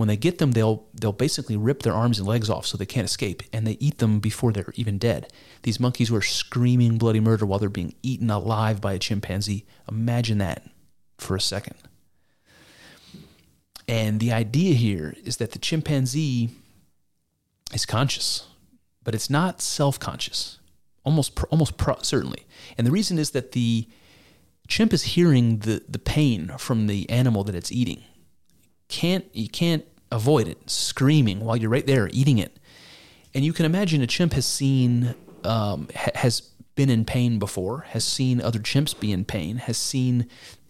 when 0.00 0.08
they 0.08 0.16
get 0.16 0.38
them, 0.38 0.52
they'll 0.52 0.86
they'll 0.94 1.12
basically 1.12 1.58
rip 1.58 1.82
their 1.82 1.92
arms 1.92 2.18
and 2.18 2.26
legs 2.26 2.48
off 2.48 2.64
so 2.64 2.78
they 2.78 2.86
can't 2.86 3.04
escape, 3.04 3.42
and 3.52 3.66
they 3.66 3.76
eat 3.80 3.98
them 3.98 4.18
before 4.18 4.50
they're 4.50 4.72
even 4.76 4.96
dead. 4.96 5.30
These 5.62 5.78
monkeys 5.78 6.10
were 6.10 6.22
screaming 6.22 6.96
bloody 6.96 7.20
murder 7.20 7.44
while 7.44 7.58
they're 7.58 7.68
being 7.68 7.94
eaten 8.02 8.30
alive 8.30 8.80
by 8.80 8.94
a 8.94 8.98
chimpanzee. 8.98 9.66
Imagine 9.90 10.38
that 10.38 10.66
for 11.18 11.36
a 11.36 11.40
second. 11.40 11.74
And 13.86 14.20
the 14.20 14.32
idea 14.32 14.72
here 14.72 15.14
is 15.22 15.36
that 15.36 15.50
the 15.50 15.58
chimpanzee 15.58 16.48
is 17.74 17.84
conscious, 17.84 18.46
but 19.04 19.14
it's 19.14 19.28
not 19.28 19.60
self-conscious. 19.60 20.60
Almost, 21.04 21.38
almost 21.50 21.76
pro- 21.76 22.00
certainly. 22.00 22.46
And 22.78 22.86
the 22.86 22.90
reason 22.90 23.18
is 23.18 23.32
that 23.32 23.52
the 23.52 23.86
chimp 24.70 24.94
is 24.94 25.02
hearing 25.02 25.58
the, 25.58 25.82
the 25.88 25.98
pain 25.98 26.52
from 26.56 26.86
the 26.86 27.10
animal 27.10 27.44
that 27.44 27.54
it's 27.54 27.72
eating. 27.72 28.02
Can't 28.88 29.26
you 29.34 29.48
can't 29.48 29.84
avoid 30.10 30.48
it 30.48 30.70
screaming 30.70 31.40
while 31.40 31.56
you're 31.56 31.70
right 31.70 31.86
there 31.86 32.08
eating 32.12 32.38
it. 32.38 32.58
And 33.34 33.44
you 33.44 33.52
can 33.52 33.66
imagine 33.66 34.00
a 34.00 34.06
chimp 34.06 34.32
has 34.32 34.46
seen 34.46 35.14
um, 35.44 35.88
ha- 35.94 36.12
has 36.14 36.40
been 36.74 36.88
in 36.88 37.04
pain 37.04 37.38
before 37.38 37.80
has 37.90 38.04
seen 38.04 38.40
other 38.40 38.58
chimps 38.58 38.98
be 38.98 39.12
in 39.12 39.24
pain 39.24 39.56
has 39.56 39.76
seen 39.76 40.26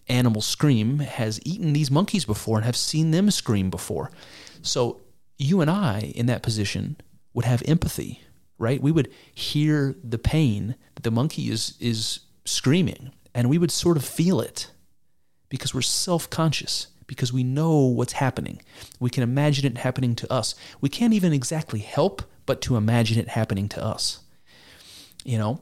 animals 0.09 0.45
scream 0.45 0.99
has 0.99 1.39
eaten 1.45 1.71
these 1.71 1.89
monkeys 1.89 2.25
before 2.25 2.57
and 2.57 2.65
have 2.65 2.75
seen 2.75 3.11
them 3.11 3.31
scream 3.31 3.69
before. 3.69 4.11
So 4.61 4.99
you 5.37 5.61
and 5.61 5.69
i 5.71 6.11
in 6.15 6.25
that 6.25 6.43
position 6.43 6.97
would 7.33 7.45
have 7.45 7.63
empathy 7.65 8.21
right? 8.57 8.79
We 8.79 8.91
would 8.91 9.11
hear 9.33 9.95
the 10.03 10.19
pain 10.19 10.75
that 10.93 11.01
the 11.01 11.11
monkey 11.11 11.49
is 11.49 11.75
is 11.79 12.19
screaming 12.45 13.11
and 13.33 13.49
we 13.49 13.57
would 13.57 13.71
sort 13.71 13.97
of 13.97 14.03
feel 14.03 14.41
it 14.41 14.71
because 15.49 15.73
we're 15.73 15.81
self-conscious 15.81 16.87
because 17.07 17.33
we 17.33 17.43
know 17.43 17.77
what's 17.77 18.13
happening. 18.13 18.61
We 18.99 19.09
can 19.09 19.21
imagine 19.21 19.65
it 19.65 19.79
happening 19.79 20.15
to 20.15 20.31
us. 20.31 20.55
We 20.79 20.87
can't 20.87 21.13
even 21.13 21.33
exactly 21.33 21.79
help 21.79 22.23
but 22.45 22.61
to 22.61 22.77
imagine 22.77 23.19
it 23.19 23.27
happening 23.27 23.67
to 23.69 23.83
us. 23.83 24.21
You 25.25 25.37
know? 25.37 25.61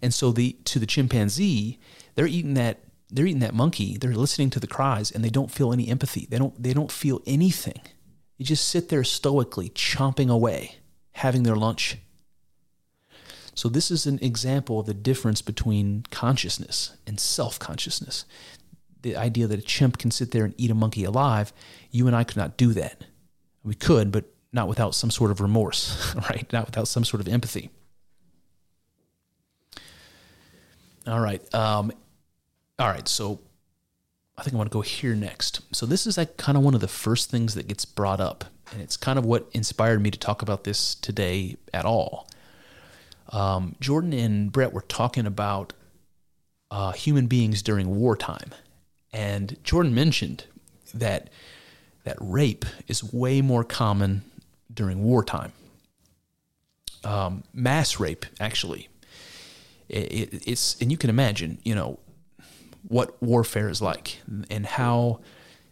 And 0.00 0.14
so 0.14 0.30
the 0.30 0.52
to 0.66 0.78
the 0.78 0.86
chimpanzee, 0.86 1.80
they're 2.14 2.28
eating 2.28 2.54
that 2.54 2.78
they're 3.10 3.26
eating 3.26 3.40
that 3.40 3.54
monkey, 3.54 3.96
they're 3.96 4.14
listening 4.14 4.50
to 4.50 4.60
the 4.60 4.66
cries 4.66 5.10
and 5.10 5.24
they 5.24 5.30
don't 5.30 5.50
feel 5.50 5.72
any 5.72 5.88
empathy. 5.88 6.26
They 6.30 6.38
don't 6.38 6.62
they 6.62 6.72
don't 6.72 6.92
feel 6.92 7.20
anything. 7.26 7.80
They 8.38 8.44
just 8.44 8.68
sit 8.68 8.90
there 8.90 9.02
stoically 9.02 9.70
chomping 9.70 10.30
away, 10.30 10.76
having 11.12 11.42
their 11.42 11.56
lunch. 11.56 11.98
So 13.58 13.68
this 13.68 13.90
is 13.90 14.06
an 14.06 14.20
example 14.22 14.78
of 14.78 14.86
the 14.86 14.94
difference 14.94 15.42
between 15.42 16.04
consciousness 16.12 16.96
and 17.08 17.18
self-consciousness. 17.18 18.24
The 19.02 19.16
idea 19.16 19.48
that 19.48 19.58
a 19.58 19.62
chimp 19.62 19.98
can 19.98 20.12
sit 20.12 20.30
there 20.30 20.44
and 20.44 20.54
eat 20.56 20.70
a 20.70 20.76
monkey 20.76 21.02
alive, 21.02 21.52
you 21.90 22.06
and 22.06 22.14
I 22.14 22.22
could 22.22 22.36
not 22.36 22.56
do 22.56 22.72
that. 22.74 23.02
We 23.64 23.74
could, 23.74 24.12
but 24.12 24.26
not 24.52 24.68
without 24.68 24.94
some 24.94 25.10
sort 25.10 25.32
of 25.32 25.40
remorse, 25.40 26.14
right? 26.30 26.46
Not 26.52 26.66
without 26.66 26.86
some 26.86 27.04
sort 27.04 27.20
of 27.20 27.26
empathy. 27.26 27.70
All 31.08 31.18
right. 31.18 31.42
Um, 31.52 31.90
all 32.78 32.88
right. 32.88 33.08
So 33.08 33.40
I 34.36 34.44
think 34.44 34.54
I 34.54 34.56
want 34.56 34.70
to 34.70 34.72
go 34.74 34.82
here 34.82 35.16
next. 35.16 35.62
So 35.74 35.84
this 35.84 36.06
is 36.06 36.16
like 36.16 36.36
kind 36.36 36.56
of 36.56 36.62
one 36.62 36.76
of 36.76 36.80
the 36.80 36.86
first 36.86 37.28
things 37.28 37.56
that 37.56 37.66
gets 37.66 37.84
brought 37.84 38.20
up, 38.20 38.44
and 38.70 38.80
it's 38.80 38.96
kind 38.96 39.18
of 39.18 39.26
what 39.26 39.48
inspired 39.52 40.00
me 40.00 40.12
to 40.12 40.18
talk 40.18 40.42
about 40.42 40.62
this 40.62 40.94
today 40.94 41.56
at 41.74 41.84
all. 41.84 42.28
Um, 43.30 43.76
Jordan 43.80 44.12
and 44.12 44.50
Bret 44.50 44.72
were 44.72 44.82
talking 44.82 45.26
about 45.26 45.72
uh, 46.70 46.92
human 46.92 47.26
beings 47.26 47.62
during 47.62 47.96
wartime, 47.98 48.54
and 49.12 49.56
Jordan 49.64 49.94
mentioned 49.94 50.44
that 50.94 51.30
that 52.04 52.16
rape 52.20 52.64
is 52.86 53.04
way 53.12 53.42
more 53.42 53.64
common 53.64 54.22
during 54.72 55.02
wartime. 55.02 55.52
Um, 57.04 57.44
mass 57.52 58.00
rape, 58.00 58.26
actually, 58.40 58.88
it, 59.88 60.12
it, 60.12 60.48
it's 60.48 60.80
and 60.80 60.90
you 60.90 60.98
can 60.98 61.10
imagine, 61.10 61.58
you 61.64 61.74
know, 61.74 61.98
what 62.86 63.20
warfare 63.22 63.68
is 63.68 63.82
like 63.82 64.20
and 64.50 64.66
how 64.66 65.20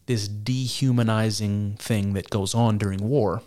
this 0.06 0.28
dehumanizing 0.28 1.76
thing 1.78 2.12
that 2.14 2.30
goes 2.30 2.54
on 2.54 2.78
during 2.78 3.00
war. 3.08 3.42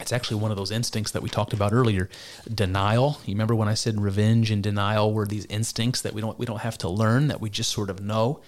It's 0.00 0.12
actually 0.12 0.40
one 0.40 0.50
of 0.50 0.56
those 0.56 0.70
instincts 0.70 1.12
that 1.12 1.22
we 1.22 1.28
talked 1.28 1.52
about 1.52 1.72
earlier. 1.72 2.08
Denial. 2.52 3.20
You 3.24 3.34
remember 3.34 3.54
when 3.54 3.68
I 3.68 3.74
said 3.74 4.00
revenge 4.00 4.50
and 4.50 4.62
denial 4.62 5.12
were 5.12 5.26
these 5.26 5.46
instincts 5.46 6.00
that 6.02 6.14
we 6.14 6.20
don't 6.20 6.38
we 6.38 6.46
don't 6.46 6.60
have 6.60 6.78
to 6.78 6.88
learn 6.88 7.28
that 7.28 7.40
we 7.40 7.50
just 7.50 7.72
sort 7.72 7.90
of 7.90 8.00
know. 8.00 8.40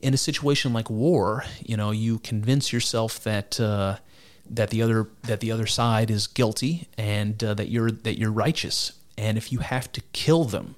In 0.00 0.14
a 0.14 0.18
situation 0.18 0.72
like 0.72 0.90
war, 0.90 1.44
you 1.64 1.76
know, 1.76 1.90
you 1.90 2.18
convince 2.18 2.72
yourself 2.72 3.22
that 3.22 3.60
uh, 3.60 3.96
that 4.48 4.70
the 4.70 4.82
other 4.82 5.08
that 5.22 5.40
the 5.40 5.52
other 5.52 5.66
side 5.66 6.10
is 6.10 6.26
guilty 6.26 6.88
and 6.98 7.42
uh, 7.44 7.54
that 7.54 7.68
you're 7.68 7.90
that 7.90 8.18
you're 8.18 8.32
righteous. 8.32 8.92
And 9.16 9.36
if 9.38 9.52
you 9.52 9.58
have 9.58 9.92
to 9.92 10.00
kill 10.12 10.44
them, 10.44 10.76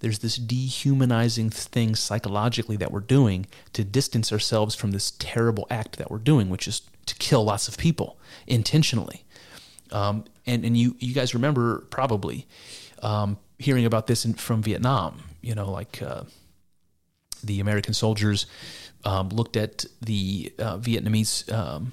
there's 0.00 0.18
this 0.18 0.36
dehumanizing 0.36 1.50
thing 1.50 1.94
psychologically 1.94 2.76
that 2.76 2.92
we're 2.92 3.00
doing 3.00 3.46
to 3.72 3.84
distance 3.84 4.32
ourselves 4.32 4.74
from 4.74 4.90
this 4.90 5.12
terrible 5.18 5.66
act 5.70 5.96
that 5.96 6.10
we're 6.10 6.18
doing, 6.18 6.50
which 6.50 6.68
is 6.68 6.82
to 7.06 7.14
kill 7.16 7.44
lots 7.44 7.68
of 7.68 7.78
people 7.78 8.18
intentionally. 8.46 9.23
Um, 9.92 10.24
and 10.46 10.64
and 10.64 10.76
you 10.76 10.96
you 10.98 11.14
guys 11.14 11.34
remember 11.34 11.80
probably 11.90 12.46
um, 13.02 13.38
hearing 13.58 13.86
about 13.86 14.06
this 14.06 14.24
in, 14.24 14.34
from 14.34 14.62
Vietnam. 14.62 15.22
You 15.40 15.54
know, 15.54 15.70
like 15.70 16.02
uh, 16.02 16.24
the 17.42 17.60
American 17.60 17.94
soldiers 17.94 18.46
um, 19.04 19.28
looked 19.28 19.56
at 19.56 19.84
the 20.00 20.52
uh, 20.58 20.78
Vietnamese 20.78 21.52
um, 21.52 21.92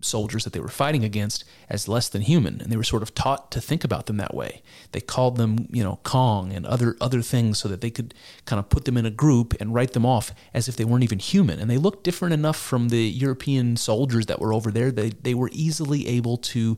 soldiers 0.00 0.44
that 0.44 0.52
they 0.52 0.60
were 0.60 0.68
fighting 0.68 1.04
against 1.04 1.44
as 1.68 1.88
less 1.88 2.08
than 2.08 2.22
human 2.22 2.60
and 2.60 2.70
they 2.70 2.76
were 2.76 2.84
sort 2.84 3.02
of 3.02 3.14
taught 3.14 3.50
to 3.50 3.60
think 3.60 3.82
about 3.82 4.06
them 4.06 4.18
that 4.18 4.34
way 4.34 4.62
they 4.92 5.00
called 5.00 5.36
them 5.36 5.66
you 5.70 5.82
know 5.82 5.98
kong 6.02 6.52
and 6.52 6.66
other 6.66 6.96
other 7.00 7.22
things 7.22 7.58
so 7.58 7.66
that 7.66 7.80
they 7.80 7.90
could 7.90 8.12
kind 8.44 8.60
of 8.60 8.68
put 8.68 8.84
them 8.84 8.96
in 8.96 9.06
a 9.06 9.10
group 9.10 9.54
and 9.58 9.74
write 9.74 9.92
them 9.92 10.04
off 10.04 10.32
as 10.52 10.68
if 10.68 10.76
they 10.76 10.84
weren't 10.84 11.02
even 11.02 11.18
human 11.18 11.58
and 11.58 11.70
they 11.70 11.78
looked 11.78 12.04
different 12.04 12.34
enough 12.34 12.56
from 12.56 12.90
the 12.90 13.08
european 13.08 13.76
soldiers 13.76 14.26
that 14.26 14.38
were 14.38 14.52
over 14.52 14.70
there 14.70 14.90
they, 14.90 15.08
they 15.08 15.34
were 15.34 15.50
easily 15.52 16.06
able 16.06 16.36
to 16.36 16.76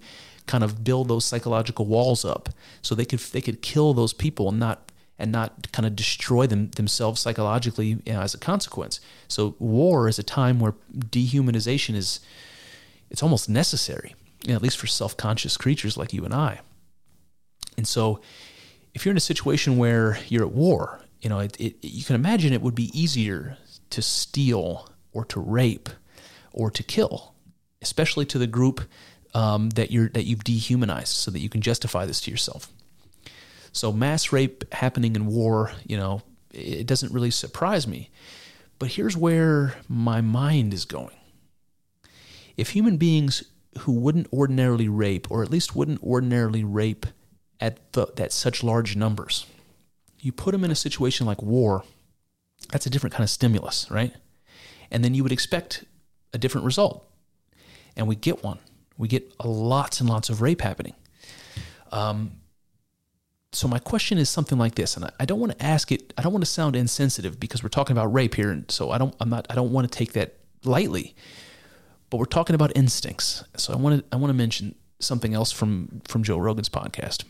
kind 0.49 0.65
of 0.65 0.83
build 0.83 1.09
those 1.09 1.25
psychological 1.25 1.87
walls 1.87 2.25
up 2.25 2.49
so 2.83 2.95
they 2.95 3.05
could 3.05 3.21
they 3.21 3.41
could 3.41 3.63
kill 3.63 3.95
those 3.95 4.13
people 4.13 4.49
and 4.49 4.59
not 4.59 4.91
and 5.21 5.31
not 5.33 5.71
kind 5.73 5.87
of 5.87 5.95
destroy 5.95 6.47
them 6.47 6.71
themselves 6.71 7.21
psychologically 7.21 7.99
you 8.05 8.13
know, 8.13 8.21
as 8.21 8.35
a 8.35 8.39
consequence 8.39 9.01
so 9.29 9.55
war 9.59 10.09
is 10.09 10.19
a 10.19 10.23
time 10.23 10.59
where 10.59 10.75
dehumanization 11.11 11.95
is 11.95 12.21
it's 13.11 13.23
almost 13.23 13.49
necessary, 13.49 14.15
you 14.45 14.51
know, 14.51 14.57
at 14.57 14.63
least 14.63 14.79
for 14.79 14.87
self 14.87 15.17
conscious 15.17 15.57
creatures 15.57 15.97
like 15.97 16.13
you 16.13 16.25
and 16.25 16.35
I. 16.35 16.61
And 17.77 17.87
so, 17.87 18.21
if 18.95 19.05
you're 19.05 19.13
in 19.13 19.17
a 19.17 19.21
situation 19.21 19.79
where 19.79 20.19
you're 20.29 20.45
at 20.45 20.53
war, 20.53 21.01
you 21.21 21.29
know, 21.29 21.41
it, 21.41 21.59
it, 21.61 21.77
you 21.83 22.05
can 22.05 22.15
imagine 22.15 22.53
it 22.53 22.63
would 22.63 22.75
be 22.75 22.91
easier 22.99 23.57
to 23.91 24.03
steal 24.03 24.91
or 25.13 25.25
to 25.27 25.41
rape 25.41 25.89
or 26.53 26.71
to 26.71 26.83
kill, 26.83 27.35
especially 27.81 28.27
to 28.27 28.39
the 28.39 28.47
group 28.47 28.83
um, 29.35 29.71
that 29.71 29.91
you're 29.91 30.09
that 30.11 30.25
you've 30.25 30.45
dehumanized, 30.45 31.15
so 31.15 31.31
that 31.31 31.41
you 31.41 31.49
can 31.49 31.61
justify 31.61 32.07
this 32.07 32.21
to 32.23 32.31
yourself. 32.31 32.69
So 33.73 33.93
mass 33.93 34.33
rape 34.33 34.73
happening 34.73 35.15
in 35.15 35.27
war, 35.27 35.73
you 35.87 35.97
know, 35.97 36.23
it 36.53 36.87
doesn't 36.87 37.13
really 37.13 37.31
surprise 37.31 37.87
me. 37.87 38.11
But 38.79 38.91
here's 38.93 39.17
where 39.17 39.75
my 39.89 40.21
mind 40.21 40.73
is 40.73 40.85
going 40.85 41.17
if 42.59 42.71
human 42.71 42.97
beings 42.97 43.45
who 43.81 43.93
wouldn't 43.93 44.31
ordinarily 44.33 44.89
rape, 44.89 45.31
or 45.31 45.43
at 45.43 45.51
least 45.51 45.77
wouldn't 45.77 46.03
ordinarily 46.03 46.65
rape 46.65 47.07
at, 47.61 47.93
the, 47.93 48.09
at 48.19 48.33
such 48.33 48.65
large 48.65 48.97
numbers, 48.97 49.47
you 50.21 50.33
put 50.33 50.51
them 50.51 50.65
in 50.65 50.71
a 50.71 50.75
situation 50.75 51.25
like 51.25 51.41
war, 51.41 51.85
that's 52.73 52.85
a 52.85 52.91
different 52.91 53.15
kind 53.15 53.23
of 53.23 53.31
stimulus, 53.31 53.89
right? 53.91 54.13
And 54.91 55.05
then 55.05 55.15
you 55.15 55.23
would 55.23 55.33
expect 55.33 55.85
a 56.35 56.39
different 56.39 56.65
result. 56.65 57.09
And 57.97 58.09
we 58.09 58.17
get 58.17 58.43
one. 58.43 58.59
We 58.99 59.09
get 59.09 59.33
lots 59.45 60.01
and 60.01 60.09
lots 60.09 60.29
of 60.29 60.43
rape 60.43 60.61
happening. 60.61 60.95
Um, 61.91 62.33
so 63.53 63.67
my 63.67 63.79
question 63.79 64.19
is 64.19 64.29
something 64.29 64.59
like 64.59 64.75
this, 64.75 64.97
and 64.97 65.07
I, 65.07 65.11
I 65.21 65.25
don't 65.25 65.41
want 65.41 65.59
to 65.59 65.65
ask 65.65 65.91
it. 65.91 66.13
I 66.19 66.23
don't 66.23 66.33
want 66.33 66.45
to 66.45 66.51
sound 66.51 66.77
insensitive 66.77 67.41
because 67.41 67.63
we're 67.63 67.71
talking 67.71 67.97
about 67.97 68.13
rape 68.13 68.35
here, 68.35 68.51
and 68.51 68.71
so 68.71 68.91
I 68.91 68.99
don't. 68.99 69.15
I'm 69.21 69.31
not. 69.31 69.47
I 69.49 69.55
don't 69.55 69.73
want 69.73 69.91
to 69.91 69.97
take 69.99 70.13
that 70.13 70.35
lightly 70.65 71.15
but 72.11 72.19
we're 72.19 72.25
talking 72.25 72.55
about 72.55 72.73
instincts. 72.75 73.45
So 73.57 73.73
I 73.73 73.77
want 73.77 74.01
to 74.01 74.05
I 74.15 74.19
want 74.19 74.31
to 74.31 74.35
mention 74.35 74.75
something 75.01 75.35
else 75.35 75.53
from 75.53 76.01
from 76.07 76.23
Joe 76.23 76.39
Rogan's 76.39 76.69
podcast. 76.69 77.25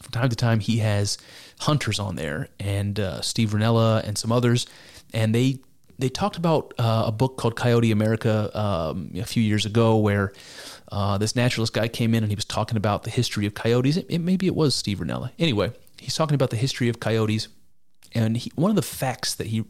From 0.00 0.12
time 0.12 0.28
to 0.28 0.36
time, 0.36 0.60
he 0.60 0.78
has 0.78 1.18
hunters 1.60 1.98
on 1.98 2.16
there, 2.16 2.48
and 2.60 2.98
uh, 3.00 3.20
Steve 3.22 3.50
Rinella 3.50 4.02
and 4.06 4.18
some 4.18 4.32
others, 4.32 4.66
and 5.12 5.34
they 5.34 5.60
they 5.98 6.08
talked 6.08 6.36
about 6.36 6.74
uh, 6.78 7.04
a 7.06 7.12
book 7.12 7.36
called 7.36 7.56
Coyote 7.56 7.90
America 7.90 8.50
um, 8.58 9.12
a 9.14 9.24
few 9.24 9.42
years 9.42 9.66
ago, 9.66 9.96
where 9.96 10.32
uh, 10.90 11.18
this 11.18 11.34
naturalist 11.36 11.72
guy 11.72 11.88
came 11.88 12.14
in 12.14 12.22
and 12.22 12.30
he 12.30 12.36
was 12.36 12.44
talking 12.44 12.76
about 12.76 13.02
the 13.02 13.10
history 13.10 13.46
of 13.46 13.54
coyotes. 13.54 13.96
It, 13.96 14.06
it, 14.08 14.18
maybe 14.20 14.46
it 14.46 14.54
was 14.54 14.74
Steve 14.74 14.98
Rinella. 14.98 15.30
Anyway, 15.38 15.72
he's 15.98 16.14
talking 16.14 16.34
about 16.34 16.50
the 16.50 16.56
history 16.56 16.88
of 16.88 17.00
coyotes, 17.00 17.48
and 18.12 18.36
he, 18.36 18.52
one 18.54 18.70
of 18.70 18.76
the 18.76 18.82
facts 18.82 19.34
that 19.34 19.48
he 19.48 19.64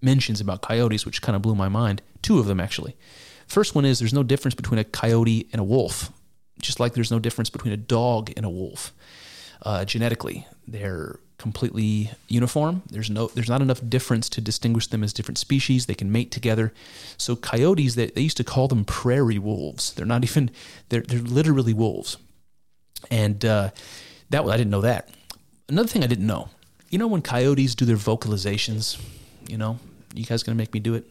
mentions 0.00 0.40
about 0.40 0.62
coyotes, 0.62 1.04
which 1.04 1.22
kind 1.22 1.36
of 1.36 1.42
blew 1.42 1.54
my 1.54 1.68
mind, 1.68 2.02
two 2.22 2.38
of 2.38 2.46
them 2.46 2.60
actually, 2.60 2.96
First 3.48 3.74
one 3.74 3.86
is 3.86 3.98
there's 3.98 4.14
no 4.14 4.22
difference 4.22 4.54
between 4.54 4.78
a 4.78 4.84
coyote 4.84 5.48
and 5.52 5.60
a 5.60 5.64
wolf, 5.64 6.12
just 6.60 6.78
like 6.78 6.92
there's 6.92 7.10
no 7.10 7.18
difference 7.18 7.48
between 7.48 7.72
a 7.72 7.78
dog 7.78 8.30
and 8.36 8.44
a 8.44 8.50
wolf. 8.50 8.92
Uh, 9.62 9.86
genetically, 9.86 10.46
they're 10.66 11.18
completely 11.38 12.10
uniform. 12.28 12.82
There's 12.90 13.08
no, 13.10 13.28
there's 13.28 13.48
not 13.48 13.62
enough 13.62 13.80
difference 13.88 14.28
to 14.30 14.40
distinguish 14.40 14.88
them 14.88 15.02
as 15.02 15.12
different 15.12 15.38
species. 15.38 15.86
They 15.86 15.94
can 15.94 16.12
mate 16.12 16.30
together. 16.30 16.72
So 17.16 17.36
coyotes, 17.36 17.94
they, 17.94 18.06
they 18.06 18.20
used 18.20 18.36
to 18.38 18.44
call 18.44 18.68
them 18.68 18.84
prairie 18.84 19.38
wolves. 19.38 19.94
They're 19.94 20.06
not 20.06 20.24
even, 20.24 20.50
they're 20.88 21.02
they're 21.02 21.20
literally 21.20 21.74
wolves. 21.74 22.16
And 23.10 23.44
uh, 23.44 23.70
that 24.30 24.44
I 24.44 24.56
didn't 24.56 24.70
know 24.70 24.80
that. 24.82 25.10
Another 25.68 25.88
thing 25.88 26.02
I 26.02 26.08
didn't 26.08 26.26
know, 26.26 26.48
you 26.90 26.98
know, 26.98 27.06
when 27.06 27.22
coyotes 27.22 27.74
do 27.74 27.84
their 27.84 27.96
vocalizations, 27.96 29.00
you 29.48 29.56
know, 29.56 29.78
you 30.14 30.24
guys 30.24 30.42
gonna 30.42 30.56
make 30.56 30.74
me 30.74 30.80
do 30.80 30.94
it? 30.94 31.04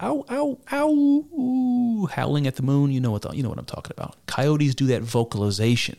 ow, 0.00 0.24
ow, 0.30 0.58
ow, 0.72 2.08
howling 2.12 2.46
at 2.46 2.56
the 2.56 2.62
moon. 2.62 2.92
You 2.92 3.00
know 3.00 3.10
what 3.10 3.22
the, 3.22 3.30
you 3.30 3.42
know 3.42 3.48
what 3.48 3.58
I'm 3.58 3.64
talking 3.64 3.92
about. 3.96 4.16
Coyotes 4.26 4.74
do 4.74 4.86
that 4.86 5.02
vocalization. 5.02 5.96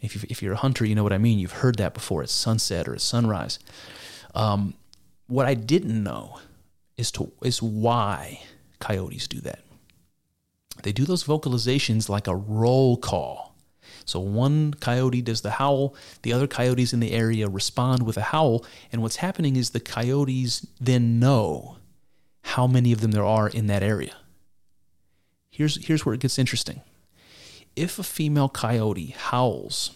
If 0.00 0.14
you, 0.14 0.20
if 0.28 0.42
you're 0.42 0.54
a 0.54 0.56
hunter, 0.56 0.84
you 0.84 0.94
know 0.94 1.02
what 1.02 1.12
I 1.12 1.18
mean. 1.18 1.38
You've 1.38 1.52
heard 1.52 1.76
that 1.76 1.94
before 1.94 2.22
at 2.22 2.30
sunset 2.30 2.88
or 2.88 2.94
at 2.94 3.00
sunrise. 3.00 3.58
Um, 4.34 4.74
what 5.26 5.46
I 5.46 5.54
didn't 5.54 6.02
know 6.02 6.40
is 6.96 7.10
to 7.12 7.32
is 7.42 7.62
why 7.62 8.42
coyotes 8.78 9.26
do 9.26 9.40
that. 9.40 9.60
They 10.82 10.92
do 10.92 11.04
those 11.04 11.24
vocalizations 11.24 12.08
like 12.08 12.26
a 12.26 12.34
roll 12.34 12.96
call. 12.96 13.54
So 14.04 14.18
one 14.18 14.74
coyote 14.74 15.22
does 15.22 15.42
the 15.42 15.52
howl, 15.52 15.94
the 16.22 16.32
other 16.32 16.46
coyotes 16.46 16.92
in 16.92 17.00
the 17.00 17.12
area 17.12 17.48
respond 17.48 18.04
with 18.04 18.16
a 18.16 18.22
howl, 18.22 18.64
and 18.90 19.02
what's 19.02 19.16
happening 19.16 19.56
is 19.56 19.70
the 19.70 19.80
coyotes 19.80 20.66
then 20.80 21.20
know 21.20 21.76
how 22.42 22.66
many 22.66 22.92
of 22.92 23.00
them 23.00 23.12
there 23.12 23.24
are 23.24 23.48
in 23.48 23.66
that 23.66 23.82
area. 23.82 24.16
Here's, 25.50 25.84
here's 25.86 26.04
where 26.04 26.14
it 26.14 26.20
gets 26.20 26.38
interesting. 26.38 26.80
If 27.80 27.98
a 27.98 28.02
female 28.02 28.50
coyote 28.50 29.14
howls 29.16 29.92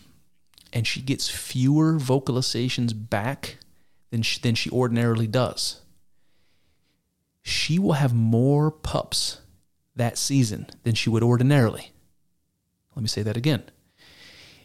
and 0.72 0.86
she 0.86 1.02
gets 1.02 1.28
fewer 1.28 1.98
vocalizations 1.98 2.94
back 2.94 3.58
than 4.10 4.22
she, 4.22 4.40
than 4.40 4.54
she 4.54 4.70
ordinarily 4.70 5.26
does, 5.26 5.82
she 7.42 7.78
will 7.78 7.92
have 7.92 8.14
more 8.14 8.70
pups 8.70 9.42
that 9.94 10.16
season 10.16 10.66
than 10.84 10.94
she 10.94 11.10
would 11.10 11.22
ordinarily. 11.22 11.92
Let 12.96 13.02
me 13.02 13.08
say 13.08 13.20
that 13.20 13.36
again. 13.36 13.64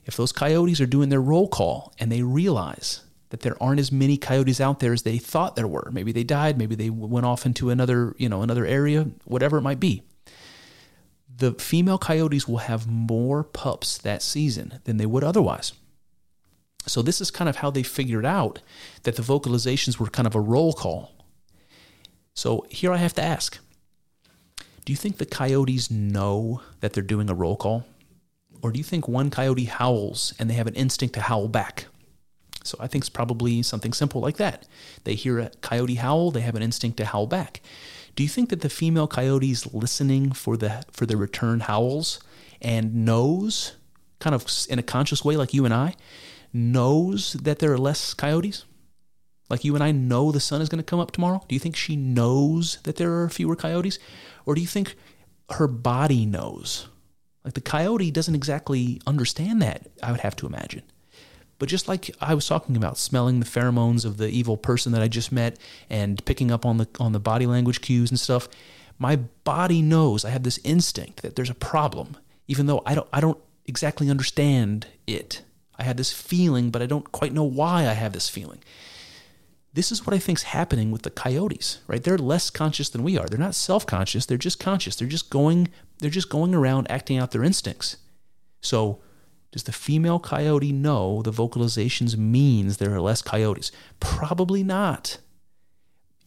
If 0.05 0.15
those 0.15 0.31
coyotes 0.31 0.79
are 0.79 0.85
doing 0.85 1.09
their 1.09 1.21
roll 1.21 1.49
call 1.49 1.93
and 1.99 2.09
they 2.09 2.23
realize 2.23 3.01
that 3.31 3.41
there 3.41 3.61
aren't 3.61 3.81
as 3.81 3.91
many 3.91 4.15
coyotes 4.15 4.61
out 4.61 4.79
there 4.79 4.93
as 4.93 5.03
they 5.03 5.17
thought 5.17 5.57
there 5.57 5.67
were, 5.67 5.89
maybe 5.91 6.13
they 6.13 6.23
died, 6.23 6.57
maybe 6.57 6.73
they 6.73 6.89
went 6.89 7.25
off 7.25 7.45
into 7.45 7.69
another, 7.69 8.15
you 8.17 8.29
know, 8.29 8.43
another 8.43 8.65
area, 8.65 9.09
whatever 9.25 9.57
it 9.57 9.61
might 9.63 9.81
be. 9.81 10.03
The 11.39 11.53
female 11.53 11.97
coyotes 11.97 12.47
will 12.47 12.57
have 12.57 12.87
more 12.87 13.43
pups 13.43 13.97
that 13.97 14.21
season 14.21 14.79
than 14.83 14.97
they 14.97 15.05
would 15.05 15.23
otherwise. 15.23 15.73
So 16.85 17.01
this 17.01 17.21
is 17.21 17.31
kind 17.31 17.49
of 17.49 17.57
how 17.57 17.69
they 17.69 17.83
figured 17.83 18.25
out 18.25 18.61
that 19.03 19.15
the 19.15 19.21
vocalizations 19.21 19.99
were 19.99 20.07
kind 20.07 20.27
of 20.27 20.35
a 20.35 20.41
roll 20.41 20.73
call. 20.73 21.11
So 22.33 22.65
here 22.69 22.91
I 22.91 22.97
have 22.97 23.13
to 23.15 23.23
ask 23.23 23.59
do 24.85 24.93
you 24.93 24.97
think 24.97 25.17
the 25.17 25.25
coyotes 25.25 25.91
know 25.91 26.61
that 26.79 26.93
they're 26.93 27.03
doing 27.03 27.29
a 27.29 27.35
roll 27.35 27.55
call? 27.55 27.85
Or 28.63 28.71
do 28.71 28.79
you 28.79 28.83
think 28.83 29.07
one 29.07 29.29
coyote 29.29 29.65
howls 29.65 30.33
and 30.39 30.49
they 30.49 30.55
have 30.55 30.65
an 30.65 30.73
instinct 30.73 31.13
to 31.15 31.21
howl 31.21 31.47
back? 31.47 31.85
So 32.63 32.77
I 32.79 32.87
think 32.87 33.03
it's 33.03 33.09
probably 33.09 33.61
something 33.61 33.93
simple 33.93 34.19
like 34.19 34.37
that. 34.37 34.67
They 35.03 35.15
hear 35.15 35.39
a 35.39 35.51
coyote 35.61 35.95
howl, 35.95 36.31
they 36.31 36.41
have 36.41 36.55
an 36.55 36.63
instinct 36.63 36.97
to 36.97 37.05
howl 37.05 37.27
back. 37.27 37.61
Do 38.19 38.23
you 38.23 38.27
think 38.27 38.49
that 38.49 38.59
the 38.59 38.69
female 38.69 39.07
coyote 39.07 39.49
is 39.49 39.73
listening 39.73 40.33
for 40.33 40.57
the 40.57 40.83
for 40.91 41.05
the 41.05 41.15
return 41.15 41.61
howls 41.61 42.19
and 42.61 43.05
knows 43.05 43.77
kind 44.19 44.35
of 44.35 44.45
in 44.69 44.77
a 44.77 44.83
conscious 44.83 45.23
way 45.23 45.37
like 45.37 45.53
you 45.53 45.63
and 45.63 45.73
I 45.73 45.95
knows 46.51 47.31
that 47.31 47.59
there 47.59 47.71
are 47.71 47.77
less 47.77 48.13
coyotes? 48.13 48.65
Like 49.49 49.63
you 49.63 49.73
and 49.73 49.81
I 49.81 49.93
know 49.93 50.33
the 50.33 50.41
sun 50.41 50.61
is 50.61 50.67
going 50.67 50.83
to 50.83 50.83
come 50.83 50.99
up 50.99 51.11
tomorrow? 51.11 51.45
Do 51.47 51.55
you 51.55 51.59
think 51.59 51.77
she 51.77 51.95
knows 51.95 52.79
that 52.83 52.97
there 52.97 53.21
are 53.21 53.29
fewer 53.29 53.55
coyotes? 53.55 53.99
Or 54.45 54.53
do 54.53 54.59
you 54.59 54.67
think 54.67 54.97
her 55.51 55.69
body 55.69 56.25
knows? 56.25 56.89
Like 57.45 57.53
the 57.53 57.61
coyote 57.61 58.11
doesn't 58.11 58.35
exactly 58.35 59.01
understand 59.07 59.61
that, 59.61 59.87
I 60.03 60.11
would 60.11 60.19
have 60.19 60.35
to 60.35 60.45
imagine. 60.45 60.83
But 61.59 61.69
just 61.69 61.87
like 61.87 62.09
I 62.21 62.33
was 62.33 62.47
talking 62.47 62.75
about, 62.77 62.97
smelling 62.97 63.39
the 63.39 63.45
pheromones 63.45 64.05
of 64.05 64.17
the 64.17 64.29
evil 64.29 64.57
person 64.57 64.93
that 64.93 65.01
I 65.01 65.09
just 65.09 65.31
met 65.31 65.57
and 65.89 66.23
picking 66.25 66.51
up 66.51 66.65
on 66.65 66.77
the 66.77 66.87
on 66.99 67.11
the 67.11 67.19
body 67.19 67.45
language 67.45 67.81
cues 67.81 68.09
and 68.09 68.19
stuff, 68.19 68.47
my 68.97 69.17
body 69.43 69.81
knows 69.81 70.25
I 70.25 70.29
have 70.29 70.43
this 70.43 70.59
instinct 70.63 71.21
that 71.21 71.35
there's 71.35 71.49
a 71.49 71.55
problem, 71.55 72.17
even 72.47 72.65
though 72.65 72.81
I 72.85 72.95
don't 72.95 73.07
I 73.11 73.19
don't 73.19 73.37
exactly 73.65 74.09
understand 74.09 74.87
it. 75.05 75.43
I 75.77 75.83
have 75.83 75.97
this 75.97 76.11
feeling, 76.11 76.71
but 76.71 76.81
I 76.81 76.85
don't 76.85 77.11
quite 77.11 77.33
know 77.33 77.43
why 77.43 77.81
I 77.87 77.93
have 77.93 78.13
this 78.13 78.29
feeling. 78.29 78.59
This 79.73 79.91
is 79.91 80.05
what 80.05 80.13
I 80.13 80.19
think 80.19 80.39
is 80.39 80.43
happening 80.43 80.91
with 80.91 81.03
the 81.03 81.09
coyotes, 81.09 81.79
right? 81.87 82.03
They're 82.03 82.17
less 82.17 82.49
conscious 82.49 82.89
than 82.89 83.03
we 83.03 83.17
are. 83.17 83.27
They're 83.27 83.37
not 83.37 83.53
self-conscious, 83.53 84.25
they're 84.25 84.37
just 84.37 84.59
conscious. 84.59 84.95
They're 84.95 85.07
just 85.07 85.29
going 85.29 85.67
they're 85.99 86.09
just 86.09 86.29
going 86.29 86.55
around 86.55 86.89
acting 86.89 87.17
out 87.17 87.31
their 87.31 87.43
instincts. 87.43 87.97
So, 88.61 88.99
does 89.51 89.63
the 89.63 89.71
female 89.71 90.19
coyote 90.19 90.71
know 90.71 91.21
the 91.21 91.31
vocalizations 91.31 92.15
means 92.15 92.77
there 92.77 92.93
are 92.93 93.01
less 93.01 93.21
coyotes? 93.21 93.71
Probably 93.99 94.63
not. 94.63 95.17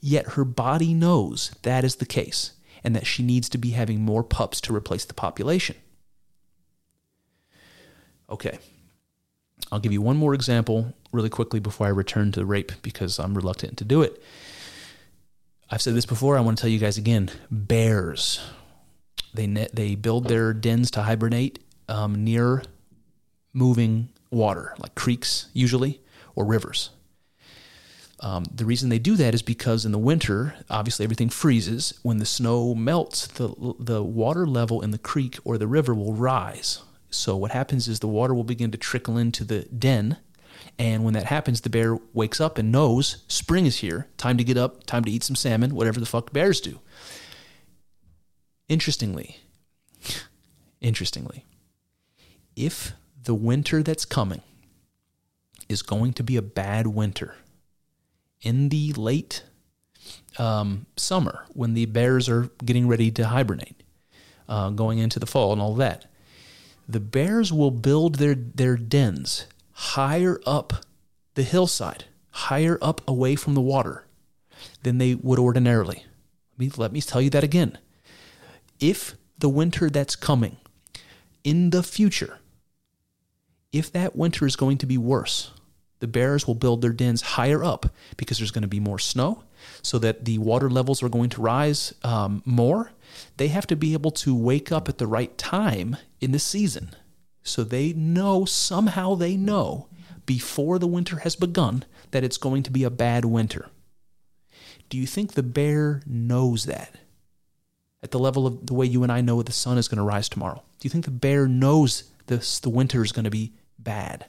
Yet 0.01 0.31
her 0.31 0.45
body 0.45 0.93
knows 0.93 1.55
that 1.63 1.85
is 1.85 1.97
the 1.97 2.07
case 2.07 2.53
and 2.83 2.97
that 2.97 3.07
she 3.07 3.23
needs 3.23 3.49
to 3.51 3.59
be 3.59 3.71
having 3.71 4.01
more 4.01 4.25
pups 4.25 4.61
to 4.63 4.75
replace 4.75 5.05
the 5.05 5.15
population. 5.15 5.77
Okay. 8.29 8.59
I'll 9.71 9.79
give 9.79 9.93
you 9.93 10.03
one 10.03 10.17
more 10.17 10.35
example 10.35 10.93
really 11.13 11.31
quickly 11.31 11.61
before 11.61 11.87
I 11.87 11.91
return 11.91 12.33
to 12.33 12.41
the 12.41 12.47
rape 12.47 12.73
because 12.83 13.21
I'm 13.21 13.35
reluctant 13.35 13.79
to 13.79 13.85
do 13.85 14.03
it. 14.03 14.21
I've 15.71 15.81
said 15.81 15.95
this 15.95 16.07
before, 16.07 16.37
I 16.37 16.41
want 16.41 16.59
to 16.59 16.63
tell 16.63 16.71
you 16.71 16.79
guys 16.79 16.99
again. 16.99 17.31
Bears. 17.51 18.41
They 19.33 19.47
they 19.47 19.95
build 19.95 20.29
their 20.29 20.53
dens 20.53 20.91
to 20.91 21.03
hibernate 21.03 21.61
um, 21.89 22.25
near 22.25 22.63
moving 23.53 24.09
water, 24.31 24.75
like 24.79 24.95
creeks 24.95 25.49
usually, 25.53 26.01
or 26.35 26.45
rivers. 26.45 26.91
Um, 28.21 28.45
the 28.55 28.65
reason 28.65 28.89
they 28.89 29.01
do 29.01 29.17
that 29.17 29.35
is 29.35 29.43
because 29.43 29.85
in 29.85 29.91
the 29.91 29.99
winter, 29.99 30.55
obviously 30.71 31.03
everything 31.03 31.29
freezes. 31.29 31.99
When 32.03 32.19
the 32.19 32.25
snow 32.25 32.73
melts, 32.75 33.27
the, 33.27 33.53
the 33.81 34.03
water 34.03 34.47
level 34.47 34.81
in 34.81 34.93
the 34.93 34.99
creek 34.99 35.39
or 35.45 35.59
the 35.59 35.67
river 35.67 35.93
will 35.93 36.15
rise. 36.15 36.81
So 37.11 37.37
what 37.37 37.51
happens 37.51 37.89
is 37.89 37.99
the 37.99 38.09
water 38.09 38.33
will 38.33 38.45
begin 38.45 38.71
to 38.71 38.79
trickle 38.79 39.19
into 39.19 39.45
the 39.45 39.63
den. 39.65 40.19
And 40.79 41.05
when 41.05 41.15
that 41.15 41.27
happens, 41.27 41.61
the 41.61 41.71
bear 41.71 41.99
wakes 42.13 42.41
up 42.41 42.59
and 42.59 42.71
knows 42.71 43.25
spring 43.27 43.67
is 43.67 43.79
here. 43.79 44.07
Time 44.17 44.39
to 44.39 44.45
get 44.45 44.57
up, 44.57 44.85
time 44.85 45.05
to 45.05 45.11
eat 45.11 45.25
some 45.25 45.37
salmon, 45.37 45.75
whatever 45.75 45.99
the 45.99 46.07
fuck 46.07 46.33
bears 46.33 46.61
do. 46.61 46.79
Interestingly, 48.69 49.39
interestingly, 50.81 51.45
if 52.55 52.93
the 53.25 53.35
winter 53.35 53.83
that's 53.83 54.05
coming 54.05 54.43
is 55.69 55.83
going 55.83 56.13
to 56.15 56.23
be 56.23 56.37
a 56.37 56.43
bad 56.43 56.87
winter 56.89 57.37
in 58.41 58.69
the 58.69 58.93
late 58.95 59.45
um, 60.39 60.87
summer 60.97 61.45
when 61.53 61.75
the 61.75 61.87
bears 61.87 62.29
are 62.29 62.51
getting 62.65 62.89
ready 62.89 63.11
to 63.11 63.27
hibernate, 63.27 63.83
uh, 64.49 64.71
going 64.71 64.99
into 64.99 65.19
the 65.19 65.27
fall 65.27 65.53
and 65.53 65.63
all 65.63 65.75
that. 65.75 66.07
The 66.89 67.01
bears 67.01 67.53
will 67.53 67.71
build 67.71 68.17
their, 68.17 68.35
their 68.35 68.77
dens 68.77 69.47
higher 69.73 70.41
up 70.45 70.85
the 71.35 71.43
hillside, 71.43 72.05
higher 72.31 72.79
up 72.83 73.01
away 73.09 73.37
from 73.37 73.55
the 73.55 73.61
water 73.61 74.07
than 74.83 74.99
they 74.99 75.15
would 75.15 75.39
ordinarily. 75.39 76.05
Let 76.53 76.59
me, 76.59 76.71
let 76.77 76.93
me 76.93 77.01
tell 77.01 77.23
you 77.23 77.31
that 77.31 77.45
again. 77.45 77.79
If 78.81 79.15
the 79.39 79.49
winter 79.49 79.89
that's 79.89 80.17
coming 80.17 80.57
in 81.45 81.71
the 81.71 81.83
future 81.83 82.39
if 83.73 83.91
that 83.93 84.15
winter 84.15 84.47
is 84.47 84.57
going 84.57 84.79
to 84.79 84.87
be 84.87 84.99
worse, 84.99 85.51
the 86.01 86.07
bears 86.07 86.47
will 86.47 86.55
build 86.55 86.83
their 86.83 86.93
dens 86.93 87.23
higher 87.23 87.63
up 87.63 87.87
because 88.17 88.39
there's 88.39 88.51
going 88.51 88.63
to 88.63 88.69
be 88.69 88.81
more 88.81 88.99
snow, 88.99 89.45
so 89.83 89.99
that 90.01 90.25
the 90.25 90.39
water 90.39 90.69
levels 90.69 91.03
are 91.03 91.09
going 91.09 91.31
to 91.31 91.41
rise 91.41 91.95
um, 92.03 92.43
more. 92.45 92.93
They 93.37 93.49
have 93.49 93.67
to 93.69 93.77
be 93.77 93.93
able 93.93 94.11
to 94.13 94.35
wake 94.35 94.73
up 94.73 94.89
at 94.89 94.99
the 94.99 95.07
right 95.07 95.37
time 95.39 95.97
in 96.21 96.33
the 96.33 96.39
season. 96.39 96.91
So 97.43 97.65
they 97.65 97.93
know, 97.93 98.45
somehow 98.45 99.15
they 99.15 99.37
know, 99.37 99.89
before 100.27 100.79
the 100.79 100.87
winter 100.87 101.21
has 101.21 101.37
begun, 101.37 101.85
that 102.11 102.25
it's 102.25 102.37
going 102.37 102.63
to 102.65 102.71
be 102.71 102.85
a 102.85 102.91
bad 102.91 103.25
winter. 103.25 103.69
Do 104.89 104.99
you 104.99 105.07
think 105.07 105.33
the 105.33 105.43
bear 105.43 106.03
knows 106.05 106.67
that? 106.67 106.97
At 108.03 108.11
the 108.11 108.19
level 108.19 108.47
of 108.47 108.67
the 108.67 108.75
way 108.75 108.87
you 108.87 109.03
and 109.05 109.13
I 109.13 109.21
know 109.21 109.43
the 109.43 109.53
sun 109.53 109.79
is 109.79 109.89
going 109.89 109.99
to 109.99 110.05
rise 110.05 110.29
tomorrow? 110.29 110.63
Do 110.81 110.87
you 110.87 110.91
think 110.91 111.05
the 111.05 111.13
bear 111.13 111.47
knows 111.47 112.11
this, 112.27 112.59
the 112.59 112.71
winter 112.71 113.05
is 113.05 113.13
going 113.13 113.25
to 113.25 113.31
be 113.31 113.53
bad? 113.83 114.27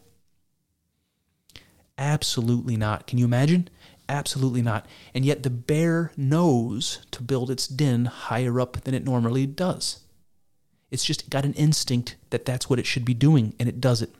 Absolutely 1.97 2.75
not. 2.75 3.07
Can 3.07 3.17
you 3.17 3.25
imagine? 3.25 3.69
Absolutely 4.09 4.61
not. 4.61 4.85
And 5.13 5.23
yet 5.23 5.43
the 5.43 5.49
bear 5.49 6.11
knows 6.17 7.05
to 7.11 7.23
build 7.23 7.49
its 7.49 7.67
den 7.67 8.05
higher 8.05 8.59
up 8.59 8.81
than 8.81 8.93
it 8.93 9.05
normally 9.05 9.45
does. 9.45 10.01
It's 10.91 11.05
just 11.05 11.30
got 11.30 11.45
an 11.45 11.53
instinct 11.53 12.17
that 12.30 12.45
that's 12.45 12.69
what 12.69 12.80
it 12.80 12.85
should 12.85 13.05
be 13.05 13.13
doing, 13.13 13.55
and 13.59 13.67
it 13.67 13.81
does 13.81 14.01
it. 14.01 14.13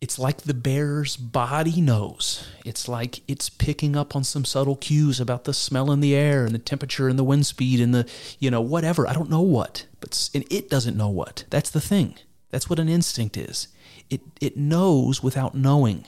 It's 0.00 0.16
like 0.16 0.42
the 0.42 0.54
bear's 0.54 1.16
body 1.16 1.80
knows. 1.80 2.48
It's 2.64 2.86
like 2.86 3.20
it's 3.26 3.48
picking 3.48 3.96
up 3.96 4.14
on 4.14 4.22
some 4.22 4.44
subtle 4.44 4.76
cues 4.76 5.18
about 5.18 5.42
the 5.42 5.52
smell 5.52 5.90
in 5.90 5.98
the 5.98 6.14
air 6.14 6.44
and 6.44 6.54
the 6.54 6.60
temperature 6.60 7.08
and 7.08 7.18
the 7.18 7.24
wind 7.24 7.46
speed 7.46 7.80
and 7.80 7.92
the, 7.92 8.08
you 8.38 8.48
know, 8.48 8.60
whatever. 8.60 9.08
I 9.08 9.12
don't 9.12 9.30
know 9.30 9.40
what, 9.40 9.86
but 9.98 10.30
and 10.34 10.44
it 10.52 10.70
doesn't 10.70 10.96
know 10.96 11.08
what. 11.08 11.44
That's 11.50 11.70
the 11.70 11.80
thing. 11.80 12.14
That's 12.50 12.70
what 12.70 12.78
an 12.78 12.88
instinct 12.88 13.36
is. 13.36 13.68
It 14.08 14.20
it 14.40 14.56
knows 14.56 15.20
without 15.20 15.56
knowing, 15.56 16.04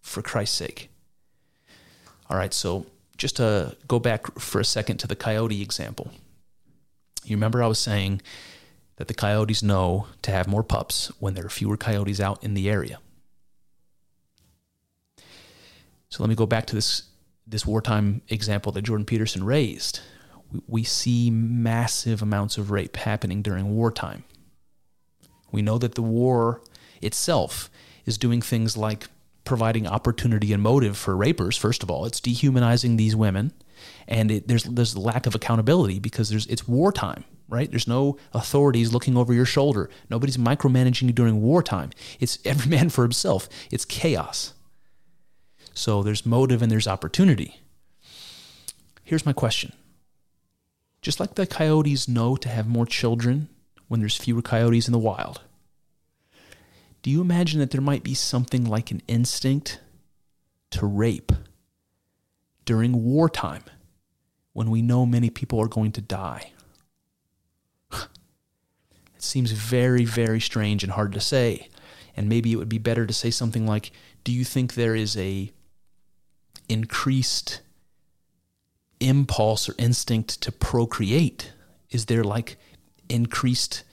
for 0.00 0.22
Christ's 0.22 0.56
sake. 0.56 0.88
All 2.30 2.36
right, 2.36 2.54
so 2.54 2.86
just 3.16 3.36
to 3.36 3.76
go 3.88 3.98
back 3.98 4.38
for 4.38 4.60
a 4.60 4.64
second 4.64 4.98
to 4.98 5.08
the 5.08 5.16
coyote 5.16 5.62
example. 5.62 6.12
You 7.24 7.36
remember 7.36 7.62
I 7.62 7.66
was 7.66 7.80
saying 7.80 8.22
that 8.96 9.08
the 9.08 9.14
coyotes 9.14 9.64
know 9.64 10.06
to 10.22 10.30
have 10.30 10.46
more 10.46 10.62
pups 10.62 11.10
when 11.18 11.34
there 11.34 11.46
are 11.46 11.50
fewer 11.50 11.76
coyotes 11.76 12.20
out 12.20 12.42
in 12.44 12.54
the 12.54 12.70
area. 12.70 13.00
So 16.12 16.22
let 16.22 16.28
me 16.28 16.34
go 16.34 16.44
back 16.44 16.66
to 16.66 16.74
this 16.74 17.04
this 17.46 17.64
wartime 17.64 18.20
example 18.28 18.70
that 18.72 18.82
Jordan 18.82 19.06
Peterson 19.06 19.44
raised. 19.44 20.00
We, 20.52 20.60
we 20.66 20.84
see 20.84 21.30
massive 21.30 22.20
amounts 22.20 22.58
of 22.58 22.70
rape 22.70 22.96
happening 22.96 23.40
during 23.40 23.74
wartime. 23.74 24.24
We 25.50 25.62
know 25.62 25.78
that 25.78 25.94
the 25.94 26.02
war 26.02 26.60
itself 27.00 27.70
is 28.04 28.18
doing 28.18 28.42
things 28.42 28.76
like 28.76 29.08
providing 29.44 29.86
opportunity 29.86 30.52
and 30.52 30.62
motive 30.62 30.98
for 30.98 31.16
rapers. 31.16 31.56
First 31.56 31.82
of 31.82 31.90
all, 31.90 32.04
it's 32.04 32.20
dehumanizing 32.20 32.98
these 32.98 33.16
women, 33.16 33.54
and 34.06 34.30
it, 34.30 34.48
there's 34.48 34.64
there's 34.64 34.94
lack 34.94 35.26
of 35.26 35.34
accountability 35.34 35.98
because 35.98 36.28
there's 36.28 36.46
it's 36.46 36.68
wartime, 36.68 37.24
right? 37.48 37.70
There's 37.70 37.88
no 37.88 38.18
authorities 38.34 38.92
looking 38.92 39.16
over 39.16 39.32
your 39.32 39.46
shoulder. 39.46 39.88
Nobody's 40.10 40.36
micromanaging 40.36 41.06
you 41.06 41.12
during 41.14 41.40
wartime. 41.40 41.88
It's 42.20 42.38
every 42.44 42.68
man 42.76 42.90
for 42.90 43.02
himself. 43.02 43.48
It's 43.70 43.86
chaos. 43.86 44.52
So 45.74 46.02
there's 46.02 46.26
motive 46.26 46.62
and 46.62 46.70
there's 46.70 46.88
opportunity. 46.88 47.60
Here's 49.04 49.26
my 49.26 49.32
question. 49.32 49.72
Just 51.00 51.18
like 51.18 51.34
the 51.34 51.46
coyotes 51.46 52.08
know 52.08 52.36
to 52.36 52.48
have 52.48 52.68
more 52.68 52.86
children 52.86 53.48
when 53.88 54.00
there's 54.00 54.16
fewer 54.16 54.42
coyotes 54.42 54.86
in 54.86 54.92
the 54.92 54.98
wild, 54.98 55.40
do 57.02 57.10
you 57.10 57.20
imagine 57.20 57.58
that 57.58 57.72
there 57.72 57.80
might 57.80 58.04
be 58.04 58.14
something 58.14 58.64
like 58.64 58.90
an 58.90 59.02
instinct 59.08 59.80
to 60.70 60.86
rape 60.86 61.32
during 62.64 63.04
wartime 63.04 63.64
when 64.52 64.70
we 64.70 64.82
know 64.82 65.04
many 65.04 65.28
people 65.28 65.60
are 65.60 65.68
going 65.68 65.90
to 65.92 66.00
die? 66.00 66.52
it 67.92 67.98
seems 69.18 69.50
very, 69.50 70.04
very 70.04 70.40
strange 70.40 70.84
and 70.84 70.92
hard 70.92 71.12
to 71.12 71.20
say. 71.20 71.68
And 72.16 72.28
maybe 72.28 72.52
it 72.52 72.56
would 72.56 72.68
be 72.68 72.78
better 72.78 73.04
to 73.06 73.12
say 73.12 73.30
something 73.30 73.66
like, 73.66 73.90
Do 74.22 74.32
you 74.32 74.44
think 74.44 74.74
there 74.74 74.94
is 74.94 75.16
a 75.16 75.50
increased 76.68 77.60
impulse 79.00 79.68
or 79.68 79.74
instinct 79.78 80.40
to 80.42 80.52
procreate? 80.52 81.52
Is 81.90 82.06
there 82.06 82.24
like 82.24 82.56
increased 83.08 83.84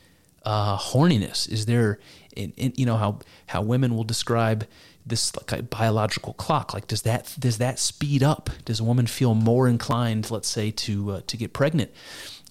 uh, 0.43 0.77
horniness? 0.77 1.49
Is 1.49 1.65
there, 1.65 1.99
in, 2.35 2.53
in, 2.57 2.73
you 2.75 2.85
know, 2.85 2.97
how 2.97 3.19
how 3.47 3.61
women 3.61 3.95
will 3.95 4.03
describe 4.03 4.65
this 5.05 5.35
like 5.35 5.69
biological 5.69 6.33
clock? 6.33 6.73
Like, 6.73 6.87
does 6.87 7.01
that 7.03 7.35
does 7.39 7.57
that 7.57 7.79
speed 7.79 8.23
up? 8.23 8.49
Does 8.65 8.79
a 8.79 8.83
woman 8.83 9.07
feel 9.07 9.35
more 9.35 9.67
inclined, 9.67 10.31
let's 10.31 10.47
say, 10.47 10.71
to 10.71 11.11
uh, 11.11 11.21
to 11.27 11.37
get 11.37 11.53
pregnant? 11.53 11.91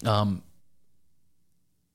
Um, 0.05 0.43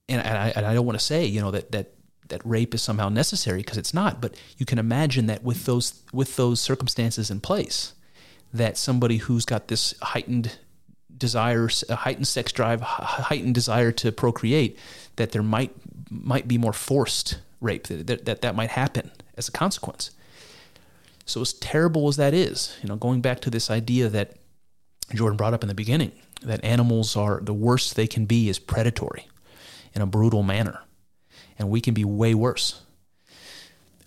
and, 0.09 0.21
and, 0.21 0.37
I, 0.37 0.53
and 0.55 0.67
I 0.67 0.75
don't 0.75 0.85
want 0.85 0.99
to 0.99 1.05
say, 1.05 1.25
you 1.25 1.41
know, 1.41 1.51
that 1.51 1.73
that 1.73 1.95
that 2.29 2.41
rape 2.45 2.75
is 2.75 2.83
somehow 2.83 3.09
necessary 3.09 3.59
because 3.59 3.79
it's 3.79 3.95
not. 3.95 4.21
But 4.21 4.35
you 4.57 4.67
can 4.67 4.79
imagine 4.79 5.27
that 5.27 5.43
with 5.43 5.65
those 5.65 6.03
with 6.13 6.37
those 6.37 6.61
circumstances 6.61 7.31
in 7.31 7.41
place, 7.41 7.95
that 8.55 8.79
somebody 8.79 9.19
who's 9.19 9.45
got 9.45 9.69
this 9.69 9.95
heightened 10.01 10.57
desire, 11.17 11.69
heightened 11.91 12.29
sex 12.29 12.53
drive, 12.53 12.81
heightened 12.81 13.55
desire 13.55 13.93
to 13.93 14.13
procreate, 14.13 14.79
that 15.17 15.33
there 15.33 15.43
might 15.43 15.75
might 16.09 16.47
be 16.47 16.57
more 16.57 16.73
forced 16.73 17.39
rape 17.61 17.89
that 17.89 18.25
that, 18.25 18.41
that 18.43 18.55
might 18.55 18.71
happen 18.71 19.11
as 19.37 19.49
a 19.49 19.53
consequence. 19.53 20.13
So 21.27 21.41
as 21.41 21.53
terrible 21.55 22.09
as 22.09 22.17
that 22.17 22.35
is, 22.35 22.77
you 22.83 22.89
know, 22.89 22.97
going 22.97 23.21
back 23.21 23.41
to 23.41 23.51
this 23.51 23.71
idea 23.71 24.09
that 24.11 24.37
Jordan 25.15 25.37
brought 25.37 25.55
up 25.55 25.63
in 25.63 25.69
the 25.69 25.75
beginning, 25.75 26.13
that 26.43 26.63
animals 26.63 27.17
are 27.17 27.41
the 27.41 27.55
worst 27.55 27.97
they 27.97 28.07
can 28.07 28.27
be 28.27 28.49
is 28.49 28.59
predatory 28.59 29.27
in 29.95 30.03
a 30.03 30.07
brutal 30.07 30.43
manner, 30.43 30.81
and 31.59 31.71
we 31.71 31.81
can 31.81 31.95
be 31.95 32.05
way 32.05 32.35
worse 32.35 32.83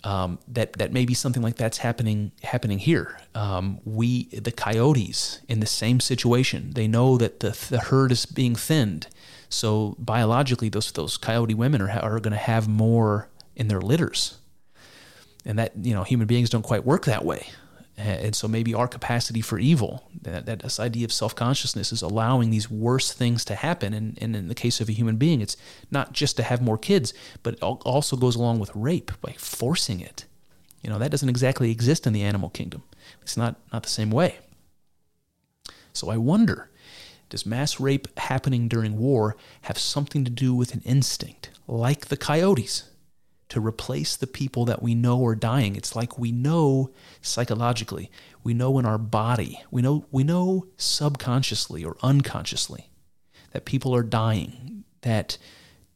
um, 0.04 0.38
that 0.48 0.74
that 0.74 0.92
maybe 0.92 1.14
something 1.14 1.42
like 1.42 1.56
that's 1.56 1.78
happening 1.78 2.32
happening 2.42 2.78
here. 2.78 3.18
Um, 3.34 3.80
we 3.84 4.24
the 4.26 4.52
coyotes 4.52 5.40
in 5.48 5.60
the 5.60 5.66
same 5.66 6.00
situation. 6.00 6.72
They 6.74 6.86
know 6.86 7.18
that 7.18 7.40
the 7.40 7.58
the 7.70 7.80
herd 7.80 8.12
is 8.12 8.26
being 8.26 8.54
thinned, 8.54 9.08
so 9.48 9.96
biologically 9.98 10.68
those 10.68 10.92
those 10.92 11.16
coyote 11.16 11.54
women 11.54 11.82
are 11.82 11.90
are 11.90 12.20
going 12.20 12.32
to 12.32 12.36
have 12.36 12.68
more 12.68 13.28
in 13.56 13.68
their 13.68 13.80
litters, 13.80 14.38
and 15.44 15.58
that 15.58 15.72
you 15.82 15.94
know 15.94 16.04
human 16.04 16.26
beings 16.26 16.50
don't 16.50 16.62
quite 16.62 16.84
work 16.84 17.04
that 17.06 17.24
way. 17.24 17.48
And 17.98 18.36
so 18.36 18.46
maybe 18.46 18.74
our 18.74 18.86
capacity 18.86 19.40
for 19.40 19.58
evil, 19.58 20.08
that, 20.22 20.46
that 20.46 20.60
this 20.60 20.78
idea 20.78 21.04
of 21.04 21.12
self 21.12 21.34
consciousness, 21.34 21.92
is 21.92 22.00
allowing 22.00 22.50
these 22.50 22.70
worse 22.70 23.12
things 23.12 23.44
to 23.46 23.56
happen. 23.56 23.92
And, 23.92 24.16
and, 24.20 24.36
in 24.36 24.46
the 24.46 24.54
case 24.54 24.80
of 24.80 24.88
a 24.88 24.92
human 24.92 25.16
being, 25.16 25.40
it's 25.40 25.56
not 25.90 26.12
just 26.12 26.36
to 26.36 26.44
have 26.44 26.62
more 26.62 26.78
kids, 26.78 27.12
but 27.42 27.54
it 27.54 27.62
also 27.62 28.16
goes 28.16 28.36
along 28.36 28.60
with 28.60 28.70
rape 28.72 29.10
by 29.20 29.32
forcing 29.32 30.00
it. 30.00 30.26
You 30.82 30.90
know, 30.90 30.98
that 31.00 31.10
doesn't 31.10 31.28
exactly 31.28 31.72
exist 31.72 32.06
in 32.06 32.12
the 32.12 32.22
animal 32.22 32.50
kingdom. 32.50 32.84
It's 33.20 33.36
not, 33.36 33.56
not 33.72 33.82
the 33.82 33.88
same 33.88 34.12
way. 34.12 34.36
So 35.92 36.08
I 36.08 36.18
wonder 36.18 36.70
does 37.30 37.44
mass 37.44 37.78
rape 37.78 38.08
happening 38.18 38.68
during 38.68 38.96
war 38.96 39.36
have 39.62 39.76
something 39.76 40.24
to 40.24 40.30
do 40.30 40.54
with 40.54 40.72
an 40.72 40.82
instinct, 40.84 41.50
like 41.66 42.06
the 42.06 42.16
coyotes? 42.16 42.87
To 43.48 43.60
replace 43.60 44.16
the 44.16 44.26
people 44.26 44.64
that 44.66 44.82
we 44.82 44.94
know 44.94 45.24
are 45.24 45.34
dying. 45.34 45.74
It's 45.74 45.96
like 45.96 46.18
we 46.18 46.32
know 46.32 46.90
psychologically, 47.22 48.10
we 48.44 48.54
know 48.54 48.78
in 48.78 48.86
our 48.86 48.98
body, 48.98 49.62
we 49.70 49.82
know 49.82 50.06
we 50.10 50.24
know 50.24 50.66
subconsciously 50.76 51.84
or 51.84 51.96
unconsciously 52.02 52.90
that 53.52 53.64
people 53.64 53.94
are 53.94 54.02
dying, 54.02 54.84
that 55.00 55.38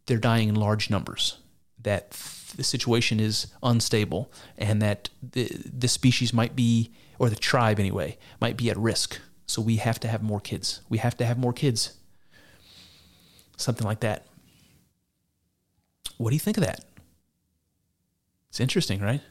they're 0.06 0.18
dying 0.18 0.48
in 0.48 0.54
large 0.54 0.88
numbers, 0.88 1.38
that 1.80 2.12
the 2.56 2.64
situation 2.64 3.20
is 3.20 3.48
unstable, 3.62 4.32
and 4.56 4.80
that 4.80 5.10
the 5.22 5.50
the 5.64 5.88
species 5.88 6.32
might 6.32 6.56
be 6.56 6.92
or 7.18 7.28
the 7.28 7.36
tribe 7.36 7.78
anyway 7.78 8.16
might 8.40 8.56
be 8.56 8.70
at 8.70 8.76
risk. 8.78 9.20
So 9.46 9.60
we 9.60 9.76
have 9.76 10.00
to 10.00 10.08
have 10.08 10.22
more 10.22 10.40
kids. 10.40 10.80
We 10.88 10.98
have 10.98 11.16
to 11.18 11.26
have 11.26 11.38
more 11.38 11.52
kids. 11.52 11.94
Something 13.58 13.86
like 13.86 14.00
that. 14.00 14.26
What 16.16 16.30
do 16.30 16.36
you 16.36 16.40
think 16.40 16.56
of 16.56 16.64
that? 16.64 16.84
It's 18.52 18.60
interesting, 18.60 19.00
right? 19.00 19.22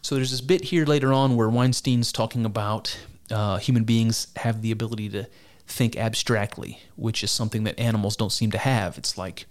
So 0.00 0.14
there's 0.14 0.30
this 0.30 0.40
bit 0.40 0.64
here 0.64 0.86
later 0.86 1.12
on 1.12 1.36
where 1.36 1.50
Weinstein's 1.50 2.12
talking 2.12 2.46
about 2.46 2.98
uh, 3.30 3.58
human 3.58 3.84
beings 3.84 4.28
have 4.36 4.62
the 4.62 4.70
ability 4.70 5.10
to 5.10 5.26
think 5.66 5.98
abstractly, 5.98 6.78
which 6.96 7.22
is 7.22 7.30
something 7.30 7.64
that 7.64 7.78
animals 7.78 8.16
don't 8.16 8.32
seem 8.32 8.50
to 8.52 8.58
have. 8.58 8.96
It's 8.96 9.18
like, 9.18 9.44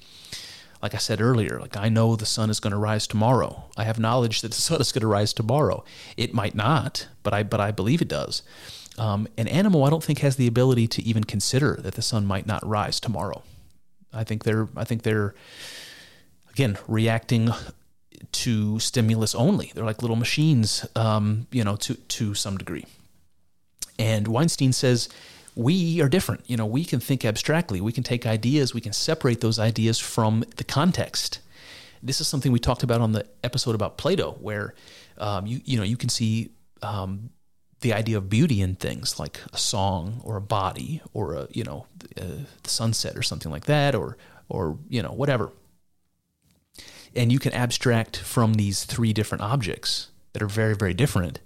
like 0.82 0.96
I 0.96 0.98
said 0.98 1.22
earlier, 1.22 1.60
like 1.60 1.78
I 1.78 1.90
know 1.90 2.16
the 2.16 2.26
sun 2.26 2.50
is 2.50 2.60
going 2.60 2.72
to 2.72 2.78
rise 2.80 3.06
tomorrow. 3.06 3.66
I 3.78 3.84
have 3.84 4.00
knowledge 4.00 4.42
that 4.42 4.54
the 4.54 4.62
sun 4.62 4.82
is 4.82 4.92
going 4.92 5.02
to 5.02 5.08
rise 5.08 5.32
tomorrow. 5.32 5.84
It 6.18 6.34
might 6.34 6.56
not, 6.56 7.08
but 7.22 7.36
I 7.36 7.44
but 7.44 7.60
I 7.60 7.70
believe 7.70 8.02
it 8.02 8.08
does. 8.08 8.42
Um, 8.98 9.28
an 9.38 9.48
animal, 9.48 9.84
I 9.84 9.92
don't 9.92 10.04
think, 10.04 10.20
has 10.22 10.38
the 10.38 10.48
ability 10.48 10.88
to 10.88 11.04
even 11.04 11.24
consider 11.24 11.78
that 11.82 11.94
the 11.94 12.02
sun 12.02 12.26
might 12.26 12.48
not 12.48 12.66
rise 12.66 13.00
tomorrow. 13.00 13.44
I 14.12 14.24
think 14.24 14.44
they're 14.44 14.68
I 14.76 14.86
think 14.86 15.04
they're 15.04 15.36
again 16.60 16.78
reacting 16.88 17.50
to 18.34 18.80
stimulus 18.80 19.34
only. 19.34 19.72
They're 19.74 19.86
like 19.86 20.02
little 20.02 20.18
machines, 20.18 20.86
um, 20.96 21.48
you 21.52 21.64
know, 21.64 21.78
to 21.78 21.96
to 21.96 22.34
some 22.34 22.58
degree. 22.58 22.86
And 23.98 24.28
Weinstein 24.28 24.74
says 24.74 25.08
we 25.56 26.02
are 26.02 26.10
different. 26.10 26.50
You 26.50 26.58
know, 26.58 26.66
we 26.66 26.84
can 26.84 27.00
think 27.00 27.24
abstractly. 27.24 27.80
We 27.80 27.94
can 27.94 28.04
take 28.04 28.26
ideas. 28.26 28.74
We 28.74 28.82
can 28.82 28.92
separate 28.92 29.40
those 29.40 29.58
ideas 29.58 30.00
from 30.00 30.44
the 30.58 30.66
context. 30.66 31.40
This 32.04 32.20
is 32.20 32.28
something 32.28 32.52
we 32.52 32.60
talked 32.60 32.84
about 32.84 33.00
on 33.00 33.14
the 33.14 33.26
episode 33.42 33.76
about 33.76 33.98
Plato, 33.98 34.32
where 34.42 34.74
um, 35.18 35.48
you 35.48 35.62
you 35.64 35.78
know 35.78 35.84
you 35.84 35.96
can 35.96 36.10
see 36.10 36.50
um, 36.82 37.30
the 37.80 37.94
idea 37.94 38.18
of 38.18 38.30
beauty 38.30 38.62
in 38.62 38.76
things 38.76 39.18
like 39.18 39.40
a 39.54 39.58
song 39.58 40.20
or 40.26 40.36
a 40.36 40.42
body 40.42 41.02
or 41.14 41.36
a 41.36 41.48
you 41.52 41.64
know 41.64 41.86
the 42.16 42.70
sunset 42.70 43.16
or 43.16 43.22
something 43.22 43.52
like 43.52 43.66
that, 43.66 43.96
or 43.96 44.18
or 44.50 44.78
you 44.90 45.02
know 45.02 45.12
whatever 45.12 45.52
and 47.16 47.32
you 47.32 47.40
can 47.40 47.54
abstract 47.54 48.18
from 48.18 48.54
these 48.54 48.84
three 48.84 49.14
different 49.14 49.44
objects 49.44 50.10
that 50.34 50.42
are 50.42 50.48
very, 50.48 50.76
very 50.76 50.94
different 50.94 51.40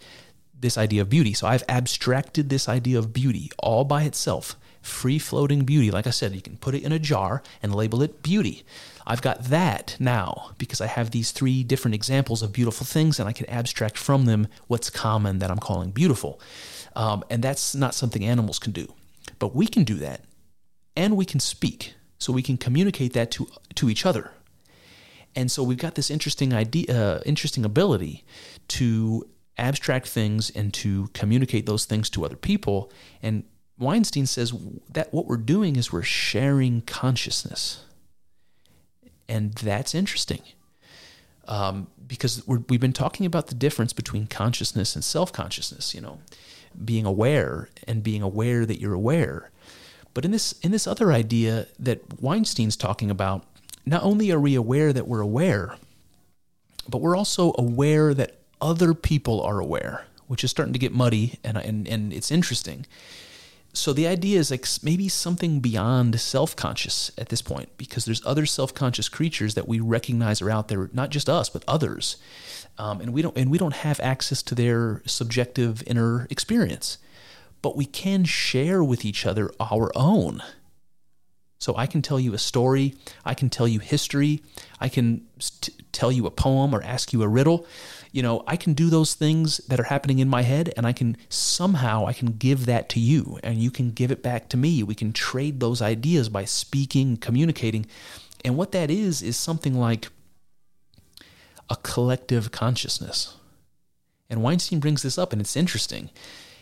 this 0.64 0.77
idea 0.77 1.02
of 1.02 1.10
beauty. 1.10 1.34
So 1.34 1.45
I've 1.45 1.64
abstracted 1.69 2.49
this 2.49 2.68
idea 2.68 2.98
of 2.98 3.14
beauty 3.14 3.52
all 3.60 3.84
by 3.84 4.03
itself, 4.03 4.56
free 4.81 5.19
floating 5.19 5.65
beauty. 5.65 5.91
Like 5.91 6.07
I 6.07 6.11
said, 6.11 6.34
you 6.34 6.41
can 6.41 6.57
put 6.57 6.73
it 6.73 6.84
in 6.84 6.91
a 6.91 6.98
jar 6.98 7.44
and 7.61 7.76
label 7.76 8.02
it 8.02 8.23
beauty. 8.23 8.64
I've 9.06 9.22
got 9.22 9.44
that 9.45 9.98
now 9.99 10.52
because 10.57 10.81
I 10.81 10.88
have 10.88 11.11
these 11.11 11.31
three 11.31 11.64
different 11.64 11.95
examples 11.95 12.41
of 12.41 12.53
beautiful 12.53 12.85
things 12.85 13.19
and 13.19 13.30
I 13.30 13.34
can 13.34 13.49
abstract 13.49 13.98
from 13.98 14.26
them 14.26 14.48
what's 14.68 14.90
common 14.90 15.40
that 15.40 15.52
I'm 15.52 15.60
calling 15.60 15.91
beautiful. 15.91 16.40
Um, 16.95 17.23
and 17.30 17.44
that's 17.44 17.76
not 17.76 17.94
something 17.94 18.26
animals 18.26 18.57
can 18.57 18.72
do. 18.72 18.94
But 19.40 19.53
we 19.53 19.68
can 19.68 19.84
do 19.84 19.95
that 19.95 20.23
and 20.95 21.18
we 21.18 21.26
can 21.26 21.41
speak. 21.41 21.94
So 22.18 22.31
we 22.31 22.41
can 22.41 22.56
communicate 22.56 23.11
that 23.14 23.31
to, 23.31 23.49
to 23.76 23.90
each 23.90 24.06
other. 24.06 24.31
And 25.36 25.52
so 25.52 25.64
we've 25.64 25.78
got 25.78 25.96
this 25.96 26.12
interesting 26.12 26.54
idea, 26.54 26.86
uh, 26.90 27.22
interesting 27.26 27.66
ability 27.66 28.24
to 28.70 29.28
abstract 29.58 30.08
things 30.08 30.50
and 30.50 30.74
to 30.74 31.10
communicate 31.14 31.66
those 31.66 31.86
things 31.86 32.10
to 32.12 32.26
other 32.26 32.36
people. 32.36 32.92
And 33.22 33.44
Weinstein 33.78 34.26
says 34.26 34.54
that 34.92 35.14
what 35.14 35.26
we're 35.26 35.38
doing 35.38 35.76
is 35.76 35.92
we're 35.92 36.04
sharing 36.04 36.82
consciousness. 36.82 37.84
And 39.28 39.54
that's 39.54 39.96
interesting 39.96 40.42
um, 41.48 41.88
because 42.06 42.46
we 42.48 42.58
have 42.70 42.82
been 42.82 42.94
talking 42.94 43.26
about 43.26 43.48
the 43.48 43.56
difference 43.56 43.94
between 43.94 44.28
consciousness 44.28 44.96
and 44.96 45.04
self 45.04 45.32
consciousness, 45.32 45.94
you 45.94 46.02
know, 46.02 46.20
being 46.84 47.06
aware 47.06 47.70
and 47.88 48.04
being 48.04 48.22
aware 48.22 48.66
that 48.66 48.80
you're 48.80 48.94
aware. 48.94 49.52
But 50.14 50.26
in 50.26 50.32
this, 50.32 50.54
in 50.62 50.72
this 50.72 50.86
other 50.86 51.12
idea 51.12 51.68
that 51.80 52.22
Weinstein's 52.22 52.76
talking 52.78 53.10
about, 53.10 53.46
not 53.86 54.04
only 54.04 54.32
are 54.32 54.40
we 54.40 54.56
aware 54.56 54.94
that 54.94 55.08
we're 55.08 55.22
aware, 55.22 55.76
but 56.88 57.02
we're 57.02 57.16
also 57.16 57.54
aware 57.58 58.14
that 58.14 58.38
other 58.62 58.94
people 58.94 59.42
are 59.42 59.60
aware, 59.60 60.06
which 60.28 60.44
is 60.44 60.52
starting 60.52 60.74
to 60.74 60.80
get 60.80 60.94
muddy 60.94 61.40
and, 61.44 61.58
and, 61.58 61.88
and 61.88 62.14
it's 62.14 62.32
interesting. 62.32 62.86
so 63.74 63.92
the 63.92 64.08
idea 64.08 64.40
is 64.40 64.52
like 64.52 64.66
maybe 64.84 65.10
something 65.10 65.60
beyond 65.60 66.20
self-conscious 66.20 67.12
at 67.18 67.30
this 67.30 67.42
point 67.42 67.70
because 67.78 68.06
there's 68.06 68.24
other 68.26 68.46
self-conscious 68.46 69.10
creatures 69.10 69.56
that 69.56 69.68
we 69.68 69.80
recognize 69.80 70.42
are 70.42 70.52
out 70.52 70.68
there 70.68 70.90
not 70.94 71.10
just 71.10 71.28
us 71.28 71.50
but 71.50 71.64
others 71.68 72.18
um, 72.78 73.02
and 73.02 73.12
we 73.14 73.22
don't 73.22 73.36
and 73.36 73.50
we 73.50 73.58
don't 73.58 73.74
have 73.74 74.00
access 74.00 74.44
to 74.44 74.54
their 74.54 75.02
subjective 75.06 75.84
inner 75.88 76.28
experience 76.30 77.00
but 77.64 77.76
we 77.76 77.86
can 77.86 78.24
share 78.24 78.84
with 78.84 79.04
each 79.04 79.26
other 79.26 79.50
our 79.60 79.92
own 79.96 80.42
so 81.64 81.76
i 81.77 81.85
can 81.85 82.02
tell 82.02 82.19
you 82.19 82.34
a 82.34 82.38
story 82.52 82.88
i 83.26 83.34
can 83.34 83.49
tell 83.49 83.68
you 83.68 83.80
history 83.80 84.41
i 84.80 84.90
can 84.90 85.26
st- 85.40 85.76
tell 85.91 86.11
you 86.11 86.26
a 86.26 86.31
poem 86.31 86.76
or 86.76 86.81
ask 86.84 87.14
you 87.14 87.22
a 87.23 87.27
riddle 87.27 87.65
you 88.14 88.22
know, 88.22 88.44
I 88.45 88.57
can 88.57 88.73
do 88.73 88.91
those 88.91 89.15
things 89.15 89.57
that 89.68 89.80
are 89.80 89.90
happening 89.91 90.19
in 90.19 90.30
my 90.30 90.44
head 90.44 90.72
and 90.77 90.85
I 90.85 90.94
can 90.94 91.18
somehow 91.30 92.06
I 92.06 92.14
can 92.14 92.38
give 92.38 92.68
that 92.68 92.88
to 92.90 92.99
you 92.99 93.40
and 93.44 93.57
you 93.57 93.72
can 93.72 93.90
give 93.90 94.11
it 94.11 94.22
back 94.22 94.49
to 94.49 94.57
me. 94.57 94.84
We 94.84 94.94
can 94.94 95.11
trade 95.11 95.60
those 95.60 95.81
ideas 95.81 96.30
by 96.30 96.45
speaking, 96.45 97.18
communicating. 97.18 97.88
And 98.45 98.56
what 98.56 98.72
that 98.72 98.91
is 98.91 99.23
is 99.23 99.35
something 99.35 99.73
like 99.73 100.10
a 101.72 101.76
collective 101.77 102.52
consciousness. 102.52 103.35
And 104.30 104.44
Weinstein 104.44 104.80
brings 104.80 105.02
this 105.02 105.18
up 105.18 105.34
and 105.34 105.41
it's 105.41 105.57
interesting. 105.57 106.11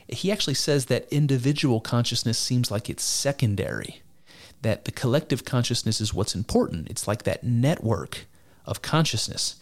He 0.07 0.31
actually 0.31 0.53
says 0.53 0.85
that 0.85 1.11
individual 1.11 1.81
consciousness 1.81 2.37
seems 2.37 2.71
like 2.71 2.89
it's 2.89 3.03
secondary, 3.03 4.01
that 4.61 4.85
the 4.85 4.91
collective 4.91 5.43
consciousness 5.45 5.99
is 5.99 6.13
what's 6.13 6.35
important. 6.35 6.89
It's 6.89 7.07
like 7.07 7.23
that 7.23 7.43
network 7.43 8.25
of 8.65 8.81
consciousness 8.81 9.55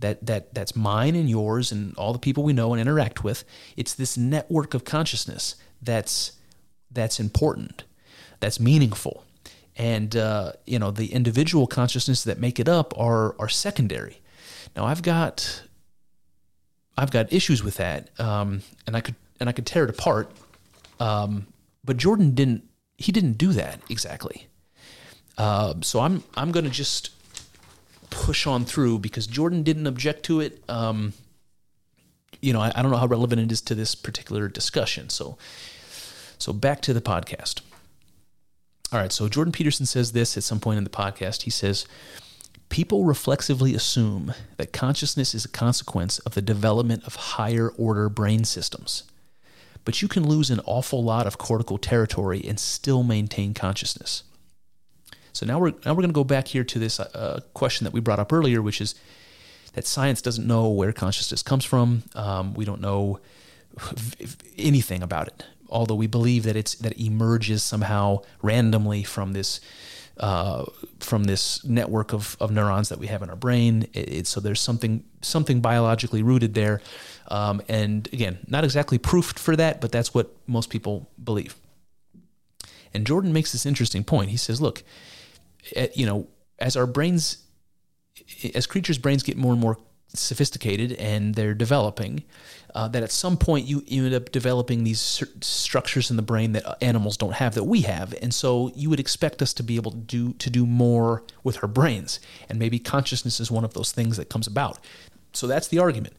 that 0.00 0.24
that 0.26 0.54
that's 0.54 0.76
mine 0.76 1.14
and 1.14 1.28
yours 1.28 1.72
and 1.72 1.96
all 1.96 2.12
the 2.12 2.18
people 2.18 2.42
we 2.42 2.52
know 2.52 2.72
and 2.72 2.80
interact 2.80 3.24
with. 3.24 3.44
It's 3.76 3.94
this 3.94 4.16
network 4.16 4.74
of 4.74 4.84
consciousness 4.84 5.56
that's 5.82 6.32
that's 6.90 7.18
important, 7.20 7.84
that's 8.40 8.60
meaningful, 8.60 9.24
and 9.76 10.14
uh, 10.16 10.52
you 10.66 10.78
know 10.78 10.90
the 10.90 11.12
individual 11.12 11.66
consciousness 11.66 12.24
that 12.24 12.38
make 12.38 12.60
it 12.60 12.68
up 12.68 12.96
are 12.98 13.34
are 13.38 13.48
secondary. 13.48 14.20
Now 14.76 14.84
I've 14.84 15.02
got 15.02 15.62
I've 16.96 17.10
got 17.10 17.32
issues 17.32 17.62
with 17.62 17.76
that, 17.76 18.18
um, 18.20 18.62
and 18.86 18.96
I 18.96 19.00
could 19.00 19.16
and 19.40 19.48
I 19.48 19.52
could 19.52 19.66
tear 19.66 19.84
it 19.84 19.90
apart. 19.90 20.30
Um, 21.00 21.46
but 21.84 21.96
Jordan 21.96 22.34
didn't. 22.34 22.64
He 22.98 23.12
didn't 23.12 23.34
do 23.34 23.52
that 23.52 23.80
exactly. 23.88 24.46
Uh, 25.36 25.74
so 25.82 26.00
I'm 26.00 26.24
I'm 26.34 26.50
going 26.52 26.64
to 26.64 26.70
just 26.70 27.10
push 28.10 28.46
on 28.46 28.64
through 28.64 28.98
because 29.00 29.26
Jordan 29.26 29.62
didn't 29.62 29.86
object 29.86 30.24
to 30.24 30.40
it. 30.40 30.62
Um, 30.68 31.12
you 32.40 32.52
know, 32.52 32.60
I, 32.60 32.72
I 32.74 32.82
don't 32.82 32.90
know 32.90 32.96
how 32.96 33.06
relevant 33.06 33.40
it 33.40 33.52
is 33.52 33.60
to 33.62 33.74
this 33.74 33.94
particular 33.94 34.48
discussion. 34.48 35.08
So, 35.10 35.36
so 36.38 36.52
back 36.52 36.80
to 36.82 36.94
the 36.94 37.00
podcast. 37.00 37.60
All 38.92 39.00
right. 39.00 39.12
So 39.12 39.28
Jordan 39.28 39.52
Peterson 39.52 39.86
says 39.86 40.12
this 40.12 40.36
at 40.36 40.44
some 40.44 40.60
point 40.60 40.78
in 40.78 40.84
the 40.84 40.90
podcast. 40.90 41.42
He 41.42 41.50
says, 41.50 41.86
People 42.68 43.04
reflexively 43.04 43.74
assume 43.74 44.34
that 44.56 44.72
consciousness 44.72 45.34
is 45.34 45.44
a 45.44 45.48
consequence 45.48 46.18
of 46.20 46.34
the 46.34 46.42
development 46.42 47.04
of 47.06 47.14
higher 47.14 47.70
order 47.70 48.08
brain 48.08 48.44
systems. 48.44 49.04
But 49.86 50.02
you 50.02 50.08
can 50.08 50.28
lose 50.28 50.50
an 50.50 50.60
awful 50.66 51.02
lot 51.02 51.26
of 51.26 51.38
cortical 51.38 51.78
territory 51.78 52.42
and 52.46 52.60
still 52.60 53.02
maintain 53.02 53.54
consciousness. 53.54 54.24
So 55.32 55.46
now 55.46 55.58
we're 55.58 55.72
now 55.84 55.92
we're 55.92 56.02
going 56.02 56.08
to 56.08 56.22
go 56.22 56.24
back 56.24 56.48
here 56.48 56.64
to 56.64 56.78
this 56.78 57.00
uh, 57.00 57.40
question 57.54 57.84
that 57.84 57.94
we 57.94 58.00
brought 58.00 58.18
up 58.18 58.32
earlier, 58.32 58.60
which 58.60 58.80
is 58.80 58.94
that 59.74 59.86
science 59.86 60.20
doesn't 60.20 60.46
know 60.46 60.68
where 60.68 60.92
consciousness 60.92 61.42
comes 61.42 61.64
from. 61.64 62.02
Um, 62.14 62.52
we 62.54 62.64
don't 62.64 62.80
know 62.80 63.20
anything 64.58 65.02
about 65.02 65.28
it, 65.28 65.44
although 65.68 65.94
we 65.94 66.06
believe 66.06 66.42
that 66.42 66.56
it's 66.56 66.74
that 66.76 66.92
it 66.92 67.04
emerges 67.04 67.62
somehow 67.62 68.22
randomly 68.42 69.04
from 69.04 69.34
this 69.34 69.60
uh, 70.18 70.64
from 70.98 71.24
this 71.24 71.64
network 71.64 72.12
of, 72.12 72.36
of 72.40 72.50
neurons 72.50 72.88
that 72.88 72.98
we 72.98 73.06
have 73.06 73.22
in 73.22 73.30
our 73.30 73.36
brain. 73.36 73.86
It, 73.92 74.08
it, 74.12 74.26
so 74.26 74.40
there's 74.40 74.60
something 74.60 75.04
something 75.20 75.60
biologically 75.60 76.22
rooted 76.22 76.54
there, 76.54 76.80
um, 77.28 77.62
and 77.68 78.08
again, 78.12 78.38
not 78.46 78.64
exactly 78.64 78.98
proofed 78.98 79.38
for 79.38 79.56
that, 79.56 79.80
but 79.80 79.92
that's 79.92 80.14
what 80.14 80.34
most 80.46 80.70
people 80.70 81.08
believe. 81.22 81.54
And 82.94 83.06
Jordan 83.06 83.32
makes 83.32 83.52
this 83.52 83.66
interesting 83.66 84.04
point. 84.04 84.30
He 84.30 84.36
says, 84.36 84.60
"Look, 84.60 84.82
Eh, 85.74 85.88
you 85.94 86.06
know, 86.06 86.28
as 86.58 86.76
our 86.76 86.86
brains, 86.86 87.38
as 88.54 88.66
creatures' 88.66 88.98
brains 88.98 89.22
get 89.22 89.36
more 89.36 89.52
and 89.52 89.60
more 89.60 89.78
sophisticated 90.08 90.92
and 90.92 91.34
they're 91.34 91.54
developing, 91.54 92.22
uh, 92.74 92.88
that 92.88 93.02
at 93.02 93.10
some 93.10 93.36
point 93.36 93.66
you, 93.66 93.82
you 93.86 94.04
end 94.04 94.14
up 94.14 94.30
developing 94.30 94.84
these 94.84 95.00
structures 95.40 96.10
in 96.10 96.16
the 96.16 96.22
brain 96.22 96.52
that 96.52 96.82
animals 96.82 97.16
don't 97.16 97.34
have 97.34 97.54
that 97.54 97.64
we 97.64 97.82
have, 97.82 98.14
and 98.22 98.34
so 98.34 98.70
you 98.74 98.90
would 98.90 99.00
expect 99.00 99.42
us 99.42 99.52
to 99.54 99.62
be 99.62 99.76
able 99.76 99.90
to 99.90 99.96
do 99.96 100.32
to 100.34 100.50
do 100.50 100.66
more 100.66 101.22
with 101.42 101.62
our 101.62 101.68
brains, 101.68 102.20
and 102.48 102.58
maybe 102.58 102.78
consciousness 102.78 103.40
is 103.40 103.50
one 103.50 103.64
of 103.64 103.74
those 103.74 103.92
things 103.92 104.16
that 104.16 104.28
comes 104.28 104.46
about. 104.46 104.78
So 105.32 105.46
that's 105.46 105.68
the 105.68 105.78
argument. 105.78 106.14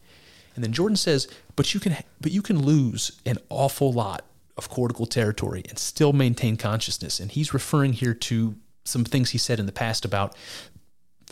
And 0.58 0.64
then 0.64 0.74
Jordan 0.74 0.98
says, 0.98 1.28
but 1.56 1.74
you 1.74 1.80
can 1.80 1.96
but 2.20 2.32
you 2.32 2.42
can 2.42 2.64
lose 2.64 3.22
an 3.26 3.38
awful 3.50 3.94
lot 3.94 4.26
of 4.58 4.70
cortical 4.70 5.06
territory 5.06 5.64
and 5.70 5.78
still 5.78 6.14
maintain 6.14 6.58
consciousness. 6.58 7.20
And 7.20 7.32
he's 7.32 7.54
referring 7.54 7.94
here 7.94 8.16
to 8.16 8.56
some 8.84 9.06
things 9.06 9.30
he 9.30 9.38
said 9.38 9.60
in 9.60 9.68
the 9.68 9.72
past 9.72 10.04
about 10.04 10.36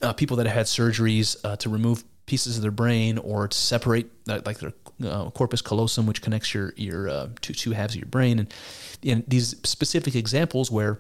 uh, 0.03 0.13
people 0.13 0.37
that 0.37 0.45
have 0.45 0.55
had 0.55 0.65
surgeries 0.67 1.35
uh, 1.43 1.55
to 1.57 1.69
remove 1.69 2.03
pieces 2.27 2.57
of 2.57 2.61
their 2.61 2.71
brain 2.71 3.17
or 3.17 3.47
to 3.47 3.57
separate 3.57 4.11
uh, 4.29 4.41
like 4.45 4.59
their 4.59 4.73
uh, 5.03 5.29
corpus 5.31 5.61
callosum 5.61 6.05
which 6.05 6.21
connects 6.21 6.53
your 6.53 6.73
your 6.75 7.09
uh, 7.09 7.27
two 7.41 7.53
two 7.53 7.71
halves 7.71 7.93
of 7.95 8.01
your 8.01 8.07
brain 8.07 8.39
and, 8.39 8.53
and 9.03 9.23
these 9.27 9.55
specific 9.63 10.15
examples 10.15 10.69
where 10.69 10.99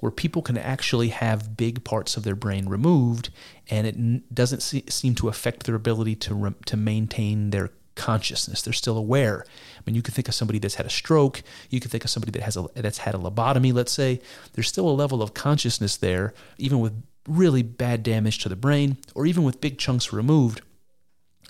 where 0.00 0.10
people 0.10 0.42
can 0.42 0.58
actually 0.58 1.08
have 1.08 1.56
big 1.56 1.84
parts 1.84 2.16
of 2.16 2.24
their 2.24 2.34
brain 2.34 2.68
removed 2.68 3.30
and 3.68 3.86
it 3.86 4.34
doesn't 4.34 4.60
see, 4.60 4.84
seem 4.88 5.14
to 5.14 5.28
affect 5.28 5.64
their 5.64 5.74
ability 5.74 6.16
to 6.16 6.34
re- 6.34 6.54
to 6.66 6.76
maintain 6.76 7.50
their 7.50 7.70
consciousness. 7.94 8.62
They're 8.62 8.72
still 8.72 8.96
aware. 8.96 9.44
I 9.76 9.80
mean, 9.84 9.94
you 9.94 10.02
can 10.02 10.14
think 10.14 10.28
of 10.28 10.34
somebody 10.34 10.58
that's 10.58 10.76
had 10.76 10.86
a 10.86 10.90
stroke. 10.90 11.42
You 11.68 11.80
can 11.80 11.90
think 11.90 12.04
of 12.04 12.10
somebody 12.10 12.32
that 12.32 12.42
has 12.42 12.56
a, 12.56 12.66
that's 12.74 12.98
had 12.98 13.14
a 13.14 13.18
lobotomy. 13.18 13.72
Let's 13.72 13.92
say 13.92 14.20
there's 14.54 14.68
still 14.68 14.88
a 14.88 14.90
level 14.90 15.22
of 15.22 15.34
consciousness 15.34 15.96
there, 15.96 16.32
even 16.56 16.80
with 16.80 17.02
really 17.28 17.62
bad 17.62 18.02
damage 18.02 18.38
to 18.38 18.48
the 18.48 18.56
brain, 18.56 18.96
or 19.14 19.26
even 19.26 19.44
with 19.44 19.60
big 19.60 19.78
chunks 19.78 20.12
removed. 20.12 20.62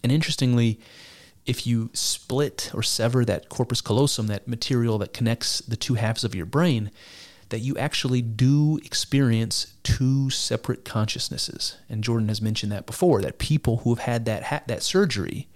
And 0.03 0.11
interestingly, 0.11 0.81
if 1.47 1.67
you 1.67 1.91
split 1.93 2.71
or 2.75 2.83
sever 2.83 3.25
that 3.25 3.49
corpus 3.49 3.81
callosum, 3.81 4.27
that 4.27 4.49
material 4.49 4.99
that 4.99 5.13
connects 5.13 5.61
the 5.61 5.77
two 5.77 5.95
halves 5.95 6.25
of 6.25 6.35
your 6.35 6.47
brain, 6.47 6.91
that 7.51 7.61
you 7.61 7.77
actually 7.77 8.23
do 8.23 8.79
experience 8.85 9.75
two 9.83 10.31
separate 10.31 10.85
consciousnesses. 10.85 11.77
And 11.89 12.03
Jordan 12.03 12.29
has 12.29 12.41
mentioned 12.41 12.73
that 12.73 12.87
before 12.87 13.21
that 13.23 13.39
people 13.39 13.79
who 13.79 13.95
have 13.95 14.05
had 14.05 14.25
that 14.25 14.67
that 14.67 14.83
surgery 14.83 15.49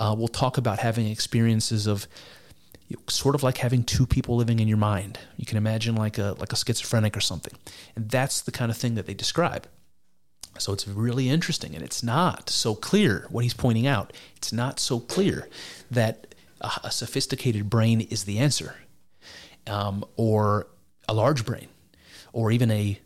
uh, 0.00 0.14
we'll 0.16 0.28
talk 0.28 0.56
about 0.56 0.78
having 0.78 1.06
experiences 1.06 1.86
of 1.86 2.08
sort 3.08 3.34
of 3.34 3.42
like 3.42 3.58
having 3.58 3.84
two 3.84 4.06
people 4.06 4.34
living 4.34 4.58
in 4.58 4.66
your 4.66 4.78
mind. 4.78 5.18
You 5.36 5.46
can 5.46 5.58
imagine 5.58 5.94
like 5.94 6.18
a 6.18 6.34
like 6.38 6.52
a 6.52 6.56
schizophrenic 6.56 7.16
or 7.16 7.20
something, 7.20 7.54
and 7.94 8.08
that's 8.08 8.40
the 8.40 8.50
kind 8.50 8.70
of 8.70 8.76
thing 8.76 8.94
that 8.94 9.06
they 9.06 9.14
describe. 9.14 9.68
So 10.58 10.72
it's 10.72 10.88
really 10.88 11.28
interesting, 11.28 11.74
and 11.74 11.84
it's 11.84 12.02
not 12.02 12.50
so 12.50 12.74
clear 12.74 13.26
what 13.30 13.44
he's 13.44 13.54
pointing 13.54 13.86
out. 13.86 14.12
It's 14.36 14.52
not 14.52 14.80
so 14.80 14.98
clear 14.98 15.48
that 15.90 16.34
a, 16.60 16.70
a 16.84 16.90
sophisticated 16.90 17.70
brain 17.70 18.00
is 18.00 18.24
the 18.24 18.38
answer, 18.38 18.76
um, 19.66 20.04
or 20.16 20.66
a 21.10 21.14
large 21.14 21.44
brain, 21.44 21.68
or 22.32 22.50
even 22.50 22.70
a 22.70 22.98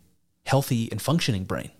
healthy 0.45 0.89
and 0.91 1.01
functioning 1.01 1.43
brain. 1.43 1.71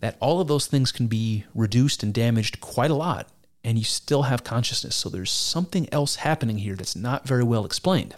That 0.00 0.16
all 0.20 0.40
of 0.40 0.48
those 0.48 0.66
things 0.66 0.92
can 0.92 1.08
be 1.08 1.44
reduced 1.54 2.02
and 2.02 2.14
damaged 2.14 2.60
quite 2.60 2.90
a 2.90 2.94
lot 2.94 3.28
and 3.62 3.78
you 3.78 3.84
still 3.84 4.22
have 4.22 4.44
consciousness. 4.44 4.96
So 4.96 5.08
there's 5.08 5.30
something 5.30 5.88
else 5.92 6.16
happening 6.16 6.58
here 6.58 6.74
that's 6.74 6.96
not 6.96 7.26
very 7.26 7.44
well 7.44 7.64
explained. 7.64 8.14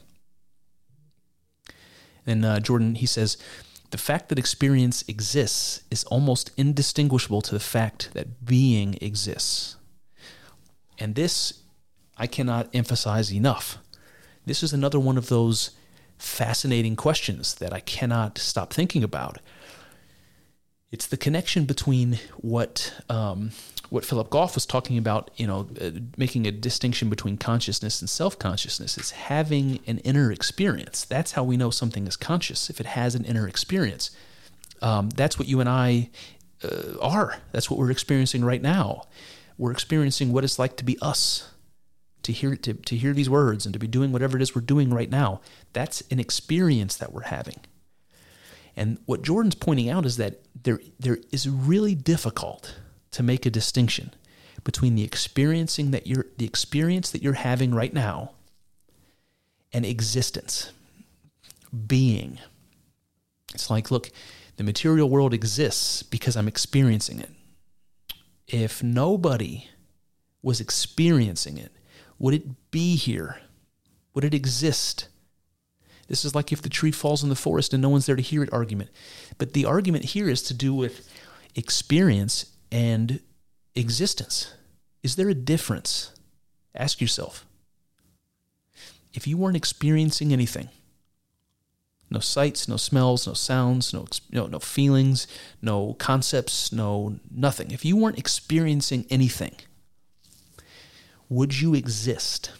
And 2.26 2.44
uh, 2.44 2.60
Jordan, 2.60 2.94
he 2.96 3.06
says, 3.06 3.36
the 3.90 3.98
fact 3.98 4.28
that 4.28 4.38
experience 4.38 5.04
exists 5.08 5.82
is 5.90 6.04
almost 6.04 6.52
indistinguishable 6.56 7.42
to 7.42 7.54
the 7.54 7.60
fact 7.60 8.10
that 8.14 8.44
being 8.44 8.96
exists. 9.00 9.76
And 10.98 11.14
this 11.14 11.60
I 12.16 12.26
cannot 12.26 12.68
emphasize 12.72 13.32
enough. 13.32 13.78
This 14.46 14.62
is 14.62 14.72
another 14.72 15.00
one 15.00 15.18
of 15.18 15.28
those 15.28 15.70
fascinating 16.22 16.94
questions 16.96 17.54
that 17.56 17.72
I 17.72 17.80
cannot 17.80 18.38
stop 18.38 18.72
thinking 18.72 19.02
about. 19.02 19.38
It's 20.90 21.06
the 21.06 21.16
connection 21.16 21.64
between 21.64 22.18
what 22.36 22.94
um, 23.08 23.50
what 23.88 24.04
Philip 24.04 24.30
Goff 24.30 24.54
was 24.54 24.64
talking 24.64 24.96
about, 24.96 25.30
you 25.36 25.46
know, 25.46 25.68
uh, 25.80 25.90
making 26.16 26.46
a 26.46 26.52
distinction 26.52 27.10
between 27.10 27.36
consciousness 27.36 28.00
and 28.00 28.08
self 28.08 28.38
consciousness 28.38 28.96
is 28.96 29.10
having 29.10 29.80
an 29.86 29.98
inner 29.98 30.30
experience. 30.30 31.04
That's 31.04 31.32
how 31.32 31.44
we 31.44 31.56
know 31.56 31.70
something 31.70 32.06
is 32.06 32.16
conscious, 32.16 32.70
if 32.70 32.78
it 32.78 32.86
has 32.86 33.14
an 33.14 33.24
inner 33.24 33.48
experience. 33.48 34.10
Um, 34.80 35.10
that's 35.10 35.38
what 35.38 35.48
you 35.48 35.60
and 35.60 35.68
I 35.68 36.10
uh, 36.62 36.98
are. 37.00 37.36
That's 37.52 37.70
what 37.70 37.78
we're 37.78 37.90
experiencing 37.90 38.44
right 38.44 38.62
now. 38.62 39.08
We're 39.58 39.72
experiencing 39.72 40.32
what 40.32 40.44
it's 40.44 40.58
like 40.58 40.76
to 40.76 40.84
be 40.84 40.98
us. 41.02 41.51
To 42.22 42.32
hear 42.32 42.56
to, 42.56 42.74
to 42.74 42.96
hear 42.96 43.12
these 43.12 43.30
words 43.30 43.66
and 43.66 43.72
to 43.72 43.78
be 43.78 43.86
doing 43.86 44.12
whatever 44.12 44.36
it 44.36 44.42
is 44.42 44.54
we're 44.54 44.62
doing 44.62 44.90
right 44.90 45.10
now. 45.10 45.40
That's 45.72 46.02
an 46.10 46.20
experience 46.20 46.96
that 46.96 47.12
we're 47.12 47.22
having. 47.22 47.60
And 48.76 48.98
what 49.04 49.22
Jordan's 49.22 49.54
pointing 49.54 49.88
out 49.88 50.06
is 50.06 50.16
that 50.16 50.40
there 50.62 50.80
there 50.98 51.18
is 51.30 51.48
really 51.48 51.94
difficult 51.94 52.76
to 53.12 53.22
make 53.22 53.44
a 53.44 53.50
distinction 53.50 54.12
between 54.64 54.94
the 54.94 55.04
experiencing 55.04 55.90
that 55.90 56.06
you're 56.06 56.26
the 56.38 56.46
experience 56.46 57.10
that 57.10 57.22
you're 57.22 57.34
having 57.34 57.74
right 57.74 57.92
now 57.92 58.32
and 59.72 59.84
existence, 59.84 60.70
being. 61.86 62.38
It's 63.54 63.70
like, 63.70 63.90
look, 63.90 64.10
the 64.56 64.64
material 64.64 65.08
world 65.08 65.34
exists 65.34 66.02
because 66.02 66.36
I'm 66.36 66.48
experiencing 66.48 67.20
it. 67.20 67.30
If 68.46 68.82
nobody 68.82 69.68
was 70.42 70.60
experiencing 70.60 71.56
it, 71.58 71.72
would 72.22 72.34
it 72.34 72.70
be 72.70 72.94
here? 72.94 73.40
Would 74.14 74.22
it 74.22 74.32
exist? 74.32 75.08
This 76.06 76.24
is 76.24 76.36
like 76.36 76.52
if 76.52 76.62
the 76.62 76.68
tree 76.68 76.92
falls 76.92 77.24
in 77.24 77.28
the 77.28 77.34
forest 77.34 77.74
and 77.74 77.82
no 77.82 77.88
one's 77.88 78.06
there 78.06 78.14
to 78.14 78.22
hear 78.22 78.44
it 78.44 78.52
argument. 78.52 78.90
But 79.38 79.54
the 79.54 79.64
argument 79.64 80.04
here 80.04 80.28
is 80.28 80.40
to 80.44 80.54
do 80.54 80.72
with 80.72 81.08
experience 81.56 82.46
and 82.70 83.18
existence. 83.74 84.54
Is 85.02 85.16
there 85.16 85.28
a 85.28 85.34
difference? 85.34 86.12
Ask 86.76 87.00
yourself. 87.00 87.44
If 89.12 89.26
you 89.26 89.36
weren't 89.36 89.56
experiencing 89.56 90.32
anything, 90.32 90.68
no 92.08 92.20
sights, 92.20 92.68
no 92.68 92.76
smells, 92.76 93.26
no 93.26 93.32
sounds, 93.32 93.92
no, 93.92 94.06
no, 94.30 94.46
no 94.46 94.60
feelings, 94.60 95.26
no 95.60 95.94
concepts, 95.94 96.70
no 96.70 97.18
nothing. 97.34 97.72
If 97.72 97.84
you 97.84 97.96
weren't 97.96 98.18
experiencing 98.18 99.06
anything, 99.10 99.56
would 101.32 101.58
you 101.60 101.74
exist? 101.74 102.52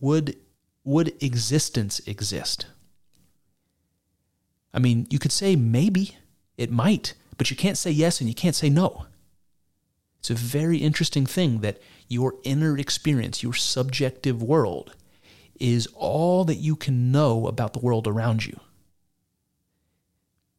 Would, 0.00 0.36
would 0.82 1.22
existence 1.22 2.00
exist? 2.00 2.66
I 4.74 4.80
mean, 4.80 5.06
you 5.08 5.20
could 5.20 5.30
say 5.30 5.54
maybe, 5.54 6.16
it 6.56 6.70
might, 6.70 7.14
but 7.38 7.48
you 7.48 7.56
can't 7.56 7.78
say 7.78 7.92
yes 7.92 8.20
and 8.20 8.28
you 8.28 8.34
can't 8.34 8.56
say 8.56 8.68
no. 8.68 9.06
It's 10.18 10.30
a 10.30 10.34
very 10.34 10.78
interesting 10.78 11.26
thing 11.26 11.60
that 11.60 11.80
your 12.08 12.34
inner 12.42 12.76
experience, 12.76 13.44
your 13.44 13.54
subjective 13.54 14.42
world, 14.42 14.96
is 15.60 15.86
all 15.94 16.44
that 16.44 16.56
you 16.56 16.74
can 16.74 17.12
know 17.12 17.46
about 17.46 17.72
the 17.72 17.78
world 17.78 18.08
around 18.08 18.44
you. 18.44 18.58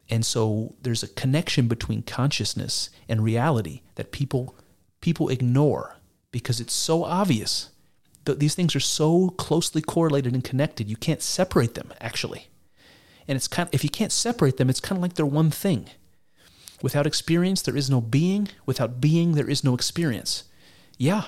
And 0.09 0.25
so 0.25 0.75
there's 0.81 1.03
a 1.03 1.09
connection 1.09 1.67
between 1.67 2.03
consciousness 2.03 2.89
and 3.09 3.21
reality 3.21 3.81
that 3.95 4.13
people 4.13 4.55
people 5.01 5.27
ignore 5.29 5.96
because 6.31 6.59
it's 6.59 6.73
so 6.73 7.03
obvious. 7.03 7.69
that 8.25 8.39
These 8.39 8.55
things 8.55 8.75
are 8.75 8.81
so 8.81 9.29
closely 9.29 9.81
correlated 9.81 10.33
and 10.33 10.43
connected. 10.43 10.89
You 10.89 10.97
can't 10.97 11.21
separate 11.21 11.75
them 11.75 11.93
actually. 11.99 12.47
And 13.27 13.35
it's 13.35 13.47
kind 13.47 13.67
of, 13.67 13.73
if 13.73 13.83
you 13.83 13.89
can't 13.89 14.11
separate 14.11 14.57
them, 14.57 14.69
it's 14.69 14.79
kind 14.79 14.97
of 14.97 15.01
like 15.01 15.13
they're 15.13 15.25
one 15.25 15.51
thing. 15.51 15.89
Without 16.81 17.07
experience, 17.07 17.61
there 17.61 17.75
is 17.75 17.89
no 17.89 17.99
being. 17.99 18.49
Without 18.65 19.01
being, 19.01 19.33
there 19.33 19.49
is 19.49 19.63
no 19.63 19.73
experience. 19.73 20.43
Yeah, 20.97 21.25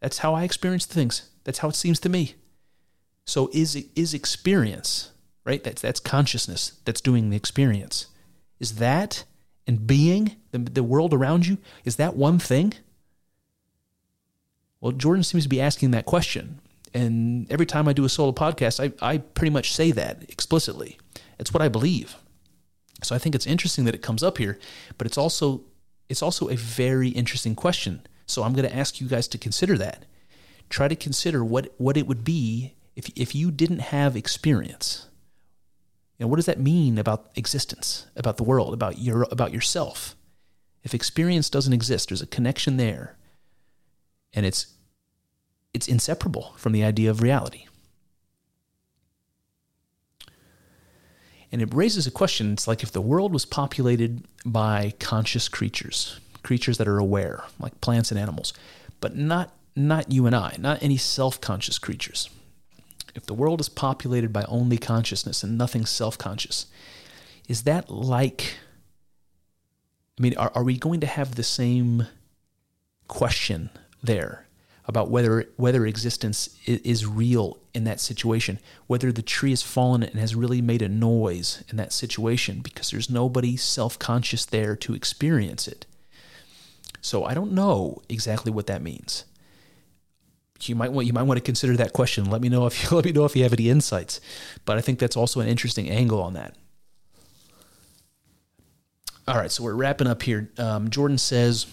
that's 0.00 0.18
how 0.18 0.34
I 0.34 0.44
experience 0.44 0.86
things. 0.86 1.28
That's 1.44 1.58
how 1.58 1.68
it 1.68 1.74
seems 1.74 2.00
to 2.00 2.08
me. 2.08 2.36
So 3.26 3.50
is 3.52 3.76
is 3.94 4.14
experience 4.14 5.10
right? 5.44 5.64
That's 5.64 5.82
that's 5.82 6.00
consciousness 6.00 6.74
that's 6.84 7.00
doing 7.00 7.30
the 7.30 7.36
experience. 7.36 8.06
Is 8.58 8.76
that 8.76 9.24
and 9.66 9.86
being 9.86 10.36
the 10.52 10.58
the 10.58 10.82
world 10.82 11.14
around 11.14 11.46
you 11.46 11.58
is 11.84 11.96
that 11.96 12.16
one 12.16 12.38
thing? 12.38 12.74
Well, 14.80 14.92
Jordan 14.92 15.24
seems 15.24 15.44
to 15.44 15.48
be 15.48 15.60
asking 15.60 15.90
that 15.90 16.06
question, 16.06 16.60
and 16.94 17.50
every 17.50 17.66
time 17.66 17.86
I 17.86 17.92
do 17.92 18.04
a 18.04 18.08
solo 18.08 18.32
podcast, 18.32 18.80
I 18.80 18.92
I 19.06 19.18
pretty 19.18 19.50
much 19.50 19.74
say 19.74 19.90
that 19.92 20.24
explicitly. 20.28 20.98
It's 21.38 21.52
what 21.52 21.62
I 21.62 21.68
believe. 21.68 22.16
So 23.02 23.14
I 23.14 23.18
think 23.18 23.34
it's 23.34 23.46
interesting 23.46 23.84
that 23.86 23.94
it 23.94 24.02
comes 24.02 24.22
up 24.22 24.38
here, 24.38 24.58
but 24.98 25.06
it's 25.06 25.18
also 25.18 25.62
it's 26.08 26.22
also 26.22 26.48
a 26.48 26.56
very 26.56 27.08
interesting 27.08 27.54
question. 27.54 28.06
So 28.26 28.42
I'm 28.42 28.52
going 28.52 28.68
to 28.68 28.76
ask 28.76 29.00
you 29.00 29.08
guys 29.08 29.26
to 29.28 29.38
consider 29.38 29.76
that. 29.78 30.04
Try 30.68 30.88
to 30.88 30.96
consider 30.96 31.44
what 31.44 31.72
what 31.78 31.96
it 31.96 32.06
would 32.06 32.24
be 32.24 32.74
if 32.96 33.10
if 33.16 33.34
you 33.34 33.50
didn't 33.50 33.80
have 33.80 34.16
experience. 34.16 35.08
You 36.18 36.24
know, 36.24 36.28
what 36.28 36.36
does 36.36 36.46
that 36.46 36.60
mean 36.60 36.98
about 36.98 37.30
existence, 37.34 38.06
about 38.14 38.36
the 38.36 38.44
world, 38.44 38.74
about 38.74 38.98
your 38.98 39.26
about 39.30 39.52
yourself? 39.52 40.14
If 40.82 40.94
experience 40.94 41.50
doesn't 41.50 41.72
exist, 41.72 42.08
there's 42.08 42.22
a 42.22 42.26
connection 42.26 42.76
there. 42.76 43.16
And 44.32 44.46
it's 44.46 44.74
it's 45.72 45.88
inseparable 45.88 46.54
from 46.56 46.72
the 46.72 46.84
idea 46.84 47.10
of 47.10 47.22
reality. 47.22 47.66
And 51.52 51.60
it 51.60 51.74
raises 51.74 52.06
a 52.06 52.10
question. 52.10 52.52
It's 52.52 52.68
like 52.68 52.82
if 52.82 52.92
the 52.92 53.00
world 53.00 53.32
was 53.32 53.44
populated 53.44 54.24
by 54.44 54.94
conscious 54.98 55.48
creatures, 55.48 56.20
creatures 56.42 56.78
that 56.78 56.88
are 56.88 56.98
aware, 56.98 57.44
like 57.58 57.80
plants 57.80 58.10
and 58.10 58.20
animals, 58.20 58.52
but 59.00 59.16
not 59.16 59.52
not 59.76 60.10
you 60.10 60.26
and 60.26 60.34
I, 60.34 60.56
not 60.58 60.82
any 60.82 60.96
self-conscious 60.96 61.78
creatures. 61.78 62.28
If 63.14 63.26
the 63.26 63.34
world 63.34 63.60
is 63.60 63.68
populated 63.68 64.32
by 64.32 64.44
only 64.44 64.78
consciousness 64.78 65.42
and 65.42 65.56
nothing 65.56 65.86
self-conscious, 65.86 66.66
is 67.48 67.62
that 67.62 67.90
like 67.90 68.56
I 70.18 70.22
mean, 70.22 70.36
are, 70.36 70.52
are 70.54 70.64
we 70.64 70.76
going 70.76 71.00
to 71.00 71.06
have 71.06 71.34
the 71.34 71.42
same 71.42 72.06
question 73.08 73.70
there 74.02 74.46
about 74.86 75.10
whether 75.10 75.48
whether 75.56 75.86
existence 75.86 76.56
is 76.66 77.06
real 77.06 77.58
in 77.72 77.84
that 77.84 78.00
situation, 78.00 78.58
whether 78.88 79.12
the 79.12 79.22
tree 79.22 79.50
has 79.50 79.62
fallen 79.62 80.02
and 80.02 80.18
has 80.18 80.34
really 80.34 80.60
made 80.60 80.82
a 80.82 80.88
noise 80.88 81.62
in 81.68 81.76
that 81.76 81.92
situation 81.92 82.60
because 82.60 82.90
there's 82.90 83.08
nobody 83.08 83.56
self-conscious 83.56 84.44
there 84.46 84.74
to 84.74 84.94
experience 84.94 85.68
it. 85.68 85.86
So 87.00 87.24
I 87.24 87.34
don't 87.34 87.52
know 87.52 88.02
exactly 88.08 88.50
what 88.50 88.66
that 88.66 88.82
means. 88.82 89.24
You 90.62 90.74
might 90.74 90.92
want 90.92 91.06
you 91.06 91.12
might 91.12 91.22
want 91.22 91.38
to 91.38 91.44
consider 91.44 91.76
that 91.76 91.92
question. 91.92 92.28
Let 92.28 92.42
me 92.42 92.48
know 92.48 92.66
if 92.66 92.82
you 92.82 92.90
let 92.96 93.04
me 93.04 93.12
know 93.12 93.24
if 93.24 93.36
you 93.36 93.44
have 93.44 93.52
any 93.52 93.70
insights. 93.70 94.20
But 94.64 94.76
I 94.76 94.80
think 94.80 94.98
that's 94.98 95.16
also 95.16 95.40
an 95.40 95.48
interesting 95.48 95.88
angle 95.88 96.20
on 96.20 96.34
that. 96.34 96.56
All 99.28 99.36
right, 99.36 99.50
so 99.50 99.62
we're 99.62 99.74
wrapping 99.74 100.08
up 100.08 100.22
here. 100.22 100.50
Um, 100.58 100.90
Jordan 100.90 101.16
says 101.16 101.66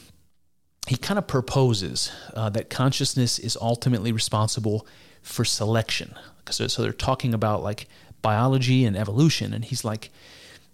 he 0.87 0.97
kind 0.97 1.17
of 1.17 1.27
proposes 1.27 2.11
uh, 2.33 2.49
that 2.49 2.69
consciousness 2.69 3.39
is 3.39 3.57
ultimately 3.59 4.11
responsible 4.11 4.87
for 5.21 5.43
selection. 5.43 6.15
So, 6.49 6.67
so 6.67 6.81
they're 6.81 6.93
talking 6.93 7.33
about 7.33 7.61
like 7.61 7.87
biology 8.21 8.85
and 8.85 8.95
evolution, 8.95 9.53
and 9.53 9.65
he's 9.65 9.83
like, 9.83 10.09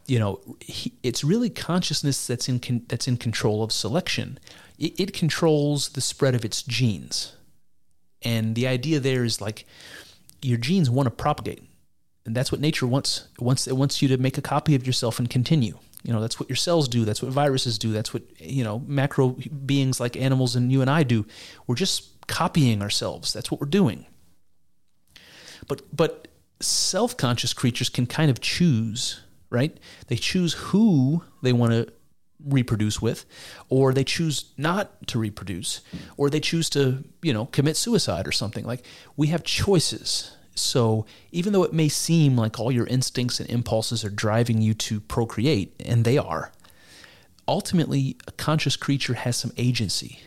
you 0.05 0.19
know, 0.19 0.39
he, 0.59 0.93
it's 1.01 1.23
really 1.23 1.49
consciousness 1.49 2.27
that's 2.27 2.47
in 2.47 2.59
con, 2.59 2.83
that's 2.87 3.07
in 3.07 3.17
control 3.17 3.63
of 3.63 3.71
selection. 3.71 4.39
It, 4.77 4.99
it 4.99 5.13
controls 5.13 5.89
the 5.89 6.01
spread 6.01 6.35
of 6.35 6.45
its 6.45 6.61
genes, 6.61 7.33
and 8.21 8.55
the 8.55 8.67
idea 8.67 8.99
there 8.99 9.23
is 9.23 9.41
like 9.41 9.65
your 10.41 10.57
genes 10.57 10.89
want 10.89 11.07
to 11.07 11.11
propagate, 11.11 11.63
and 12.25 12.35
that's 12.35 12.51
what 12.51 12.61
nature 12.61 12.85
wants. 12.85 13.27
Wants 13.39 13.67
it 13.67 13.77
wants 13.77 14.01
you 14.01 14.07
to 14.09 14.17
make 14.17 14.37
a 14.37 14.41
copy 14.41 14.75
of 14.75 14.85
yourself 14.85 15.19
and 15.19 15.29
continue. 15.29 15.79
You 16.03 16.11
know, 16.11 16.21
that's 16.21 16.39
what 16.39 16.49
your 16.49 16.57
cells 16.57 16.87
do. 16.87 17.05
That's 17.05 17.21
what 17.21 17.31
viruses 17.31 17.77
do. 17.77 17.93
That's 17.93 18.13
what, 18.13 18.23
you 18.39 18.63
know, 18.63 18.79
macro 18.85 19.37
beings 19.65 19.99
like 19.99 20.17
animals 20.17 20.55
and 20.55 20.71
you 20.71 20.81
and 20.81 20.89
I 20.89 21.03
do. 21.03 21.25
We're 21.65 21.75
just 21.75 22.27
copying 22.27 22.81
ourselves. 22.81 23.31
That's 23.31 23.49
what 23.49 23.61
we're 23.61 23.67
doing. 23.67 24.05
But, 25.67 25.81
but 25.95 26.27
self 26.59 27.15
conscious 27.15 27.53
creatures 27.53 27.87
can 27.87 28.05
kind 28.05 28.29
of 28.29 28.41
choose, 28.41 29.21
right? 29.49 29.77
They 30.07 30.17
choose 30.17 30.53
who 30.53 31.23
they 31.41 31.53
want 31.53 31.71
to 31.71 31.93
reproduce 32.45 33.01
with, 33.01 33.25
or 33.69 33.93
they 33.93 34.03
choose 34.03 34.51
not 34.57 35.07
to 35.07 35.19
reproduce, 35.19 35.81
or 36.17 36.29
they 36.29 36.41
choose 36.41 36.69
to, 36.71 37.05
you 37.21 37.33
know, 37.33 37.45
commit 37.45 37.77
suicide 37.77 38.27
or 38.27 38.33
something. 38.33 38.65
Like 38.65 38.85
we 39.15 39.27
have 39.27 39.43
choices 39.43 40.35
so 40.55 41.05
even 41.31 41.53
though 41.53 41.63
it 41.63 41.73
may 41.73 41.89
seem 41.89 42.37
like 42.37 42.59
all 42.59 42.71
your 42.71 42.87
instincts 42.87 43.39
and 43.39 43.49
impulses 43.49 44.03
are 44.05 44.09
driving 44.09 44.61
you 44.61 44.73
to 44.75 44.99
procreate, 44.99 45.73
and 45.85 46.05
they 46.05 46.17
are, 46.17 46.51
ultimately 47.47 48.17
a 48.27 48.31
conscious 48.31 48.75
creature 48.75 49.13
has 49.13 49.35
some 49.35 49.51
agency. 49.57 50.19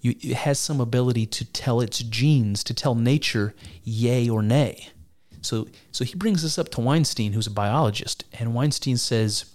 You, 0.00 0.14
it 0.20 0.34
has 0.34 0.58
some 0.58 0.80
ability 0.80 1.26
to 1.26 1.44
tell 1.44 1.80
its 1.80 1.98
genes, 1.98 2.64
to 2.64 2.74
tell 2.74 2.94
nature 2.94 3.54
yay 3.82 4.28
or 4.28 4.42
nay. 4.42 4.88
So, 5.42 5.68
so 5.92 6.04
he 6.04 6.14
brings 6.14 6.42
this 6.42 6.58
up 6.58 6.68
to 6.70 6.80
Weinstein, 6.80 7.32
who's 7.32 7.46
a 7.46 7.50
biologist, 7.50 8.24
and 8.38 8.54
Weinstein 8.54 8.96
says, 8.96 9.46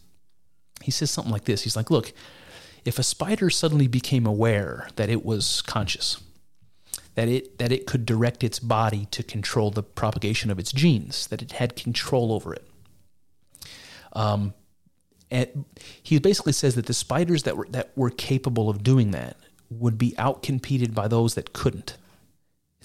he 0.82 0.92
says 0.92 1.10
something 1.10 1.32
like 1.32 1.46
this. 1.46 1.64
He's 1.64 1.76
like, 1.76 1.90
look, 1.90 2.14
if 2.84 3.00
a 3.00 3.04
spider 3.04 3.50
suddenly 3.50 3.88
became 3.88 4.26
aware 4.26 4.88
that 4.96 5.10
it 5.10 5.26
was 5.26 5.62
conscious, 5.64 6.22
that 7.16 7.28
it 7.28 7.58
that 7.58 7.72
it 7.72 7.88
could 7.88 8.06
direct 8.06 8.44
its 8.44 8.60
body 8.60 9.08
to 9.12 9.24
control 9.24 9.72
the 9.72 9.84
propagation 9.84 10.52
of 10.52 10.60
its 10.60 10.72
genes, 10.72 11.28
that 11.28 11.42
it 11.42 11.54
had 11.54 11.76
control 11.76 12.32
over 12.32 12.54
it. 12.54 12.68
Um, 14.14 14.54
and 15.32 15.66
he 16.02 16.20
basically 16.20 16.54
says 16.54 16.76
that 16.76 16.86
the 16.86 16.94
spiders 16.94 17.44
that 17.44 17.58
were 17.58 17.68
that 17.72 17.92
were 17.96 18.10
capable 18.10 18.70
of 18.70 18.84
doing 18.84 19.12
that 19.12 19.38
would 19.70 19.98
be 19.98 20.12
outcompeted 20.12 20.94
by 20.94 21.08
those 21.08 21.34
that 21.36 21.54
couldn't. 21.54 21.98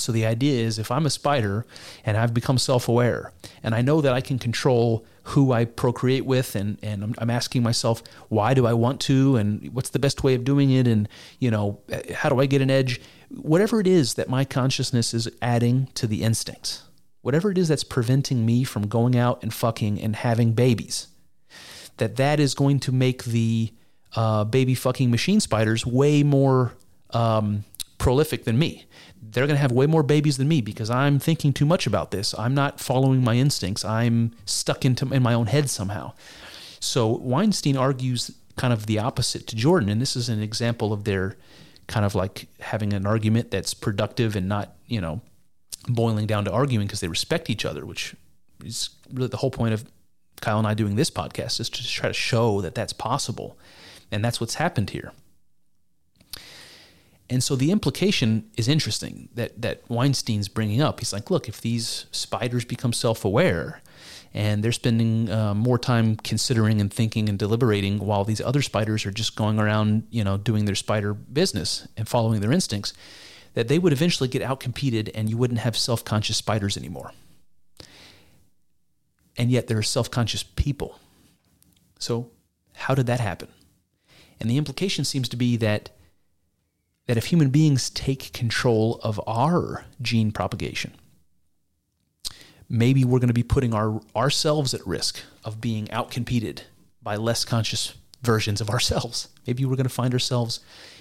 So 0.01 0.13
the 0.13 0.27
idea 0.27 0.65
is 0.65 0.79
if 0.79 0.91
I'm 0.91 1.07
a 1.07 1.11
spider 1.11 1.67
and 2.05 2.17
I've 2.17 2.33
become 2.33 2.59
self 2.59 2.89
aware 2.89 3.33
and 3.63 3.75
I 3.75 3.83
know 3.83 4.01
that 4.01 4.13
I 4.13 4.21
can 4.21 4.39
control 4.39 5.05
who 5.25 5.53
I 5.53 5.67
procreate 5.67 6.25
with 6.25 6.57
and, 6.57 6.79
and 6.83 7.05
I'm, 7.05 7.15
I'm, 7.19 7.31
asking 7.31 7.63
myself, 7.63 8.03
why 8.29 8.55
do 8.55 8.67
I 8.67 8.73
want 8.73 9.01
to 9.03 9.37
and 9.37 9.73
what's 9.75 9.91
the 9.91 9.99
best 9.99 10.25
way 10.25 10.35
of 10.35 10.45
doing 10.45 10.71
it 10.71 10.89
and, 10.89 11.09
you 11.39 11.51
know, 11.51 11.81
how 12.15 12.31
do 12.31 12.41
I 12.41 12.47
get 12.47 12.63
an 12.63 12.71
edge? 12.71 13.01
Whatever 13.31 13.81
it 13.81 13.87
is 13.87 14.15
that 14.15 14.29
my 14.29 14.45
consciousness 14.45 15.15
is 15.15 15.29
adding 15.41 15.89
to 15.95 16.07
the 16.07 16.23
instincts, 16.23 16.83
whatever 17.23 17.51
it 17.51 17.59
is 17.59 17.69
that's 17.69 17.85
preventing 17.85 18.45
me 18.45 18.65
from 18.65 18.89
going 18.89 19.17
out 19.17 19.43
and 19.43 19.55
fucking 19.55 20.01
and 20.01 20.17
having 20.17 20.53
babies, 20.53 21.07
that 21.99 22.17
that 22.17 22.41
is 22.41 22.55
going 22.55 22.81
to 22.81 22.93
make 22.93 23.25
the 23.25 23.73
uh, 24.17 24.45
baby 24.45 24.75
fucking 24.75 25.11
machine 25.11 25.41
spiders 25.41 25.87
way 25.87 26.23
more 26.23 26.73
um, 27.11 27.65
prolific 27.99 28.45
than 28.45 28.59
me 28.59 28.87
they're 29.33 29.47
going 29.47 29.57
to 29.57 29.61
have 29.61 29.73
way 29.73 29.87
more 29.87 30.03
babies 30.03 30.37
than 30.37 30.49
me 30.49 30.61
because 30.61 30.91
I'm 30.91 31.19
thinking 31.19 31.53
too 31.53 31.67
much 31.67 31.87
about 31.87 32.11
this. 32.11 32.35
I'm 32.39 32.55
not 32.55 32.81
following 32.81 33.23
my 33.23 33.35
instincts. 33.35 33.85
I'm 33.85 34.33
stuck 34.45 34.85
into 34.85 35.07
in 35.13 35.23
my 35.23 35.35
own 35.35 35.47
head 35.47 35.71
somehow. 35.71 36.13
So 36.81 37.09
Weinstein 37.19 37.77
argues 37.77 38.31
kind 38.57 38.73
of 38.73 38.87
the 38.87 38.99
opposite 38.99 39.47
to 39.49 39.57
Jordan, 39.57 39.89
and 39.89 40.01
this 40.01 40.17
is 40.17 40.29
an 40.29 40.43
example 40.43 40.93
of 40.93 41.05
their 41.05 41.37
kind 41.91 42.07
of 42.07 42.15
like 42.15 42.47
having 42.61 42.93
an 42.93 43.05
argument 43.05 43.51
that's 43.51 43.75
productive 43.75 44.37
and 44.37 44.49
not 44.49 44.77
you 44.87 45.01
know 45.01 45.21
boiling 45.89 46.25
down 46.25 46.45
to 46.45 46.53
arguing 46.53 46.87
because 46.87 47.01
they 47.01 47.09
respect 47.09 47.51
each 47.51 47.65
other, 47.65 47.85
which 47.85 48.15
is 48.65 48.91
really 49.13 49.29
the 49.29 49.39
whole 49.39 49.51
point 49.51 49.75
of 49.75 49.85
Kyle 50.41 50.59
and 50.59 50.67
I 50.67 50.75
doing 50.75 50.95
this 50.95 51.11
podcast 51.11 51.59
is 51.59 51.69
to 51.69 51.87
try 51.87 52.09
to 52.09 52.15
show 52.15 52.61
that 52.61 52.77
that's 52.77 52.93
possible, 52.93 53.59
and 54.11 54.25
that's 54.25 54.41
what's 54.41 54.55
happened 54.55 54.91
here. 54.91 55.13
And 57.29 57.43
so 57.43 57.57
the 57.57 57.73
implication 57.73 58.49
is 58.57 58.69
interesting 58.69 59.29
that 59.35 59.61
that 59.61 59.83
Weinstein's 59.89 60.49
bringing 60.49 60.81
up. 60.81 61.01
He's 61.01 61.13
like, 61.13 61.29
look, 61.29 61.49
if 61.49 61.61
these 61.61 62.07
spiders 62.13 62.65
become 62.65 62.93
self-aware 62.93 63.83
and 64.33 64.63
they're 64.63 64.73
spending 64.73 65.31
uh, 65.31 65.55
more 65.55 65.79
time 65.79 66.17
considering 66.17 66.81
and 66.81 66.93
thinking 66.93 67.29
and 67.29 67.39
deliberating 67.39 67.99
while 67.99 68.25
these 68.25 68.41
other 68.41 68.63
spiders 68.63 69.05
are 69.05 69.11
just 69.11 69.35
going 69.35 69.59
around, 69.59 70.07
you 70.11 70.23
know, 70.23 70.37
doing 70.37 70.65
their 70.67 70.75
spider 70.75 71.13
business 71.15 71.89
and 71.97 72.09
following 72.09 72.41
their 72.41 72.53
instincts, 72.53 72.93
that 73.55 73.69
they 73.69 73.79
would 73.79 73.93
eventually 73.93 74.29
get 74.29 74.43
outcompeted 74.43 75.11
and 75.15 75.29
you 75.29 75.37
wouldn't 75.37 75.61
have 75.61 75.77
self-conscious 75.77 76.37
spiders 76.37 76.77
anymore. 76.77 77.13
And 79.37 79.51
yet 79.51 79.67
there 79.67 79.79
are 79.79 79.83
self-conscious 79.83 80.45
people. 80.45 80.99
So 81.99 82.31
how 82.75 82.95
did 82.95 83.07
that 83.07 83.21
happen? 83.21 83.49
And 84.39 84.49
the 84.49 84.59
implication 84.59 85.05
seems 85.05 85.29
to 85.31 85.37
be 85.37 85.57
that 85.57 85.91
that 87.07 87.17
if 87.17 87.27
human 87.27 87.51
beings 87.51 87.91
take 87.91 88.33
control 88.33 89.01
of 89.03 89.21
our 89.27 89.85
gene 90.01 90.31
propagation, 90.31 90.95
maybe 92.71 93.05
we're 93.05 93.19
going 93.19 93.29
to 93.29 93.35
be 93.35 93.43
putting 93.43 93.75
our 93.75 94.01
ourselves 94.17 94.73
at 94.73 94.87
risk 94.87 95.21
of 95.45 95.61
being 95.61 95.87
outcompeted 95.89 96.63
by 97.03 97.17
less 97.17 97.45
conscious 97.45 97.95
versions 98.23 98.61
of 98.61 98.71
ourselves. 98.71 99.29
Maybe 99.47 99.65
we're 99.65 99.77
going 99.77 99.85
to 99.85 99.91
find 99.91 100.15
ourselves 100.15 100.61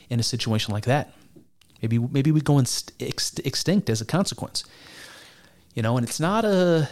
in 0.09 0.19
a 0.19 0.23
situation 0.23 0.73
like 0.73 0.85
that. 0.85 1.13
Maybe 1.81 1.99
maybe 1.99 2.31
we 2.31 2.41
go 2.41 2.57
extinct 2.59 3.89
as 3.89 4.01
a 4.01 4.05
consequence. 4.05 4.65
You 5.75 5.83
know, 5.83 5.95
and 5.95 6.05
it's 6.05 6.19
not 6.19 6.43
a 6.43 6.89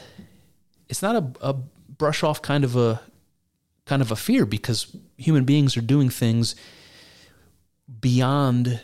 it's 0.88 1.02
not 1.02 1.16
a, 1.16 1.48
a 1.50 1.54
brush 1.98 2.24
off 2.24 2.42
kind 2.42 2.64
of 2.64 2.76
a 2.76 3.02
kind 3.86 4.02
of 4.02 4.12
a 4.12 4.16
fear 4.16 4.46
because 4.46 4.96
human 5.18 5.44
beings 5.44 5.76
are 5.76 5.82
doing 5.82 6.10
things 6.10 6.56
beyond 8.00 8.82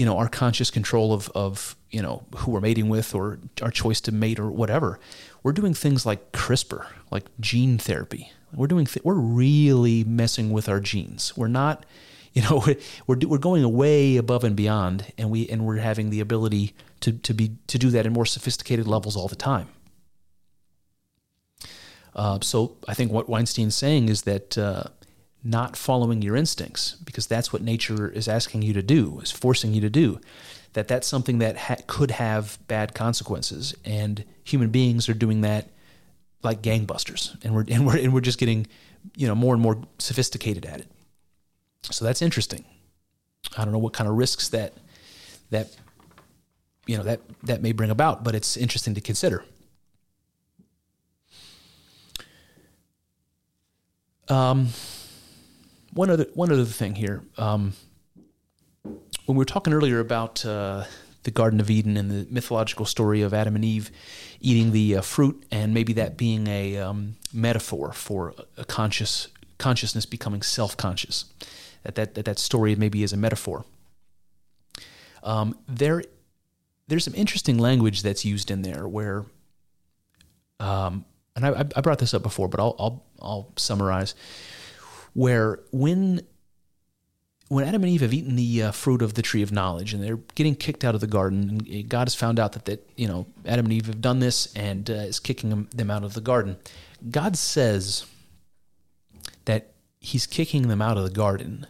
you 0.00 0.06
know, 0.06 0.16
our 0.16 0.30
conscious 0.30 0.70
control 0.70 1.12
of, 1.12 1.28
of, 1.34 1.76
you 1.90 2.00
know, 2.00 2.24
who 2.36 2.52
we're 2.52 2.62
mating 2.62 2.88
with 2.88 3.14
or 3.14 3.38
our 3.60 3.70
choice 3.70 4.00
to 4.00 4.10
mate 4.10 4.40
or 4.40 4.50
whatever. 4.50 4.98
We're 5.42 5.52
doing 5.52 5.74
things 5.74 6.06
like 6.06 6.32
CRISPR, 6.32 6.86
like 7.10 7.26
gene 7.38 7.76
therapy. 7.76 8.32
We're 8.54 8.66
doing, 8.66 8.86
th- 8.86 9.04
we're 9.04 9.12
really 9.12 10.02
messing 10.04 10.52
with 10.52 10.70
our 10.70 10.80
genes. 10.80 11.36
We're 11.36 11.48
not, 11.48 11.84
you 12.32 12.40
know, 12.40 12.64
we're, 13.06 13.18
we're 13.26 13.36
going 13.36 13.70
way 13.74 14.16
above 14.16 14.42
and 14.42 14.56
beyond 14.56 15.12
and 15.18 15.30
we, 15.30 15.46
and 15.50 15.66
we're 15.66 15.76
having 15.76 16.08
the 16.08 16.20
ability 16.20 16.72
to, 17.00 17.12
to 17.12 17.34
be, 17.34 17.58
to 17.66 17.76
do 17.76 17.90
that 17.90 18.06
in 18.06 18.14
more 18.14 18.24
sophisticated 18.24 18.88
levels 18.88 19.18
all 19.18 19.28
the 19.28 19.36
time. 19.36 19.68
Uh, 22.14 22.38
so 22.40 22.78
I 22.88 22.94
think 22.94 23.12
what 23.12 23.28
Weinstein's 23.28 23.74
saying 23.74 24.08
is 24.08 24.22
that, 24.22 24.56
uh, 24.56 24.84
not 25.42 25.76
following 25.76 26.22
your 26.22 26.36
instincts 26.36 26.96
because 27.04 27.26
that's 27.26 27.52
what 27.52 27.62
nature 27.62 28.08
is 28.10 28.28
asking 28.28 28.62
you 28.62 28.72
to 28.72 28.82
do 28.82 29.20
is 29.20 29.30
forcing 29.30 29.72
you 29.72 29.80
to 29.80 29.90
do 29.90 30.20
that 30.72 30.88
that's 30.88 31.06
something 31.06 31.38
that 31.38 31.56
ha- 31.56 31.76
could 31.86 32.12
have 32.12 32.58
bad 32.68 32.94
consequences. 32.94 33.74
And 33.84 34.24
human 34.44 34.70
beings 34.70 35.08
are 35.08 35.14
doing 35.14 35.40
that 35.42 35.68
like 36.42 36.62
gangbusters 36.62 37.36
and 37.44 37.54
we're 37.54 37.64
and 37.68 37.86
we're 37.86 37.98
and 37.98 38.14
we're 38.14 38.20
just 38.20 38.38
getting 38.38 38.66
you 39.16 39.26
know 39.26 39.34
more 39.34 39.54
and 39.54 39.62
more 39.62 39.82
sophisticated 39.98 40.64
at 40.64 40.80
it. 40.80 40.86
So 41.82 42.04
that's 42.04 42.22
interesting. 42.22 42.64
I 43.56 43.64
don't 43.64 43.72
know 43.72 43.78
what 43.78 43.92
kind 43.92 44.08
of 44.08 44.16
risks 44.16 44.48
that 44.50 44.74
that 45.50 45.74
you 46.86 46.96
know 46.96 47.02
that 47.02 47.20
that 47.42 47.62
may 47.62 47.72
bring 47.72 47.90
about 47.90 48.22
but 48.22 48.34
it's 48.34 48.56
interesting 48.56 48.94
to 48.94 49.00
consider. 49.00 49.44
Um 54.28 54.68
one 55.92 56.10
other 56.10 56.26
one 56.34 56.52
other 56.52 56.64
thing 56.64 56.94
here. 56.94 57.22
Um, 57.36 57.74
when 58.82 59.36
we 59.36 59.38
were 59.38 59.44
talking 59.44 59.72
earlier 59.72 60.00
about 60.00 60.44
uh, 60.44 60.84
the 61.22 61.30
Garden 61.30 61.60
of 61.60 61.70
Eden 61.70 61.96
and 61.96 62.10
the 62.10 62.26
mythological 62.30 62.86
story 62.86 63.22
of 63.22 63.34
Adam 63.34 63.54
and 63.54 63.64
Eve 63.64 63.90
eating 64.40 64.72
the 64.72 64.96
uh, 64.96 65.00
fruit, 65.02 65.44
and 65.50 65.74
maybe 65.74 65.92
that 65.92 66.16
being 66.16 66.46
a 66.46 66.78
um, 66.78 67.16
metaphor 67.32 67.92
for 67.92 68.34
a 68.56 68.64
conscious 68.64 69.28
consciousness 69.58 70.06
becoming 70.06 70.42
self-conscious, 70.42 71.26
that 71.82 71.94
that 71.94 72.14
that, 72.14 72.24
that 72.24 72.38
story 72.38 72.74
maybe 72.74 73.02
is 73.02 73.12
a 73.12 73.16
metaphor. 73.16 73.64
Um, 75.22 75.58
there, 75.68 76.02
there's 76.88 77.04
some 77.04 77.14
interesting 77.14 77.58
language 77.58 78.02
that's 78.02 78.24
used 78.24 78.50
in 78.50 78.62
there 78.62 78.88
where, 78.88 79.26
um, 80.58 81.04
and 81.36 81.44
I, 81.44 81.60
I 81.76 81.80
brought 81.82 81.98
this 81.98 82.14
up 82.14 82.22
before, 82.22 82.48
but 82.48 82.58
I'll 82.58 82.74
I'll, 82.78 83.04
I'll 83.20 83.52
summarize 83.56 84.14
where 85.14 85.60
when 85.70 86.22
when 87.48 87.66
Adam 87.66 87.82
and 87.82 87.90
Eve 87.90 88.02
have 88.02 88.14
eaten 88.14 88.36
the 88.36 88.62
uh, 88.62 88.70
fruit 88.70 89.02
of 89.02 89.14
the 89.14 89.22
tree 89.22 89.42
of 89.42 89.50
knowledge 89.50 89.92
and 89.92 90.00
they're 90.00 90.20
getting 90.36 90.54
kicked 90.54 90.84
out 90.84 90.94
of 90.94 91.00
the 91.00 91.08
garden, 91.08 91.60
and 91.68 91.88
God 91.88 92.06
has 92.06 92.14
found 92.14 92.38
out 92.38 92.52
that, 92.52 92.64
that 92.66 92.88
you 92.96 93.08
know 93.08 93.26
Adam 93.44 93.66
and 93.66 93.72
Eve 93.72 93.86
have 93.86 94.00
done 94.00 94.20
this 94.20 94.54
and 94.54 94.88
uh, 94.88 94.94
is 94.94 95.18
kicking 95.18 95.50
them, 95.50 95.68
them 95.74 95.90
out 95.90 96.04
of 96.04 96.14
the 96.14 96.20
garden. 96.20 96.56
God 97.10 97.36
says 97.36 98.06
that 99.46 99.72
He's 99.98 100.26
kicking 100.26 100.68
them 100.68 100.80
out 100.80 100.96
of 100.96 101.04
the 101.04 101.10
garden 101.10 101.66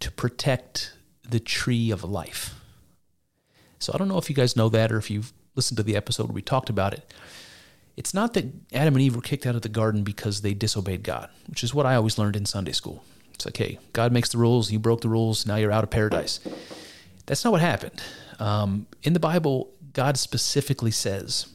to 0.00 0.10
protect 0.10 0.92
the 1.28 1.40
tree 1.40 1.90
of 1.90 2.04
life. 2.04 2.54
So 3.78 3.92
I 3.94 3.98
don't 3.98 4.08
know 4.08 4.18
if 4.18 4.28
you 4.28 4.36
guys 4.36 4.54
know 4.54 4.68
that 4.68 4.92
or 4.92 4.98
if 4.98 5.10
you've 5.10 5.32
listened 5.56 5.76
to 5.78 5.82
the 5.82 5.96
episode 5.96 6.28
where 6.28 6.34
we 6.34 6.42
talked 6.42 6.70
about 6.70 6.92
it. 6.92 7.12
It's 7.96 8.14
not 8.14 8.34
that 8.34 8.46
Adam 8.72 8.94
and 8.94 9.02
Eve 9.02 9.16
were 9.16 9.22
kicked 9.22 9.46
out 9.46 9.54
of 9.54 9.62
the 9.62 9.68
garden 9.68 10.02
because 10.02 10.40
they 10.40 10.54
disobeyed 10.54 11.02
God, 11.02 11.28
which 11.46 11.62
is 11.62 11.74
what 11.74 11.86
I 11.86 11.94
always 11.94 12.18
learned 12.18 12.36
in 12.36 12.46
Sunday 12.46 12.72
school. 12.72 13.04
It's 13.34 13.44
like, 13.44 13.56
hey, 13.56 13.78
God 13.92 14.12
makes 14.12 14.30
the 14.30 14.38
rules, 14.38 14.70
you 14.70 14.78
broke 14.78 15.00
the 15.02 15.08
rules, 15.08 15.46
now 15.46 15.56
you're 15.56 15.72
out 15.72 15.84
of 15.84 15.90
paradise. 15.90 16.40
That's 17.26 17.44
not 17.44 17.50
what 17.50 17.60
happened. 17.60 18.02
Um, 18.38 18.86
in 19.02 19.12
the 19.12 19.20
Bible, 19.20 19.70
God 19.92 20.16
specifically 20.16 20.90
says 20.90 21.46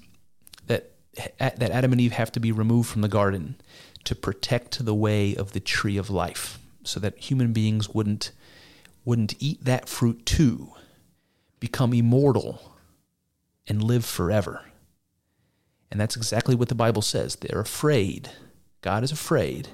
that 0.67 0.91
that 1.39 1.71
Adam 1.71 1.91
and 1.91 1.99
Eve 1.99 2.11
have 2.13 2.31
to 2.33 2.39
be 2.39 2.51
removed 2.51 2.89
from 2.89 3.01
the 3.01 3.07
garden 3.07 3.55
to 4.03 4.13
protect 4.13 4.85
the 4.85 4.93
way 4.93 5.35
of 5.35 5.53
the 5.53 5.59
tree 5.59 5.97
of 5.97 6.09
life, 6.09 6.59
so 6.83 6.99
that 6.99 7.17
human 7.17 7.53
beings 7.53 7.89
wouldn't 7.89 8.31
wouldn't 9.03 9.33
eat 9.39 9.63
that 9.65 9.89
fruit 9.89 10.25
too, 10.25 10.73
become 11.59 11.93
immortal, 11.93 12.77
and 13.67 13.81
live 13.81 14.05
forever. 14.05 14.61
And 15.89 15.99
that's 15.99 16.15
exactly 16.15 16.55
what 16.55 16.69
the 16.69 16.75
Bible 16.75 17.01
says. 17.01 17.35
They're 17.35 17.61
afraid. 17.61 18.29
God 18.81 19.03
is 19.03 19.11
afraid 19.11 19.69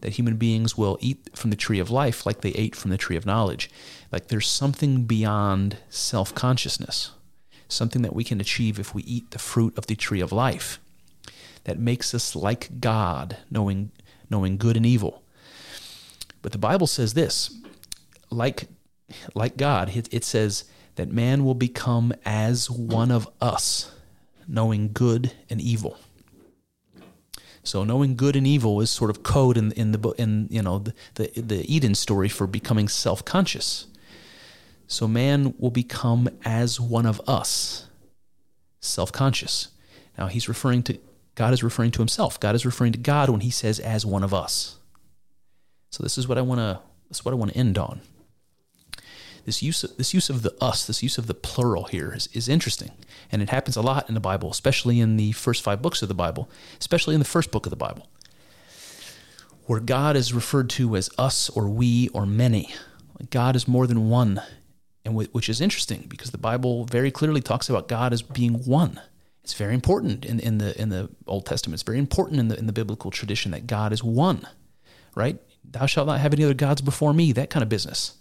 that 0.00 0.14
human 0.14 0.36
beings 0.36 0.76
will 0.76 0.98
eat 1.00 1.30
from 1.34 1.50
the 1.50 1.56
tree 1.56 1.78
of 1.78 1.90
life 1.90 2.26
like 2.26 2.42
they 2.42 2.50
ate 2.50 2.76
from 2.76 2.90
the 2.90 2.98
tree 2.98 3.16
of 3.16 3.24
knowledge. 3.24 3.70
Like 4.12 4.28
there's 4.28 4.46
something 4.46 5.04
beyond 5.04 5.78
self 5.88 6.34
consciousness, 6.34 7.12
something 7.68 8.02
that 8.02 8.14
we 8.14 8.24
can 8.24 8.40
achieve 8.40 8.78
if 8.78 8.94
we 8.94 9.02
eat 9.04 9.30
the 9.30 9.38
fruit 9.38 9.76
of 9.78 9.86
the 9.86 9.96
tree 9.96 10.20
of 10.20 10.32
life 10.32 10.78
that 11.64 11.78
makes 11.78 12.14
us 12.14 12.36
like 12.36 12.80
God, 12.80 13.38
knowing, 13.50 13.92
knowing 14.28 14.58
good 14.58 14.76
and 14.76 14.84
evil. 14.84 15.22
But 16.42 16.52
the 16.52 16.58
Bible 16.58 16.86
says 16.86 17.14
this 17.14 17.50
like, 18.30 18.68
like 19.34 19.56
God, 19.56 19.96
it, 19.96 20.12
it 20.12 20.24
says 20.24 20.64
that 20.96 21.10
man 21.10 21.44
will 21.44 21.54
become 21.54 22.12
as 22.24 22.70
one 22.70 23.10
of 23.10 23.28
us 23.40 23.90
knowing 24.46 24.90
good 24.92 25.32
and 25.50 25.60
evil. 25.60 25.98
So 27.62 27.82
knowing 27.82 28.14
good 28.14 28.36
and 28.36 28.46
evil 28.46 28.80
is 28.80 28.90
sort 28.90 29.10
of 29.10 29.22
code 29.22 29.56
in 29.56 29.72
in 29.72 29.92
the 29.92 30.10
in 30.18 30.48
you 30.50 30.62
know 30.62 30.78
the 30.78 30.94
the, 31.14 31.40
the 31.40 31.74
Eden 31.74 31.94
story 31.94 32.28
for 32.28 32.46
becoming 32.46 32.88
self 32.88 33.24
conscious. 33.24 33.86
So 34.86 35.08
man 35.08 35.54
will 35.58 35.70
become 35.70 36.28
as 36.44 36.78
one 36.78 37.06
of 37.06 37.20
us, 37.28 37.88
self 38.80 39.10
conscious. 39.12 39.68
Now 40.18 40.26
he's 40.26 40.48
referring 40.48 40.82
to, 40.84 40.98
God 41.34 41.52
is 41.52 41.62
referring 41.62 41.90
to 41.92 41.98
himself. 41.98 42.38
God 42.38 42.54
is 42.54 42.64
referring 42.64 42.92
to 42.92 42.98
God 42.98 43.28
when 43.30 43.40
he 43.40 43.50
says, 43.50 43.80
as 43.80 44.06
one 44.06 44.22
of 44.22 44.32
us. 44.32 44.76
So 45.90 46.02
this 46.02 46.18
is 46.18 46.28
what 46.28 46.38
I 46.38 46.42
want 46.42 46.60
to, 46.60 46.80
this 47.08 47.18
is 47.18 47.24
what 47.24 47.32
I 47.32 47.36
want 47.36 47.52
to 47.52 47.58
end 47.58 47.78
on. 47.78 48.00
This 49.44 49.62
use, 49.62 49.84
of, 49.84 49.96
this 49.98 50.14
use 50.14 50.30
of 50.30 50.42
the 50.42 50.54
us, 50.60 50.86
this 50.86 51.02
use 51.02 51.18
of 51.18 51.26
the 51.26 51.34
plural 51.34 51.84
here 51.84 52.14
is, 52.14 52.28
is 52.32 52.48
interesting. 52.48 52.92
And 53.30 53.42
it 53.42 53.50
happens 53.50 53.76
a 53.76 53.82
lot 53.82 54.08
in 54.08 54.14
the 54.14 54.20
Bible, 54.20 54.50
especially 54.50 55.00
in 55.00 55.16
the 55.16 55.32
first 55.32 55.62
five 55.62 55.82
books 55.82 56.00
of 56.02 56.08
the 56.08 56.14
Bible, 56.14 56.48
especially 56.80 57.14
in 57.14 57.18
the 57.18 57.26
first 57.26 57.50
book 57.50 57.66
of 57.66 57.70
the 57.70 57.76
Bible, 57.76 58.08
where 59.66 59.80
God 59.80 60.16
is 60.16 60.32
referred 60.32 60.70
to 60.70 60.96
as 60.96 61.10
us 61.18 61.50
or 61.50 61.68
we 61.68 62.08
or 62.08 62.24
many. 62.24 62.74
God 63.30 63.54
is 63.54 63.68
more 63.68 63.86
than 63.86 64.08
one, 64.08 64.40
and 65.04 65.14
which 65.14 65.48
is 65.48 65.60
interesting 65.60 66.06
because 66.08 66.30
the 66.30 66.38
Bible 66.38 66.84
very 66.86 67.10
clearly 67.10 67.40
talks 67.40 67.68
about 67.68 67.86
God 67.86 68.12
as 68.12 68.22
being 68.22 68.64
one. 68.64 69.00
It's 69.42 69.54
very 69.54 69.74
important 69.74 70.24
in, 70.24 70.40
in 70.40 70.56
the 70.56 70.80
in 70.80 70.88
the 70.88 71.10
Old 71.26 71.44
Testament. 71.44 71.74
It's 71.74 71.82
very 71.82 71.98
important 71.98 72.40
in 72.40 72.48
the 72.48 72.58
in 72.58 72.66
the 72.66 72.72
biblical 72.72 73.10
tradition 73.10 73.52
that 73.52 73.66
God 73.66 73.92
is 73.92 74.02
one, 74.02 74.48
right? 75.14 75.38
Thou 75.62 75.84
shalt 75.84 76.06
not 76.06 76.20
have 76.20 76.32
any 76.32 76.44
other 76.44 76.54
gods 76.54 76.80
before 76.80 77.12
me. 77.12 77.30
That 77.32 77.50
kind 77.50 77.62
of 77.62 77.68
business. 77.68 78.14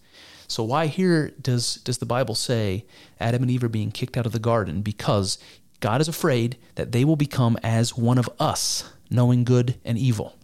So 0.47 0.63
why 0.63 0.87
here 0.87 1.31
does 1.41 1.75
does 1.75 1.97
the 1.97 2.05
Bible 2.05 2.35
say 2.35 2.85
Adam 3.19 3.41
and 3.41 3.51
Eve 3.51 3.63
are 3.63 3.69
being 3.69 3.91
kicked 3.91 4.17
out 4.17 4.25
of 4.25 4.31
the 4.31 4.39
garden 4.39 4.81
because 4.81 5.37
God 5.79 5.99
is 5.99 6.07
afraid 6.07 6.57
that 6.75 6.91
they 6.91 7.03
will 7.03 7.15
become 7.15 7.57
as 7.61 7.97
one 7.97 8.17
of 8.17 8.29
us, 8.39 8.89
knowing 9.09 9.43
good 9.43 9.75
and 9.83 9.97
evil. 9.97 10.37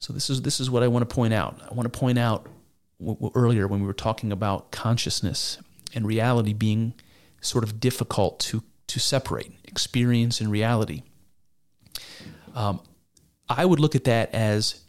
So 0.00 0.12
this 0.12 0.30
is 0.30 0.42
this 0.42 0.60
is 0.60 0.70
what 0.70 0.82
I 0.82 0.88
want 0.88 1.08
to 1.08 1.14
point 1.14 1.34
out. 1.34 1.60
I 1.70 1.74
want 1.74 1.92
to 1.92 1.98
point 1.98 2.18
out 2.18 2.46
earlier 3.34 3.66
when 3.68 3.80
we 3.80 3.86
were 3.86 3.92
talking 3.92 4.32
about 4.32 4.70
consciousness 4.70 5.58
and 5.94 6.06
reality 6.06 6.52
being 6.52 6.94
sort 7.40 7.64
of 7.64 7.80
difficult 7.80 8.40
to 8.40 8.62
to 8.88 8.98
separate 8.98 9.52
experience 9.64 10.40
and 10.40 10.50
reality. 10.50 11.02
Um, 12.54 12.80
I 13.48 13.64
would 13.64 13.78
look 13.78 13.94
at 13.94 14.04
that 14.04 14.34
as 14.34 14.80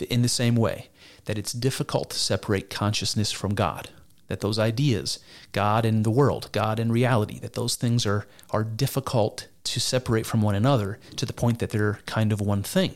in 0.00 0.22
the 0.22 0.28
same 0.28 0.54
way 0.54 0.88
that 1.24 1.38
it's 1.38 1.52
difficult 1.52 2.10
to 2.10 2.18
separate 2.18 2.70
consciousness 2.70 3.32
from 3.32 3.54
God. 3.54 3.90
That 4.28 4.40
those 4.40 4.58
ideas, 4.58 5.18
God 5.52 5.84
and 5.84 6.04
the 6.04 6.10
world, 6.10 6.48
God 6.52 6.78
and 6.78 6.92
reality, 6.92 7.38
that 7.40 7.52
those 7.52 7.76
things 7.76 8.06
are 8.06 8.26
are 8.50 8.64
difficult 8.64 9.48
to 9.64 9.80
separate 9.80 10.26
from 10.26 10.42
one 10.42 10.54
another 10.54 10.98
to 11.16 11.26
the 11.26 11.32
point 11.32 11.58
that 11.58 11.70
they're 11.70 12.00
kind 12.06 12.32
of 12.32 12.40
one 12.40 12.62
thing. 12.62 12.94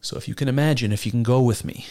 So 0.00 0.16
if 0.16 0.28
you 0.28 0.34
can 0.34 0.48
imagine, 0.48 0.92
if 0.92 1.06
you 1.06 1.12
can 1.12 1.22
go 1.22 1.40
with 1.40 1.64
me, 1.64 1.86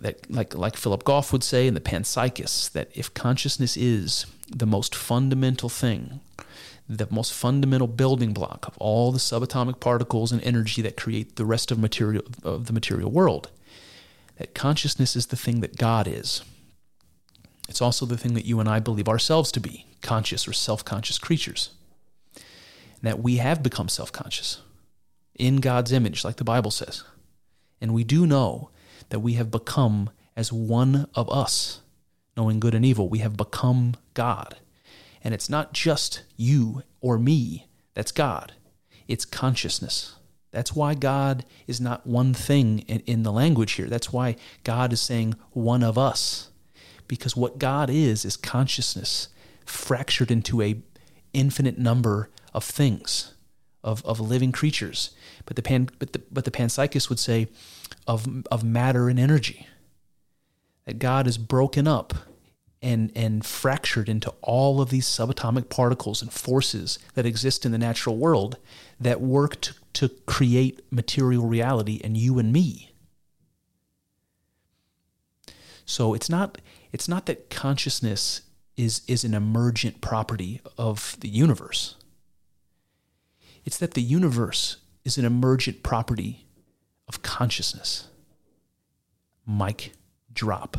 that 0.00 0.30
like 0.30 0.54
like 0.54 0.76
Philip 0.76 1.04
Goff 1.04 1.32
would 1.32 1.44
say 1.44 1.66
in 1.66 1.74
the 1.74 1.80
Panpsychists, 1.80 2.70
that 2.72 2.90
if 2.94 3.12
consciousness 3.14 3.76
is 3.76 4.26
the 4.48 4.66
most 4.66 4.94
fundamental 4.94 5.68
thing, 5.68 6.20
the 6.88 7.08
most 7.10 7.32
fundamental 7.32 7.88
building 7.88 8.32
block 8.32 8.66
of 8.66 8.78
all 8.78 9.10
the 9.10 9.18
subatomic 9.18 9.80
particles 9.80 10.30
and 10.30 10.42
energy 10.42 10.82
that 10.82 10.96
create 10.96 11.36
the 11.36 11.44
rest 11.44 11.70
of 11.70 11.78
material 11.78 12.22
of 12.44 12.66
the 12.66 12.72
material 12.72 13.10
world, 13.10 13.50
that 14.36 14.54
consciousness 14.54 15.16
is 15.16 15.26
the 15.26 15.36
thing 15.36 15.60
that 15.60 15.76
God 15.76 16.06
is. 16.06 16.42
It's 17.68 17.82
also 17.82 18.06
the 18.06 18.16
thing 18.16 18.34
that 18.34 18.44
you 18.44 18.60
and 18.60 18.68
I 18.68 18.78
believe 18.78 19.08
ourselves 19.08 19.50
to 19.52 19.60
be, 19.60 19.86
conscious 20.00 20.46
or 20.46 20.52
self-conscious 20.52 21.18
creatures. 21.18 21.70
And 22.36 23.02
that 23.02 23.20
we 23.20 23.38
have 23.38 23.62
become 23.62 23.88
self-conscious 23.88 24.60
in 25.34 25.56
God's 25.56 25.90
image, 25.90 26.24
like 26.24 26.36
the 26.36 26.44
Bible 26.44 26.70
says. 26.70 27.02
And 27.80 27.92
we 27.92 28.04
do 28.04 28.26
know 28.26 28.70
that 29.08 29.20
we 29.20 29.34
have 29.34 29.50
become 29.50 30.10
as 30.36 30.52
one 30.52 31.08
of 31.14 31.28
us, 31.30 31.80
knowing 32.36 32.60
good 32.60 32.74
and 32.74 32.84
evil. 32.84 33.08
We 33.08 33.18
have 33.18 33.36
become 33.36 33.94
God. 34.14 34.56
And 35.26 35.34
it's 35.34 35.50
not 35.50 35.72
just 35.72 36.22
you 36.36 36.84
or 37.00 37.18
me 37.18 37.66
that's 37.94 38.12
God, 38.12 38.52
it's 39.08 39.24
consciousness. 39.24 40.14
That's 40.52 40.76
why 40.76 40.94
God 40.94 41.44
is 41.66 41.80
not 41.80 42.06
one 42.06 42.32
thing 42.32 42.84
in, 42.86 43.00
in, 43.06 43.24
the 43.24 43.32
language 43.32 43.72
here. 43.72 43.88
That's 43.88 44.12
why 44.12 44.36
God 44.62 44.92
is 44.92 45.00
saying 45.00 45.34
one 45.50 45.82
of 45.82 45.98
us. 45.98 46.50
Because 47.08 47.34
what 47.34 47.58
God 47.58 47.90
is 47.90 48.24
is 48.24 48.36
consciousness 48.36 49.26
fractured 49.64 50.30
into 50.30 50.62
a 50.62 50.80
infinite 51.32 51.76
number 51.76 52.30
of 52.54 52.62
things, 52.62 53.34
of, 53.82 54.04
of 54.04 54.20
living 54.20 54.52
creatures. 54.52 55.10
But 55.44 55.56
the 55.56 55.62
pan 55.62 55.88
but 55.98 56.12
the 56.12 56.22
but 56.30 56.44
the 56.44 56.52
panpsychist 56.52 57.08
would 57.08 57.18
say 57.18 57.48
of, 58.06 58.46
of 58.52 58.62
matter 58.62 59.08
and 59.08 59.18
energy. 59.18 59.66
That 60.84 61.00
God 61.00 61.26
is 61.26 61.36
broken 61.36 61.88
up 61.88 62.14
and, 62.86 63.10
and 63.16 63.44
fractured 63.44 64.08
into 64.08 64.32
all 64.42 64.80
of 64.80 64.90
these 64.90 65.06
subatomic 65.06 65.68
particles 65.68 66.22
and 66.22 66.32
forces 66.32 67.00
that 67.14 67.26
exist 67.26 67.66
in 67.66 67.72
the 67.72 67.78
natural 67.78 68.16
world 68.16 68.58
that 69.00 69.20
work 69.20 69.60
to, 69.60 69.74
to 69.92 70.08
create 70.26 70.80
material 70.92 71.46
reality 71.46 72.00
and 72.04 72.16
you 72.16 72.38
and 72.38 72.52
me. 72.52 72.92
So 75.84 76.14
it's 76.14 76.30
not 76.30 76.58
it's 76.92 77.08
not 77.08 77.26
that 77.26 77.50
consciousness 77.50 78.42
is 78.76 79.02
is 79.08 79.24
an 79.24 79.34
emergent 79.34 80.00
property 80.00 80.60
of 80.78 81.16
the 81.18 81.28
universe. 81.28 81.96
It's 83.64 83.78
that 83.78 83.94
the 83.94 84.02
universe 84.02 84.76
is 85.04 85.18
an 85.18 85.24
emergent 85.24 85.82
property 85.82 86.46
of 87.08 87.22
consciousness. 87.22 88.08
Mic 89.44 89.92
drop. 90.32 90.78